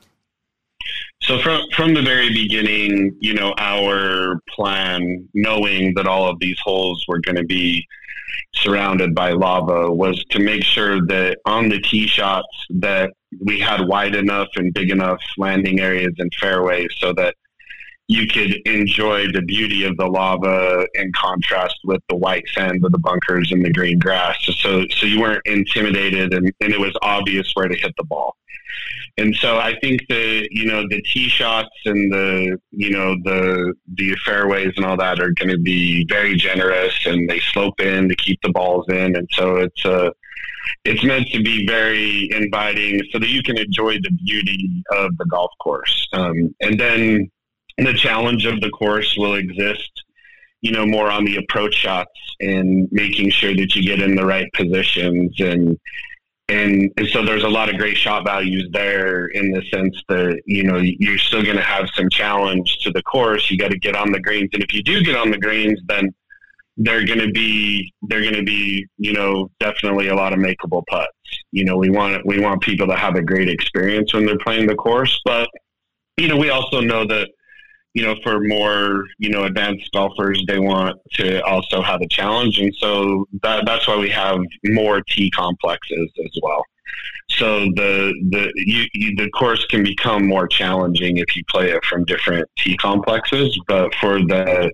So 1.25 1.39
from 1.39 1.63
from 1.75 1.95
the 1.95 2.03
very 2.03 2.29
beginning, 2.29 3.15
you 3.19 3.33
know, 3.33 3.55
our 3.57 4.39
plan, 4.47 5.27
knowing 5.33 5.95
that 5.95 6.05
all 6.05 6.29
of 6.29 6.37
these 6.39 6.57
holes 6.63 7.03
were 7.07 7.19
going 7.19 7.35
to 7.35 7.43
be 7.43 7.87
surrounded 8.53 9.15
by 9.15 9.31
lava, 9.31 9.91
was 9.91 10.23
to 10.31 10.39
make 10.39 10.63
sure 10.63 11.03
that 11.07 11.39
on 11.45 11.69
the 11.69 11.81
tee 11.81 12.05
shots 12.05 12.47
that 12.69 13.11
we 13.43 13.59
had 13.59 13.87
wide 13.87 14.13
enough 14.13 14.49
and 14.55 14.71
big 14.71 14.91
enough 14.91 15.19
landing 15.39 15.79
areas 15.79 16.13
and 16.19 16.31
fairways 16.39 16.89
so 16.99 17.11
that 17.13 17.33
you 18.07 18.27
could 18.27 18.55
enjoy 18.67 19.25
the 19.31 19.41
beauty 19.41 19.83
of 19.83 19.97
the 19.97 20.05
lava 20.05 20.85
in 20.93 21.11
contrast 21.13 21.75
with 21.85 22.01
the 22.07 22.15
white 22.15 22.47
sand 22.53 22.85
of 22.85 22.91
the 22.91 22.99
bunkers 22.99 23.51
and 23.51 23.65
the 23.65 23.73
green 23.73 23.97
grass. 23.97 24.37
So 24.59 24.85
so 24.95 25.07
you 25.07 25.19
weren't 25.19 25.41
intimidated 25.45 26.35
and, 26.35 26.53
and 26.61 26.71
it 26.71 26.79
was 26.79 26.95
obvious 27.01 27.51
where 27.55 27.67
to 27.67 27.75
hit 27.75 27.95
the 27.97 28.03
ball 28.03 28.35
and 29.17 29.35
so 29.35 29.57
I 29.57 29.77
think 29.79 30.01
the 30.09 30.47
you 30.51 30.65
know 30.65 30.83
the 30.89 31.01
tee 31.01 31.29
shots 31.29 31.69
and 31.85 32.11
the 32.11 32.59
you 32.71 32.91
know 32.91 33.15
the 33.23 33.73
the 33.95 34.15
fairways 34.25 34.73
and 34.75 34.85
all 34.85 34.97
that 34.97 35.21
are 35.21 35.31
going 35.31 35.49
to 35.49 35.57
be 35.57 36.05
very 36.09 36.35
generous 36.35 37.05
and 37.05 37.29
they 37.29 37.39
slope 37.39 37.79
in 37.79 38.09
to 38.09 38.15
keep 38.15 38.41
the 38.41 38.51
balls 38.51 38.85
in, 38.89 39.15
and 39.15 39.27
so 39.31 39.57
it's 39.57 39.85
a 39.85 40.07
uh, 40.07 40.09
it's 40.83 41.03
meant 41.03 41.27
to 41.29 41.41
be 41.41 41.65
very 41.65 42.29
inviting 42.31 43.01
so 43.11 43.19
that 43.19 43.29
you 43.29 43.41
can 43.41 43.57
enjoy 43.57 43.93
the 43.95 44.11
beauty 44.25 44.83
of 44.91 45.15
the 45.17 45.25
golf 45.25 45.51
course. 45.59 46.07
Um, 46.13 46.55
and 46.61 46.79
then 46.79 47.31
the 47.77 47.93
challenge 47.93 48.45
of 48.45 48.61
the 48.61 48.69
course 48.69 49.15
will 49.17 49.35
exist, 49.35 50.03
you 50.61 50.71
know, 50.71 50.85
more 50.85 51.09
on 51.09 51.25
the 51.25 51.37
approach 51.37 51.75
shots 51.75 52.19
and 52.39 52.87
making 52.91 53.29
sure 53.29 53.55
that 53.55 53.75
you 53.75 53.83
get 53.83 54.01
in 54.01 54.15
the 54.15 54.25
right 54.25 54.51
positions 54.53 55.39
and 55.39 55.79
and, 56.47 56.91
and 56.97 57.07
so 57.07 57.25
there's 57.25 57.43
a 57.43 57.49
lot 57.49 57.69
of 57.69 57.77
great 57.77 57.97
shot 57.97 58.23
values 58.23 58.69
there 58.71 59.27
in 59.27 59.51
the 59.51 59.63
sense 59.73 59.99
that 60.09 60.41
you 60.45 60.63
know 60.63 60.77
you're 60.77 61.17
still 61.17 61.43
going 61.43 61.55
to 61.55 61.63
have 61.63 61.89
some 61.95 62.09
challenge 62.09 62.77
to 62.79 62.91
the 62.91 63.01
course. 63.03 63.49
You 63.49 63.57
got 63.57 63.71
to 63.71 63.79
get 63.79 63.95
on 63.95 64.11
the 64.11 64.19
greens. 64.19 64.51
And 64.53 64.63
if 64.63 64.73
you 64.73 64.83
do 64.83 65.01
get 65.01 65.15
on 65.15 65.31
the 65.31 65.39
greens 65.39 65.79
then 65.87 66.13
they're 66.77 67.05
going 67.05 67.19
to 67.19 67.31
be 67.31 67.93
they're 68.03 68.21
going 68.21 68.35
to 68.35 68.43
be 68.43 68.85
you 68.97 69.13
know 69.13 69.49
definitely 69.59 70.09
a 70.09 70.15
lot 70.15 70.33
of 70.33 70.39
makeable 70.39 70.83
putts. 70.87 71.11
You 71.51 71.65
know 71.65 71.77
we 71.77 71.89
want 71.89 72.25
we 72.25 72.39
want 72.39 72.61
people 72.61 72.87
to 72.87 72.95
have 72.95 73.15
a 73.15 73.21
great 73.21 73.49
experience 73.49 74.13
when 74.13 74.25
they're 74.25 74.37
playing 74.37 74.67
the 74.67 74.75
course. 74.75 75.19
But 75.25 75.49
you 76.17 76.27
know 76.27 76.37
we 76.37 76.49
also 76.49 76.79
know 76.79 77.05
that 77.07 77.29
you 77.95 78.03
know, 78.03 78.15
for 78.23 78.41
more, 78.41 79.05
you 79.19 79.29
know, 79.29 79.45
advanced 79.45 79.89
golfers, 79.93 80.43
they 80.47 80.59
want 80.59 80.99
to 81.13 81.41
also 81.45 81.81
have 81.81 82.01
a 82.01 82.07
challenge. 82.09 82.59
And 82.59 82.75
so 82.75 83.25
that, 83.41 83.65
that's 83.65 83.87
why 83.87 83.97
we 83.97 84.09
have 84.09 84.37
more 84.65 85.01
tee 85.01 85.31
complexes 85.31 86.11
as 86.23 86.39
well. 86.43 86.61
So 87.29 87.61
the 87.75 88.13
the 88.29 88.51
you, 88.55 88.85
you, 88.93 89.15
the 89.15 89.29
course 89.31 89.65
can 89.65 89.81
become 89.81 90.27
more 90.27 90.47
challenging 90.47 91.17
if 91.17 91.35
you 91.35 91.43
play 91.49 91.71
it 91.71 91.83
from 91.85 92.05
different 92.05 92.47
tee 92.57 92.77
complexes. 92.77 93.57
But 93.67 93.95
for 93.95 94.19
the 94.19 94.71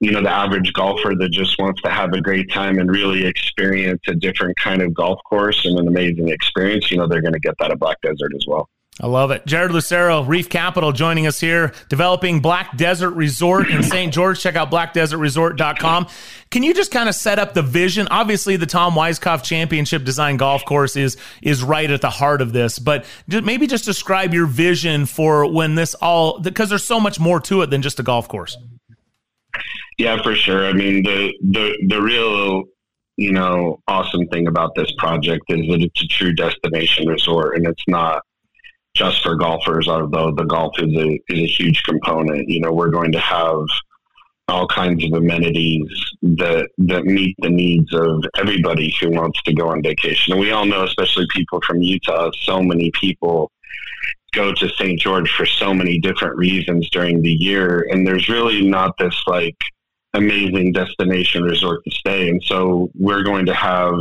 you 0.00 0.10
know 0.10 0.22
the 0.22 0.30
average 0.30 0.72
golfer 0.72 1.14
that 1.16 1.30
just 1.30 1.58
wants 1.58 1.80
to 1.82 1.90
have 1.90 2.12
a 2.12 2.20
great 2.20 2.50
time 2.50 2.78
and 2.78 2.90
really 2.90 3.24
experience 3.24 4.00
a 4.08 4.14
different 4.14 4.56
kind 4.58 4.82
of 4.82 4.94
golf 4.94 5.20
course 5.28 5.64
and 5.64 5.78
an 5.78 5.86
amazing 5.86 6.28
experience, 6.28 6.90
you 6.90 6.96
know 6.96 7.06
they're 7.06 7.22
going 7.22 7.34
to 7.34 7.40
get 7.40 7.54
that 7.60 7.70
at 7.70 7.78
Black 7.78 8.00
Desert 8.00 8.32
as 8.34 8.46
well. 8.48 8.68
I 8.98 9.08
love 9.08 9.30
it. 9.30 9.44
Jared 9.44 9.72
Lucero, 9.72 10.22
Reef 10.24 10.48
Capital, 10.48 10.90
joining 10.90 11.26
us 11.26 11.38
here, 11.38 11.74
developing 11.90 12.40
Black 12.40 12.78
Desert 12.78 13.10
Resort 13.10 13.68
in 13.68 13.82
St. 13.82 14.12
George. 14.12 14.40
Check 14.40 14.56
out 14.56 14.70
blackdesertresort.com. 14.70 16.06
Can 16.50 16.62
you 16.62 16.72
just 16.72 16.90
kind 16.90 17.06
of 17.06 17.14
set 17.14 17.38
up 17.38 17.52
the 17.52 17.60
vision? 17.60 18.08
Obviously, 18.10 18.56
the 18.56 18.64
Tom 18.64 18.94
Weiskopf 18.94 19.42
Championship 19.42 20.02
Design 20.04 20.38
Golf 20.38 20.64
Course 20.64 20.96
is 20.96 21.18
is 21.42 21.62
right 21.62 21.90
at 21.90 22.00
the 22.00 22.08
heart 22.08 22.40
of 22.40 22.54
this, 22.54 22.78
but 22.78 23.04
maybe 23.28 23.66
just 23.66 23.84
describe 23.84 24.32
your 24.32 24.46
vision 24.46 25.04
for 25.04 25.52
when 25.52 25.74
this 25.74 25.94
all 25.96 26.40
because 26.40 26.70
there's 26.70 26.84
so 26.84 26.98
much 26.98 27.20
more 27.20 27.38
to 27.40 27.60
it 27.60 27.68
than 27.68 27.82
just 27.82 28.00
a 28.00 28.02
golf 28.02 28.28
course. 28.28 28.56
Yeah, 29.98 30.22
for 30.22 30.34
sure. 30.34 30.66
I 30.66 30.72
mean, 30.72 31.02
the 31.02 31.34
the 31.42 31.86
the 31.88 32.00
real 32.00 32.64
you 33.18 33.32
know 33.32 33.80
awesome 33.88 34.26
thing 34.28 34.46
about 34.46 34.74
this 34.74 34.90
project 34.96 35.44
is 35.48 35.68
that 35.68 35.82
it's 35.82 36.02
a 36.02 36.06
true 36.06 36.32
destination 36.32 37.08
resort, 37.08 37.56
and 37.56 37.66
it's 37.66 37.84
not 37.88 38.22
just 38.96 39.22
for 39.22 39.36
golfers, 39.36 39.88
although 39.88 40.32
the 40.32 40.44
golf 40.44 40.72
is 40.78 40.94
a, 40.96 41.20
is 41.28 41.40
a 41.40 41.46
huge 41.46 41.82
component. 41.84 42.48
You 42.48 42.60
know, 42.60 42.72
we're 42.72 42.90
going 42.90 43.12
to 43.12 43.20
have 43.20 43.66
all 44.48 44.66
kinds 44.68 45.04
of 45.04 45.12
amenities 45.12 45.88
that 46.22 46.68
that 46.78 47.04
meet 47.04 47.36
the 47.38 47.50
needs 47.50 47.92
of 47.92 48.24
everybody 48.38 48.94
who 49.00 49.10
wants 49.10 49.42
to 49.42 49.52
go 49.52 49.68
on 49.68 49.82
vacation. 49.82 50.32
And 50.32 50.40
we 50.40 50.52
all 50.52 50.64
know, 50.64 50.84
especially 50.84 51.26
people 51.34 51.60
from 51.66 51.82
Utah, 51.82 52.30
so 52.42 52.62
many 52.62 52.90
people 52.92 53.50
go 54.32 54.52
to 54.52 54.68
St. 54.68 55.00
George 55.00 55.30
for 55.30 55.46
so 55.46 55.74
many 55.74 55.98
different 55.98 56.36
reasons 56.36 56.88
during 56.90 57.22
the 57.22 57.32
year, 57.32 57.86
and 57.90 58.06
there's 58.06 58.28
really 58.28 58.66
not 58.66 58.96
this 58.98 59.20
like 59.26 59.58
amazing 60.14 60.72
destination 60.72 61.42
resort 61.42 61.82
to 61.84 61.90
stay. 61.90 62.30
And 62.30 62.42
so 62.44 62.90
we're 62.94 63.22
going 63.22 63.46
to 63.46 63.54
have 63.54 63.94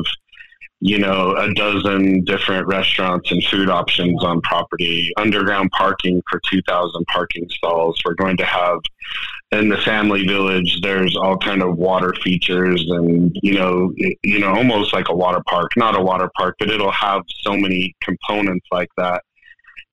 you 0.82 1.00
know, 1.00 1.36
a 1.36 1.54
dozen 1.54 2.24
different 2.26 2.68
restaurants 2.68 3.32
and 3.32 3.44
food 3.46 3.70
options 3.70 4.24
on 4.24 4.42
property, 4.42 5.12
underground 5.18 5.72
parking 5.72 6.22
for 6.30 6.42
2,000 6.52 7.06
parking 7.06 7.48
stalls. 7.50 8.00
We're 8.06 8.14
going 8.14 8.38
to 8.38 8.46
have 8.46 8.80
in 9.52 9.70
the 9.70 9.78
family 9.78 10.26
village, 10.26 10.80
there's 10.82 11.16
all 11.16 11.38
kind 11.38 11.62
of 11.62 11.78
water 11.78 12.14
features 12.24 12.84
and, 12.90 13.36
you 13.42 13.54
know, 13.54 13.94
you 14.24 14.40
know, 14.40 14.54
almost 14.54 14.94
like 14.94 15.08
a 15.10 15.16
water 15.16 15.42
park, 15.48 15.72
not 15.78 15.98
a 15.98 16.02
water 16.02 16.30
park, 16.36 16.56
but 16.60 16.70
it'll 16.70 16.92
have 16.92 17.22
so 17.42 17.56
many 17.56 17.96
components 18.02 18.68
like 18.72 18.90
that. 18.98 19.24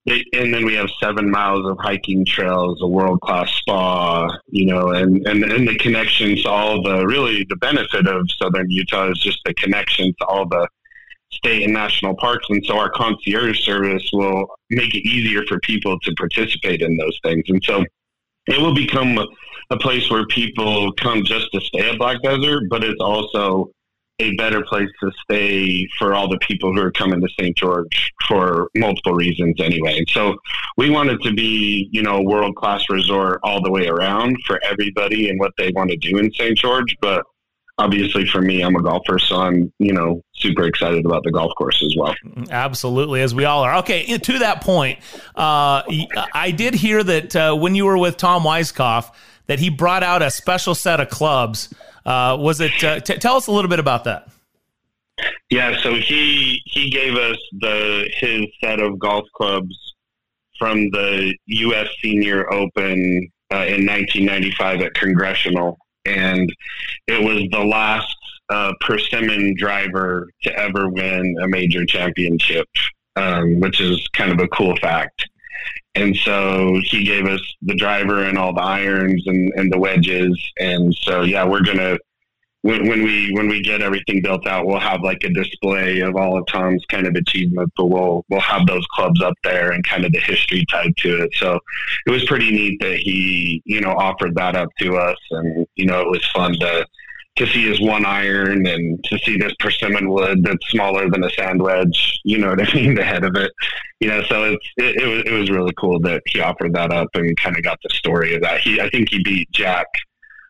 And 0.05 0.53
then 0.53 0.65
we 0.65 0.73
have 0.75 0.89
seven 1.01 1.31
miles 1.31 1.65
of 1.65 1.77
hiking 1.79 2.25
trails, 2.25 2.81
a 2.81 2.87
world 2.87 3.21
class 3.21 3.49
spa, 3.51 4.27
you 4.47 4.65
know, 4.65 4.89
and, 4.89 5.25
and, 5.25 5.43
and 5.45 5.65
the 5.65 5.77
connections 5.77 6.43
to 6.43 6.49
all 6.49 6.83
the 6.83 7.05
really 7.05 7.45
the 7.47 7.55
benefit 7.55 8.05
of 8.05 8.29
southern 8.31 8.69
Utah 8.69 9.11
is 9.11 9.19
just 9.19 9.39
the 9.45 9.53
connection 9.53 10.13
to 10.19 10.25
all 10.25 10.45
the 10.45 10.67
state 11.31 11.63
and 11.63 11.73
national 11.73 12.15
parks. 12.17 12.45
And 12.49 12.65
so 12.65 12.77
our 12.77 12.89
concierge 12.89 13.63
service 13.63 14.07
will 14.11 14.45
make 14.69 14.93
it 14.93 15.07
easier 15.07 15.43
for 15.47 15.59
people 15.61 15.97
to 16.01 16.13
participate 16.15 16.81
in 16.81 16.97
those 16.97 17.17
things. 17.23 17.45
And 17.47 17.63
so 17.63 17.85
it 18.47 18.59
will 18.59 18.75
become 18.75 19.17
a, 19.17 19.25
a 19.69 19.77
place 19.77 20.09
where 20.11 20.25
people 20.27 20.91
come 20.93 21.23
just 21.23 21.49
to 21.53 21.61
stay 21.61 21.89
at 21.89 21.97
Black 21.97 22.21
Desert, 22.21 22.63
but 22.69 22.83
it's 22.83 22.99
also 22.99 23.71
a 24.19 24.35
better 24.35 24.63
place 24.63 24.89
to 25.01 25.11
stay 25.23 25.87
for 25.97 26.13
all 26.13 26.29
the 26.29 26.37
people 26.39 26.73
who 26.73 26.81
are 26.81 26.91
coming 26.91 27.19
to 27.19 27.27
St. 27.39 27.57
George 27.57 28.11
for 28.27 28.69
multiple 28.75 29.13
reasons 29.13 29.59
anyway. 29.59 29.97
And 29.97 30.09
so 30.09 30.35
we 30.77 30.89
wanted 30.89 31.21
to 31.21 31.33
be, 31.33 31.89
you 31.91 32.03
know, 32.03 32.17
a 32.17 32.21
world 32.21 32.55
class 32.55 32.83
resort 32.89 33.39
all 33.43 33.61
the 33.61 33.71
way 33.71 33.87
around 33.87 34.37
for 34.45 34.59
everybody 34.63 35.29
and 35.29 35.39
what 35.39 35.53
they 35.57 35.71
want 35.71 35.89
to 35.89 35.97
do 35.97 36.17
in 36.19 36.31
St. 36.33 36.57
George. 36.57 36.95
But 37.01 37.25
obviously 37.79 38.25
for 38.27 38.41
me, 38.41 38.61
I'm 38.61 38.75
a 38.75 38.83
golfer, 38.83 39.17
so 39.17 39.37
I'm, 39.37 39.73
you 39.79 39.93
know, 39.93 40.21
super 40.35 40.63
excited 40.67 41.05
about 41.05 41.23
the 41.23 41.31
golf 41.31 41.51
course 41.57 41.83
as 41.83 41.95
well. 41.97 42.13
Absolutely, 42.51 43.21
as 43.21 43.33
we 43.33 43.45
all 43.45 43.63
are. 43.63 43.77
Okay, 43.77 44.17
to 44.17 44.39
that 44.39 44.61
point, 44.61 44.99
uh, 45.35 45.81
I 46.33 46.53
did 46.55 46.75
hear 46.75 47.03
that 47.03 47.35
uh, 47.35 47.55
when 47.55 47.73
you 47.73 47.85
were 47.85 47.97
with 47.97 48.17
Tom 48.17 48.43
Weiskopf, 48.43 49.11
that 49.47 49.59
he 49.59 49.69
brought 49.69 50.03
out 50.03 50.21
a 50.21 50.31
special 50.31 50.73
set 50.73 50.99
of 51.01 51.09
clubs 51.09 51.73
uh, 52.05 52.37
was 52.39 52.61
it? 52.61 52.83
Uh, 52.83 52.99
t- 52.99 53.17
tell 53.17 53.35
us 53.35 53.47
a 53.47 53.51
little 53.51 53.69
bit 53.69 53.79
about 53.79 54.03
that. 54.05 54.29
Yeah, 55.49 55.79
so 55.81 55.95
he 55.95 56.61
he 56.65 56.89
gave 56.89 57.15
us 57.15 57.37
the 57.59 58.09
his 58.17 58.47
set 58.63 58.79
of 58.79 58.97
golf 58.99 59.25
clubs 59.35 59.93
from 60.57 60.89
the 60.91 61.35
U.S. 61.45 61.87
Senior 62.01 62.51
Open 62.51 63.31
uh, 63.51 63.65
in 63.65 63.85
1995 63.85 64.81
at 64.81 64.93
Congressional, 64.95 65.77
and 66.05 66.51
it 67.07 67.23
was 67.23 67.43
the 67.51 67.63
last 67.63 68.15
uh, 68.49 68.73
persimmon 68.81 69.55
driver 69.57 70.29
to 70.43 70.57
ever 70.57 70.89
win 70.89 71.35
a 71.41 71.47
major 71.47 71.85
championship, 71.85 72.67
um, 73.15 73.59
which 73.59 73.79
is 73.79 74.07
kind 74.13 74.31
of 74.31 74.39
a 74.39 74.47
cool 74.49 74.75
fact. 74.77 75.29
And 75.95 76.15
so 76.17 76.79
he 76.85 77.03
gave 77.03 77.27
us 77.27 77.41
the 77.61 77.75
driver 77.75 78.23
and 78.23 78.37
all 78.37 78.53
the 78.53 78.61
irons 78.61 79.23
and, 79.27 79.51
and 79.55 79.71
the 79.71 79.77
wedges. 79.77 80.51
And 80.59 80.93
so, 81.01 81.21
yeah, 81.21 81.45
we're 81.45 81.61
going 81.61 81.77
to, 81.77 81.99
when, 82.63 82.87
when 82.87 83.03
we, 83.03 83.31
when 83.33 83.47
we 83.47 83.61
get 83.61 83.81
everything 83.81 84.21
built 84.21 84.47
out, 84.47 84.65
we'll 84.65 84.79
have 84.79 85.01
like 85.01 85.23
a 85.23 85.29
display 85.29 85.99
of 85.99 86.15
all 86.15 86.37
of 86.37 86.47
Tom's 86.47 86.83
kind 86.89 87.05
of 87.05 87.13
achievements, 87.13 87.73
but 87.77 87.87
we'll, 87.87 88.25
we'll 88.29 88.39
have 88.39 88.65
those 88.65 88.85
clubs 88.87 89.21
up 89.21 89.35
there 89.43 89.71
and 89.71 89.87
kind 89.87 90.03
of 90.05 90.11
the 90.13 90.19
history 90.19 90.65
tied 90.71 90.97
to 90.97 91.23
it. 91.23 91.29
So 91.35 91.59
it 92.07 92.09
was 92.09 92.25
pretty 92.25 92.51
neat 92.51 92.79
that 92.79 92.97
he, 92.97 93.61
you 93.65 93.81
know, 93.81 93.91
offered 93.91 94.33
that 94.35 94.55
up 94.55 94.69
to 94.79 94.97
us. 94.97 95.17
And, 95.29 95.67
you 95.75 95.85
know, 95.85 96.01
it 96.01 96.09
was 96.09 96.25
fun 96.31 96.53
to, 96.59 96.87
to 97.35 97.47
see 97.47 97.67
his 97.67 97.81
one 97.81 98.05
iron 98.05 98.67
and 98.67 99.03
to 99.05 99.17
see 99.19 99.37
this 99.37 99.53
persimmon 99.59 100.09
wood 100.09 100.43
that's 100.43 100.69
smaller 100.69 101.09
than 101.09 101.23
a 101.23 101.29
sand 101.31 101.61
wedge, 101.61 102.19
you 102.23 102.37
know 102.37 102.49
what 102.49 102.69
I 102.69 102.73
mean, 102.75 102.93
the 102.93 103.03
head 103.03 103.23
of 103.23 103.35
it, 103.35 103.51
you 103.99 104.07
know, 104.07 104.21
so 104.23 104.43
it's, 104.43 104.67
it, 104.77 105.01
it 105.01 105.07
was, 105.07 105.23
it 105.25 105.31
was 105.31 105.49
really 105.49 105.73
cool 105.77 105.99
that 106.01 106.21
he 106.27 106.39
offered 106.41 106.73
that 106.73 106.91
up 106.91 107.09
and 107.15 107.35
kind 107.37 107.57
of 107.57 107.63
got 107.63 107.79
the 107.83 107.89
story 107.95 108.35
of 108.35 108.41
that. 108.41 108.61
He, 108.61 108.79
I 108.79 108.89
think 108.89 109.09
he 109.09 109.23
beat 109.23 109.51
Jack 109.51 109.87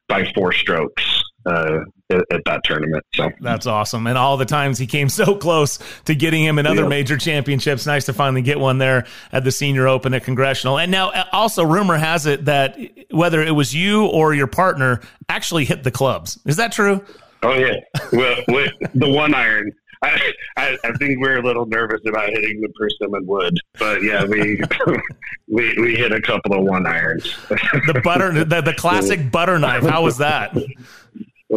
by 0.09 0.29
four 0.33 0.51
strokes, 0.51 1.22
uh, 1.45 1.79
at, 2.09 2.21
at, 2.31 2.41
that 2.45 2.63
tournament. 2.63 3.03
So 3.15 3.31
that's 3.41 3.65
awesome. 3.65 4.07
And 4.07 4.17
all 4.17 4.37
the 4.37 4.45
times 4.45 4.77
he 4.77 4.87
came 4.87 5.09
so 5.09 5.35
close 5.35 5.79
to 6.05 6.15
getting 6.15 6.43
him 6.43 6.59
in 6.59 6.65
other 6.65 6.87
major 6.87 7.17
championships. 7.17 7.85
Nice 7.85 8.05
to 8.05 8.13
finally 8.13 8.41
get 8.41 8.59
one 8.59 8.77
there 8.77 9.05
at 9.31 9.43
the 9.43 9.51
Senior 9.51 9.87
Open 9.87 10.13
at 10.13 10.23
Congressional. 10.23 10.77
And 10.79 10.91
now, 10.91 11.09
uh, 11.09 11.25
also, 11.31 11.63
rumor 11.63 11.97
has 11.97 12.25
it 12.25 12.45
that 12.45 12.77
whether 13.11 13.41
it 13.41 13.51
was 13.51 13.73
you 13.73 14.05
or 14.05 14.33
your 14.33 14.47
partner 14.47 15.01
actually 15.29 15.65
hit 15.65 15.83
the 15.83 15.91
clubs. 15.91 16.39
Is 16.45 16.57
that 16.57 16.71
true? 16.71 17.03
Oh 17.43 17.55
yeah, 17.55 17.75
well, 18.13 18.37
with 18.47 18.71
the 18.95 19.09
one 19.09 19.33
iron. 19.33 19.71
I, 20.01 20.33
I, 20.57 20.77
I, 20.83 20.91
think 20.97 21.19
we're 21.21 21.37
a 21.37 21.41
little 21.41 21.65
nervous 21.65 22.01
about 22.05 22.29
hitting 22.29 22.59
the 22.59 22.67
persimmon 22.77 23.25
wood, 23.25 23.57
but 23.79 24.03
yeah, 24.03 24.25
we 24.25 24.61
we 25.47 25.73
we 25.79 25.95
hit 25.95 26.11
a 26.11 26.21
couple 26.21 26.57
of 26.57 26.63
one 26.63 26.85
irons. 26.85 27.33
the 27.49 28.01
butter, 28.03 28.43
the, 28.43 28.61
the 28.61 28.73
classic 28.73 29.31
butter 29.31 29.57
knife. 29.59 29.83
How 29.83 30.03
was 30.03 30.17
that? 30.17 30.57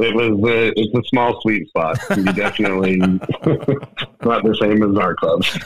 It 0.02 0.14
was 0.14 0.50
a, 0.50 0.72
it's 0.76 0.94
a 0.94 1.02
small 1.08 1.40
sweet 1.40 1.68
spot. 1.68 1.98
You 2.16 2.24
definitely 2.32 2.96
not 2.96 3.20
the 4.42 4.56
same 4.60 4.82
as 4.82 4.98
our 4.98 5.14
clubs. 5.14 5.58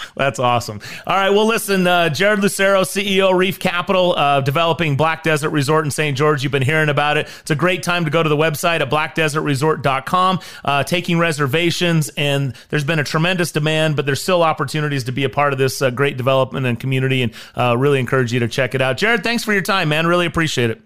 That's 0.16 0.38
awesome. 0.38 0.80
All 1.06 1.16
right. 1.16 1.30
Well, 1.30 1.46
listen, 1.46 1.86
uh, 1.86 2.08
Jared 2.08 2.40
Lucero, 2.40 2.82
CEO 2.82 3.36
Reef 3.36 3.58
Capital, 3.58 4.14
uh, 4.16 4.40
developing 4.40 4.96
Black 4.96 5.22
Desert 5.22 5.50
Resort 5.50 5.84
in 5.84 5.90
St. 5.90 6.16
George. 6.16 6.42
You've 6.42 6.52
been 6.52 6.62
hearing 6.62 6.88
about 6.88 7.16
it. 7.16 7.28
It's 7.40 7.50
a 7.50 7.56
great 7.56 7.82
time 7.82 8.04
to 8.04 8.10
go 8.10 8.22
to 8.22 8.28
the 8.28 8.36
website 8.36 8.80
at 8.80 8.90
blackdesertresort.com, 8.90 10.40
uh, 10.64 10.84
taking 10.84 11.18
reservations. 11.18 12.08
And 12.10 12.54
there's 12.68 12.84
been 12.84 12.98
a 12.98 13.04
tremendous 13.04 13.52
demand, 13.52 13.96
but 13.96 14.06
there's 14.06 14.22
still 14.22 14.42
opportunities 14.42 15.04
to 15.04 15.12
be 15.12 15.24
a 15.24 15.30
part 15.30 15.52
of 15.52 15.58
this 15.58 15.80
uh, 15.82 15.90
great 15.90 16.16
development 16.16 16.66
and 16.66 16.78
community. 16.78 17.22
And 17.22 17.32
uh, 17.54 17.76
really 17.76 18.00
encourage 18.00 18.32
you 18.32 18.40
to 18.40 18.48
check 18.48 18.74
it 18.74 18.82
out. 18.82 18.96
Jared, 18.96 19.22
thanks 19.22 19.44
for 19.44 19.52
your 19.52 19.62
time, 19.62 19.88
man. 19.88 20.06
Really 20.06 20.26
appreciate 20.26 20.70
it. 20.70 20.80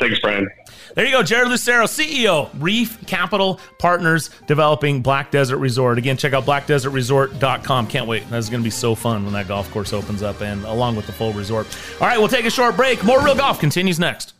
Thanks, 0.00 0.18
Brian. 0.20 0.48
There 0.94 1.04
you 1.04 1.12
go, 1.12 1.22
Jared 1.22 1.48
Lucero, 1.48 1.84
CEO, 1.84 2.50
Reef 2.58 3.06
Capital 3.06 3.60
Partners, 3.78 4.30
developing 4.46 5.02
Black 5.02 5.30
Desert 5.30 5.58
Resort. 5.58 5.98
Again, 5.98 6.16
check 6.16 6.32
out 6.32 6.44
blackdesertresort.com. 6.44 7.86
Can't 7.86 8.06
wait. 8.06 8.28
That's 8.28 8.48
going 8.48 8.60
to 8.60 8.64
be 8.64 8.70
so 8.70 8.94
fun 8.94 9.24
when 9.24 9.32
that 9.34 9.48
golf 9.48 9.70
course 9.70 9.92
opens 9.92 10.22
up 10.22 10.40
and 10.40 10.64
along 10.64 10.96
with 10.96 11.06
the 11.06 11.12
full 11.12 11.32
resort. 11.32 11.66
All 12.00 12.06
right, 12.06 12.18
we'll 12.18 12.28
take 12.28 12.44
a 12.44 12.50
short 12.50 12.76
break. 12.76 13.04
More 13.04 13.22
Real 13.24 13.34
Golf 13.36 13.60
continues 13.60 13.98
next. 13.98 14.34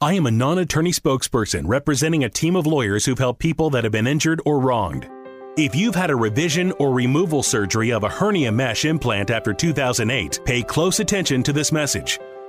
I 0.00 0.14
am 0.14 0.26
a 0.26 0.32
non 0.32 0.58
attorney 0.58 0.90
spokesperson 0.90 1.62
representing 1.66 2.24
a 2.24 2.28
team 2.28 2.56
of 2.56 2.66
lawyers 2.66 3.04
who've 3.06 3.18
helped 3.18 3.40
people 3.40 3.70
that 3.70 3.84
have 3.84 3.92
been 3.92 4.06
injured 4.06 4.40
or 4.44 4.58
wronged. 4.58 5.08
If 5.56 5.76
you've 5.76 5.94
had 5.94 6.10
a 6.10 6.16
revision 6.16 6.72
or 6.78 6.92
removal 6.92 7.42
surgery 7.42 7.92
of 7.92 8.02
a 8.02 8.08
hernia 8.08 8.50
mesh 8.50 8.86
implant 8.86 9.30
after 9.30 9.52
2008, 9.52 10.40
pay 10.44 10.62
close 10.62 10.98
attention 10.98 11.42
to 11.42 11.52
this 11.52 11.70
message. 11.70 12.18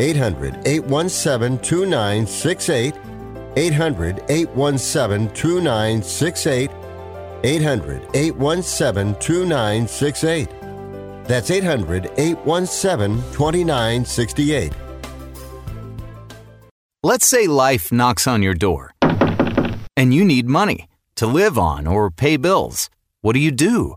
800 0.00 0.66
817 0.66 1.58
2968. 1.58 2.94
800 3.56 4.24
817 4.28 5.34
2968. 5.34 6.70
800 7.44 8.08
817 8.14 9.14
2968. 9.20 10.48
That's 11.24 11.50
800 11.50 12.10
817 12.16 13.16
2968. 13.32 14.72
Let's 17.02 17.26
say 17.26 17.46
life 17.46 17.92
knocks 17.92 18.26
on 18.26 18.42
your 18.42 18.54
door 18.54 18.92
and 19.96 20.14
you 20.14 20.24
need 20.24 20.46
money 20.48 20.86
to 21.16 21.26
live 21.26 21.58
on 21.58 21.86
or 21.86 22.10
pay 22.10 22.36
bills. 22.38 22.88
What 23.20 23.34
do 23.34 23.38
you 23.38 23.50
do? 23.50 23.96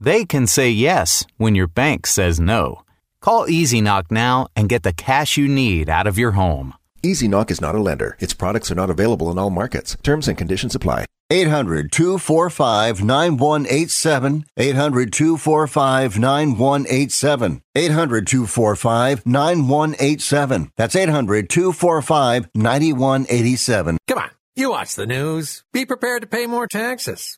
they 0.00 0.24
can 0.24 0.46
say 0.46 0.70
yes 0.70 1.24
when 1.36 1.54
your 1.54 1.68
bank 1.68 2.06
says 2.06 2.38
no. 2.40 2.82
Call 3.20 3.48
Easy 3.48 3.80
Knock 3.80 4.10
now 4.10 4.48
and 4.54 4.68
get 4.68 4.82
the 4.82 4.92
cash 4.92 5.36
you 5.36 5.48
need 5.48 5.88
out 5.88 6.06
of 6.06 6.18
your 6.18 6.32
home. 6.32 6.74
Easy 7.02 7.28
Knock 7.28 7.50
is 7.50 7.60
not 7.60 7.74
a 7.74 7.78
lender. 7.80 8.16
Its 8.18 8.34
products 8.34 8.70
are 8.70 8.74
not 8.74 8.90
available 8.90 9.30
in 9.30 9.38
all 9.38 9.50
markets. 9.50 9.96
Terms 10.02 10.28
and 10.28 10.36
conditions 10.36 10.74
apply. 10.74 11.04
800 11.30 11.92
245 11.92 13.04
9187. 13.04 14.44
800 14.56 15.12
245 15.12 16.18
9187. 16.18 17.62
800 17.76 18.26
245 18.26 19.26
9187. 19.26 20.72
That's 20.76 20.96
800 20.96 21.50
245 21.50 22.48
9187. 22.54 23.98
Come 24.08 24.18
on. 24.18 24.30
You 24.56 24.70
watch 24.70 24.96
the 24.96 25.06
news. 25.06 25.62
Be 25.72 25.86
prepared 25.86 26.22
to 26.22 26.28
pay 26.28 26.46
more 26.46 26.66
taxes. 26.66 27.37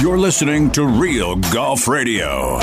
You're 0.00 0.16
listening 0.16 0.70
to 0.72 0.86
Real 0.86 1.34
Golf 1.34 1.88
Radio. 1.88 2.60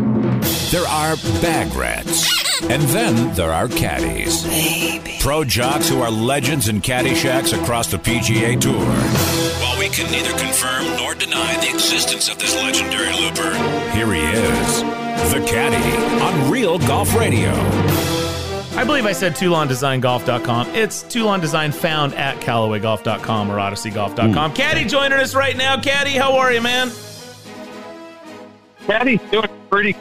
There 0.73 0.87
are 0.87 1.17
bag 1.43 1.71
rats. 1.75 2.27
And 2.63 2.81
then 2.81 3.31
there 3.35 3.51
are 3.51 3.67
caddies. 3.67 4.41
Pro 5.21 5.43
jocks 5.43 5.87
who 5.87 6.01
are 6.01 6.09
legends 6.09 6.67
in 6.67 6.81
caddy 6.81 7.13
shacks 7.13 7.53
across 7.53 7.91
the 7.91 7.97
PGA 7.97 8.59
Tour. 8.59 8.73
While 8.73 9.77
we 9.77 9.89
can 9.89 10.11
neither 10.11 10.35
confirm 10.35 10.87
nor 10.97 11.13
deny 11.13 11.57
the 11.57 11.69
existence 11.69 12.27
of 12.27 12.39
this 12.39 12.55
legendary 12.55 13.13
looper, 13.13 13.53
here 13.91 14.11
he 14.13 14.21
is, 14.21 14.81
the 15.31 15.45
caddy 15.47 16.23
on 16.23 16.49
Real 16.49 16.79
Golf 16.79 17.15
Radio. 17.15 17.51
I 18.75 18.83
believe 18.83 19.05
I 19.05 19.11
said 19.11 19.33
ToulonDesignGolf.com. 19.33 20.69
It's 20.69 21.03
Toulon 21.03 21.39
Design 21.39 21.71
found 21.71 22.15
at 22.15 22.41
CallawayGolf.com 22.41 23.51
or 23.51 23.57
OdysseyGolf.com. 23.57 24.31
Hmm. 24.31 24.39
Mm. 24.39 24.55
Caddy 24.55 24.85
joining 24.85 25.19
us 25.19 25.35
right 25.35 25.55
now. 25.55 25.79
Caddy, 25.79 26.13
how 26.13 26.35
are 26.35 26.51
you, 26.51 26.61
man? 26.61 26.89
Caddy's 28.87 29.21
doing 29.29 29.49
pretty 29.69 29.95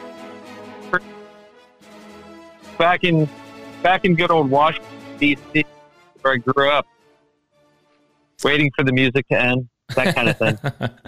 back 2.77 3.03
in 3.03 3.27
back 3.81 4.05
in 4.05 4.15
good 4.15 4.31
old 4.31 4.49
Washington 4.49 4.89
D.C. 5.19 5.65
where 6.21 6.33
I 6.33 6.37
grew 6.37 6.69
up, 6.69 6.87
waiting 8.43 8.71
for 8.75 8.83
the 8.83 8.91
music 8.91 9.27
to 9.29 9.39
end, 9.39 9.69
that 9.95 10.15
kind 10.15 10.29
of 10.29 10.37
thing. 10.37 10.57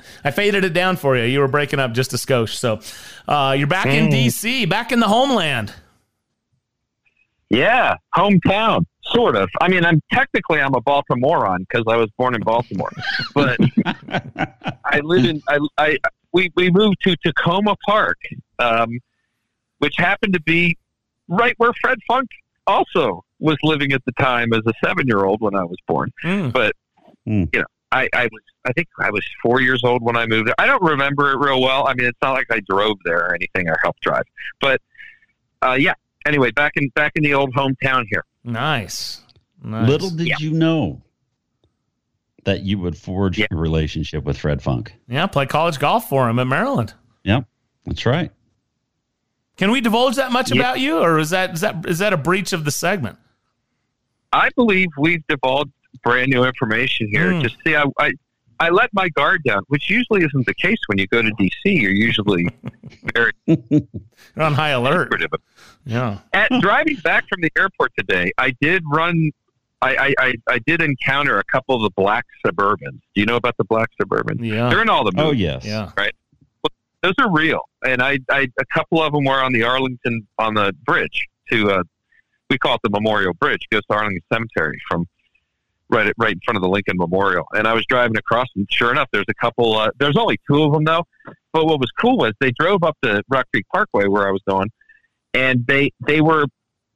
I 0.23 0.31
faded 0.31 0.63
it 0.63 0.73
down 0.73 0.95
for 0.97 1.15
you. 1.17 1.23
You 1.23 1.39
were 1.39 1.47
breaking 1.47 1.79
up 1.79 1.93
just 1.93 2.13
a 2.13 2.17
skosh. 2.17 2.53
So 2.55 2.79
uh, 3.27 3.55
you're 3.57 3.67
back 3.67 3.87
in 3.87 4.07
Mm. 4.07 4.11
D.C., 4.11 4.65
back 4.65 4.91
in 4.91 4.99
the 4.99 5.07
homeland. 5.07 5.73
Yeah, 7.49 7.95
hometown, 8.15 8.85
sort 9.03 9.35
of. 9.35 9.49
I 9.61 9.67
mean, 9.67 9.85
I'm 9.85 10.01
technically 10.11 10.59
I'm 10.59 10.73
a 10.73 10.81
Baltimorean 10.81 11.59
because 11.59 11.85
I 11.87 11.95
was 11.95 12.09
born 12.17 12.33
in 12.33 12.41
Baltimore, 12.41 12.91
but 13.35 13.59
I 14.83 14.99
live 15.03 15.25
in 15.25 15.41
I, 15.47 15.59
I 15.77 15.97
we 16.31 16.51
we 16.55 16.71
moved 16.71 16.97
to 17.03 17.15
Takoma 17.17 17.75
Park, 17.87 18.17
um, 18.57 18.99
which 19.77 19.95
happened 19.97 20.33
to 20.33 20.41
be 20.41 20.75
right 21.27 21.53
where 21.57 21.71
Fred 21.81 21.97
Funk 22.07 22.29
also 22.67 23.23
was 23.39 23.57
living 23.63 23.91
at 23.91 24.03
the 24.05 24.11
time 24.13 24.53
as 24.53 24.61
a 24.65 24.73
seven 24.83 25.07
year 25.07 25.25
old 25.25 25.41
when 25.41 25.55
I 25.55 25.63
was 25.63 25.77
born. 25.87 26.11
But 26.51 26.73
you 27.53 27.59
know, 27.61 27.65
I, 27.91 28.09
I 28.13 28.23
was 28.25 28.41
I 28.65 28.73
think 28.73 28.87
I 28.99 29.09
was 29.11 29.23
four 29.41 29.61
years 29.61 29.81
old 29.83 30.01
when 30.01 30.15
I 30.15 30.25
moved 30.25 30.47
there. 30.47 30.55
I 30.57 30.65
don't 30.65 30.81
remember 30.81 31.31
it 31.31 31.37
real 31.37 31.61
well. 31.61 31.87
I 31.87 31.93
mean, 31.93 32.07
it's 32.07 32.17
not 32.21 32.33
like 32.33 32.47
I 32.51 32.59
drove 32.67 32.97
there 33.05 33.19
or 33.19 33.35
anything 33.35 33.69
or 33.69 33.77
helped 33.81 34.01
drive, 34.01 34.23
but 34.61 34.81
uh, 35.61 35.77
yeah. 35.79 35.93
Anyway, 36.25 36.49
back 36.51 36.73
in 36.75 36.89
back 36.89 37.11
in 37.15 37.23
the 37.23 37.33
old 37.35 37.53
hometown 37.53 38.05
here. 38.09 38.25
Nice. 38.43 39.21
Little 39.63 40.09
did 40.09 40.39
you 40.39 40.51
know 40.51 41.01
that 42.45 42.61
you 42.61 42.77
would 42.79 42.97
forge 42.97 43.39
a 43.39 43.47
relationship 43.51 44.23
with 44.23 44.37
Fred 44.37 44.61
Funk. 44.61 44.93
Yeah, 45.07 45.25
play 45.27 45.45
college 45.45 45.79
golf 45.79 46.07
for 46.09 46.29
him 46.29 46.39
at 46.39 46.47
Maryland. 46.47 46.93
Yep, 47.23 47.45
that's 47.85 48.05
right. 48.05 48.31
Can 49.57 49.71
we 49.71 49.81
divulge 49.81 50.15
that 50.15 50.31
much 50.31 50.51
about 50.51 50.79
you, 50.79 50.99
or 50.99 51.17
is 51.17 51.29
that 51.29 51.53
is 51.53 51.61
that 51.61 51.85
is 51.87 51.99
that 51.99 52.13
a 52.13 52.17
breach 52.17 52.51
of 52.53 52.65
the 52.65 52.71
segment? 52.71 53.17
I 54.33 54.49
believe 54.55 54.89
we've 54.97 55.25
divulged 55.27 55.71
brand 56.03 56.29
new 56.29 56.43
information 56.43 57.07
here. 57.07 57.33
Hmm. 57.33 57.41
Just 57.41 57.55
see, 57.65 57.75
I, 57.75 57.85
I 57.99 58.11
I 58.59 58.69
let 58.69 58.93
my 58.93 59.09
guard 59.09 59.43
down, 59.43 59.63
which 59.67 59.89
usually 59.89 60.23
isn't 60.23 60.45
the 60.45 60.53
case 60.53 60.77
when 60.87 60.97
you 60.97 61.07
go 61.07 61.21
to 61.21 61.29
DC. 61.31 61.51
You're 61.65 61.91
usually 61.91 62.47
very 63.13 63.31
You're 63.45 63.81
on 64.37 64.53
high 64.53 64.69
alert. 64.69 65.13
Yeah. 65.85 66.19
At 66.33 66.49
driving 66.61 66.97
back 66.97 67.27
from 67.27 67.41
the 67.41 67.51
airport 67.57 67.91
today, 67.97 68.31
I 68.37 68.53
did 68.61 68.83
run. 68.91 69.31
I, 69.81 69.95
I, 69.95 70.13
I, 70.17 70.33
I 70.49 70.59
did 70.59 70.81
encounter 70.81 71.37
a 71.37 71.43
couple 71.43 71.75
of 71.75 71.81
the 71.81 71.91
black 71.95 72.25
Suburbans. 72.45 73.01
Do 73.13 73.21
you 73.21 73.25
know 73.25 73.35
about 73.35 73.57
the 73.57 73.65
black 73.65 73.89
Suburbans? 74.01 74.39
Yeah. 74.39 74.69
they're 74.69 74.81
in 74.81 74.89
all 74.89 75.03
the 75.03 75.11
movies. 75.11 75.29
Oh, 75.29 75.31
yes. 75.31 75.65
Yeah. 75.65 75.91
right. 75.97 76.15
Those 77.05 77.13
are 77.19 77.31
real, 77.31 77.61
and 77.85 78.01
I, 78.01 78.17
I 78.31 78.47
a 78.59 78.65
couple 78.73 78.99
of 78.99 79.13
them 79.13 79.25
were 79.25 79.39
on 79.39 79.53
the 79.53 79.61
Arlington 79.61 80.25
on 80.39 80.55
the 80.55 80.73
bridge 80.85 81.27
to 81.51 81.69
uh, 81.69 81.83
we 82.49 82.57
call 82.57 82.73
it 82.73 82.81
the 82.83 82.89
Memorial 82.89 83.35
Bridge. 83.35 83.67
Goes 83.71 83.83
to 83.91 83.95
Arlington 83.95 84.23
Cemetery 84.33 84.81
from 84.89 85.05
right 85.87 86.07
at, 86.07 86.15
right 86.17 86.31
in 86.31 86.39
front 86.43 86.55
of 86.55 86.63
the 86.63 86.67
Lincoln 86.67 86.97
Memorial. 86.97 87.45
And 87.51 87.67
I 87.67 87.73
was 87.73 87.85
driving 87.85 88.17
across, 88.17 88.47
and 88.55 88.67
sure 88.71 88.89
enough, 88.89 89.07
there's 89.13 89.27
a 89.29 89.35
couple. 89.35 89.77
Uh, 89.77 89.91
there's 89.99 90.17
only 90.17 90.39
two 90.49 90.63
of 90.63 90.73
them 90.73 90.83
though. 90.83 91.03
But 91.53 91.67
what 91.67 91.79
was 91.79 91.91
cool 91.91 92.17
was 92.17 92.33
they 92.39 92.49
drove 92.57 92.81
up 92.81 92.97
the 93.03 93.21
Rock 93.29 93.45
Creek 93.53 93.67
Parkway 93.71 94.07
where 94.07 94.27
I 94.27 94.31
was 94.31 94.41
going, 94.47 94.71
and 95.35 95.63
they 95.67 95.91
they 96.07 96.21
were 96.21 96.47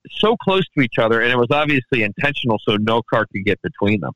so 0.10 0.36
close 0.38 0.64
to 0.76 0.81
each 0.81 0.98
other, 0.98 1.22
and 1.22 1.31
it 1.31 1.38
was 1.38 1.52
obviously 1.52 2.02
intentional, 2.02 2.57
so 2.68 2.77
no 2.77 3.03
car 3.03 3.27
could 3.31 3.45
get 3.45 3.61
between 3.61 3.99
them. 3.99 4.14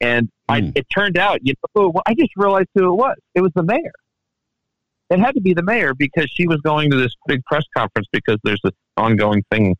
And 0.00 0.30
I, 0.48 0.72
it 0.74 0.86
turned 0.88 1.18
out, 1.18 1.40
you 1.42 1.52
know, 1.76 1.92
I 2.06 2.14
just 2.14 2.30
realized 2.36 2.68
who 2.74 2.90
it 2.90 2.96
was. 2.96 3.16
It 3.34 3.42
was 3.42 3.52
the 3.54 3.62
mayor. 3.62 3.92
It 5.10 5.18
had 5.18 5.34
to 5.34 5.40
be 5.40 5.54
the 5.54 5.62
mayor 5.62 5.94
because 5.94 6.30
she 6.30 6.46
was 6.46 6.60
going 6.60 6.90
to 6.90 6.96
this 6.96 7.14
big 7.26 7.44
press 7.44 7.64
conference 7.76 8.06
because 8.12 8.38
there's 8.44 8.60
this 8.62 8.72
ongoing 8.96 9.44
thing 9.50 9.76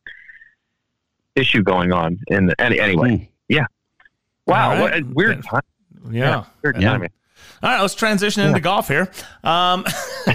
issue 1.35 1.63
going 1.63 1.93
on. 1.93 2.19
In 2.27 2.47
the, 2.47 2.61
any, 2.61 2.79
anyway, 2.79 3.17
hmm. 3.17 3.23
yeah. 3.47 3.65
Wow, 4.45 4.71
All 4.71 4.75
right. 4.75 4.81
what 4.81 4.93
a 4.93 5.05
weird 5.13 5.43
time. 5.43 5.61
Yeah. 6.09 6.45
weird 6.61 6.81
Yeah. 6.81 6.91
timing. 6.91 7.09
All 7.63 7.69
right, 7.69 7.81
let's 7.81 7.95
transition 7.95 8.43
into 8.43 8.59
golf 8.59 8.87
here. 8.87 9.09
Um, 9.43 9.85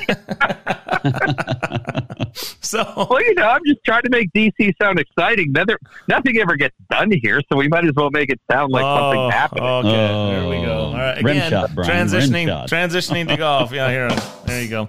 so, 2.60 3.06
well, 3.10 3.22
you 3.22 3.34
know, 3.34 3.48
I'm 3.48 3.60
just 3.66 3.80
trying 3.84 4.02
to 4.02 4.10
make 4.10 4.32
DC 4.32 4.74
sound 4.80 4.98
exciting. 4.98 5.52
Nothing, 5.52 5.76
nothing 6.08 6.38
ever 6.38 6.56
gets 6.56 6.74
done 6.90 7.10
here, 7.10 7.40
so 7.50 7.56
we 7.56 7.68
might 7.68 7.84
as 7.84 7.92
well 7.96 8.10
make 8.10 8.30
it 8.30 8.40
sound 8.50 8.72
like 8.72 8.84
Oh, 8.84 8.96
something's 9.12 9.34
happening. 9.34 9.64
Okay, 9.64 9.90
there 9.90 10.48
we 10.48 10.64
go. 10.64 10.78
All 10.86 10.94
right, 10.94 11.18
again, 11.18 11.50
shot, 11.50 11.74
Brian, 11.74 12.06
transitioning, 12.06 12.46
shot. 12.46 12.68
transitioning 12.68 13.28
to 13.28 13.36
golf. 13.36 13.72
Yeah, 13.72 13.90
here, 13.90 14.08
there 14.46 14.62
you 14.62 14.68
go. 14.68 14.88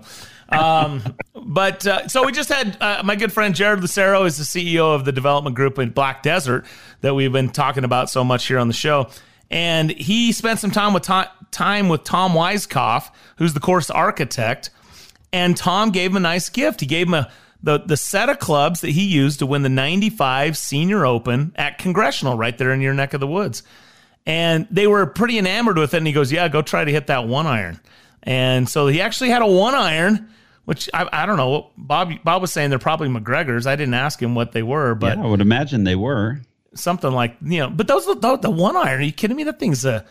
Um, 0.50 1.02
but 1.36 1.86
uh, 1.86 2.08
so 2.08 2.24
we 2.26 2.32
just 2.32 2.48
had 2.50 2.78
uh, 2.82 3.02
my 3.04 3.16
good 3.18 3.34
friend 3.34 3.54
Jared 3.54 3.82
Lucero 3.82 4.24
is 4.24 4.38
the 4.38 4.44
CEO 4.46 4.96
of 4.96 5.04
the 5.06 5.12
development 5.12 5.56
group 5.58 5.78
in 5.78 5.90
Black 5.90 6.24
Desert 6.24 6.66
that 7.02 7.14
we've 7.16 7.34
been 7.34 7.50
talking 7.50 7.84
about 7.84 8.10
so 8.10 8.24
much 8.24 8.48
here 8.48 8.58
on 8.58 8.68
the 8.70 8.74
show, 8.74 9.10
and 9.50 9.90
he 9.92 10.32
spent 10.32 10.60
some 10.60 10.72
time 10.72 10.94
with 10.94 11.04
Tom, 11.04 11.26
time 11.52 11.90
with 11.90 12.04
Tom 12.04 12.34
Weiskopf, 12.34 13.10
who's 13.38 13.54
the 13.54 13.60
course 13.60 13.90
architect, 13.90 14.70
and 15.32 15.56
Tom 15.56 15.92
gave 15.92 16.12
him 16.12 16.18
a 16.18 16.22
nice 16.22 16.50
gift. 16.50 16.82
He 16.82 16.86
gave 16.86 17.08
him 17.08 17.14
a 17.14 17.32
the 17.64 17.80
the 17.80 17.98
set 17.98 18.30
of 18.30 18.40
clubs 18.40 18.82
that 18.82 18.90
he 18.90 19.06
used 19.06 19.40
to 19.40 19.46
win 19.46 19.64
the 19.64 19.70
95 19.70 20.58
Senior 20.58 21.06
Open 21.06 21.54
at 21.56 21.78
Congressional 21.78 22.38
right 22.38 22.58
there 22.58 22.72
in 22.72 22.82
your 22.82 22.94
neck 22.94 23.14
of 23.14 23.20
the 23.20 23.28
woods. 23.28 23.64
And 24.26 24.68
they 24.70 24.88
were 24.88 25.06
pretty 25.06 25.38
enamored 25.38 25.78
with 25.78 25.94
it. 25.94 25.98
And 25.98 26.08
he 26.08 26.14
goes, 26.14 26.32
Yeah, 26.32 26.48
go 26.50 26.62
try 26.62 26.84
to 26.84 26.92
hit 26.92 27.08
that 27.08 27.28
one 27.28 27.48
iron. 27.48 27.80
And 28.24 28.68
so 28.68 28.88
he 28.88 29.02
actually 29.02 29.30
had 29.30 29.42
a 29.42 29.48
one 29.48 29.74
iron, 29.74 30.30
which 30.66 30.90
I, 30.94 31.08
I 31.12 31.26
don't 31.26 31.38
know. 31.38 31.72
Bob 31.78 32.12
Bob 32.24 32.42
was 32.42 32.52
saying 32.52 32.70
they're 32.70 32.80
probably 32.80 33.10
MacGregor's. 33.10 33.66
I 33.66 33.76
didn't 33.76 33.94
ask 33.94 34.22
him 34.22 34.36
what 34.36 34.52
they 34.52 34.64
were, 34.64 34.96
but 34.96 35.18
yeah, 35.18 35.24
I 35.24 35.28
would 35.28 35.42
imagine 35.42 35.84
they 35.86 35.96
were. 35.96 36.42
Something 36.74 37.12
like, 37.12 37.38
you 37.42 37.60
know, 37.60 37.70
but 37.70 37.88
those 37.88 38.06
the, 38.06 38.38
the 38.38 38.50
one 38.50 38.76
iron, 38.76 39.02
are 39.02 39.04
you 39.04 39.12
kidding 39.12 39.38
me? 39.38 39.44
That 39.44 39.60
thing's 39.60 39.86
a 39.86 40.06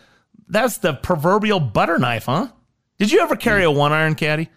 that's 0.47 0.77
the 0.77 0.93
proverbial 0.93 1.59
butter 1.59 1.97
knife, 1.97 2.25
huh? 2.25 2.47
Did 2.97 3.11
you 3.11 3.21
ever 3.21 3.35
carry 3.35 3.63
a 3.63 3.71
one 3.71 3.91
iron 3.91 4.15
caddy? 4.15 4.49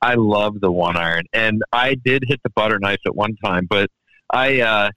I 0.00 0.14
love 0.14 0.60
the 0.60 0.70
one 0.72 0.96
iron, 0.96 1.26
and 1.32 1.62
I 1.72 1.94
did 1.94 2.24
hit 2.26 2.42
the 2.42 2.50
butter 2.50 2.78
knife 2.80 3.00
at 3.06 3.14
one 3.14 3.36
time, 3.36 3.66
but 3.70 3.88
I, 4.30 4.60
uh, 4.60 4.90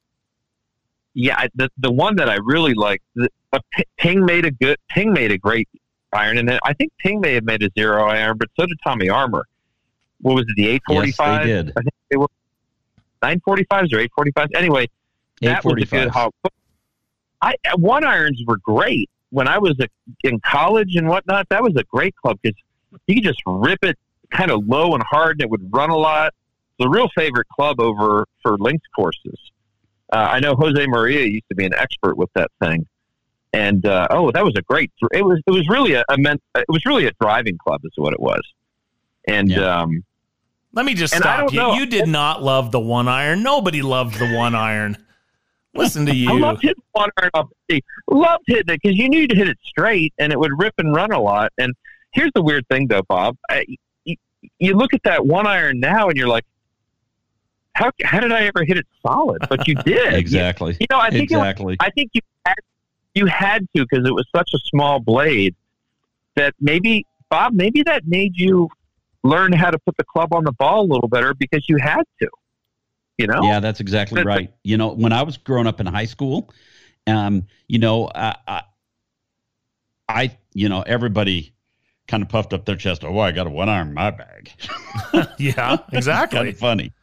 yeah, 1.14 1.38
I, 1.38 1.50
the 1.54 1.70
the 1.78 1.92
one 1.92 2.16
that 2.16 2.30
I 2.30 2.38
really 2.44 2.74
liked, 2.74 3.04
the, 3.14 3.30
uh, 3.54 3.60
Ping 3.98 4.26
made 4.26 4.46
a 4.46 4.52
good, 4.52 4.78
Ping 4.90 5.14
made 5.14 5.32
a 5.32 5.38
great 5.38 5.70
iron, 6.12 6.40
and 6.40 6.60
I 6.64 6.74
think 6.74 6.92
Ping 6.98 7.22
may 7.22 7.34
have 7.34 7.44
made 7.44 7.62
a 7.62 7.70
zero 7.78 8.06
iron, 8.06 8.38
but 8.38 8.50
so 8.60 8.66
did 8.66 8.78
Tommy 8.84 9.10
Armour. 9.10 9.46
What 10.22 10.36
was 10.36 10.46
it, 10.48 10.56
the 10.56 10.68
eight 10.68 10.82
forty 10.88 11.12
five? 11.12 11.48
Yes, 11.48 11.58
they 11.58 11.64
did. 11.64 11.74
I 11.78 11.82
think 11.82 11.94
they 12.10 12.18
were 12.18 12.28
nine 13.22 13.42
forty 13.46 13.66
fives 13.70 13.94
or 13.94 14.00
eight 14.00 14.12
forty 14.16 14.32
fives. 14.32 14.52
Anyway, 14.56 14.88
that 15.42 15.64
was 15.64 15.74
a 15.74 15.86
good 15.86 16.10
845s. 16.10 16.12
hog. 16.12 16.32
I 17.42 17.56
one 17.76 18.06
irons 18.06 18.42
were 18.48 18.58
great 18.58 19.10
when 19.30 19.48
I 19.48 19.58
was 19.58 19.76
a, 19.80 19.88
in 20.24 20.40
college 20.40 20.96
and 20.96 21.08
whatnot. 21.08 21.48
That 21.50 21.62
was 21.62 21.76
a 21.76 21.84
great 21.84 22.16
club 22.16 22.40
because 22.42 22.58
you 23.08 23.16
could 23.16 23.24
just 23.24 23.42
rip 23.46 23.84
it 23.84 23.98
kind 24.32 24.52
of 24.52 24.68
low 24.68 24.94
and 24.94 25.04
hard, 25.04 25.34
and 25.34 25.42
it 25.42 25.50
would 25.50 25.70
run 25.74 25.90
a 25.90 25.98
lot. 25.98 26.34
It's 26.78 26.86
a 26.86 26.90
real 26.90 27.10
favorite 27.16 27.48
club 27.50 27.80
over 27.80 28.26
for 28.42 28.58
links 28.58 28.86
courses. 28.96 29.40
Uh, 30.12 30.30
I 30.32 30.40
know 30.40 30.56
Jose 30.56 30.86
Maria 30.88 31.26
used 31.26 31.48
to 31.50 31.56
be 31.56 31.66
an 31.66 31.74
expert 31.74 32.18
with 32.18 32.30
that 32.36 32.52
thing, 32.62 32.86
and 33.54 33.86
uh, 33.86 34.08
oh, 34.10 34.32
that 34.32 34.44
was 34.44 34.54
a 34.58 34.62
great. 34.62 34.92
It 35.12 35.24
was 35.24 35.42
it 35.46 35.52
was 35.52 35.68
really 35.70 35.94
a, 35.94 36.04
a 36.10 36.18
meant, 36.18 36.42
it 36.56 36.66
was 36.68 36.86
really 36.86 37.06
a 37.06 37.12
driving 37.20 37.58
club, 37.58 37.82
is 37.84 37.92
what 37.96 38.14
it 38.14 38.20
was. 38.20 38.42
And 39.28 39.52
um, 39.58 40.04
Let 40.74 40.86
me 40.86 40.94
just 40.94 41.16
stop 41.16 41.52
you. 41.52 41.60
know. 41.60 41.74
You 41.74 41.86
did 41.86 42.08
not 42.08 42.44
love 42.44 42.72
the 42.72 42.80
one 42.80 43.08
iron. 43.08 43.44
Nobody 43.44 43.82
loved 43.82 44.20
the 44.20 44.36
one 44.36 44.56
iron. 44.56 44.98
Listen 45.76 46.06
to 46.06 46.16
you. 46.16 46.30
I 46.30 46.38
loved 46.40 46.62
hitting 46.62 46.84
one 46.94 47.10
iron 47.20 47.32
off 47.34 47.50
the 47.68 47.76
tee. 47.76 47.84
Loved 48.10 48.44
hitting 48.48 48.74
it 48.74 48.82
because 48.82 48.98
you 48.98 49.10
knew 49.10 49.28
to 49.28 49.36
hit 49.36 49.48
it 49.48 49.58
straight, 49.66 50.14
and 50.18 50.32
it 50.32 50.40
would 50.40 50.52
rip 50.58 50.74
and 50.78 50.96
run 50.96 51.12
a 51.12 51.20
lot. 51.22 51.52
And 51.58 51.74
here's 52.12 52.32
the 52.36 52.42
weird 52.42 52.68
thing, 52.70 52.88
though, 52.88 53.04
Bob. 53.08 53.38
I, 53.50 53.66
you, 54.06 54.16
you 54.60 54.74
look 54.76 54.94
at 54.94 55.02
that 55.04 55.26
one 55.26 55.46
iron 55.48 55.80
now, 55.80 56.08
and 56.10 56.18
you're 56.18 56.28
like, 56.28 56.46
how 57.74 57.92
how 58.04 58.22
did 58.22 58.32
I 58.32 58.44
ever 58.46 58.64
hit 58.64 58.78
it 58.78 58.88
solid? 59.06 59.42
But 59.50 59.68
you 59.68 59.76
did. 59.86 60.14
Exactly. 60.14 60.72
You, 60.74 60.78
you 60.82 60.88
know, 60.90 61.00
I 61.00 61.10
think 61.10 61.30
it 61.32 61.36
was- 61.36 61.42
Exactly. 61.44 61.78
I 61.82 61.90
think 61.92 62.12
you 62.14 62.22
had, 62.46 62.56
you 63.14 63.26
had 63.26 63.60
to 63.76 63.86
because 63.90 64.06
it 64.08 64.14
was 64.14 64.26
such 64.36 64.50
a 64.54 64.60
small 64.70 65.00
blade 65.00 65.56
that 66.36 66.54
maybe 66.62 67.06
Bob, 67.30 67.54
maybe 67.54 67.84
that 67.84 68.08
made 68.08 68.38
you 68.38 68.70
learn 69.24 69.52
how 69.52 69.72
to 69.72 69.80
put 69.80 69.98
the 69.98 70.04
club 70.06 70.34
on 70.34 70.44
the 70.46 70.52
ball 70.54 70.84
a 70.84 70.88
little 70.94 71.10
better 71.10 71.34
because 71.34 71.68
you 71.68 71.78
had 71.82 72.04
to. 72.22 72.30
You 73.18 73.28
know? 73.28 73.42
Yeah, 73.44 73.60
that's 73.60 73.80
exactly 73.80 74.24
right. 74.26 74.54
You 74.64 74.78
know, 74.78 74.90
when 74.94 75.14
I 75.14 75.24
was 75.24 75.38
growing 75.38 75.68
up 75.68 75.80
in 75.80 75.86
high 75.86 76.06
school, 76.06 76.54
um, 77.08 77.48
you 77.68 77.80
know, 77.80 78.10
I, 78.14 78.36
I, 78.48 78.62
I 80.10 80.38
you 80.54 80.70
know, 80.70 80.82
everybody 80.82 81.54
kind 82.08 82.22
of 82.24 82.30
puffed 82.30 82.54
up 82.54 82.66
their 82.66 82.76
chest. 82.76 83.04
Oh, 83.04 83.20
I 83.20 83.32
got 83.32 83.48
a 83.48 83.50
one 83.50 83.70
arm 83.70 83.90
in 83.90 83.94
my 83.94 84.12
bag. 84.12 84.52
yeah, 85.38 85.78
exactly. 85.92 86.38
kind 86.38 86.50
of 86.50 86.58
funny. 86.58 86.94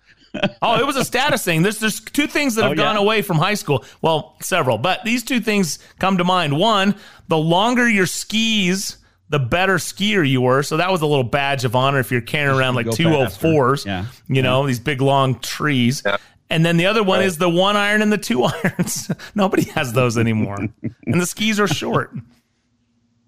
oh, 0.62 0.78
it 0.78 0.86
was 0.86 0.96
a 0.96 1.04
status 1.04 1.44
thing. 1.44 1.62
There's 1.62 1.78
there's 1.78 2.00
two 2.00 2.26
things 2.26 2.54
that 2.54 2.64
Oh, 2.64 2.68
have 2.68 2.76
gone 2.76 2.94
yeah. 2.94 3.00
away 3.02 3.22
from 3.22 3.36
high 3.38 3.54
school. 3.54 3.84
Well, 4.00 4.36
several, 4.40 4.78
but 4.78 5.04
these 5.04 5.22
two 5.24 5.40
things 5.40 5.78
come 5.98 6.18
to 6.18 6.24
mind. 6.24 6.58
One, 6.58 6.94
the 7.28 7.36
longer 7.38 7.88
your 7.88 8.06
skis, 8.06 8.96
the 9.32 9.38
better 9.38 9.76
skier 9.76 10.28
you 10.28 10.42
were. 10.42 10.62
So 10.62 10.76
that 10.76 10.92
was 10.92 11.00
a 11.00 11.06
little 11.06 11.24
badge 11.24 11.64
of 11.64 11.74
honor 11.74 11.98
if 11.98 12.12
you're 12.12 12.20
carrying 12.20 12.54
around 12.54 12.74
like 12.74 12.84
go 12.84 12.92
204s. 12.92 13.86
Yeah. 13.86 14.04
You 14.28 14.42
know, 14.42 14.66
these 14.66 14.78
big 14.78 15.00
long 15.00 15.40
trees. 15.40 16.02
And 16.50 16.66
then 16.66 16.76
the 16.76 16.84
other 16.84 17.02
one 17.02 17.22
is 17.22 17.38
the 17.38 17.48
one 17.48 17.74
iron 17.74 18.02
and 18.02 18.12
the 18.12 18.18
two 18.18 18.44
irons. 18.64 19.10
Nobody 19.34 19.64
has 19.70 19.94
those 19.94 20.18
anymore. 20.18 20.58
and 21.06 21.20
the 21.20 21.24
skis 21.24 21.58
are 21.58 21.66
short. 21.66 22.12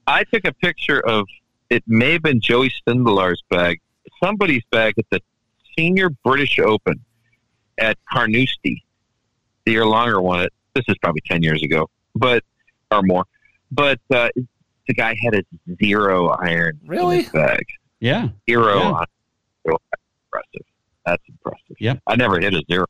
I 0.07 0.25
took 0.25 0.45
a 0.45 0.53
picture 0.53 1.01
of 1.01 1.27
it 1.71 1.83
may 1.87 2.13
have 2.13 2.23
been 2.23 2.39
Joey 2.39 2.71
Sindelar's 2.87 3.43
bag, 3.49 3.81
somebody's 4.23 4.63
bag 4.71 4.93
at 4.99 5.07
the 5.11 5.21
Senior 5.77 6.11
British 6.23 6.59
Open 6.59 7.03
at 7.79 7.97
Carnoustie, 8.13 8.85
the 9.65 9.73
year 9.73 9.87
longer 9.87 10.21
one. 10.21 10.49
This 10.75 10.85
is 10.87 10.97
probably 11.03 11.23
ten 11.25 11.43
years 11.43 11.63
ago, 11.63 11.89
but 12.15 12.45
or 12.91 13.03
more. 13.03 13.25
But 13.73 14.01
uh, 14.13 14.29
the 14.87 14.95
guy 14.95 15.17
had 15.23 15.35
a 15.35 15.43
zero 15.83 16.29
iron 16.29 16.79
Really? 16.87 17.19
in 17.19 17.23
his 17.25 17.33
bag. 17.33 17.65
Yeah. 18.01 18.29
Zero 18.49 18.77
Yeah. 18.79 18.91
iron. 18.93 19.07
That's 19.65 19.83
impressive. 20.27 20.67
That's 21.07 21.23
impressive. 21.29 21.77
Yep. 21.81 22.03
I 22.07 22.17
never 22.17 22.41
hit 22.41 22.55
a 22.55 22.63
zero. 22.71 22.87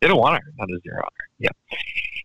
Hit 0.00 0.10
a 0.10 0.16
one 0.16 0.32
iron, 0.34 0.52
not 0.58 0.68
a 0.70 0.78
zero 0.82 0.98
iron. 1.02 1.28
Yeah. 1.38 1.48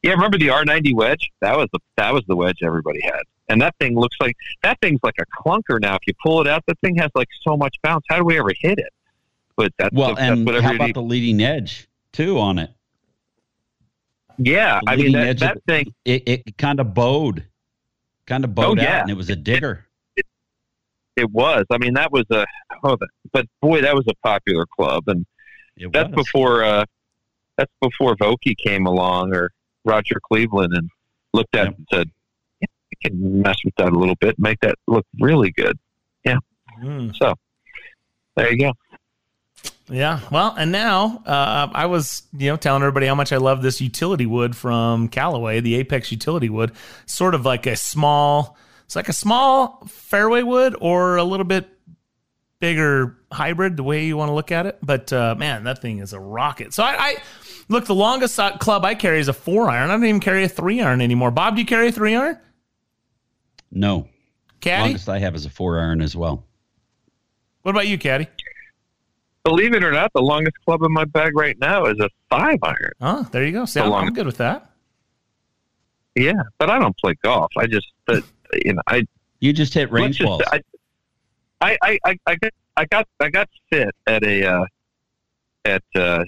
Yeah, 0.04 0.12
remember 0.12 0.38
the 0.38 0.50
R 0.50 0.66
ninety 0.66 0.94
wedge? 0.94 1.32
That 1.42 1.58
was 1.58 1.68
the 1.74 1.80
that 1.98 2.14
was 2.14 2.24
the 2.28 2.36
wedge 2.36 2.60
everybody 2.64 3.02
had. 3.02 3.22
And 3.50 3.62
that 3.62 3.76
thing 3.80 3.96
looks 3.96 4.16
like 4.20 4.36
that 4.64 4.78
thing's 4.82 5.00
like 5.04 5.16
a 5.20 5.26
clunker 5.42 5.80
now. 5.80 5.96
If 5.96 6.02
you 6.08 6.14
pull 6.24 6.42
it 6.42 6.48
out, 6.48 6.64
that 6.68 6.78
thing 6.82 6.96
has 6.98 7.10
like 7.16 7.30
so 7.42 7.56
much 7.58 7.76
bounce. 7.84 8.04
How 8.10 8.18
do 8.18 8.24
we 8.26 8.38
ever 8.38 8.52
hit 8.60 8.80
it? 8.80 8.94
But 9.56 9.72
that's 9.78 9.94
Well, 9.94 10.10
that's 10.16 10.22
and 10.22 10.46
whatever 10.46 10.68
how 10.68 10.76
about 10.76 10.88
need. 10.88 10.96
the 10.96 11.02
leading 11.02 11.42
edge 11.42 11.88
too 12.12 12.40
on 12.40 12.60
it? 12.60 12.72
Yeah, 14.38 14.80
The 14.84 14.92
I 14.92 14.96
mean 14.96 15.12
that, 15.14 15.28
edge 15.28 15.40
that 15.42 15.58
of- 15.58 15.64
thing. 15.68 15.94
It, 16.06 16.24
it 16.28 16.58
kind 16.58 16.80
of 16.80 16.94
bowed. 16.94 17.46
Kind 18.28 18.44
of 18.44 18.54
bowed 18.56 18.80
Oh, 18.80 18.84
out, 18.84 19.02
and 19.02 19.10
it 19.12 19.18
was 19.18 19.30
a 19.30 19.36
digger. 19.36 19.86
It 21.16 21.30
was. 21.30 21.66
I 21.72 21.78
mean, 21.78 21.94
that 21.94 22.12
was 22.12 22.26
a. 22.32 22.46
Oh, 22.84 22.98
but 23.32 23.46
boy, 23.62 23.82
that 23.82 23.94
was 23.94 24.06
a 24.08 24.16
popular 24.28 24.66
club, 24.66 25.04
and 25.08 25.26
It 25.78 25.92
that's 25.94 26.10
was. 26.16 26.26
before. 26.26 26.64
uh 26.64 26.86
That's 27.58 27.72
before 27.82 28.16
Vokey 28.16 28.56
came 28.58 28.88
along 28.88 29.36
or 29.36 29.52
Roger 29.86 30.16
Cleveland 30.28 30.74
and 30.76 30.90
looked 31.34 31.56
at 31.56 31.68
it 31.68 31.76
and 31.78 31.88
said, 31.94 32.10
"Yeah, 32.62 32.68
we 32.90 33.10
can 33.10 33.42
mess 33.44 33.58
with 33.64 33.76
that 33.78 33.94
a 33.94 33.96
little 33.98 34.16
bit, 34.16 34.40
make 34.40 34.60
that 34.62 34.76
look 34.88 35.06
really 35.20 35.52
good." 35.52 35.78
Yeah. 36.26 36.38
Mm. 36.84 37.16
So 37.16 37.36
there 38.36 38.52
you 38.52 38.58
go. 38.58 38.74
Yeah. 39.90 40.22
Well, 40.32 40.56
and 40.58 40.72
now 40.72 41.22
uh, 41.26 41.68
I 41.74 41.88
was, 41.88 42.24
you 42.38 42.50
know, 42.50 42.56
telling 42.56 42.82
everybody 42.84 43.06
how 43.06 43.16
much 43.16 43.34
I 43.34 43.38
love 43.38 43.62
this 43.62 43.82
utility 43.82 44.26
wood 44.26 44.56
from 44.56 45.10
Callaway, 45.10 45.60
the 45.60 45.76
Apex 45.76 46.12
utility 46.12 46.50
wood. 46.50 46.72
Sort 47.06 47.36
of 47.36 47.46
like 47.46 47.66
a 47.66 47.76
small, 47.76 48.58
it's 48.86 48.96
like 48.96 49.10
a 49.10 49.14
small 49.14 49.86
fairway 49.88 50.42
wood 50.42 50.76
or 50.80 51.18
a 51.18 51.24
little 51.24 51.46
bit 51.46 51.70
bigger 52.60 53.18
hybrid, 53.30 53.76
the 53.76 53.84
way 53.84 54.06
you 54.06 54.16
want 54.16 54.30
to 54.30 54.34
look 54.34 54.52
at 54.52 54.66
it. 54.66 54.78
But 54.82 55.12
uh, 55.12 55.36
man, 55.38 55.66
that 55.66 55.82
thing 55.82 56.00
is 56.00 56.14
a 56.14 56.20
rocket. 56.20 56.74
So 56.74 56.82
I, 56.82 56.96
I 56.98 57.16
look, 57.68 57.86
the 57.86 57.96
longest 57.96 58.40
uh, 58.40 58.58
club 58.58 58.86
I 58.86 58.96
carry 58.96 59.20
is 59.20 59.28
a 59.28 59.34
four 59.34 59.70
iron. 59.70 59.90
I 59.90 59.94
don't 59.94 60.06
even 60.06 60.22
carry 60.22 60.46
a 60.46 60.50
three 60.50 60.80
iron 60.80 61.02
anymore. 61.02 61.30
Bob, 61.30 61.56
do 61.56 61.62
you 61.62 61.68
carry 61.68 61.90
a 61.90 61.92
three 61.92 62.16
iron? 62.16 62.40
No. 63.70 64.08
Caddy? 64.62 64.84
Longest 64.84 65.10
I 65.10 65.20
have 65.20 65.36
is 65.36 65.46
a 65.46 65.50
four 65.50 65.78
iron 65.78 66.02
as 66.02 66.16
well. 66.16 66.46
What 67.64 67.72
about 67.72 67.88
you, 67.88 67.98
Caddy? 67.98 68.28
Believe 69.44 69.74
it 69.74 69.84
or 69.84 69.92
not, 69.92 70.12
the 70.14 70.22
longest 70.22 70.56
club 70.66 70.84
in 70.84 70.92
my 70.94 71.04
bag 71.06 71.36
right 71.36 71.58
now 71.60 71.86
is 71.86 72.00
a 72.00 72.10
five 72.30 72.60
iron. 72.64 72.92
Oh, 73.02 73.28
there 73.32 73.46
you 73.46 73.52
go. 73.52 73.66
See, 73.66 73.80
The 73.80 73.86
I'm, 73.86 73.92
long- 73.92 74.08
I'm 74.08 74.14
good 74.14 74.26
with 74.26 74.38
that. 74.38 74.70
Yeah, 76.16 76.42
but 76.60 76.70
I 76.70 76.80
don't 76.80 76.96
play 76.98 77.16
golf. 77.24 77.52
I 77.58 77.68
just, 77.68 77.88
but 78.06 78.24
you 78.64 78.74
know, 78.74 78.82
I 78.88 79.06
You 79.40 79.52
just 79.52 79.74
hit 79.74 79.92
range 79.92 80.18
just- 80.20 80.28
balls. 80.28 80.42
I, 80.52 80.62
I, 81.62 81.78
I, 81.82 82.00
I, 82.06 82.18
I 82.28 82.36
got, 82.36 82.52
I 82.78 82.86
got, 82.86 83.08
I 83.20 83.30
got 83.30 83.50
fit 83.70 83.96
at 84.08 84.24
a, 84.24 84.46
uh, 84.46 84.66
at, 85.66 85.84
uh, 85.96 86.24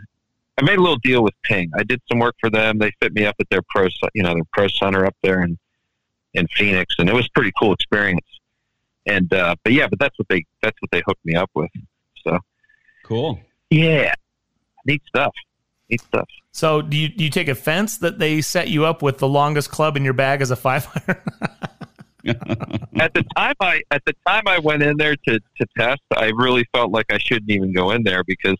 I 0.58 0.62
made 0.64 0.78
a 0.78 0.82
little 0.82 0.98
deal 0.98 1.24
with 1.24 1.34
Ping. 1.44 1.70
I 1.78 1.84
did 1.84 2.02
some 2.10 2.20
work 2.20 2.36
for 2.40 2.50
them. 2.50 2.78
They 2.80 2.92
fit 3.02 3.14
me 3.14 3.26
up 3.26 3.36
at 3.40 3.50
their 3.50 3.62
pro, 3.70 3.88
you 4.14 4.24
know, 4.24 4.34
their 4.34 4.44
pro 4.54 4.68
center 4.70 5.06
up 5.06 5.16
there 5.24 5.42
in, 5.44 5.58
in 6.34 6.48
Phoenix, 6.56 6.96
and 7.00 7.10
it 7.10 7.14
was 7.14 7.26
a 7.26 7.30
pretty 7.34 7.52
cool 7.60 7.74
experience. 7.74 8.26
And, 9.06 9.34
uh, 9.34 9.56
but 9.64 9.74
yeah, 9.74 9.88
but 9.88 10.00
that's 10.00 10.18
what 10.18 10.28
they, 10.30 10.46
that's 10.62 10.78
what 10.82 10.90
they 10.92 11.02
hooked 11.06 11.24
me 11.26 11.36
up 11.36 11.52
with. 11.54 11.70
So 12.26 12.40
cool. 13.06 13.40
yeah, 13.70 14.14
neat 14.86 15.02
stuff. 15.08 15.34
Neat 15.90 16.02
stuff. 16.02 16.28
So 16.52 16.82
do 16.82 16.98
you 16.98 17.10
do 17.10 17.24
you 17.24 17.30
take 17.30 17.48
offense 17.48 17.98
that 17.98 18.18
they 18.18 18.42
set 18.42 18.70
you 18.70 18.86
up 18.86 19.02
with 19.02 19.18
the 19.18 19.28
longest 19.28 19.70
club 19.72 19.98
in 19.98 20.04
your 20.04 20.14
bag 20.14 20.42
as 20.42 20.52
a 20.52 20.56
five 20.56 20.88
iron? 21.08 21.22
at 22.96 23.14
the 23.14 23.24
time 23.36 23.56
I 23.60 23.82
at 23.92 24.04
the 24.06 24.14
time 24.26 24.44
I 24.48 24.60
went 24.60 24.82
in 24.82 24.98
there 24.98 25.16
to 25.28 25.40
to 25.40 25.68
test, 25.78 26.02
I 26.16 26.32
really 26.36 26.66
felt 26.74 26.92
like 26.92 27.06
I 27.12 27.18
shouldn't 27.18 27.52
even 27.52 27.74
go 27.74 27.92
in 27.92 28.04
there 28.04 28.24
because 28.24 28.56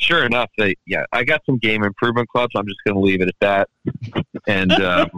sure 0.00 0.24
enough, 0.24 0.50
they 0.58 0.74
yeah, 0.86 1.04
I 1.12 1.24
got 1.24 1.42
some 1.46 1.58
game 1.58 1.84
improvement 1.84 2.28
clubs. 2.28 2.52
I'm 2.56 2.66
just 2.66 2.80
going 2.84 2.96
to 2.96 3.00
leave 3.00 3.20
it 3.20 3.28
at 3.28 3.40
that. 3.40 3.68
And 4.46 4.72
um, 4.72 5.10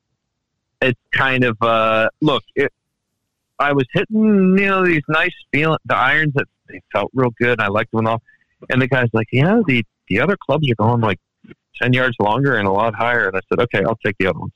it's 0.80 1.00
kind 1.12 1.44
of 1.44 1.56
uh, 1.60 2.08
look, 2.20 2.44
it, 2.54 2.72
I 3.58 3.72
was 3.72 3.84
hitting 3.92 4.56
you 4.58 4.66
know 4.66 4.84
these 4.84 5.02
nice 5.08 5.34
feeling 5.52 5.78
the 5.84 5.96
irons 5.96 6.32
that 6.34 6.46
they 6.68 6.80
felt 6.92 7.10
real 7.14 7.30
good. 7.40 7.60
I 7.60 7.68
liked 7.68 7.92
them 7.92 8.06
all, 8.06 8.22
and 8.70 8.80
the 8.80 8.88
guy's 8.88 9.08
like, 9.12 9.28
yeah, 9.32 9.60
the 9.66 9.84
the 10.08 10.20
other 10.20 10.36
clubs 10.36 10.70
are 10.70 10.74
going 10.76 11.00
like 11.00 11.18
ten 11.80 11.92
yards 11.92 12.16
longer 12.20 12.56
and 12.56 12.66
a 12.66 12.72
lot 12.72 12.94
higher. 12.94 13.28
And 13.28 13.36
I 13.36 13.40
said, 13.48 13.60
okay, 13.60 13.82
I'll 13.84 13.98
take 14.04 14.16
the 14.18 14.26
other 14.26 14.38
ones. 14.38 14.52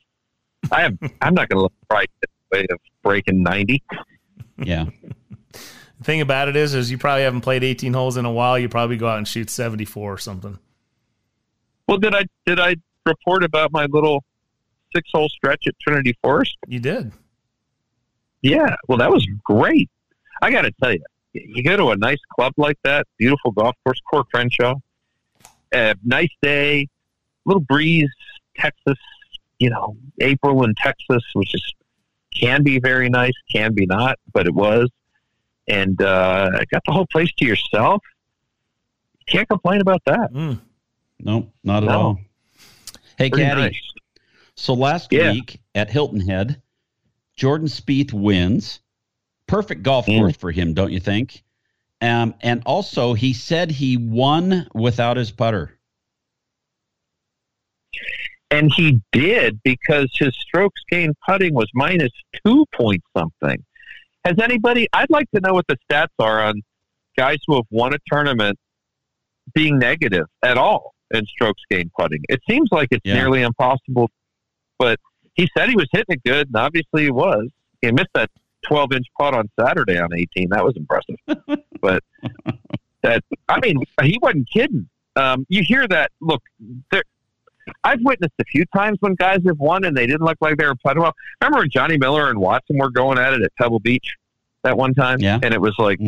I 0.70 0.82
have. 0.82 0.98
I'm 1.20 1.34
not 1.34 1.48
going 1.48 1.58
to 1.58 1.62
let 1.62 1.72
the 1.80 1.86
price 1.86 2.06
get 2.20 2.30
in 2.30 2.36
the 2.50 2.58
way 2.58 2.66
of 2.70 2.78
breaking 3.02 3.42
ninety. 3.42 3.82
Yeah. 4.58 4.86
The 5.52 6.04
thing 6.04 6.22
about 6.22 6.48
it 6.48 6.56
is, 6.56 6.74
is 6.74 6.90
you 6.90 6.96
probably 6.96 7.24
haven't 7.24 7.42
played 7.42 7.62
18 7.62 7.92
holes 7.92 8.16
in 8.16 8.24
a 8.24 8.32
while. 8.32 8.58
You 8.58 8.70
probably 8.70 8.96
go 8.96 9.06
out 9.06 9.18
and 9.18 9.28
shoot 9.28 9.50
74 9.50 10.14
or 10.14 10.16
something. 10.16 10.58
Well, 11.86 11.98
did 11.98 12.14
I 12.14 12.24
did 12.46 12.58
I 12.58 12.76
report 13.04 13.44
about 13.44 13.70
my 13.70 13.84
little 13.86 14.24
six 14.94 15.08
hole 15.12 15.28
stretch 15.28 15.64
at 15.66 15.74
Trinity 15.80 16.16
Forest? 16.22 16.56
You 16.66 16.80
did. 16.80 17.12
Yeah. 18.42 18.76
Well, 18.88 18.96
that 18.98 19.10
was 19.10 19.26
great. 19.44 19.90
I 20.40 20.50
got 20.50 20.62
to 20.62 20.72
tell 20.82 20.92
you, 20.92 21.02
you 21.32 21.62
go 21.62 21.76
to 21.76 21.88
a 21.90 21.96
nice 21.96 22.18
club 22.34 22.52
like 22.56 22.78
that, 22.84 23.06
beautiful 23.18 23.52
golf 23.52 23.74
course, 23.84 24.00
Coore 24.12 24.24
Crenshaw, 24.32 24.74
uh, 25.74 25.94
nice 26.04 26.30
day, 26.42 26.88
little 27.46 27.60
breeze, 27.62 28.10
Texas. 28.56 28.98
You 29.58 29.68
know, 29.68 29.94
April 30.20 30.64
in 30.64 30.74
Texas, 30.74 31.22
which 31.34 31.54
is 31.54 31.74
can 32.34 32.62
be 32.62 32.78
very 32.78 33.10
nice, 33.10 33.34
can 33.52 33.74
be 33.74 33.84
not, 33.84 34.18
but 34.32 34.46
it 34.46 34.54
was. 34.54 34.88
And 35.68 36.00
uh, 36.00 36.48
got 36.72 36.82
the 36.86 36.92
whole 36.92 37.06
place 37.12 37.30
to 37.38 37.44
yourself. 37.44 38.02
You 39.18 39.32
can't 39.38 39.48
complain 39.48 39.82
about 39.82 40.00
that. 40.06 40.30
Nope, 41.20 41.52
not 41.62 41.82
at 41.82 41.88
No. 41.90 42.00
all. 42.00 42.20
Hey, 43.18 43.28
Pretty 43.28 43.44
Caddy. 43.44 43.60
nice. 43.60 43.80
So 44.56 44.72
last 44.72 45.12
Yeah. 45.12 45.32
week 45.32 45.60
at 45.74 45.90
Hilton 45.90 46.20
Head, 46.20 46.62
Jordan 47.36 47.68
Spieth 47.68 48.14
wins. 48.14 48.80
Perfect 49.50 49.82
golf 49.82 50.06
course 50.06 50.36
for 50.36 50.52
him, 50.52 50.74
don't 50.74 50.92
you 50.92 51.00
think? 51.00 51.42
Um, 52.00 52.34
and 52.40 52.62
also, 52.64 53.14
he 53.14 53.32
said 53.32 53.70
he 53.70 53.96
won 53.96 54.68
without 54.74 55.16
his 55.16 55.30
putter. 55.32 55.76
And 58.50 58.72
he 58.74 59.00
did 59.12 59.60
because 59.62 60.10
his 60.18 60.34
strokes 60.36 60.80
gained 60.90 61.14
putting 61.28 61.52
was 61.54 61.68
minus 61.74 62.10
two 62.44 62.64
point 62.74 63.02
something. 63.16 63.64
Has 64.24 64.38
anybody, 64.40 64.88
I'd 64.92 65.10
like 65.10 65.30
to 65.34 65.40
know 65.40 65.52
what 65.54 65.66
the 65.66 65.76
stats 65.90 66.08
are 66.18 66.42
on 66.42 66.62
guys 67.16 67.38
who 67.46 67.56
have 67.56 67.66
won 67.70 67.92
a 67.92 67.98
tournament 68.10 68.58
being 69.52 69.78
negative 69.78 70.26
at 70.42 70.58
all 70.58 70.94
in 71.12 71.26
strokes 71.26 71.62
gained 71.68 71.90
putting. 71.98 72.22
It 72.28 72.40
seems 72.48 72.68
like 72.70 72.88
it's 72.92 73.04
Yeah. 73.04 73.14
nearly 73.14 73.42
impossible, 73.42 74.10
but 74.78 74.98
he 75.34 75.48
said 75.56 75.68
he 75.68 75.76
was 75.76 75.88
hitting 75.92 76.16
it 76.16 76.22
good, 76.24 76.46
and 76.46 76.56
obviously 76.56 77.04
he 77.04 77.10
was. 77.10 77.48
He 77.82 77.90
missed 77.90 78.10
that 78.14 78.30
12 78.66 78.92
inch 78.92 79.06
putt 79.18 79.34
on 79.34 79.50
Saturday 79.58 79.98
on 79.98 80.10
18. 80.14 80.50
That 80.50 80.64
was 80.64 80.76
impressive. 80.76 81.16
but 81.80 82.02
that, 83.02 83.22
I 83.48 83.60
mean, 83.60 83.82
he 84.02 84.18
wasn't 84.20 84.48
kidding. 84.50 84.88
Um, 85.16 85.46
you 85.48 85.62
hear 85.62 85.86
that. 85.88 86.10
Look, 86.20 86.42
there, 86.90 87.02
I've 87.84 88.00
witnessed 88.02 88.34
a 88.38 88.44
few 88.44 88.64
times 88.66 88.98
when 89.00 89.14
guys 89.14 89.40
have 89.46 89.58
won 89.58 89.84
and 89.84 89.96
they 89.96 90.06
didn't 90.06 90.22
look 90.22 90.38
like 90.40 90.56
they 90.56 90.66
were 90.66 90.76
putting 90.76 91.02
well. 91.02 91.14
Remember 91.40 91.60
when 91.60 91.70
Johnny 91.70 91.96
Miller 91.98 92.28
and 92.28 92.38
Watson 92.38 92.78
were 92.78 92.90
going 92.90 93.18
at 93.18 93.32
it 93.32 93.42
at 93.42 93.54
Pebble 93.56 93.80
Beach 93.80 94.16
that 94.62 94.76
one 94.76 94.94
time? 94.94 95.18
Yeah. 95.20 95.38
And 95.42 95.54
it 95.54 95.60
was 95.60 95.74
like, 95.78 95.98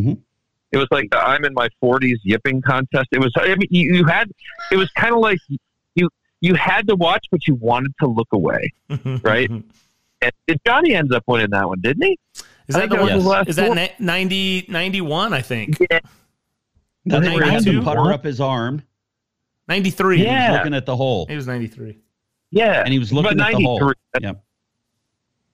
it 0.73 0.79
was 0.79 0.89
like 0.91 1.11
the 1.11 1.19
I'm 1.19 1.45
in 1.45 1.55
my 1.55 1.69
40s 1.83 2.19
yipping 2.25 2.63
contest. 2.63 3.09
It 3.13 3.21
was, 3.21 3.33
I 3.37 3.55
mean, 3.55 3.69
you, 3.71 3.95
you 3.95 4.05
had, 4.07 4.31
it 4.71 4.77
was 4.77 4.91
kind 4.93 5.15
of 5.15 5.21
like 5.21 5.39
you, 5.95 6.09
you 6.41 6.55
had 6.55 6.89
to 6.89 6.97
watch, 6.97 7.27
but 7.31 7.47
you 7.47 7.55
wanted 7.55 7.93
to 8.01 8.07
look 8.07 8.29
away, 8.33 8.73
right? 9.23 9.51
And, 10.23 10.33
and 10.49 10.61
Johnny 10.67 10.95
ends 10.95 11.13
up 11.15 11.25
winning 11.27 11.51
that 11.51 11.67
one, 11.69 11.81
didn't 11.81 12.05
he? 12.05 12.19
Is 12.69 12.77
that 12.77 12.89
the 12.91 12.97
one? 12.97 13.09
his 13.11 13.25
last 13.27 13.49
Is 13.49 13.57
that 13.57 13.67
four. 13.67 13.89
90, 13.99 14.67
91, 14.69 15.33
I 15.33 15.43
think. 15.43 15.79
Yeah. 15.91 16.01
That's 17.05 17.27
where 17.27 17.45
he 17.45 17.51
had 17.51 17.65
the 17.65 17.73
92? 17.73 17.83
putter 17.83 18.13
up 18.13 18.25
his 18.25 18.41
arm. 18.41 18.83
93. 19.69 20.17
He 20.19 20.23
was 20.23 20.31
Yeah. 20.33 20.53
looking 20.53 20.75
at 20.75 20.87
the 20.87 20.97
hole. 20.97 21.27
He 21.27 21.35
was 21.37 21.47
93. 21.47 21.99
Yeah. 22.51 22.83
And 22.85 22.93
he 22.93 22.99
was 22.99 23.11
But 23.11 23.17
looking 23.25 23.41
at 23.41 23.53
the 23.53 23.65
hole. 23.65 23.81
93. 23.81 23.95
Yep. 24.29 24.45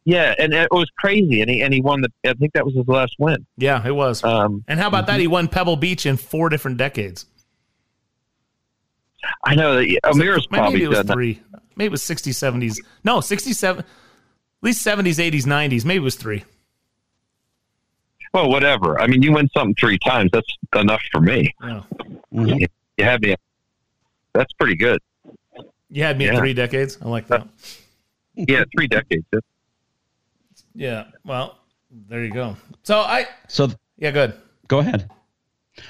Yeah. 0.05 0.35
And 0.39 0.53
it 0.53 0.69
was 0.71 0.91
crazy. 0.99 1.41
And 1.41 1.51
he, 1.51 1.63
and 1.63 1.73
he 1.73 1.81
won 1.81 2.03
the, 2.03 2.13
I 2.29 2.35
think 2.35 2.53
that 2.53 2.65
was 2.65 2.75
his 2.75 2.87
last 2.87 3.15
win. 3.19 3.47
Yeah, 3.57 3.87
it 3.87 3.93
was. 3.93 4.23
Um, 4.25 4.65
and 4.69 4.79
how 4.79 4.89
about 4.89 5.07
that? 5.07 5.21
He 5.21 5.27
won 5.27 5.49
Pebble 5.49 5.77
Beach 5.77 6.05
in 6.07 6.17
four 6.19 6.49
different 6.51 6.77
decades. 6.77 7.25
I 9.45 9.55
know 9.55 9.77
that 9.77 10.01
Amir's 10.05 10.47
Maybe 10.51 10.61
probably 10.61 10.83
it 10.85 10.89
was 10.89 10.99
done 10.99 11.07
that. 11.07 11.13
three. 11.15 11.41
Maybe 11.77 11.87
it 11.87 11.91
was 11.93 12.03
60s, 12.03 12.35
70s. 12.35 12.77
No, 13.05 13.21
67. 13.21 13.85
At 14.61 14.67
least 14.67 14.85
70s, 14.87 15.19
80s, 15.31 15.45
90s. 15.45 15.85
Maybe 15.85 15.99
it 15.99 16.01
was 16.05 16.17
three. 16.17 16.45
Well, 18.35 18.51
whatever. 18.51 19.01
I 19.01 19.07
mean, 19.07 19.23
you 19.23 19.33
win 19.33 19.49
something 19.57 19.75
three 19.77 19.99
times. 19.99 20.31
That's 20.33 20.49
enough 20.77 21.03
for 21.13 21.21
me. 21.21 21.55
Yeah. 21.63 21.83
Mm-hmm. 22.35 22.47
You, 22.47 22.67
you 22.99 23.05
have 23.05 23.23
me. 23.23 23.37
That's 24.35 24.53
pretty 24.55 24.77
good. 24.77 24.99
You 25.91 26.03
had 26.03 26.19
me 26.19 26.27
at 26.29 26.35
Yeah. 26.35 26.41
three 26.41 26.53
decades. 26.55 26.99
I 27.01 27.09
like 27.09 27.27
that. 27.29 27.49
Yeah, 28.35 28.65
three 28.77 28.87
decades. 28.87 29.25
Yeah. 30.75 31.05
Well, 31.25 31.59
there 32.09 32.23
you 32.23 32.31
go. 32.31 32.57
So 32.83 32.99
I. 32.99 33.27
So 33.49 33.69
yeah, 33.97 34.11
good. 34.11 34.35
Go 34.69 34.81
ahead. 34.81 35.11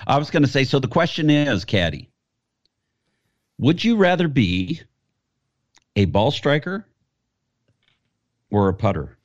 I 0.07 0.19
was 0.19 0.31
going 0.31 0.45
to 0.45 0.49
say. 0.49 0.65
So 0.65 0.79
the 0.79 0.89
question 0.89 1.29
is, 1.31 1.65
Caddy, 1.65 2.09
would 3.59 3.83
you 3.83 3.97
rather 3.97 4.29
be 4.29 4.81
a 5.97 6.05
ball 6.05 6.31
striker 6.31 6.87
or 8.51 8.69
a 8.69 8.75
putter? 8.75 9.19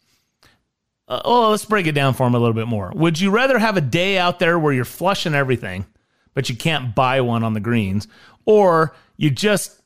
Uh, 1.08 1.22
oh, 1.26 1.50
let's 1.52 1.66
break 1.66 1.86
it 1.86 1.91
down 1.91 2.14
for 2.14 2.26
him 2.26 2.36
a 2.36 2.40
little 2.40 2.54
bit 2.54 2.68
more. 2.68 2.91
Would 2.95 3.20
you 3.20 3.30
rather 3.30 3.60
have 3.60 3.78
a 3.78 3.82
day 3.82 4.18
out 4.18 4.40
there 4.40 4.58
where 4.58 4.74
you're 4.74 4.86
flushing 4.86 5.34
everything, 5.34 5.86
but 6.34 6.50
you 6.50 6.56
can't 6.56 6.95
buy 6.95 7.22
one 7.22 7.44
on 7.44 7.54
the 7.54 7.60
greens, 7.60 8.08
or 8.45 8.95
you 9.18 9.30
just 9.30 9.82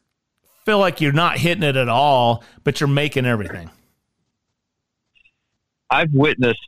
feel 0.66 0.80
like 0.80 1.02
you're 1.02 1.12
not 1.12 1.38
hitting 1.38 1.64
it 1.64 1.76
at 1.76 1.90
all, 1.90 2.44
but 2.64 2.80
you're 2.80 2.88
making 2.88 3.26
everything? 3.26 3.70
I've 5.90 6.14
witnessed 6.14 6.60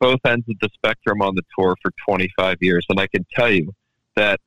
both 0.00 0.20
ends 0.26 0.48
of 0.48 0.56
the 0.60 0.68
spectrum 0.74 1.22
on 1.22 1.34
the 1.36 1.42
tour 1.56 1.76
for 1.80 1.92
25 2.04 2.58
years, 2.60 2.84
and 2.88 2.98
I 2.98 3.06
can 3.06 3.24
tell 3.34 3.50
you 3.50 3.72
that 4.16 4.40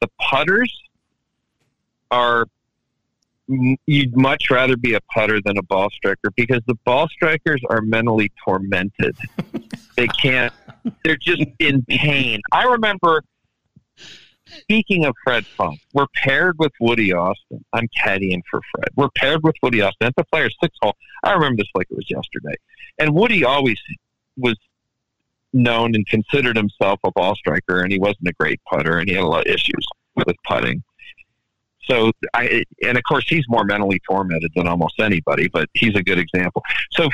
the 0.00 0.08
putters 0.18 0.72
are 2.10 2.46
you'd 3.48 4.16
much 4.16 4.50
rather 4.50 4.76
be 4.76 4.94
a 4.94 5.00
putter 5.12 5.40
than 5.44 5.58
a 5.58 5.62
ball 5.62 5.90
striker 5.90 6.30
because 6.36 6.60
the 6.66 6.74
ball 6.84 7.08
strikers 7.08 7.60
are 7.68 7.80
mentally 7.82 8.30
tormented. 8.44 9.16
they 9.96 10.06
can't. 10.08 10.52
They're 11.04 11.16
just 11.16 11.44
in 11.58 11.84
pain. 11.84 12.40
I 12.52 12.64
remember. 12.64 13.22
Speaking 14.46 15.06
of 15.06 15.14
Fred 15.24 15.46
Funk, 15.46 15.80
we're 15.94 16.08
paired 16.14 16.58
with 16.58 16.72
Woody 16.78 17.10
Austin. 17.14 17.64
I'm 17.72 17.88
caddying 17.96 18.42
for 18.50 18.60
Fred. 18.70 18.88
We're 18.96 19.08
paired 19.16 19.42
with 19.42 19.54
Woody 19.62 19.80
Austin 19.80 20.08
at 20.08 20.16
the 20.16 20.24
Players 20.24 20.54
Six 20.62 20.76
Hole. 20.82 20.94
I 21.22 21.32
remember 21.32 21.62
this 21.62 21.70
like 21.74 21.86
it 21.90 21.96
was 21.96 22.10
yesterday. 22.10 22.54
And 22.98 23.14
Woody 23.14 23.44
always 23.44 23.80
was 24.36 24.56
known 25.54 25.94
and 25.94 26.06
considered 26.06 26.56
himself 26.56 27.00
a 27.04 27.10
ball 27.12 27.34
striker, 27.34 27.80
and 27.80 27.92
he 27.92 27.98
wasn't 27.98 28.28
a 28.28 28.32
great 28.32 28.60
putter, 28.64 28.98
and 28.98 29.08
he 29.08 29.14
had 29.14 29.24
a 29.24 29.26
lot 29.26 29.46
of 29.46 29.54
issues 29.54 29.86
with 30.16 30.36
putting. 30.46 30.82
So 31.84 32.12
I, 32.34 32.64
and 32.82 32.96
of 32.96 33.04
course, 33.04 33.24
he's 33.28 33.44
more 33.48 33.64
mentally 33.64 34.00
tormented 34.08 34.52
than 34.54 34.68
almost 34.68 35.00
anybody, 35.00 35.48
but 35.48 35.68
he's 35.74 35.96
a 35.96 36.02
good 36.02 36.18
example. 36.18 36.62
So 36.92 37.08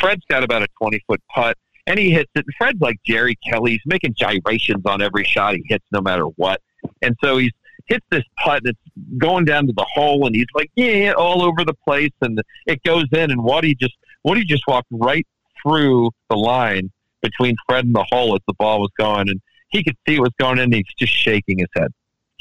Fred's 0.00 0.24
got 0.28 0.42
about 0.42 0.62
a 0.62 0.68
20 0.80 1.00
foot 1.06 1.20
putt 1.34 1.56
and 1.86 1.98
he 1.98 2.10
hits 2.10 2.30
it. 2.34 2.44
And 2.46 2.54
Fred's 2.56 2.80
like 2.80 2.96
Jerry 3.04 3.36
Kelly. 3.46 3.72
He's 3.72 3.80
making 3.86 4.14
gyrations 4.14 4.82
on 4.86 5.02
every 5.02 5.24
shot 5.24 5.54
he 5.54 5.62
hits, 5.66 5.84
no 5.92 6.00
matter 6.00 6.24
what. 6.24 6.60
And 7.02 7.16
so 7.22 7.38
he's 7.38 7.52
hits 7.86 8.06
this 8.10 8.24
putt 8.42 8.62
that's 8.64 8.78
going 9.18 9.44
down 9.44 9.66
to 9.66 9.72
the 9.72 9.86
hole, 9.92 10.26
and 10.26 10.34
he's 10.34 10.46
like, 10.54 10.70
yeah, 10.76 11.12
all 11.12 11.42
over 11.42 11.64
the 11.64 11.74
place, 11.84 12.12
and 12.20 12.40
it 12.66 12.82
goes 12.84 13.06
in. 13.12 13.30
And 13.30 13.42
Woody 13.42 13.74
just 13.74 13.94
Woody 14.24 14.44
just 14.44 14.64
walked 14.66 14.88
right 14.90 15.26
through 15.62 16.10
the 16.30 16.36
line 16.36 16.90
between 17.22 17.54
Fred 17.68 17.84
and 17.84 17.94
the 17.94 18.06
hole 18.10 18.34
as 18.34 18.40
the 18.46 18.54
ball 18.54 18.80
was 18.80 18.90
going, 18.98 19.28
and 19.28 19.40
he 19.70 19.82
could 19.82 19.96
see 20.06 20.16
it 20.16 20.20
was 20.20 20.32
going 20.38 20.58
in. 20.58 20.64
And 20.64 20.74
he's 20.74 20.84
just 20.98 21.12
shaking 21.12 21.58
his 21.58 21.68
head. 21.74 21.92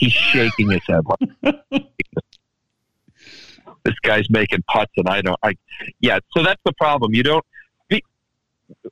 He's 0.02 0.12
shaking 0.12 0.72
his 0.72 0.82
head. 0.88 1.02
like 1.06 1.20
this 3.84 3.94
guy's 4.02 4.28
making 4.32 4.64
putts, 4.68 4.92
and 4.98 5.08
I 5.08 5.22
don't. 5.22 5.38
I 5.44 5.54
yeah. 6.00 6.18
So 6.36 6.42
that's 6.42 6.60
the 6.66 6.74
problem. 6.74 7.14
You 7.14 7.22
don't 7.22 7.46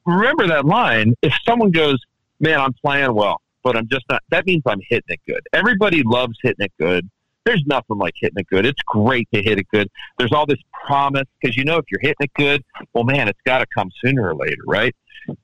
remember 0.06 0.48
that 0.48 0.65
line. 0.65 1.15
If 1.23 1.34
someone 1.48 1.72
goes, 1.72 1.98
"Man, 2.40 2.60
I'm 2.60 2.73
playing 2.73 3.15
well, 3.15 3.41
but 3.64 3.76
I'm 3.76 3.88
just 3.88 4.06
not," 4.07 4.22
that 4.30 4.45
means 4.45 4.61
I'm 4.68 4.81
hitting 4.88 5.10
it 5.10 5.19
good. 5.27 5.41
Everybody 5.52 6.03
loves 6.03 6.38
hitting 6.44 6.64
it 6.64 6.73
good. 6.80 7.10
There's 7.44 7.64
nothing 7.65 7.98
like 7.98 8.14
hitting 8.15 8.38
it 8.38 8.48
good. 8.48 8.68
It's 8.68 8.81
great 8.84 9.27
to 9.34 9.41
hit 9.41 9.57
it 9.57 9.65
good. 9.73 9.90
There's 10.19 10.31
all 10.31 10.45
this 10.45 10.60
promise 10.86 11.26
because 11.41 11.57
you 11.57 11.65
know 11.65 11.77
if 11.77 11.86
you're 11.90 12.02
hitting 12.02 12.18
it 12.19 12.34
good, 12.36 12.64
well, 12.94 13.03
man, 13.03 13.27
it's 13.27 13.41
got 13.48 13.60
to 13.60 13.65
come 13.73 13.90
sooner 14.06 14.27
or 14.27 14.36
later, 14.36 14.61
right? 14.68 14.95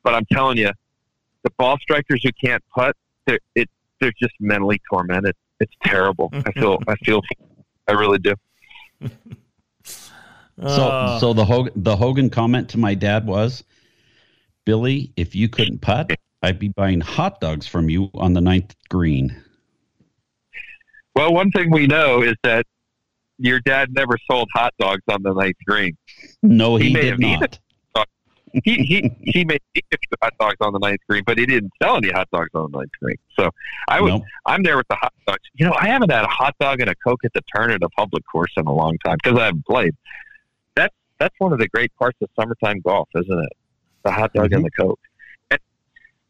But 0.03 0.13
I'm 0.13 0.27
telling 0.31 0.59
you, 0.59 0.69
the 1.41 1.49
ball 1.57 1.79
strikers 1.81 2.21
who 2.23 2.29
can't 2.39 2.61
putt, 2.75 2.95
they're 3.25 3.39
it, 3.55 3.67
they're 3.99 4.13
just 4.21 4.33
mentally 4.39 4.79
tormented. 4.91 5.35
It's 5.59 5.73
terrible. 5.83 6.29
I 6.33 6.51
feel, 6.51 6.79
I 6.87 6.95
feel, 6.97 7.21
I 7.87 7.93
really 7.93 8.19
do. 8.19 8.33
So, 10.57 10.67
ah. 10.67 11.17
so 11.19 11.33
the 11.33 11.43
Hogan, 11.43 11.73
the 11.75 11.97
Hogan 11.97 12.29
comment 12.29 12.69
to 12.69 12.77
my 12.77 12.93
dad 12.93 13.27
was, 13.27 13.65
Billy, 14.65 15.11
if 15.17 15.35
you 15.35 15.49
couldn't 15.49 15.79
putt, 15.79 16.11
I'd 16.41 16.59
be 16.59 16.69
buying 16.69 17.01
hot 17.01 17.41
dogs 17.41 17.67
from 17.67 17.89
you 17.89 18.09
on 18.13 18.33
the 18.33 18.39
ninth 18.39 18.73
green. 18.89 19.35
Well, 21.13 21.33
one 21.33 21.51
thing 21.51 21.71
we 21.71 21.87
know 21.87 22.21
is 22.21 22.35
that 22.43 22.65
your 23.37 23.59
dad 23.59 23.93
never 23.93 24.17
sold 24.29 24.47
hot 24.53 24.73
dogs 24.79 25.01
on 25.09 25.23
the 25.23 25.33
ninth 25.33 25.57
green. 25.67 25.97
No, 26.41 26.77
he, 26.77 26.89
he 26.89 26.93
did 26.93 27.19
not. 27.19 27.59
He 28.63 28.75
he 28.75 29.11
he 29.21 29.45
made 29.45 29.61
hot 30.21 30.33
dogs 30.39 30.57
on 30.61 30.73
the 30.73 30.79
ninth 30.79 31.01
green, 31.07 31.23
but 31.25 31.37
he 31.37 31.45
didn't 31.45 31.71
sell 31.81 31.97
any 31.97 32.09
hot 32.09 32.27
dogs 32.31 32.49
on 32.53 32.71
the 32.71 32.77
ninth 32.77 32.91
green. 33.01 33.17
So 33.39 33.49
I 33.87 34.01
was 34.01 34.13
nope. 34.13 34.23
I'm 34.45 34.63
there 34.63 34.77
with 34.77 34.87
the 34.87 34.95
hot 34.95 35.13
dogs. 35.27 35.43
You 35.53 35.65
know, 35.65 35.75
I 35.79 35.87
haven't 35.87 36.11
had 36.11 36.23
a 36.23 36.29
hot 36.29 36.55
dog 36.59 36.79
and 36.81 36.89
a 36.89 36.95
coke 36.95 37.25
at 37.25 37.33
the 37.33 37.41
turn 37.55 37.71
at 37.71 37.83
a 37.83 37.89
public 37.89 38.23
course 38.31 38.51
in 38.57 38.65
a 38.65 38.73
long 38.73 38.97
time 39.05 39.17
because 39.23 39.39
I 39.39 39.45
haven't 39.45 39.65
played. 39.65 39.95
That's 40.75 40.95
that's 41.19 41.35
one 41.39 41.53
of 41.53 41.59
the 41.59 41.67
great 41.67 41.95
parts 41.97 42.17
of 42.21 42.29
summertime 42.39 42.81
golf, 42.81 43.09
isn't 43.15 43.39
it? 43.39 43.53
The 44.03 44.11
hot 44.11 44.33
dog 44.33 44.45
mm-hmm. 44.45 44.55
and 44.55 44.65
the 44.65 44.71
coke. 44.71 44.99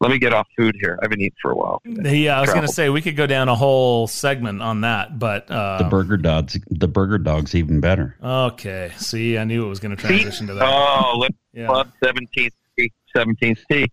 Let 0.01 0.11
me 0.11 0.19
get 0.19 0.34
off 0.34 0.47
food 0.57 0.76
here. 0.80 0.99
I've 1.01 1.09
been 1.09 1.22
eating 1.22 1.35
for 1.41 1.51
a 1.51 1.55
while. 1.55 1.81
Yeah, 1.85 2.38
I 2.38 2.41
was 2.41 2.49
going 2.49 2.65
to 2.65 2.72
say 2.72 2.89
we 2.89 3.01
could 3.01 3.15
go 3.15 3.27
down 3.27 3.49
a 3.49 3.55
whole 3.55 4.07
segment 4.07 4.61
on 4.61 4.81
that, 4.81 5.17
but 5.17 5.49
uh, 5.49 5.77
the 5.77 5.89
burger 5.89 6.17
dogs, 6.17 6.59
the 6.69 6.88
burger 6.88 7.17
dogs, 7.17 7.55
even 7.55 7.80
better. 7.80 8.15
Okay, 8.22 8.91
see, 8.97 9.38
I 9.38 9.43
knew 9.45 9.65
it 9.65 9.69
was 9.69 9.80
going 9.80 9.95
to 9.95 10.01
transition 10.01 10.47
to 10.47 10.53
that. 10.55 10.63
Oh, 10.63 11.17
let's 11.17 11.38
yeah. 11.53 11.67
club 11.67 11.91
seventeenth 12.03 12.53
tee, 12.77 12.91
seventeenth 13.15 13.59
tee 13.72 13.89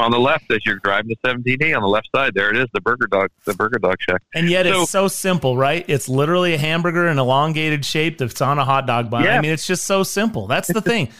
on 0.00 0.10
the 0.10 0.18
left 0.18 0.50
as 0.50 0.64
you're 0.64 0.76
driving 0.76 1.10
to 1.10 1.16
17E 1.22 1.76
on 1.76 1.82
the 1.82 1.88
left 1.88 2.08
side. 2.14 2.32
There 2.34 2.50
it 2.50 2.56
is, 2.56 2.66
the 2.72 2.80
burger 2.80 3.06
dog, 3.06 3.30
the 3.44 3.54
burger 3.54 3.78
dog 3.78 3.96
shack. 4.00 4.22
And 4.34 4.48
yet 4.48 4.66
so, 4.66 4.82
it's 4.82 4.90
so 4.90 5.08
simple, 5.08 5.56
right? 5.56 5.84
It's 5.88 6.08
literally 6.08 6.54
a 6.54 6.58
hamburger 6.58 7.06
in 7.06 7.18
elongated 7.18 7.84
shape 7.84 8.18
that's 8.18 8.40
on 8.40 8.58
a 8.58 8.64
hot 8.64 8.86
dog 8.86 9.10
bun. 9.10 9.24
Yeah. 9.24 9.36
I 9.36 9.40
mean, 9.40 9.50
it's 9.50 9.66
just 9.66 9.84
so 9.84 10.02
simple. 10.02 10.46
That's 10.46 10.72
the 10.72 10.80
thing. 10.80 11.10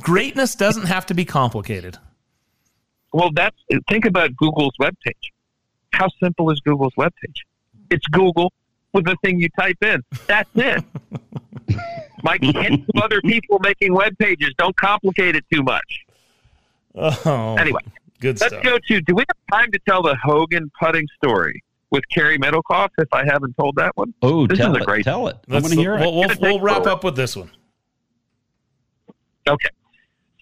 Greatness 0.00 0.54
doesn't 0.54 0.86
have 0.86 1.06
to 1.06 1.14
be 1.14 1.24
complicated. 1.24 1.98
Well, 3.12 3.30
that's 3.32 3.56
think 3.88 4.04
about 4.04 4.36
Google's 4.36 4.74
webpage. 4.80 5.32
How 5.92 6.08
simple 6.22 6.50
is 6.50 6.60
Google's 6.60 6.94
webpage? 6.96 7.40
It's 7.90 8.06
Google 8.08 8.52
with 8.92 9.04
the 9.04 9.16
thing 9.24 9.40
you 9.40 9.48
type 9.58 9.82
in. 9.82 10.02
That's 10.26 10.50
it. 10.54 10.84
My 12.22 12.38
kids, 12.38 12.82
other 13.00 13.20
people 13.22 13.58
making 13.60 13.94
web 13.94 14.16
pages, 14.18 14.52
don't 14.58 14.76
complicate 14.76 15.36
it 15.36 15.44
too 15.52 15.62
much. 15.62 16.04
Oh, 16.94 17.54
anyway, 17.56 17.80
good 18.20 18.40
let's 18.40 18.52
stuff. 18.52 18.64
go 18.64 18.78
to. 18.88 19.00
Do 19.02 19.14
we 19.14 19.22
have 19.28 19.60
time 19.60 19.70
to 19.72 19.78
tell 19.88 20.02
the 20.02 20.16
Hogan 20.16 20.70
putting 20.80 21.06
story 21.22 21.62
with 21.90 22.02
Cary 22.12 22.38
Middlecoff? 22.38 22.88
If 22.98 23.08
I 23.12 23.24
haven't 23.24 23.56
told 23.56 23.76
that 23.76 23.96
one, 23.96 24.12
oh, 24.22 24.46
this 24.46 24.58
tell 24.58 24.72
is 24.72 24.78
a 24.78 24.82
it, 24.82 24.86
great. 24.86 25.04
Tell 25.04 25.28
it. 25.28 25.36
Let's, 25.46 25.64
I 25.64 25.68
want 25.68 25.74
to 25.74 25.80
hear 25.80 25.96
we'll, 25.96 26.24
it. 26.24 26.40
We'll, 26.40 26.54
we'll 26.54 26.60
wrap 26.60 26.86
up 26.86 27.04
with 27.04 27.14
this 27.14 27.36
one. 27.36 27.50
Okay, 29.46 29.70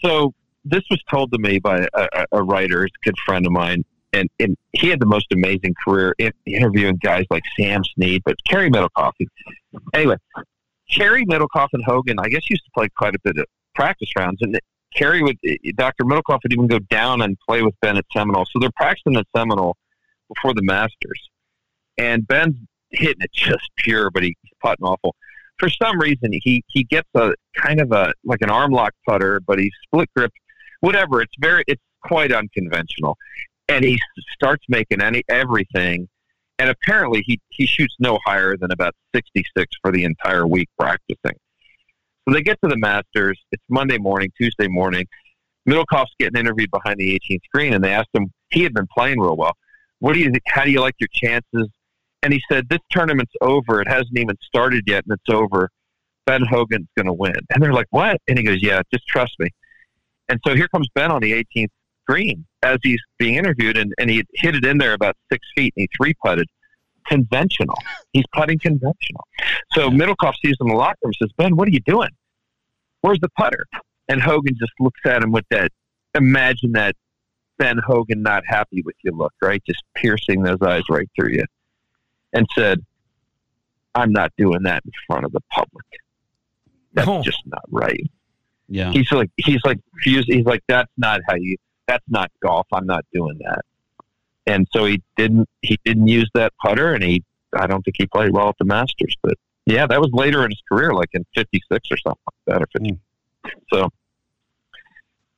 so 0.03 0.33
this 0.67 0.85
was 0.91 1.01
told 1.11 1.33
to 1.33 1.39
me 1.39 1.59
by 1.59 1.87
a, 1.95 2.27
a 2.33 2.43
writer, 2.43 2.85
a 2.85 2.89
good 3.05 3.17
friend 3.25 3.47
of 3.47 3.53
mine, 3.53 3.85
and, 4.13 4.29
and 4.41 4.57
he 4.73 4.89
had 4.89 5.01
the 5.01 5.07
most 5.07 5.27
amazing 5.33 5.75
career 5.85 6.15
in, 6.19 6.33
interviewing 6.47 6.97
guys 6.97 7.25
like 7.31 7.43
Sam 7.59 7.83
Snead, 7.85 8.23
but 8.25 8.37
Cary 8.49 8.71
Middlecoff. 8.71 9.13
Anyway, 9.95 10.17
Cary 10.91 11.25
Middlecoff 11.27 11.69
and 11.73 11.85
Hogan, 11.85 12.17
I 12.19 12.29
guess, 12.29 12.49
used 12.49 12.65
to 12.65 12.71
play 12.75 12.89
quite 12.97 13.15
a 13.15 13.19
bit 13.23 13.39
of 13.39 13.47
practice 13.75 14.11
rounds, 14.17 14.39
and 14.41 14.59
Cary 14.95 15.23
would, 15.23 15.39
Dr. 15.77 16.05
Middlecoff 16.05 16.41
would 16.43 16.53
even 16.53 16.67
go 16.67 16.79
down 16.79 17.23
and 17.23 17.37
play 17.47 17.63
with 17.63 17.75
Ben 17.81 17.97
at 17.97 18.05
Seminole. 18.13 18.47
So 18.47 18.59
they're 18.59 18.71
practicing 18.77 19.17
at 19.17 19.27
Seminole 19.37 19.77
before 20.29 20.55
the 20.55 20.63
Masters, 20.63 21.31
and 21.99 22.27
Ben's 22.27 22.57
hitting 22.91 23.23
it 23.23 23.33
just 23.33 23.71
pure, 23.77 24.11
but 24.11 24.23
he's 24.23 24.35
putting 24.63 24.85
awful. 24.85 25.15
For 25.59 25.69
some 25.71 25.99
reason, 25.99 26.33
he 26.33 26.63
he 26.69 26.85
gets 26.85 27.09
a 27.15 27.33
kind 27.57 27.81
of 27.81 27.93
a 27.93 28.13
like 28.25 28.43
an 28.43 28.51
arm 28.51 28.73
lock 28.73 28.93
putter, 29.09 29.41
but 29.41 29.59
he's 29.59 29.73
split 29.85 30.09
grip, 30.15 30.33
whatever. 30.81 31.23
It's 31.23 31.35
very, 31.39 31.65
it's 31.67 31.83
quite 32.03 32.33
unconventional, 32.33 33.17
and 33.69 33.85
he 33.85 33.99
starts 34.33 34.65
making 34.69 35.03
any 35.03 35.23
everything. 35.29 36.09
And 36.59 36.71
apparently, 36.71 37.23
he 37.27 37.39
he 37.51 37.67
shoots 37.67 37.95
no 37.99 38.19
higher 38.25 38.57
than 38.57 38.71
about 38.73 38.95
sixty 39.15 39.45
six 39.57 39.77
for 39.83 39.93
the 39.93 40.05
entire 40.05 40.47
week 40.47 40.69
practicing. 40.79 41.39
So 42.27 42.35
they 42.35 42.43
get 42.43 42.59
to 42.63 42.69
the 42.69 42.77
Masters. 42.77 43.39
It's 43.53 43.63
Monday 43.69 43.99
morning, 43.99 44.33
Tuesday 44.37 44.67
morning. 44.67 45.07
Middlecoff's 45.69 46.15
getting 46.19 46.39
interviewed 46.39 46.71
behind 46.71 46.99
the 46.99 47.19
18th 47.29 47.43
green, 47.53 47.75
and 47.75 47.83
they 47.83 47.93
asked 47.93 48.11
him. 48.15 48.31
He 48.51 48.63
had 48.63 48.73
been 48.73 48.87
playing 48.97 49.21
real 49.21 49.37
well. 49.37 49.53
What 49.99 50.15
do 50.15 50.21
you? 50.21 50.33
How 50.47 50.65
do 50.65 50.71
you 50.71 50.81
like 50.81 50.95
your 50.99 51.09
chances? 51.13 51.69
And 52.23 52.33
he 52.33 52.41
said, 52.51 52.69
"This 52.69 52.81
tournament's 52.91 53.33
over. 53.41 53.81
It 53.81 53.89
hasn't 53.89 54.17
even 54.17 54.37
started 54.43 54.85
yet, 54.87 55.05
and 55.09 55.19
it's 55.19 55.35
over. 55.35 55.69
Ben 56.27 56.43
Hogan's 56.43 56.89
going 56.97 57.07
to 57.07 57.13
win." 57.13 57.35
And 57.51 57.63
they're 57.63 57.73
like, 57.73 57.89
"What?" 57.91 58.21
And 58.29 58.39
he 58.39 58.45
goes, 58.45 58.63
"Yeah, 58.63 58.83
just 58.93 59.07
trust 59.07 59.35
me." 59.39 59.49
And 60.29 60.41
so 60.47 60.55
here 60.55 60.69
comes 60.69 60.89
Ben 60.95 61.11
on 61.11 61.23
the 61.23 61.33
18th 61.33 61.69
green 62.07 62.47
as 62.63 62.79
he's 62.83 63.01
being 63.19 63.35
interviewed, 63.35 63.77
and, 63.77 63.93
and 63.99 64.11
he 64.11 64.25
hit 64.35 64.55
it 64.55 64.65
in 64.65 64.79
there 64.79 64.93
about 64.93 65.17
six 65.31 65.47
feet, 65.57 65.73
and 65.77 65.83
he 65.83 65.89
three 65.97 66.15
putted 66.25 66.47
conventional. 67.07 67.77
He's 68.13 68.25
putting 68.33 68.59
conventional. 68.59 69.27
So 69.73 69.91
Middlecoff 69.91 70.35
sees 70.45 70.57
him 70.61 70.69
in 70.69 70.69
the 70.69 70.79
locker 70.79 70.99
room 71.05 71.13
and 71.21 71.29
says, 71.29 71.33
Ben, 71.37 71.57
what 71.57 71.69
are 71.69 71.73
you 71.73 71.81
doing? 71.81 72.11
Where's 73.01 73.21
the 73.21 73.29
putter? 73.31 73.67
And 74.09 74.21
Hogan 74.21 74.55
just 74.59 74.73
looks 74.81 75.01
at 75.05 75.23
him 75.23 75.33
with 75.33 75.45
that, 75.51 75.71
imagine 76.15 76.73
that 76.73 76.97
Ben 77.59 77.79
Hogan 77.79 78.23
not 78.23 78.43
happy 78.47 78.83
with 78.83 78.97
you 79.03 79.13
look, 79.13 79.33
right? 79.41 79.63
Just 79.67 79.83
piercing 79.95 80.43
those 80.43 80.61
eyes 80.63 80.83
right 80.91 81.09
through 81.17 81.33
you. 81.33 81.45
And 82.33 82.47
said, 82.55 82.85
I'm 83.95 84.13
not 84.13 84.33
doing 84.37 84.65
that 84.65 84.83
in 84.85 84.93
front 85.07 85.25
of 85.25 85.33
the 85.33 85.41
public. 85.51 85.87
That's 86.93 87.09
oh. 87.09 87.23
just 87.23 87.43
not 87.47 87.65
right. 87.71 88.11
Yeah. 88.69 88.93
He's 88.93 89.11
like, 89.13 89.31
he's 89.37 89.61
like, 89.65 89.79
he's 90.03 90.45
like, 90.45 90.63
that's 90.69 90.91
not 90.97 91.21
how 91.29 91.37
you, 91.37 91.57
that's 91.87 92.05
not 92.09 92.31
golf. 92.43 92.67
I'm 92.73 92.87
not 92.87 93.05
doing 93.13 93.39
that 93.45 93.65
and 94.47 94.67
so 94.73 94.85
he 94.85 95.03
didn't 95.17 95.49
he 95.63 95.79
didn't 95.85 96.07
use 96.07 96.31
that 96.35 96.53
putter, 96.63 96.95
and 96.95 97.03
he 97.03 97.25
I 97.55 97.67
don't 97.67 97.83
think 97.83 97.97
he 97.99 98.07
played 98.07 98.33
well 98.33 98.49
at 98.49 98.57
the 98.59 98.65
Masters, 98.65 99.17
but 99.23 99.35
yeah, 99.67 99.87
that 99.87 100.01
was 100.01 100.11
later 100.13 100.45
in 100.45 100.51
his 100.51 100.63
career, 100.69 100.95
like 100.95 101.11
in 101.13 101.25
'56 101.35 101.89
or 101.91 101.97
something 101.97 102.21
like 102.27 102.55
that, 102.55 102.63
or 102.63 102.67
50. 102.73 102.93
Mm. 102.93 103.51
So 103.73 103.89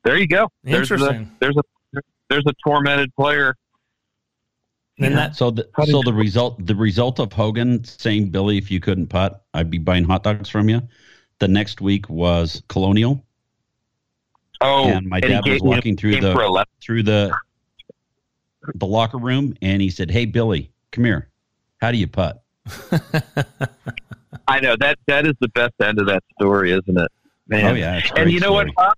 there 0.05 0.17
you 0.17 0.29
go. 0.29 0.49
There's 0.63 0.91
Interesting. 0.91 1.23
a 1.23 1.31
there's 1.41 1.57
a 1.57 2.01
there's 2.29 2.47
a 2.47 2.53
tormented 2.65 3.15
player. 3.17 3.55
And 5.01 5.17
that 5.17 5.37
So 5.37 5.53
the 5.53 5.69
so 5.85 6.03
the 6.03 6.13
result 6.13 6.67
the 6.67 6.75
result 6.75 7.21
of 7.21 7.33
Hogan 7.33 7.85
saying 7.85 8.31
Billy, 8.31 8.59
if 8.59 8.69
you 8.69 8.81
couldn't 8.81 9.07
putt, 9.07 9.45
I'd 9.55 9.71
be 9.71 9.79
buying 9.79 10.03
hot 10.03 10.25
dogs 10.25 10.49
from 10.49 10.69
you. 10.69 10.83
The 11.39 11.49
next 11.49 11.81
week 11.81 12.09
was 12.09 12.63
Colonial, 12.69 13.25
Oh, 14.61 14.89
and 14.89 15.07
my 15.09 15.21
dad 15.21 15.37
was 15.37 15.45
gave 15.45 15.63
me 15.63 15.69
a 15.69 15.71
walking 15.71 15.97
through 15.97 16.21
the 16.21 16.67
through 16.81 17.05
the 17.05 17.37
the 18.75 18.87
locker 18.87 19.19
room, 19.19 19.55
and 19.63 19.81
he 19.81 19.91
said, 19.91 20.11
"Hey 20.11 20.25
Billy, 20.25 20.71
come 20.91 21.05
here. 21.05 21.29
How 21.81 21.93
do 21.93 21.99
you 21.99 22.09
putt?" 22.09 22.43
I 24.49 24.61
know 24.61 24.77
that 24.81 24.99
that 25.07 25.27
is 25.27 25.35
the 25.41 25.49
best 25.49 25.75
end 25.81 26.01
of 26.01 26.07
that 26.07 26.25
story, 26.39 26.73
isn't 26.73 26.99
it? 26.99 27.13
Man. 27.47 27.67
Oh, 27.67 27.75
yeah, 27.75 28.01
and 28.17 28.31
you 28.31 28.41
know 28.41 28.49
story. 28.49 28.67
what, 28.67 28.75
Bob? 28.75 28.95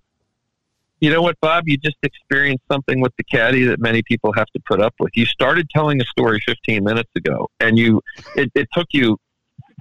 You 0.99 1.11
know 1.11 1.21
what, 1.21 1.39
Bob? 1.41 1.67
You 1.67 1.77
just 1.77 1.97
experienced 2.03 2.63
something 2.71 2.99
with 2.99 3.15
the 3.17 3.23
caddy 3.23 3.63
that 3.65 3.79
many 3.79 4.03
people 4.03 4.33
have 4.33 4.47
to 4.47 4.59
put 4.65 4.81
up 4.81 4.93
with. 4.99 5.11
You 5.15 5.25
started 5.25 5.69
telling 5.69 6.01
a 6.01 6.05
story 6.05 6.39
15 6.45 6.83
minutes 6.83 7.09
ago, 7.15 7.49
and 7.59 7.77
you 7.77 8.01
it, 8.35 8.51
it 8.55 8.67
took 8.73 8.87
you 8.91 9.17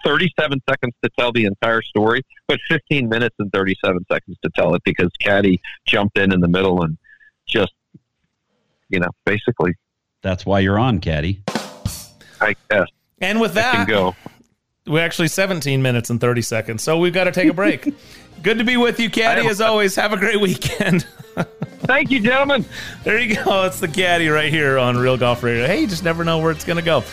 37 0.04 0.60
seconds 0.68 0.94
to 1.02 1.10
tell 1.18 1.32
the 1.32 1.44
entire 1.44 1.82
story, 1.82 2.22
but 2.48 2.58
15 2.68 3.08
minutes 3.08 3.36
and 3.38 3.50
37 3.52 4.04
seconds 4.10 4.36
to 4.42 4.50
tell 4.54 4.74
it 4.74 4.82
because 4.84 5.08
caddy 5.20 5.60
jumped 5.86 6.18
in 6.18 6.32
in 6.32 6.40
the 6.40 6.48
middle 6.48 6.82
and 6.82 6.96
just, 7.46 7.72
you 8.88 9.00
know, 9.00 9.10
basically, 9.24 9.74
That's 10.22 10.44
why 10.46 10.60
you're 10.60 10.78
on, 10.78 11.00
Caddy. 11.00 11.42
I 12.40 12.54
guess. 12.70 12.86
And 13.20 13.40
with 13.40 13.56
I 13.56 13.62
can 13.62 13.80
that, 13.80 13.88
go. 13.88 14.14
we're 14.86 15.04
actually 15.04 15.28
17 15.28 15.82
minutes 15.82 16.10
and 16.10 16.20
30 16.20 16.42
seconds, 16.42 16.82
so 16.82 16.98
we've 16.98 17.12
got 17.12 17.24
to 17.24 17.32
take 17.32 17.48
a 17.48 17.54
break. 17.54 17.92
Good 18.42 18.58
to 18.58 18.64
be 18.64 18.78
with 18.78 18.98
you, 18.98 19.10
Caddy. 19.10 19.46
As 19.46 19.60
always, 19.60 19.94
have 19.96 20.14
a 20.14 20.16
great 20.16 20.40
weekend. 20.40 21.02
Thank 21.80 22.10
you, 22.10 22.20
gentlemen. 22.20 22.64
There 23.04 23.18
you 23.18 23.34
go. 23.34 23.64
It's 23.64 23.80
the 23.80 23.88
Caddy 23.88 24.28
right 24.28 24.50
here 24.50 24.78
on 24.78 24.96
Real 24.96 25.18
Golf 25.18 25.42
Radio. 25.42 25.66
Hey, 25.66 25.80
you 25.82 25.86
just 25.86 26.04
never 26.04 26.24
know 26.24 26.38
where 26.38 26.50
it's 26.50 26.64
going 26.64 26.78
to 26.78 26.82
go. 26.82 27.04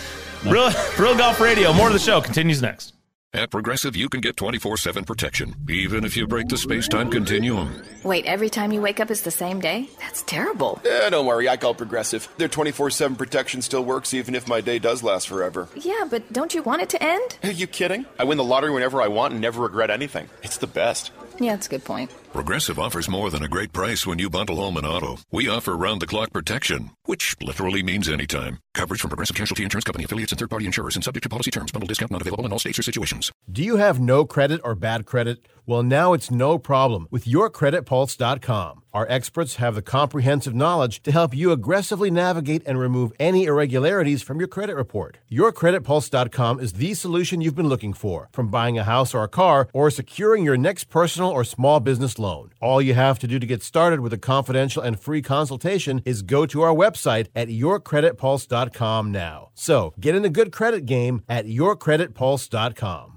Real, 0.49 0.71
Real 0.97 1.17
Golf 1.17 1.39
Radio. 1.41 1.73
More 1.73 1.87
of 1.87 1.93
the 1.93 1.99
show 1.99 2.21
continues 2.21 2.61
next. 2.61 2.93
At 3.33 3.51
Progressive, 3.51 3.95
you 3.97 4.07
can 4.07 4.21
get 4.21 4.37
24 4.37 4.77
7 4.77 5.03
protection, 5.03 5.53
even 5.69 6.05
if 6.05 6.15
you 6.15 6.25
break 6.25 6.47
the 6.47 6.57
space 6.57 6.87
time 6.87 7.11
continuum. 7.11 7.83
Wait, 8.03 8.25
every 8.25 8.49
time 8.49 8.71
you 8.71 8.81
wake 8.81 9.01
up 9.01 9.11
is 9.11 9.21
the 9.23 9.31
same 9.31 9.59
day? 9.59 9.89
That's 9.99 10.21
terrible. 10.23 10.81
Eh, 10.85 11.09
don't 11.09 11.25
worry, 11.25 11.49
I 11.49 11.57
call 11.57 11.73
Progressive. 11.75 12.29
Their 12.37 12.47
24 12.47 12.89
7 12.91 13.17
protection 13.17 13.61
still 13.61 13.83
works 13.83 14.13
even 14.13 14.33
if 14.33 14.47
my 14.47 14.61
day 14.61 14.79
does 14.79 15.03
last 15.03 15.27
forever. 15.27 15.67
Yeah, 15.75 16.05
but 16.09 16.31
don't 16.31 16.53
you 16.53 16.63
want 16.63 16.81
it 16.81 16.89
to 16.89 17.03
end? 17.03 17.37
Are 17.43 17.51
you 17.51 17.67
kidding? 17.67 18.05
I 18.17 18.23
win 18.23 18.37
the 18.37 18.43
lottery 18.45 18.71
whenever 18.71 19.01
I 19.01 19.09
want 19.09 19.33
and 19.33 19.41
never 19.41 19.61
regret 19.63 19.91
anything. 19.91 20.29
It's 20.41 20.57
the 20.57 20.67
best. 20.67 21.11
Yeah, 21.39 21.53
that's 21.53 21.67
a 21.67 21.69
good 21.69 21.85
point. 21.85 22.11
Progressive 22.33 22.79
offers 22.79 23.07
more 23.09 23.29
than 23.29 23.43
a 23.43 23.47
great 23.47 23.71
price 23.73 24.07
when 24.07 24.19
you 24.19 24.29
bundle 24.29 24.55
home 24.55 24.77
and 24.77 24.85
auto. 24.85 25.17
We 25.31 25.47
offer 25.49 25.75
round 25.77 26.01
the 26.01 26.07
clock 26.07 26.31
protection, 26.31 26.91
which 27.05 27.35
literally 27.41 27.83
means 27.83 28.09
anytime. 28.09 28.59
Coverage 28.73 29.01
from 29.01 29.09
Progressive 29.09 29.35
Casualty 29.35 29.63
Insurance 29.63 29.85
Company 29.85 30.05
affiliates 30.05 30.31
and 30.31 30.39
third 30.39 30.49
party 30.49 30.65
insurers 30.65 30.95
and 30.95 31.03
subject 31.03 31.23
to 31.23 31.29
policy 31.29 31.51
terms. 31.51 31.71
Bundle 31.71 31.87
discount 31.87 32.11
not 32.11 32.21
available 32.21 32.45
in 32.45 32.51
all 32.51 32.59
states 32.59 32.79
or 32.79 32.83
situations. 32.83 33.31
Do 33.51 33.63
you 33.63 33.77
have 33.77 33.99
no 33.99 34.25
credit 34.25 34.61
or 34.63 34.75
bad 34.75 35.05
credit? 35.05 35.47
Well, 35.67 35.83
now 35.83 36.13
it's 36.13 36.31
no 36.31 36.57
problem 36.57 37.09
with 37.11 37.25
yourcreditpulse.com. 37.25 38.83
Our 38.93 39.05
experts 39.09 39.57
have 39.57 39.75
the 39.75 39.81
comprehensive 39.81 40.55
knowledge 40.55 41.03
to 41.03 41.11
help 41.11 41.35
you 41.35 41.51
aggressively 41.51 42.09
navigate 42.09 42.63
and 42.65 42.79
remove 42.79 43.11
any 43.19 43.43
irregularities 43.43 44.23
from 44.23 44.39
your 44.39 44.47
credit 44.47 44.77
report. 44.77 45.17
Yourcreditpulse.com 45.29 46.61
is 46.61 46.73
the 46.73 46.93
solution 46.93 47.41
you've 47.41 47.53
been 47.53 47.67
looking 47.67 47.91
for, 47.91 48.29
from 48.31 48.47
buying 48.47 48.77
a 48.77 48.85
house 48.85 49.13
or 49.13 49.23
a 49.23 49.27
car 49.27 49.67
or 49.73 49.91
securing 49.91 50.45
your 50.45 50.55
next 50.55 50.85
personal 50.85 51.29
or 51.29 51.43
small 51.43 51.81
business 51.81 52.17
loan. 52.17 52.53
All 52.61 52.81
you 52.81 52.93
have 52.93 53.19
to 53.19 53.27
do 53.27 53.37
to 53.37 53.45
get 53.45 53.61
started 53.61 53.99
with 53.99 54.13
a 54.13 54.17
confidential 54.17 54.81
and 54.81 54.97
free 54.97 55.21
consultation 55.21 56.01
is 56.05 56.21
go 56.21 56.45
to 56.45 56.61
our 56.61 56.73
website 56.73 57.27
at 57.35 57.49
yourcreditpulse.com 57.49 59.11
now. 59.11 59.49
So, 59.53 59.93
get 59.99 60.15
in 60.15 60.21
the 60.21 60.29
good 60.29 60.53
credit 60.53 60.85
game 60.85 61.23
at 61.27 61.45
yourcreditpulse.com. 61.45 63.16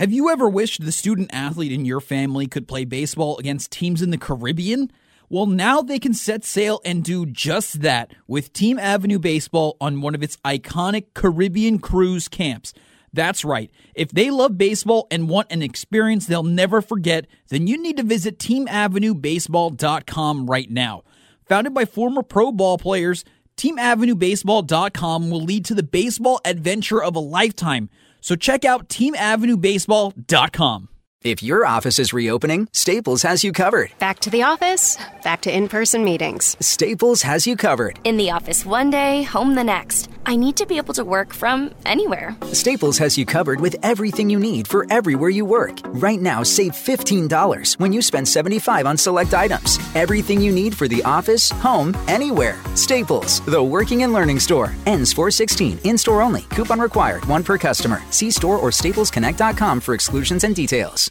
Have 0.00 0.12
you 0.12 0.28
ever 0.30 0.48
wished 0.48 0.82
the 0.82 0.92
student 0.92 1.28
athlete 1.30 1.72
in 1.72 1.84
your 1.84 2.00
family 2.00 2.46
could 2.46 2.66
play 2.66 2.86
baseball 2.86 3.36
against 3.36 3.70
teams 3.70 4.00
in 4.00 4.08
the 4.08 4.16
Caribbean? 4.16 4.90
Well, 5.28 5.44
now 5.44 5.82
they 5.82 5.98
can 5.98 6.14
set 6.14 6.42
sail 6.42 6.80
and 6.86 7.04
do 7.04 7.26
just 7.26 7.82
that 7.82 8.14
with 8.26 8.54
Team 8.54 8.78
Avenue 8.78 9.18
Baseball 9.18 9.76
on 9.78 10.00
one 10.00 10.14
of 10.14 10.22
its 10.22 10.38
iconic 10.38 11.12
Caribbean 11.12 11.80
cruise 11.80 12.28
camps. 12.28 12.72
That's 13.12 13.44
right. 13.44 13.70
If 13.94 14.10
they 14.10 14.30
love 14.30 14.56
baseball 14.56 15.06
and 15.10 15.28
want 15.28 15.52
an 15.52 15.60
experience 15.60 16.24
they'll 16.24 16.44
never 16.44 16.80
forget, 16.80 17.26
then 17.50 17.66
you 17.66 17.76
need 17.76 17.98
to 17.98 18.02
visit 18.02 18.38
teamavenuebaseball.com 18.38 20.46
right 20.46 20.70
now. 20.70 21.02
Founded 21.46 21.74
by 21.74 21.84
former 21.84 22.22
pro 22.22 22.52
ball 22.52 22.78
players, 22.78 23.22
teamavenuebaseball.com 23.58 25.30
will 25.30 25.44
lead 25.44 25.66
to 25.66 25.74
the 25.74 25.82
baseball 25.82 26.40
adventure 26.46 27.02
of 27.02 27.14
a 27.14 27.20
lifetime. 27.20 27.90
So 28.20 28.36
check 28.36 28.64
out 28.64 28.88
teamavenuebaseball.com. 28.88 30.88
If 31.22 31.42
your 31.42 31.66
office 31.66 31.98
is 31.98 32.14
reopening, 32.14 32.70
Staples 32.72 33.24
has 33.24 33.44
you 33.44 33.52
covered. 33.52 33.90
Back 33.98 34.20
to 34.20 34.30
the 34.30 34.44
office, 34.44 34.96
back 35.22 35.42
to 35.42 35.54
in 35.54 35.68
person 35.68 36.02
meetings. 36.02 36.56
Staples 36.60 37.20
has 37.20 37.46
you 37.46 37.58
covered. 37.58 38.00
In 38.04 38.16
the 38.16 38.30
office 38.30 38.64
one 38.64 38.88
day, 38.88 39.24
home 39.24 39.54
the 39.54 39.62
next. 39.62 40.08
I 40.24 40.34
need 40.36 40.56
to 40.56 40.64
be 40.64 40.78
able 40.78 40.94
to 40.94 41.04
work 41.04 41.34
from 41.34 41.74
anywhere. 41.84 42.34
Staples 42.54 42.96
has 42.98 43.18
you 43.18 43.26
covered 43.26 43.60
with 43.60 43.76
everything 43.82 44.30
you 44.30 44.38
need 44.38 44.66
for 44.66 44.86
everywhere 44.88 45.28
you 45.28 45.44
work. 45.44 45.78
Right 45.88 46.20
now, 46.22 46.42
save 46.42 46.72
$15 46.72 47.78
when 47.78 47.92
you 47.92 48.00
spend 48.00 48.26
75 48.26 48.86
on 48.86 48.96
select 48.96 49.34
items. 49.34 49.78
Everything 49.94 50.40
you 50.40 50.52
need 50.52 50.74
for 50.74 50.88
the 50.88 51.04
office, 51.04 51.50
home, 51.50 51.94
anywhere. 52.08 52.58
Staples, 52.76 53.40
the 53.40 53.62
working 53.62 54.04
and 54.04 54.14
learning 54.14 54.40
store. 54.40 54.72
Ends 54.86 55.12
416, 55.12 55.80
in 55.84 55.98
store 55.98 56.22
only. 56.22 56.42
Coupon 56.48 56.80
required, 56.80 57.26
one 57.26 57.44
per 57.44 57.58
customer. 57.58 58.00
See 58.10 58.30
store 58.30 58.56
or 58.56 58.70
staplesconnect.com 58.70 59.80
for 59.80 59.92
exclusions 59.92 60.44
and 60.44 60.56
details. 60.56 61.09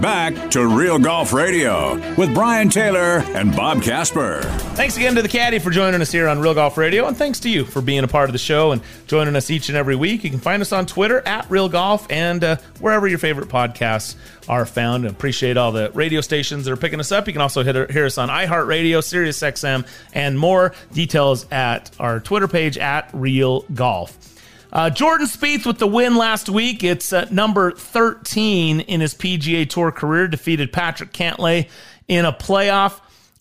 Back 0.00 0.50
to 0.50 0.66
Real 0.66 0.98
Golf 0.98 1.32
Radio 1.32 1.94
with 2.16 2.32
Brian 2.32 2.70
Taylor 2.70 3.18
and 3.34 3.54
Bob 3.54 3.82
Casper. 3.82 4.40
Thanks 4.74 4.96
again 4.96 5.14
to 5.16 5.22
the 5.22 5.28
caddy 5.28 5.58
for 5.58 5.70
joining 5.70 6.00
us 6.00 6.10
here 6.10 6.26
on 6.26 6.40
Real 6.40 6.54
Golf 6.54 6.78
Radio, 6.78 7.06
and 7.06 7.16
thanks 7.16 7.40
to 7.40 7.50
you 7.50 7.66
for 7.66 7.82
being 7.82 8.02
a 8.02 8.08
part 8.08 8.30
of 8.30 8.32
the 8.32 8.38
show 8.38 8.72
and 8.72 8.80
joining 9.06 9.36
us 9.36 9.50
each 9.50 9.68
and 9.68 9.76
every 9.76 9.96
week. 9.96 10.24
You 10.24 10.30
can 10.30 10.38
find 10.38 10.62
us 10.62 10.72
on 10.72 10.86
Twitter 10.86 11.20
at 11.26 11.50
Real 11.50 11.68
Golf 11.68 12.06
and 12.10 12.42
uh, 12.42 12.56
wherever 12.80 13.06
your 13.06 13.18
favorite 13.18 13.48
podcasts 13.48 14.14
are 14.48 14.64
found. 14.64 15.04
Appreciate 15.04 15.58
all 15.58 15.72
the 15.72 15.90
radio 15.92 16.22
stations 16.22 16.64
that 16.64 16.72
are 16.72 16.76
picking 16.76 17.00
us 17.00 17.12
up. 17.12 17.26
You 17.26 17.34
can 17.34 17.42
also 17.42 17.62
hit, 17.62 17.90
hear 17.90 18.06
us 18.06 18.16
on 18.16 18.30
iHeartRadio, 18.30 19.00
SiriusXM, 19.00 19.86
and 20.14 20.38
more. 20.38 20.72
Details 20.94 21.46
at 21.50 21.90
our 22.00 22.20
Twitter 22.20 22.48
page 22.48 22.78
at 22.78 23.10
Real 23.12 23.66
Golf. 23.74 24.29
Uh, 24.72 24.90
Jordan 24.90 25.26
Spieth 25.26 25.66
with 25.66 25.78
the 25.78 25.86
win 25.86 26.16
last 26.16 26.48
week. 26.48 26.84
It's 26.84 27.12
uh, 27.12 27.26
number 27.30 27.72
13 27.72 28.80
in 28.80 29.00
his 29.00 29.14
PGA 29.14 29.68
Tour 29.68 29.90
career. 29.90 30.28
Defeated 30.28 30.72
Patrick 30.72 31.12
Cantlay 31.12 31.68
in 32.06 32.24
a 32.24 32.32
playoff. 32.32 33.00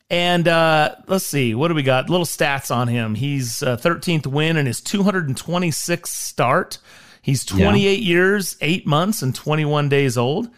And 0.10 0.48
uh, 0.48 0.96
let's 1.08 1.26
see, 1.26 1.54
what 1.54 1.68
do 1.68 1.76
we 1.76 1.84
got? 1.84 2.10
Little 2.10 2.26
stats 2.26 2.76
on 2.76 2.88
him. 2.88 3.14
He's 3.14 3.62
uh, 3.62 3.78
13th 3.78 4.26
win 4.26 4.58
in 4.58 4.66
his 4.66 4.82
226th 4.82 6.08
start. 6.08 6.80
He's 7.22 7.46
28 7.46 8.00
years, 8.00 8.58
eight 8.62 8.88
months, 8.88 9.22
and 9.22 9.36
21 9.36 9.88
days 9.88 10.18
old. 10.18 10.50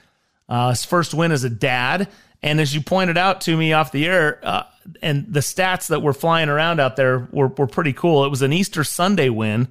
Uh, 0.48 0.69
his 0.69 0.85
first 0.85 1.14
win 1.14 1.34
as 1.34 1.43
a 1.43 1.49
dad. 1.49 2.07
And 2.41 2.61
as 2.61 2.73
you 2.73 2.81
pointed 2.81 3.18
out 3.18 3.41
to 3.41 3.57
me 3.57 3.73
off 3.73 3.91
the 3.91 4.06
air, 4.06 4.39
uh, 4.41 4.64
and 5.02 5.31
the 5.31 5.41
stats 5.41 5.89
that 5.89 6.02
were 6.02 6.14
flying 6.14 6.49
around 6.49 6.80
out 6.80 6.95
there 6.95 7.27
were, 7.31 7.49
were 7.49 7.68
pretty 7.68 7.93
cool. 7.93 8.26
It 8.26 8.30
was 8.30 8.41
an 8.41 8.53
Easter 8.53 8.84
Sunday 8.84 9.30
win, 9.30 9.68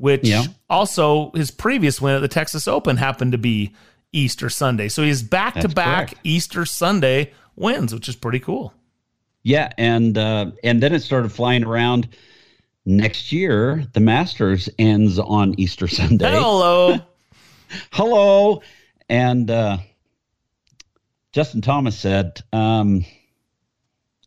which 0.00 0.26
Yeah. 0.26 0.44
also 0.68 1.30
his 1.32 1.50
previous 1.50 2.00
win 2.00 2.14
at 2.16 2.20
the 2.20 2.28
Texas 2.28 2.66
Open 2.66 2.96
happened 2.96 3.32
to 3.32 3.38
be 3.38 3.72
Easter 4.12 4.48
Sunday. 4.50 4.88
So 4.88 5.02
he's 5.02 5.22
back 5.22 5.54
to 5.60 5.68
back. 5.68 6.14
Easter 6.24 6.64
Sunday 6.64 7.32
wins, 7.54 7.94
which 7.94 8.08
is 8.08 8.16
pretty 8.16 8.40
cool. 8.40 8.72
Yeah, 9.42 9.72
and 9.78 10.18
uh, 10.18 10.50
and 10.64 10.82
then 10.82 10.92
it 10.92 11.00
started 11.00 11.30
flying 11.32 11.64
around. 11.64 12.08
Next 12.86 13.30
year, 13.30 13.86
the 13.92 14.00
Masters 14.00 14.68
ends 14.78 15.18
on 15.18 15.54
Easter 15.60 15.86
Sunday. 15.86 16.30
Hello. 16.32 16.98
Hello. 17.92 18.62
And 19.08 19.50
uh, 19.50 19.78
Justin 21.32 21.60
Thomas 21.60 21.96
said, 21.96 22.40
um, 22.52 23.04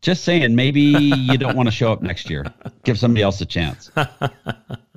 just 0.00 0.24
saying, 0.24 0.54
maybe 0.54 0.80
you 0.80 1.36
don't 1.36 1.56
want 1.56 1.66
to 1.66 1.72
show 1.72 1.92
up 1.92 2.00
next 2.00 2.30
year. 2.30 2.44
Give 2.84 2.98
somebody 2.98 3.22
else 3.22 3.40
a 3.40 3.46
chance. 3.46 3.90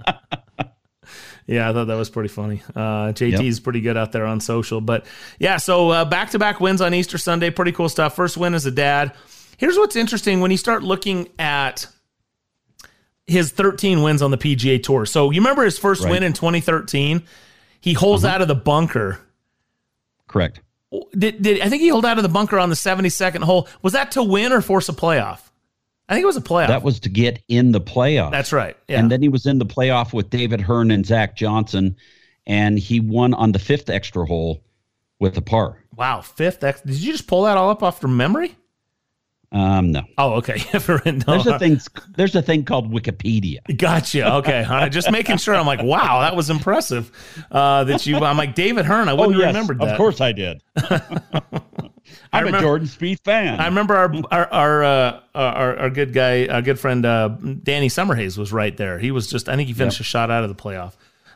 Yeah, 1.48 1.70
I 1.70 1.74
thought 1.74 1.86
that 1.88 1.96
was 1.96 2.10
pretty 2.10 2.28
funny. 2.30 2.62
Uh, 2.76 3.14
JT's 3.14 3.62
pretty 3.62 3.80
good 3.82 3.96
out 3.96 4.12
there 4.12 4.26
on 4.26 4.42
social. 4.42 4.82
But 4.82 5.06
yeah, 5.40 5.58
so 5.58 6.04
back 6.06 6.32
to 6.32 6.40
back 6.40 6.60
wins 6.60 6.82
on 6.82 6.94
Easter 6.94 7.18
Sunday. 7.18 7.50
Pretty 7.52 7.72
cool 7.72 7.88
stuff. 7.90 8.16
First 8.16 8.36
win 8.38 8.54
as 8.54 8.66
a 8.66 8.72
dad. 8.72 9.14
Here's 9.58 9.78
what's 9.78 9.96
interesting 9.96 10.42
when 10.42 10.52
you 10.52 10.58
start 10.58 10.84
looking 10.84 11.30
at 11.40 11.88
his 13.26 13.52
13 13.52 14.02
wins 14.04 14.22
on 14.22 14.30
the 14.32 14.38
PGA 14.38 14.82
Tour. 14.84 15.06
So 15.06 15.32
you 15.32 15.40
remember 15.42 15.64
his 15.64 15.80
first 15.80 16.04
Right. 16.04 16.12
win 16.12 16.24
in 16.24 16.34
2013? 16.34 17.24
He 17.82 17.94
holds 17.94 18.26
out 18.26 18.42
of 18.42 18.48
the 18.48 18.56
bunker. 18.56 19.20
Correct. 20.28 20.60
Did, 21.18 21.42
did 21.42 21.62
I 21.62 21.70
think 21.70 21.82
he 21.82 21.88
held 21.88 22.06
out 22.06 22.18
of 22.18 22.24
the 22.24 22.30
bunker 22.30 22.60
on 22.60 22.70
the 22.70 22.76
72nd 22.76 23.44
hole? 23.44 23.68
Was 23.82 23.94
that 23.94 24.12
to 24.12 24.24
win 24.24 24.52
or 24.54 24.62
force 24.62 24.90
a 24.90 24.94
playoff? 24.94 25.40
I 26.10 26.14
think 26.14 26.24
it 26.24 26.28
was 26.28 26.38
a 26.38 26.42
playoff. 26.42 26.68
That 26.68 26.84
was 26.84 27.00
to 27.02 27.10
get 27.10 27.42
in 27.48 27.72
the 27.72 27.82
playoff. 27.82 28.32
That's 28.32 28.54
right. 28.54 28.78
Yeah. 28.88 29.00
And 29.00 29.12
then 29.12 29.22
he 29.22 29.30
was 29.30 29.46
in 29.46 29.60
the 29.60 29.66
playoff 29.66 30.14
with 30.14 30.30
David 30.30 30.62
Hearn 30.62 30.90
and 30.92 31.06
Zach 31.06 31.36
Johnson, 31.36 31.98
and 32.46 32.80
he 32.80 33.00
won 33.00 33.34
on 33.34 33.52
the 33.52 33.60
fifth 33.60 33.90
extra 33.90 34.26
hole 34.26 34.64
with 35.20 35.38
a 35.38 35.42
par. 35.42 35.84
wow, 35.96 36.22
fifth. 36.22 36.64
Ex- 36.64 36.82
Did 36.82 36.96
you 36.96 37.12
just 37.12 37.28
pull 37.28 37.44
that 37.44 37.58
all 37.58 37.70
up 37.70 37.84
off 37.84 38.00
from 38.00 38.16
memory? 38.16 38.56
Um, 39.52 39.94
no. 39.94 40.04
Oh, 40.18 40.34
okay. 40.36 40.62
no. 40.74 40.88
There's 40.88 41.48
a 41.48 41.58
thing. 41.58 41.80
There's 42.16 42.36
a 42.36 42.42
thing 42.42 42.66
called 42.66 42.92
Wikipedia. 42.92 43.60
Gotcha. 43.78 44.36
Okay. 44.36 44.90
Just 44.92 45.10
making 45.12 45.38
sure. 45.38 45.56
I'm 45.56 45.66
like, 45.66 45.82
wow, 45.82 46.20
that 46.22 46.36
was 46.36 46.50
impressive. 46.50 47.12
Uh, 47.50 47.86
that 47.86 48.06
you. 48.06 48.18
I'm 48.18 48.38
like 48.38 48.56
David 48.56 48.86
Hearn. 48.86 49.08
I 49.08 49.14
wouldn't 49.14 49.34
have 49.36 49.42
yes, 49.42 49.48
remembered 49.48 49.80
that. 49.80 49.90
Of 49.90 49.98
course 49.98 50.20
I 50.20 50.34
did. 50.34 50.62
I'm 52.34 52.46
remember- 52.46 52.58
a 52.58 52.62
Jordan 52.62 52.88
Spieth 52.88 53.20
fan. 53.24 53.60
I 53.60 53.66
remember 53.68 53.96
our 53.96 54.14
our 54.32 54.54
our, 54.54 54.84
uh, 54.84 55.20
our 55.36 55.78
our 55.80 55.90
good 55.90 56.14
guy, 56.14 56.48
our 56.48 56.62
good 56.62 56.80
friend 56.80 57.06
uh, 57.06 57.30
Danny 57.64 57.88
Summerhays 57.90 58.38
was 58.38 58.52
right 58.52 58.76
there. 58.76 59.00
He 59.00 59.12
was 59.12 59.28
just. 59.30 59.50
I 59.50 59.56
think 59.56 59.68
he 59.68 59.74
finished 59.74 59.98
Yep. 60.00 60.02
a 60.02 60.06
shot 60.06 60.32
out 60.32 60.44
of 60.44 60.50
the 60.50 60.56
playoff 60.62 60.94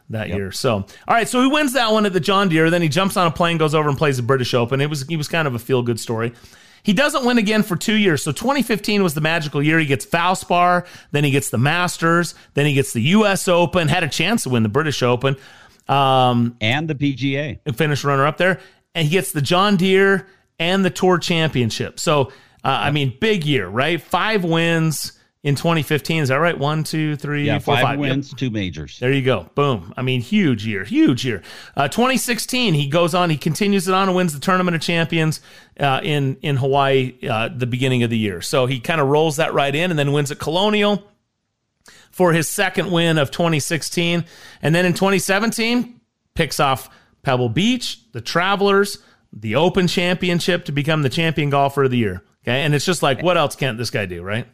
that 0.10 0.28
Yep. 0.30 0.38
year. 0.38 0.52
So, 0.52 0.74
all 0.74 0.86
right. 1.08 1.28
So 1.28 1.42
he 1.42 1.48
wins 1.48 1.74
that 1.74 1.92
one 1.92 2.06
at 2.06 2.14
the 2.14 2.20
John 2.20 2.50
Deere. 2.50 2.70
Then 2.70 2.82
he 2.82 2.90
jumps 2.90 3.16
on 3.18 3.28
a 3.28 3.32
plane, 3.32 3.58
goes 3.58 3.74
over 3.76 3.88
and 3.90 3.98
plays 3.98 4.18
the 4.18 4.24
British 4.24 4.54
Open. 4.54 4.82
It 4.82 4.90
was 4.90 5.08
he 5.08 5.18
was 5.18 5.28
kind 5.28 5.48
of 5.48 5.56
a 5.56 5.60
feel 5.60 5.82
good 5.84 6.00
story. 6.00 6.34
He 6.84 6.94
doesn't 6.94 7.26
win 7.26 7.38
again 7.38 7.62
for 7.62 7.76
two 7.76 7.94
years. 7.96 8.24
So 8.24 8.32
2015 8.32 9.04
was 9.04 9.14
the 9.14 9.22
magical 9.22 9.62
year. 9.62 9.78
He 9.78 9.86
gets 9.86 10.04
Valspar, 10.04 10.88
then 11.12 11.24
he 11.24 11.30
gets 11.30 11.52
the 11.52 11.60
Masters, 11.60 12.34
then 12.56 12.66
he 12.66 12.74
gets 12.74 12.92
the 12.92 13.02
U.S. 13.02 13.48
Open. 13.48 13.88
Had 13.88 14.04
a 14.04 14.10
chance 14.10 14.44
to 14.44 14.50
win 14.50 14.64
the 14.64 14.70
British 14.70 15.04
Open, 15.04 15.36
um, 15.88 16.56
and 16.60 16.88
the 16.88 16.96
PGA. 16.96 17.60
and 17.66 17.78
finish 17.78 18.04
runner 18.04 18.26
up 18.26 18.38
there. 18.38 18.60
And 18.96 19.06
he 19.08 19.12
gets 19.12 19.32
the 19.32 19.42
John 19.42 19.78
Deere 19.78 20.28
and 20.62 20.86
the 20.86 20.90
Tour 20.92 21.18
Championship. 21.18 22.00
So 22.00 22.26
uh, 22.64 22.68
I 22.70 22.92
mean, 22.92 23.18
big 23.20 23.44
year, 23.44 23.68
right? 23.68 24.00
Five 24.00 24.44
wins 24.44 25.14
in 25.44 25.56
2015. 25.56 26.22
Is 26.22 26.30
that 26.30 26.36
right? 26.36 26.56
One, 26.56 26.84
two, 26.84 27.16
three, 27.16 27.48
Yeah, 27.48 27.58
four, 27.58 27.74
five 27.76 27.84
five. 27.84 28.00
Yep. 28.00 28.10
wins, 28.12 28.34
two 28.36 28.52
majors. 28.52 29.00
There 29.00 29.12
you 29.12 29.24
go. 29.24 29.50
Boom. 29.56 29.92
I 29.98 30.04
mean, 30.04 30.22
huge 30.22 30.64
year, 30.68 30.84
huge 30.84 31.26
year. 31.26 31.42
Uh, 31.76 31.88
2016, 31.88 32.76
he 32.76 32.86
goes 32.88 33.16
on, 33.16 33.32
he 33.32 33.38
continues 33.38 33.88
it 33.88 33.96
on 33.96 34.08
and 34.10 34.16
wins 34.16 34.36
the 34.36 34.40
Tournament 34.40 34.76
of 34.76 34.82
Champions 34.82 35.42
uh, 35.80 36.02
in 36.04 36.38
in 36.44 36.58
Hawaii 36.58 37.16
uh, 37.28 37.50
the 37.50 37.66
beginning 37.66 38.04
of 38.04 38.12
the 38.12 38.18
year. 38.20 38.42
So 38.42 38.68
he 38.68 38.80
kind 38.80 39.02
of 39.02 39.08
rolls 39.08 39.38
that 39.38 39.56
right 39.56 39.74
in 39.74 39.90
and 39.90 39.98
then 39.98 40.12
wins 40.12 40.30
at 40.30 40.38
Colonial 40.38 41.04
for 42.12 42.34
his 42.34 42.48
second 42.48 42.92
win 42.92 43.18
of 43.18 43.32
2016. 43.32 44.24
And 44.62 44.76
then 44.76 44.86
in 44.86 44.94
2017, 44.94 46.00
picks 46.36 46.60
off 46.60 46.90
Pebble 47.24 47.50
Beach, 47.50 48.00
the 48.12 48.22
Travelers, 48.22 49.00
the 49.34 49.56
Open 49.56 49.88
Championship 49.88 50.66
to 50.66 50.72
become 50.72 51.02
the 51.04 51.10
champion 51.10 51.50
golfer 51.50 51.84
of 51.84 51.92
the 51.92 51.98
year. 51.98 52.24
Okay. 52.44 52.62
And 52.64 52.74
it's 52.76 52.86
just 52.86 53.02
like, 53.04 53.22
what 53.22 53.38
else 53.38 53.56
can't 53.56 53.78
this 53.78 53.90
guy 53.90 54.06
do, 54.06 54.24
right? 54.24 54.48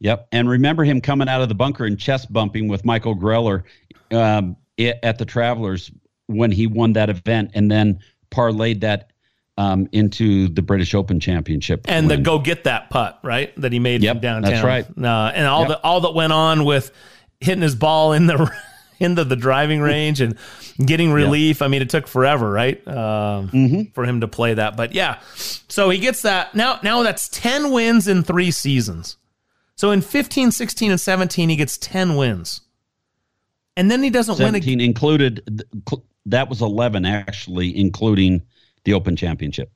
Yep. 0.00 0.28
And 0.32 0.48
remember 0.48 0.84
him 0.84 1.00
coming 1.00 1.28
out 1.28 1.42
of 1.42 1.48
the 1.48 1.54
bunker 1.54 1.84
and 1.84 1.98
chest 1.98 2.32
bumping 2.32 2.68
with 2.68 2.84
Michael 2.84 3.14
Greller 3.14 3.62
um, 4.10 4.56
at 4.78 5.18
the 5.18 5.24
Travelers 5.24 5.90
when 6.26 6.50
he 6.50 6.66
won 6.66 6.94
that 6.94 7.10
event 7.10 7.50
and 7.54 7.70
then 7.70 8.00
parlayed 8.30 8.80
that 8.80 9.10
um, 9.58 9.88
into 9.92 10.48
the 10.48 10.62
British 10.62 10.94
Open 10.94 11.20
Championship. 11.20 11.82
and 11.86 12.10
the 12.10 12.16
go 12.16 12.38
get 12.38 12.64
that 12.64 12.88
putt 12.88 13.20
right 13.22 13.54
that 13.60 13.70
he 13.72 13.78
made 13.78 14.02
Yep, 14.02 14.22
downtown. 14.22 14.50
that's 14.50 14.64
right. 14.64 14.84
Uh, 14.98 15.30
and 15.34 15.46
all 15.46 15.60
Yep. 15.62 15.68
the 15.68 15.80
all 15.84 16.00
that 16.00 16.14
went 16.14 16.32
on 16.32 16.64
with 16.64 16.90
hitting 17.40 17.62
his 17.62 17.74
ball 17.74 18.12
in 18.14 18.26
the 18.26 18.50
into 19.00 19.24
the 19.24 19.36
driving 19.36 19.80
range 19.80 20.20
and 20.20 20.36
getting 20.84 21.12
relief. 21.12 21.62
I 21.62 21.68
mean, 21.68 21.82
it 21.82 21.90
took 21.90 22.06
forever, 22.06 22.50
right, 22.50 22.76
um, 22.88 23.48
Mm-hmm. 23.50 23.82
for 23.94 24.04
him 24.04 24.20
to 24.20 24.28
play 24.28 24.54
that. 24.54 24.76
But 24.76 24.92
yeah, 24.94 25.20
so 25.34 25.90
he 25.90 25.98
gets 25.98 26.22
that 26.22 26.54
now. 26.54 26.78
Now 26.82 27.02
that's 27.02 27.28
ten 27.28 27.70
wins 27.72 28.08
in 28.08 28.22
three 28.22 28.50
seasons. 28.50 29.16
So 29.74 29.90
in 29.90 30.00
15, 30.02 30.52
16, 30.52 30.90
and 30.92 31.00
17, 31.00 31.48
he 31.48 31.56
gets 31.56 31.76
10 31.78 32.14
wins. 32.14 32.60
And 33.76 33.90
then 33.90 34.02
he 34.02 34.10
doesn't 34.10 34.38
win 34.38 34.54
again. 34.54 34.80
included, 34.80 35.64
that 36.26 36.48
was 36.48 36.60
11 36.62 37.04
actually, 37.04 37.76
including 37.76 38.42
the 38.84 38.92
Open 38.92 39.16
Championship. 39.16 39.72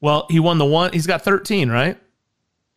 Well, 0.00 0.26
he 0.30 0.40
won 0.40 0.58
the 0.58 0.64
one. 0.64 0.92
He's 0.92 1.06
got 1.06 1.22
13, 1.22 1.70
right? 1.70 1.98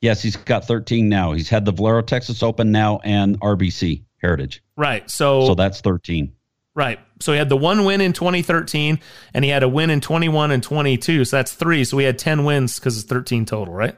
Yes, 0.01 0.21
he's 0.21 0.35
got 0.35 0.65
13 0.67 1.09
now. 1.09 1.31
He's 1.33 1.49
had 1.49 1.65
the 1.65 1.71
Valero 1.71 2.01
Texas 2.01 2.43
Open 2.43 2.71
now 2.71 2.99
and 3.03 3.39
RBC 3.39 4.03
Heritage. 4.17 4.63
Right. 4.75 5.09
So, 5.09 5.45
So 5.47 5.55
that's 5.55 5.81
13. 5.81 6.31
right. 6.75 6.99
So 7.19 7.31
he 7.31 7.37
had 7.39 7.49
the 7.49 7.57
one 7.57 7.83
win 7.85 7.99
in 8.01 8.13
2013 8.13 8.99
and 9.33 9.43
he 9.43 9.49
had 9.49 9.63
a 9.63 9.67
win 9.69 9.89
in 9.89 10.01
21 10.01 10.51
and 10.51 10.61
22. 10.61 11.25
So 11.25 11.37
that's 11.37 11.51
three. 11.53 11.83
So 11.83 11.97
we 11.97 12.03
had 12.03 12.19
10 12.19 12.43
wins 12.45 12.77
because 12.79 12.95
it's 12.97 13.07
13 13.07 13.45
total, 13.45 13.73
right? 13.73 13.95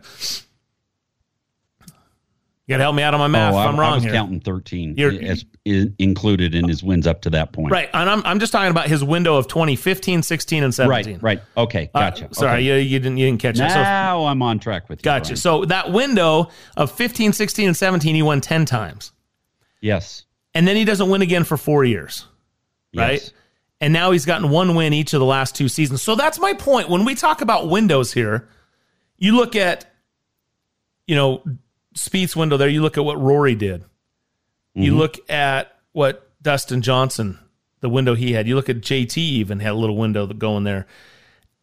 You 2.68 2.74
got 2.74 2.78
to 2.78 2.84
help 2.84 2.96
me 2.96 3.02
out 3.02 3.16
on 3.16 3.20
my 3.20 3.28
math 3.28 3.54
oh, 3.56 3.58
if 3.60 3.66
I, 3.66 3.68
I'm 3.70 3.76
I 3.76 3.82
wrong 3.82 3.94
was 3.96 4.04
here. 4.04 4.14
counting 4.14 4.40
13 4.42 4.94
You're- 4.96 5.28
as 5.28 5.44
included 5.66 6.54
in 6.56 6.68
his 6.68 6.84
wins 6.84 7.08
up 7.08 7.22
to 7.24 7.30
that 7.32 7.52
point. 7.52 7.72
Right. 7.72 7.90
And 7.94 8.08
I'm, 8.10 8.22
I'm 8.26 8.40
just 8.40 8.52
talking 8.54 8.70
about 8.72 8.88
his 8.88 9.04
window 9.04 9.38
of 9.38 9.48
2015, 9.48 10.22
16, 10.22 10.64
and 10.64 10.74
17. 10.74 11.14
Right, 11.16 11.22
right. 11.24 11.42
Okay, 11.58 11.90
Uh, 11.96 12.00
gotcha. 12.12 12.30
sorry, 12.34 12.52
Okay. 12.52 12.62
you, 12.62 12.74
you 12.76 13.00
didn't 13.00 13.18
you 13.18 13.26
didn't 13.26 13.42
catch 13.42 13.58
that. 13.58 13.72
So 13.72 13.82
Now 13.82 14.26
I'm 14.26 14.42
on 14.44 14.60
track 14.60 14.88
with 14.88 15.00
you. 15.00 15.04
Gotcha. 15.04 15.30
Brian. 15.30 15.38
So 15.38 15.66
that 15.66 15.92
window 15.92 16.50
of 16.78 16.92
15, 16.92 17.34
16, 17.34 17.68
and 17.70 17.76
17, 17.78 18.16
he 18.16 18.22
won 18.22 18.40
10 18.40 18.66
times. 18.66 19.12
Yes. 19.82 20.26
And 20.54 20.68
then 20.68 20.76
he 20.76 20.86
doesn't 20.86 21.10
win 21.10 21.22
again 21.22 21.44
for 21.44 21.58
four 21.58 21.84
years. 21.84 22.26
Right? 22.96 23.22
Yes. 23.22 23.32
And 23.82 23.94
now 23.94 24.12
he's 24.12 24.26
gotten 24.26 24.50
one 24.50 24.76
win 24.76 24.94
each 24.94 25.14
of 25.14 25.20
the 25.20 25.26
last 25.26 25.56
two 25.56 25.70
seasons. 25.70 26.02
So 26.02 26.16
that's 26.16 26.40
my 26.40 26.54
point. 26.54 26.90
When 26.90 27.06
we 27.06 27.16
talk 27.16 27.42
about 27.42 27.70
windows 27.70 28.12
here, 28.12 28.50
you 29.18 29.36
look 29.38 29.56
at, 29.56 29.86
you 31.08 31.16
know, 31.16 31.44
Spieth's 31.96 32.36
window 32.36 32.58
there, 32.58 32.68
you 32.68 32.82
look 32.82 32.98
at 32.98 33.06
what 33.06 33.22
Rory 33.22 33.56
did. 33.56 33.84
You 34.74 34.94
Mhm. 34.94 34.98
look 34.98 35.30
at 35.30 35.76
what 35.94 36.30
Dustin 36.42 36.82
Johnson, 36.82 37.40
the 37.80 37.90
window 37.90 38.16
he 38.16 38.34
had. 38.34 38.48
You 38.48 38.56
look 38.56 38.70
at 38.70 38.82
JT 38.82 39.18
even 39.22 39.60
had 39.60 39.72
a 39.72 39.76
little 39.76 39.98
window 39.98 40.26
that 40.26 40.40
going 40.40 40.64
there. 40.66 40.86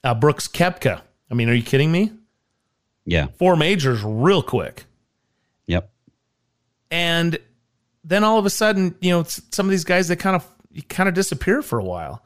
Uh, 0.03 0.15
Brooks 0.15 0.49
Koepka. 0.49 1.03
I 1.31 1.35
mean, 1.35 1.49
are 1.49 1.55
you 1.55 1.63
kidding 1.63 1.91
me? 1.93 2.13
Yeah. 3.05 3.27
Four 3.39 3.57
majors 3.57 4.03
real 4.03 4.43
quick. 4.43 4.85
Yep. 5.67 5.91
and 6.91 7.39
then 8.09 8.23
all 8.23 8.39
of 8.39 8.47
a 8.47 8.51
sudden, 8.51 8.95
you 9.01 9.11
know, 9.11 9.25
some 9.25 9.67
of 9.67 9.71
these 9.71 9.85
guys 9.85 10.09
they 10.09 10.17
kind 10.17 10.37
of 10.37 10.47
kind 10.89 11.09
of 11.09 11.15
disappear 11.15 11.61
for 11.61 11.79
a 11.79 11.85
while, 11.85 12.23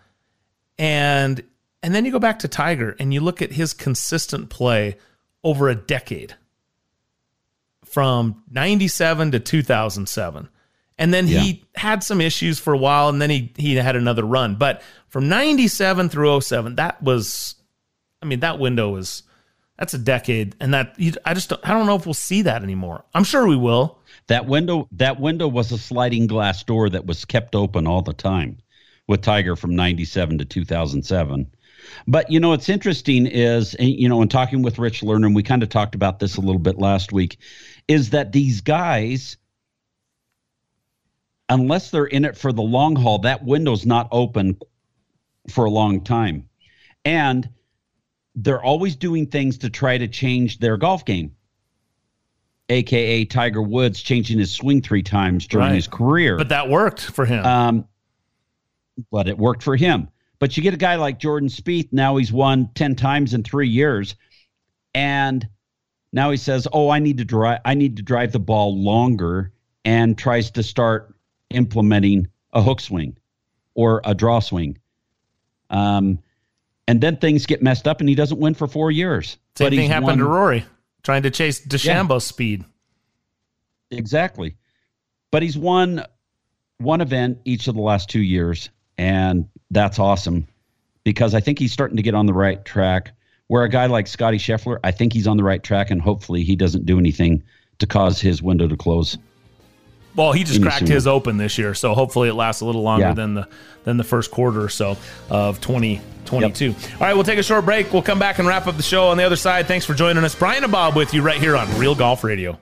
and 0.78 1.42
and 1.82 1.94
then 1.94 2.04
you 2.04 2.12
go 2.12 2.18
back 2.18 2.40
to 2.40 2.48
Tiger 2.48 2.94
and 2.98 3.14
you 3.14 3.20
look 3.20 3.40
at 3.40 3.52
his 3.52 3.72
consistent 3.72 4.50
play 4.50 4.98
over 5.42 5.68
a 5.70 5.74
decade, 5.74 6.34
from 7.84 8.42
'97 8.50 9.30
to 9.32 9.40
2007, 9.40 10.48
and 10.98 11.14
then 11.14 11.26
he 11.26 11.64
had 11.74 12.04
some 12.04 12.20
issues 12.20 12.60
for 12.60 12.74
a 12.74 12.78
while, 12.78 13.08
and 13.08 13.22
then 13.22 13.30
he 13.30 13.52
he 13.56 13.74
had 13.76 13.96
another 13.96 14.24
run, 14.24 14.56
but 14.56 14.82
from 15.08 15.28
'97 15.28 16.10
through 16.10 16.40
07, 16.40 16.76
that 16.76 17.02
was, 17.02 17.54
I 18.22 18.26
mean, 18.26 18.40
that 18.40 18.58
window 18.58 18.90
was. 18.90 19.22
That's 19.78 19.94
a 19.94 19.98
decade, 19.98 20.56
and 20.60 20.74
that 20.74 20.94
you, 20.98 21.14
I 21.24 21.32
just 21.32 21.48
don't, 21.48 21.66
I 21.66 21.72
don't 21.72 21.86
know 21.86 21.96
if 21.96 22.04
we'll 22.04 22.12
see 22.12 22.42
that 22.42 22.62
anymore. 22.62 23.02
I'm 23.14 23.24
sure 23.24 23.46
we 23.46 23.56
will. 23.56 23.98
That 24.30 24.46
window 24.46 24.88
that 24.92 25.18
window 25.18 25.48
was 25.48 25.72
a 25.72 25.78
sliding 25.78 26.28
glass 26.28 26.62
door 26.62 26.88
that 26.88 27.04
was 27.04 27.24
kept 27.24 27.56
open 27.56 27.88
all 27.88 28.00
the 28.00 28.12
time 28.12 28.58
with 29.08 29.22
Tiger 29.22 29.56
from 29.56 29.74
97 29.74 30.38
to 30.38 30.44
2007. 30.44 31.50
But 32.06 32.30
you 32.30 32.38
know, 32.38 32.50
what's 32.50 32.68
interesting 32.68 33.26
is 33.26 33.74
eh, 33.80 33.86
you 33.86 34.08
know, 34.08 34.22
in 34.22 34.28
talking 34.28 34.62
with 34.62 34.78
Rich 34.78 35.00
Lerner, 35.00 35.26
and 35.26 35.34
we 35.34 35.42
kind 35.42 35.64
of 35.64 35.68
talked 35.68 35.96
about 35.96 36.20
this 36.20 36.36
a 36.36 36.40
little 36.40 36.60
bit 36.60 36.78
last 36.78 37.12
week, 37.12 37.38
is 37.88 38.10
that 38.10 38.30
these 38.30 38.60
guys 38.60 39.36
unless 41.48 41.90
they're 41.90 42.04
in 42.04 42.24
it 42.24 42.36
for 42.36 42.52
the 42.52 42.62
long 42.62 42.94
haul, 42.94 43.18
that 43.18 43.44
window's 43.44 43.84
not 43.84 44.06
open 44.12 44.56
for 45.48 45.64
a 45.64 45.70
long 45.70 46.04
time. 46.04 46.48
And 47.04 47.50
they're 48.36 48.62
always 48.62 48.94
doing 48.94 49.26
things 49.26 49.58
to 49.58 49.70
try 49.70 49.98
to 49.98 50.06
change 50.06 50.60
their 50.60 50.76
golf 50.76 51.04
game. 51.04 51.32
AKA 52.70 53.24
Tiger 53.26 53.60
Woods 53.60 54.00
changing 54.00 54.38
his 54.38 54.50
swing 54.52 54.80
three 54.80 55.02
times 55.02 55.46
during 55.46 55.66
Right. 55.68 55.74
his 55.74 55.88
career. 55.88 56.36
But 56.36 56.48
that 56.50 56.68
worked 56.70 57.00
for 57.02 57.26
him. 57.26 57.44
Um, 57.44 57.84
but 59.10 59.28
it 59.28 59.36
worked 59.36 59.62
for 59.62 59.76
him. 59.76 60.08
But 60.38 60.56
you 60.56 60.62
get 60.62 60.72
a 60.72 60.78
guy 60.78 60.94
like 60.94 61.18
Jordan 61.18 61.48
Spieth. 61.48 61.88
Now 61.92 62.16
he's 62.16 62.32
won 62.32 62.70
ten 62.74 62.94
times 62.94 63.34
in 63.34 63.42
three 63.42 63.68
years, 63.68 64.14
and 64.94 65.46
now 66.12 66.30
he 66.30 66.36
says, 66.38 66.66
"Oh, 66.72 66.88
I 66.88 66.98
need 66.98 67.18
to 67.18 67.24
drive. 67.24 67.60
I 67.64 67.74
need 67.74 67.96
to 67.98 68.02
drive 68.02 68.32
the 68.32 68.40
ball 68.40 68.74
longer," 68.82 69.52
and 69.84 70.16
tries 70.16 70.50
to 70.52 70.62
start 70.62 71.14
implementing 71.50 72.28
a 72.52 72.62
hook 72.62 72.80
swing 72.80 73.16
or 73.74 74.00
a 74.04 74.14
draw 74.14 74.40
swing. 74.40 74.78
Um, 75.68 76.20
and 76.88 77.00
then 77.00 77.16
things 77.18 77.46
get 77.46 77.62
messed 77.62 77.86
up, 77.86 78.00
and 78.00 78.08
he 78.08 78.14
doesn't 78.14 78.40
win 78.40 78.54
for 78.54 78.66
four 78.66 78.90
years. 78.90 79.36
Same 79.56 79.66
But 79.66 79.76
thing 79.76 79.90
happened 79.90 80.18
to 80.18 80.24
Rory, 80.24 80.64
trying 81.02 81.22
to 81.22 81.30
chase 81.30 81.64
DeChambeau's 81.64 82.24
speed. 82.24 82.64
Exactly. 83.90 84.56
But 85.30 85.42
he's 85.42 85.56
won 85.56 86.04
one 86.78 87.00
event 87.00 87.38
each 87.44 87.68
of 87.68 87.74
the 87.74 87.80
last 87.80 88.08
two 88.08 88.22
years, 88.22 88.70
and 88.98 89.48
that's 89.70 89.98
awesome 89.98 90.46
because 91.04 91.34
I 91.34 91.40
think 91.40 91.58
he's 91.58 91.72
starting 91.72 91.96
to 91.96 92.02
get 92.02 92.14
on 92.14 92.26
the 92.26 92.34
right 92.34 92.64
track. 92.64 93.12
Where 93.46 93.64
a 93.64 93.68
guy 93.68 93.86
like 93.86 94.06
Scottie 94.06 94.38
Scheffler, 94.38 94.78
I 94.84 94.92
think 94.92 95.12
he's 95.12 95.26
on 95.26 95.36
the 95.36 95.42
right 95.42 95.62
track, 95.62 95.90
and 95.90 96.00
hopefully 96.00 96.44
he 96.44 96.54
doesn't 96.54 96.86
do 96.86 96.98
anything 96.98 97.42
to 97.80 97.86
cause 97.86 98.20
his 98.20 98.40
window 98.40 98.68
to 98.68 98.76
close. 98.76 99.18
Well, 100.16 100.32
he 100.32 100.42
just 100.44 100.56
Any 100.56 100.64
cracked 100.64 100.88
his 100.88 101.06
open 101.06 101.36
this 101.36 101.56
year, 101.58 101.74
so 101.74 101.94
hopefully 101.94 102.28
it 102.28 102.34
lasts 102.34 102.62
a 102.62 102.66
little 102.66 102.82
longer 102.82 103.06
Yeah. 103.06 103.14
than 103.14 103.34
the 103.34 103.48
than 103.84 103.96
the 103.96 104.04
first 104.04 104.30
quarter 104.30 104.62
or 104.62 104.68
so 104.68 104.98
of 105.30 105.60
2022. 105.62 106.74
All 106.94 107.00
right, 107.00 107.14
we'll 107.14 107.24
take 107.24 107.38
a 107.38 107.42
short 107.42 107.64
break. 107.64 107.92
We'll 107.92 108.02
come 108.02 108.18
back 108.18 108.38
and 108.38 108.46
wrap 108.46 108.66
up 108.66 108.76
the 108.76 108.82
show 108.82 109.08
on 109.08 109.16
the 109.16 109.24
other 109.24 109.36
side. 109.36 109.66
Thanks 109.66 109.86
for 109.86 109.94
joining 109.94 110.22
us, 110.22 110.34
Brian 110.34 110.62
and 110.62 110.70
Bob, 110.72 110.96
with 110.96 111.14
you 111.14 111.22
right 111.22 111.40
here 111.40 111.56
on 111.56 111.66
Real 111.78 111.94
Golf 111.94 112.22
Radio. 112.22 112.58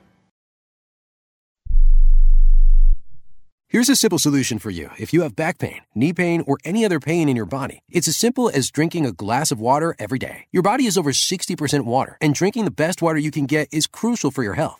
Here's 3.67 3.89
a 3.89 3.95
simple 3.95 4.17
solution 4.17 4.57
for 4.57 4.71
you 4.71 4.89
if 4.97 5.13
you 5.13 5.21
have 5.21 5.35
back 5.35 5.59
pain, 5.59 5.81
knee 5.93 6.13
pain, 6.13 6.43
or 6.47 6.57
any 6.65 6.83
other 6.85 6.99
pain 6.99 7.29
in 7.29 7.35
your 7.35 7.45
body. 7.45 7.83
It's 7.89 8.07
as 8.07 8.17
simple 8.17 8.49
as 8.49 8.71
drinking 8.71 9.05
a 9.05 9.11
glass 9.11 9.51
of 9.51 9.59
water 9.59 9.95
every 9.99 10.17
day. 10.17 10.45
Your 10.51 10.63
body 10.63 10.85
is 10.85 10.97
over 10.97 11.11
60% 11.11 11.81
water, 11.85 12.17
and 12.19 12.33
drinking 12.33 12.65
the 12.65 12.71
best 12.71 13.01
water 13.01 13.19
you 13.19 13.29
can 13.29 13.45
get 13.45 13.67
is 13.71 13.85
crucial 13.85 14.31
for 14.31 14.41
your 14.41 14.55
health. 14.55 14.79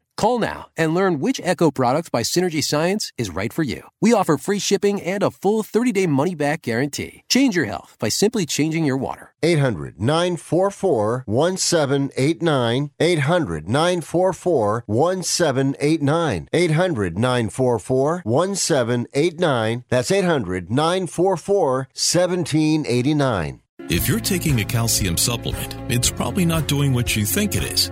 Call 0.17 0.39
now 0.39 0.67
and 0.77 0.93
learn 0.93 1.19
which 1.19 1.41
Echo 1.43 1.71
product 1.71 2.11
by 2.11 2.21
Synergy 2.21 2.63
Science 2.63 3.11
is 3.17 3.29
right 3.29 3.51
for 3.51 3.63
you. 3.63 3.83
We 3.99 4.13
offer 4.13 4.37
free 4.37 4.59
shipping 4.59 5.01
and 5.01 5.23
a 5.23 5.31
full 5.31 5.63
30 5.63 5.91
day 5.91 6.07
money 6.07 6.35
back 6.35 6.63
guarantee. 6.63 7.23
Change 7.29 7.55
your 7.55 7.65
health 7.65 7.95
by 7.99 8.09
simply 8.09 8.45
changing 8.45 8.85
your 8.85 8.97
water. 8.97 9.33
800 9.41 9.99
944 9.99 11.23
1789. 11.25 12.91
800 12.99 13.67
944 13.67 14.83
1789. 14.85 16.49
800 16.53 17.17
944 17.17 18.21
1789. 18.23 19.83
That's 19.89 20.11
800 20.11 20.69
944 20.71 21.75
1789. 21.93 23.61
If 23.89 24.07
you're 24.07 24.19
taking 24.19 24.59
a 24.61 24.65
calcium 24.65 25.17
supplement, 25.17 25.75
it's 25.91 26.11
probably 26.11 26.45
not 26.45 26.67
doing 26.67 26.93
what 26.93 27.15
you 27.15 27.25
think 27.25 27.55
it 27.55 27.63
is. 27.63 27.91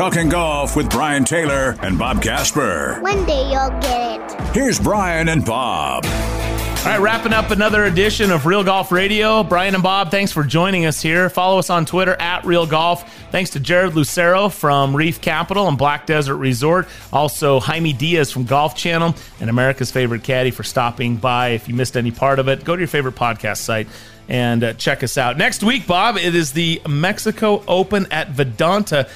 Talking 0.00 0.30
golf 0.30 0.76
with 0.76 0.88
Brian 0.88 1.26
Taylor 1.26 1.76
and 1.82 1.98
Bob 1.98 2.22
Casper. 2.22 2.96
One 3.02 3.26
day 3.26 3.50
you'll 3.50 3.68
get 3.80 4.32
it. 4.32 4.40
Here's 4.54 4.80
Brian 4.80 5.28
and 5.28 5.44
Bob. 5.44 6.06
All 6.06 6.86
right, 6.86 6.98
wrapping 6.98 7.34
up 7.34 7.50
another 7.50 7.84
edition 7.84 8.30
of 8.30 8.46
Real 8.46 8.64
Golf 8.64 8.92
Radio. 8.92 9.42
Brian 9.42 9.74
and 9.74 9.82
Bob, 9.82 10.10
thanks 10.10 10.32
for 10.32 10.42
joining 10.42 10.86
us 10.86 11.02
here. 11.02 11.28
Follow 11.28 11.58
us 11.58 11.68
on 11.68 11.84
Twitter 11.84 12.14
at 12.14 12.46
Real 12.46 12.64
Golf. 12.64 13.14
Thanks 13.30 13.50
to 13.50 13.60
Jared 13.60 13.94
Lucero 13.94 14.48
from 14.48 14.96
Reef 14.96 15.20
Capital 15.20 15.68
and 15.68 15.76
Black 15.76 16.06
Desert 16.06 16.36
Resort. 16.36 16.88
Also, 17.12 17.60
Jaime 17.60 17.92
Diaz 17.92 18.32
from 18.32 18.44
Golf 18.44 18.74
Channel 18.74 19.14
and 19.38 19.50
America's 19.50 19.90
favorite 19.90 20.24
caddy 20.24 20.50
for 20.50 20.62
stopping 20.62 21.18
by. 21.18 21.48
If 21.48 21.68
you 21.68 21.74
missed 21.74 21.98
any 21.98 22.10
part 22.10 22.38
of 22.38 22.48
it, 22.48 22.64
go 22.64 22.74
to 22.74 22.80
your 22.80 22.88
favorite 22.88 23.16
podcast 23.16 23.58
site 23.58 23.86
and 24.30 24.62
uh, 24.62 24.72
check 24.74 25.02
us 25.02 25.18
out. 25.18 25.36
Next 25.36 25.62
week, 25.62 25.86
Bob, 25.86 26.16
it 26.16 26.34
is 26.34 26.52
the 26.52 26.80
Mexico 26.88 27.62
Open 27.66 28.06
at 28.12 28.32
Vidanta. 28.32 29.10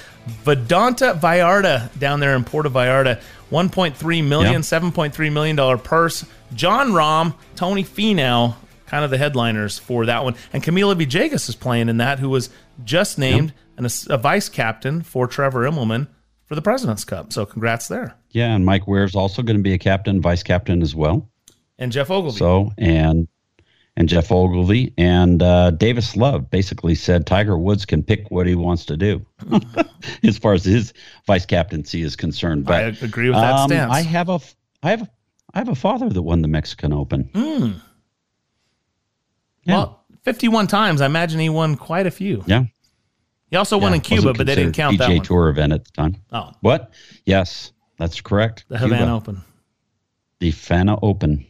Vidanta 0.45 1.19
Vallarta 1.19 1.97
down 1.99 2.21
there 2.21 2.35
in 2.37 2.45
Puerto 2.45 2.71
Vallarta. 2.71 3.21
1.3 3.51 4.27
million, 4.27 4.53
Yep. 4.55 4.63
7.3 4.63 5.33
million 5.33 5.55
dollar 5.55 5.79
purse. 5.79 6.25
Jon 6.55 6.91
Rahm, 6.91 7.35
Tony 7.55 7.85
Finau, 7.85 8.55
kind 8.87 9.05
of 9.05 9.11
the 9.11 9.19
headliners 9.19 9.79
for 9.79 10.07
that 10.07 10.25
one, 10.25 10.35
and 10.53 10.63
Camilo 10.63 10.95
Villegas 10.95 11.49
is 11.49 11.55
playing 11.55 11.89
in 11.89 11.99
that, 11.99 12.19
who 12.19 12.29
was 12.31 12.51
just 12.85 13.19
named 13.19 13.53
an, 13.77 13.87
a 14.11 14.19
vice 14.19 14.49
captain 14.49 15.03
for 15.03 15.27
Trevor 15.29 15.69
Immelman 15.71 16.09
for 16.47 16.55
the 16.57 16.63
President's 16.63 17.05
Cup. 17.05 17.33
So 17.33 17.47
congrats 17.47 17.87
there. 17.89 18.15
Yeah, 18.31 18.55
and 18.55 18.65
Mike 18.65 18.89
Weir's 18.89 19.15
also 19.15 19.43
going 19.43 19.57
to 19.57 19.63
be 19.63 19.73
a 19.75 19.79
captain, 19.79 20.21
vice 20.21 20.43
captain 20.43 20.83
as 20.83 20.95
well. 20.95 21.29
And 21.79 21.93
Geoff 21.93 22.11
Ogilvy. 22.11 22.39
So 22.39 22.73
and 22.79 23.29
and 23.97 24.09
Geoff 24.09 24.33
Ogilvy 24.33 24.93
and 24.99 25.43
uh, 25.43 25.71
Davis 25.71 26.17
Love 26.17 26.51
basically 26.51 26.95
said 26.95 27.27
Tiger 27.27 27.57
Woods 27.57 27.87
can 27.87 28.03
pick 28.03 28.31
what 28.31 28.47
he 28.47 28.55
wants 28.55 28.85
to 28.87 28.97
do 28.97 29.25
as 30.25 30.37
far 30.39 30.55
as 30.55 30.65
his 30.65 30.93
vice 31.27 31.47
captaincy 31.47 32.03
is 32.03 32.17
concerned. 32.17 32.65
But 32.65 32.75
I 32.75 33.07
agree 33.07 33.29
with 33.29 33.39
that 33.39 33.55
um, 33.55 33.69
stance. 33.69 33.93
I 33.93 34.03
have 34.03 34.29
a 34.29 34.41
I 34.83 34.91
have 34.91 35.03
a, 35.03 35.11
I 35.55 35.59
have 35.59 35.69
a 35.69 35.75
father 35.75 36.09
that 36.09 36.23
won 36.23 36.43
the 36.43 36.49
Mexican 36.49 36.93
Open. 36.93 37.31
Mm. 37.33 37.81
Well, 39.67 40.05
51 40.23 40.67
times. 40.67 41.01
I 41.01 41.07
imagine 41.07 41.41
he 41.41 41.49
won 41.49 41.77
quite 41.77 42.07
a 42.07 42.11
few. 42.11 42.43
Yeah. 42.47 42.65
He 43.51 43.57
also 43.57 43.79
won 43.79 43.93
Yeah, 43.93 43.97
in 43.97 44.01
Cuba, 44.01 44.35
but 44.35 44.47
they 44.47 44.57
didn't 44.57 44.73
count 44.73 44.99
considered 44.99 45.13
that 45.13 45.15
PGA 45.15 45.19
one. 45.19 45.27
Tour 45.27 45.49
event 45.49 45.73
at 45.73 45.85
the 45.85 45.91
time. 45.93 46.17
Oh. 46.33 46.51
What? 46.61 46.93
Yes, 47.25 47.73
that's 47.99 48.21
correct. 48.21 48.65
The 48.69 48.79
Havana 48.79 49.05
Cuba. 49.05 49.13
Open. 49.13 49.43
The 50.41 50.51
Havana 50.51 50.99
Open. 51.01 51.47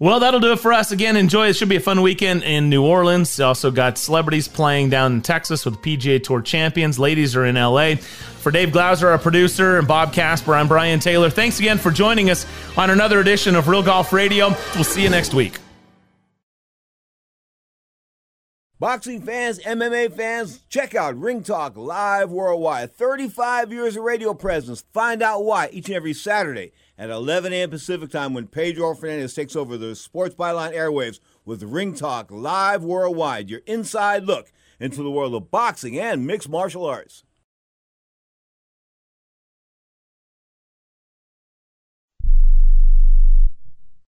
Well, 0.00 0.18
that'll 0.20 0.40
do 0.40 0.50
it 0.50 0.58
for 0.58 0.72
us. 0.72 0.90
Again, 0.90 1.16
enjoy. 1.16 1.48
It 1.48 1.52
should 1.54 1.68
be 1.68 1.76
a 1.76 1.80
fun 1.80 2.02
weekend 2.02 2.42
in 2.42 2.68
New 2.68 2.84
Orleans. 2.84 3.38
Also 3.38 3.70
got 3.70 3.96
celebrities 3.96 4.48
playing 4.48 4.90
down 4.90 5.12
in 5.12 5.22
Texas 5.22 5.64
with 5.64 5.76
PGA 5.76 6.22
Tour 6.22 6.42
champions. 6.42 6.98
Ladies 6.98 7.36
are 7.36 7.46
in 7.46 7.54
LA. 7.54 7.94
For 7.94 8.50
Dave 8.50 8.72
Glauser, 8.72 9.08
our 9.08 9.18
producer, 9.18 9.78
and 9.78 9.86
Bob 9.86 10.12
Casper, 10.12 10.54
I'm 10.54 10.66
Brian 10.66 10.98
Taylor. 10.98 11.30
Thanks 11.30 11.60
again 11.60 11.78
for 11.78 11.92
joining 11.92 12.28
us 12.28 12.44
on 12.76 12.90
another 12.90 13.20
edition 13.20 13.54
of 13.54 13.68
Real 13.68 13.84
Golf 13.84 14.12
Radio. 14.12 14.48
We'll 14.74 14.84
see 14.84 15.02
you 15.02 15.10
next 15.10 15.32
week. 15.32 15.58
Boxing 18.80 19.22
fans, 19.22 19.60
MMA 19.60 20.12
fans, 20.14 20.58
check 20.68 20.96
out 20.96 21.16
Ring 21.16 21.44
Talk 21.44 21.76
Live 21.76 22.30
Worldwide. 22.30 22.92
35 22.92 23.72
years 23.72 23.96
of 23.96 24.02
radio 24.02 24.34
presence. 24.34 24.84
Find 24.92 25.22
out 25.22 25.44
why 25.44 25.70
each 25.72 25.86
and 25.86 25.94
every 25.94 26.12
Saturday 26.12 26.72
at 26.96 27.10
11 27.10 27.52
a.m. 27.52 27.70
Pacific 27.70 28.10
time 28.10 28.34
when 28.34 28.46
Pedro 28.46 28.94
Fernandez 28.94 29.34
takes 29.34 29.56
over 29.56 29.76
the 29.76 29.96
Sports 29.96 30.34
Byline 30.34 30.74
airwaves 30.74 31.20
with 31.44 31.62
Ring 31.62 31.94
Talk 31.94 32.30
Live 32.30 32.84
Worldwide, 32.84 33.50
your 33.50 33.60
inside 33.66 34.24
look 34.24 34.52
into 34.78 35.02
the 35.02 35.10
world 35.10 35.34
of 35.34 35.50
boxing 35.50 35.98
and 35.98 36.26
mixed 36.26 36.48
martial 36.48 36.84
arts. 36.84 37.23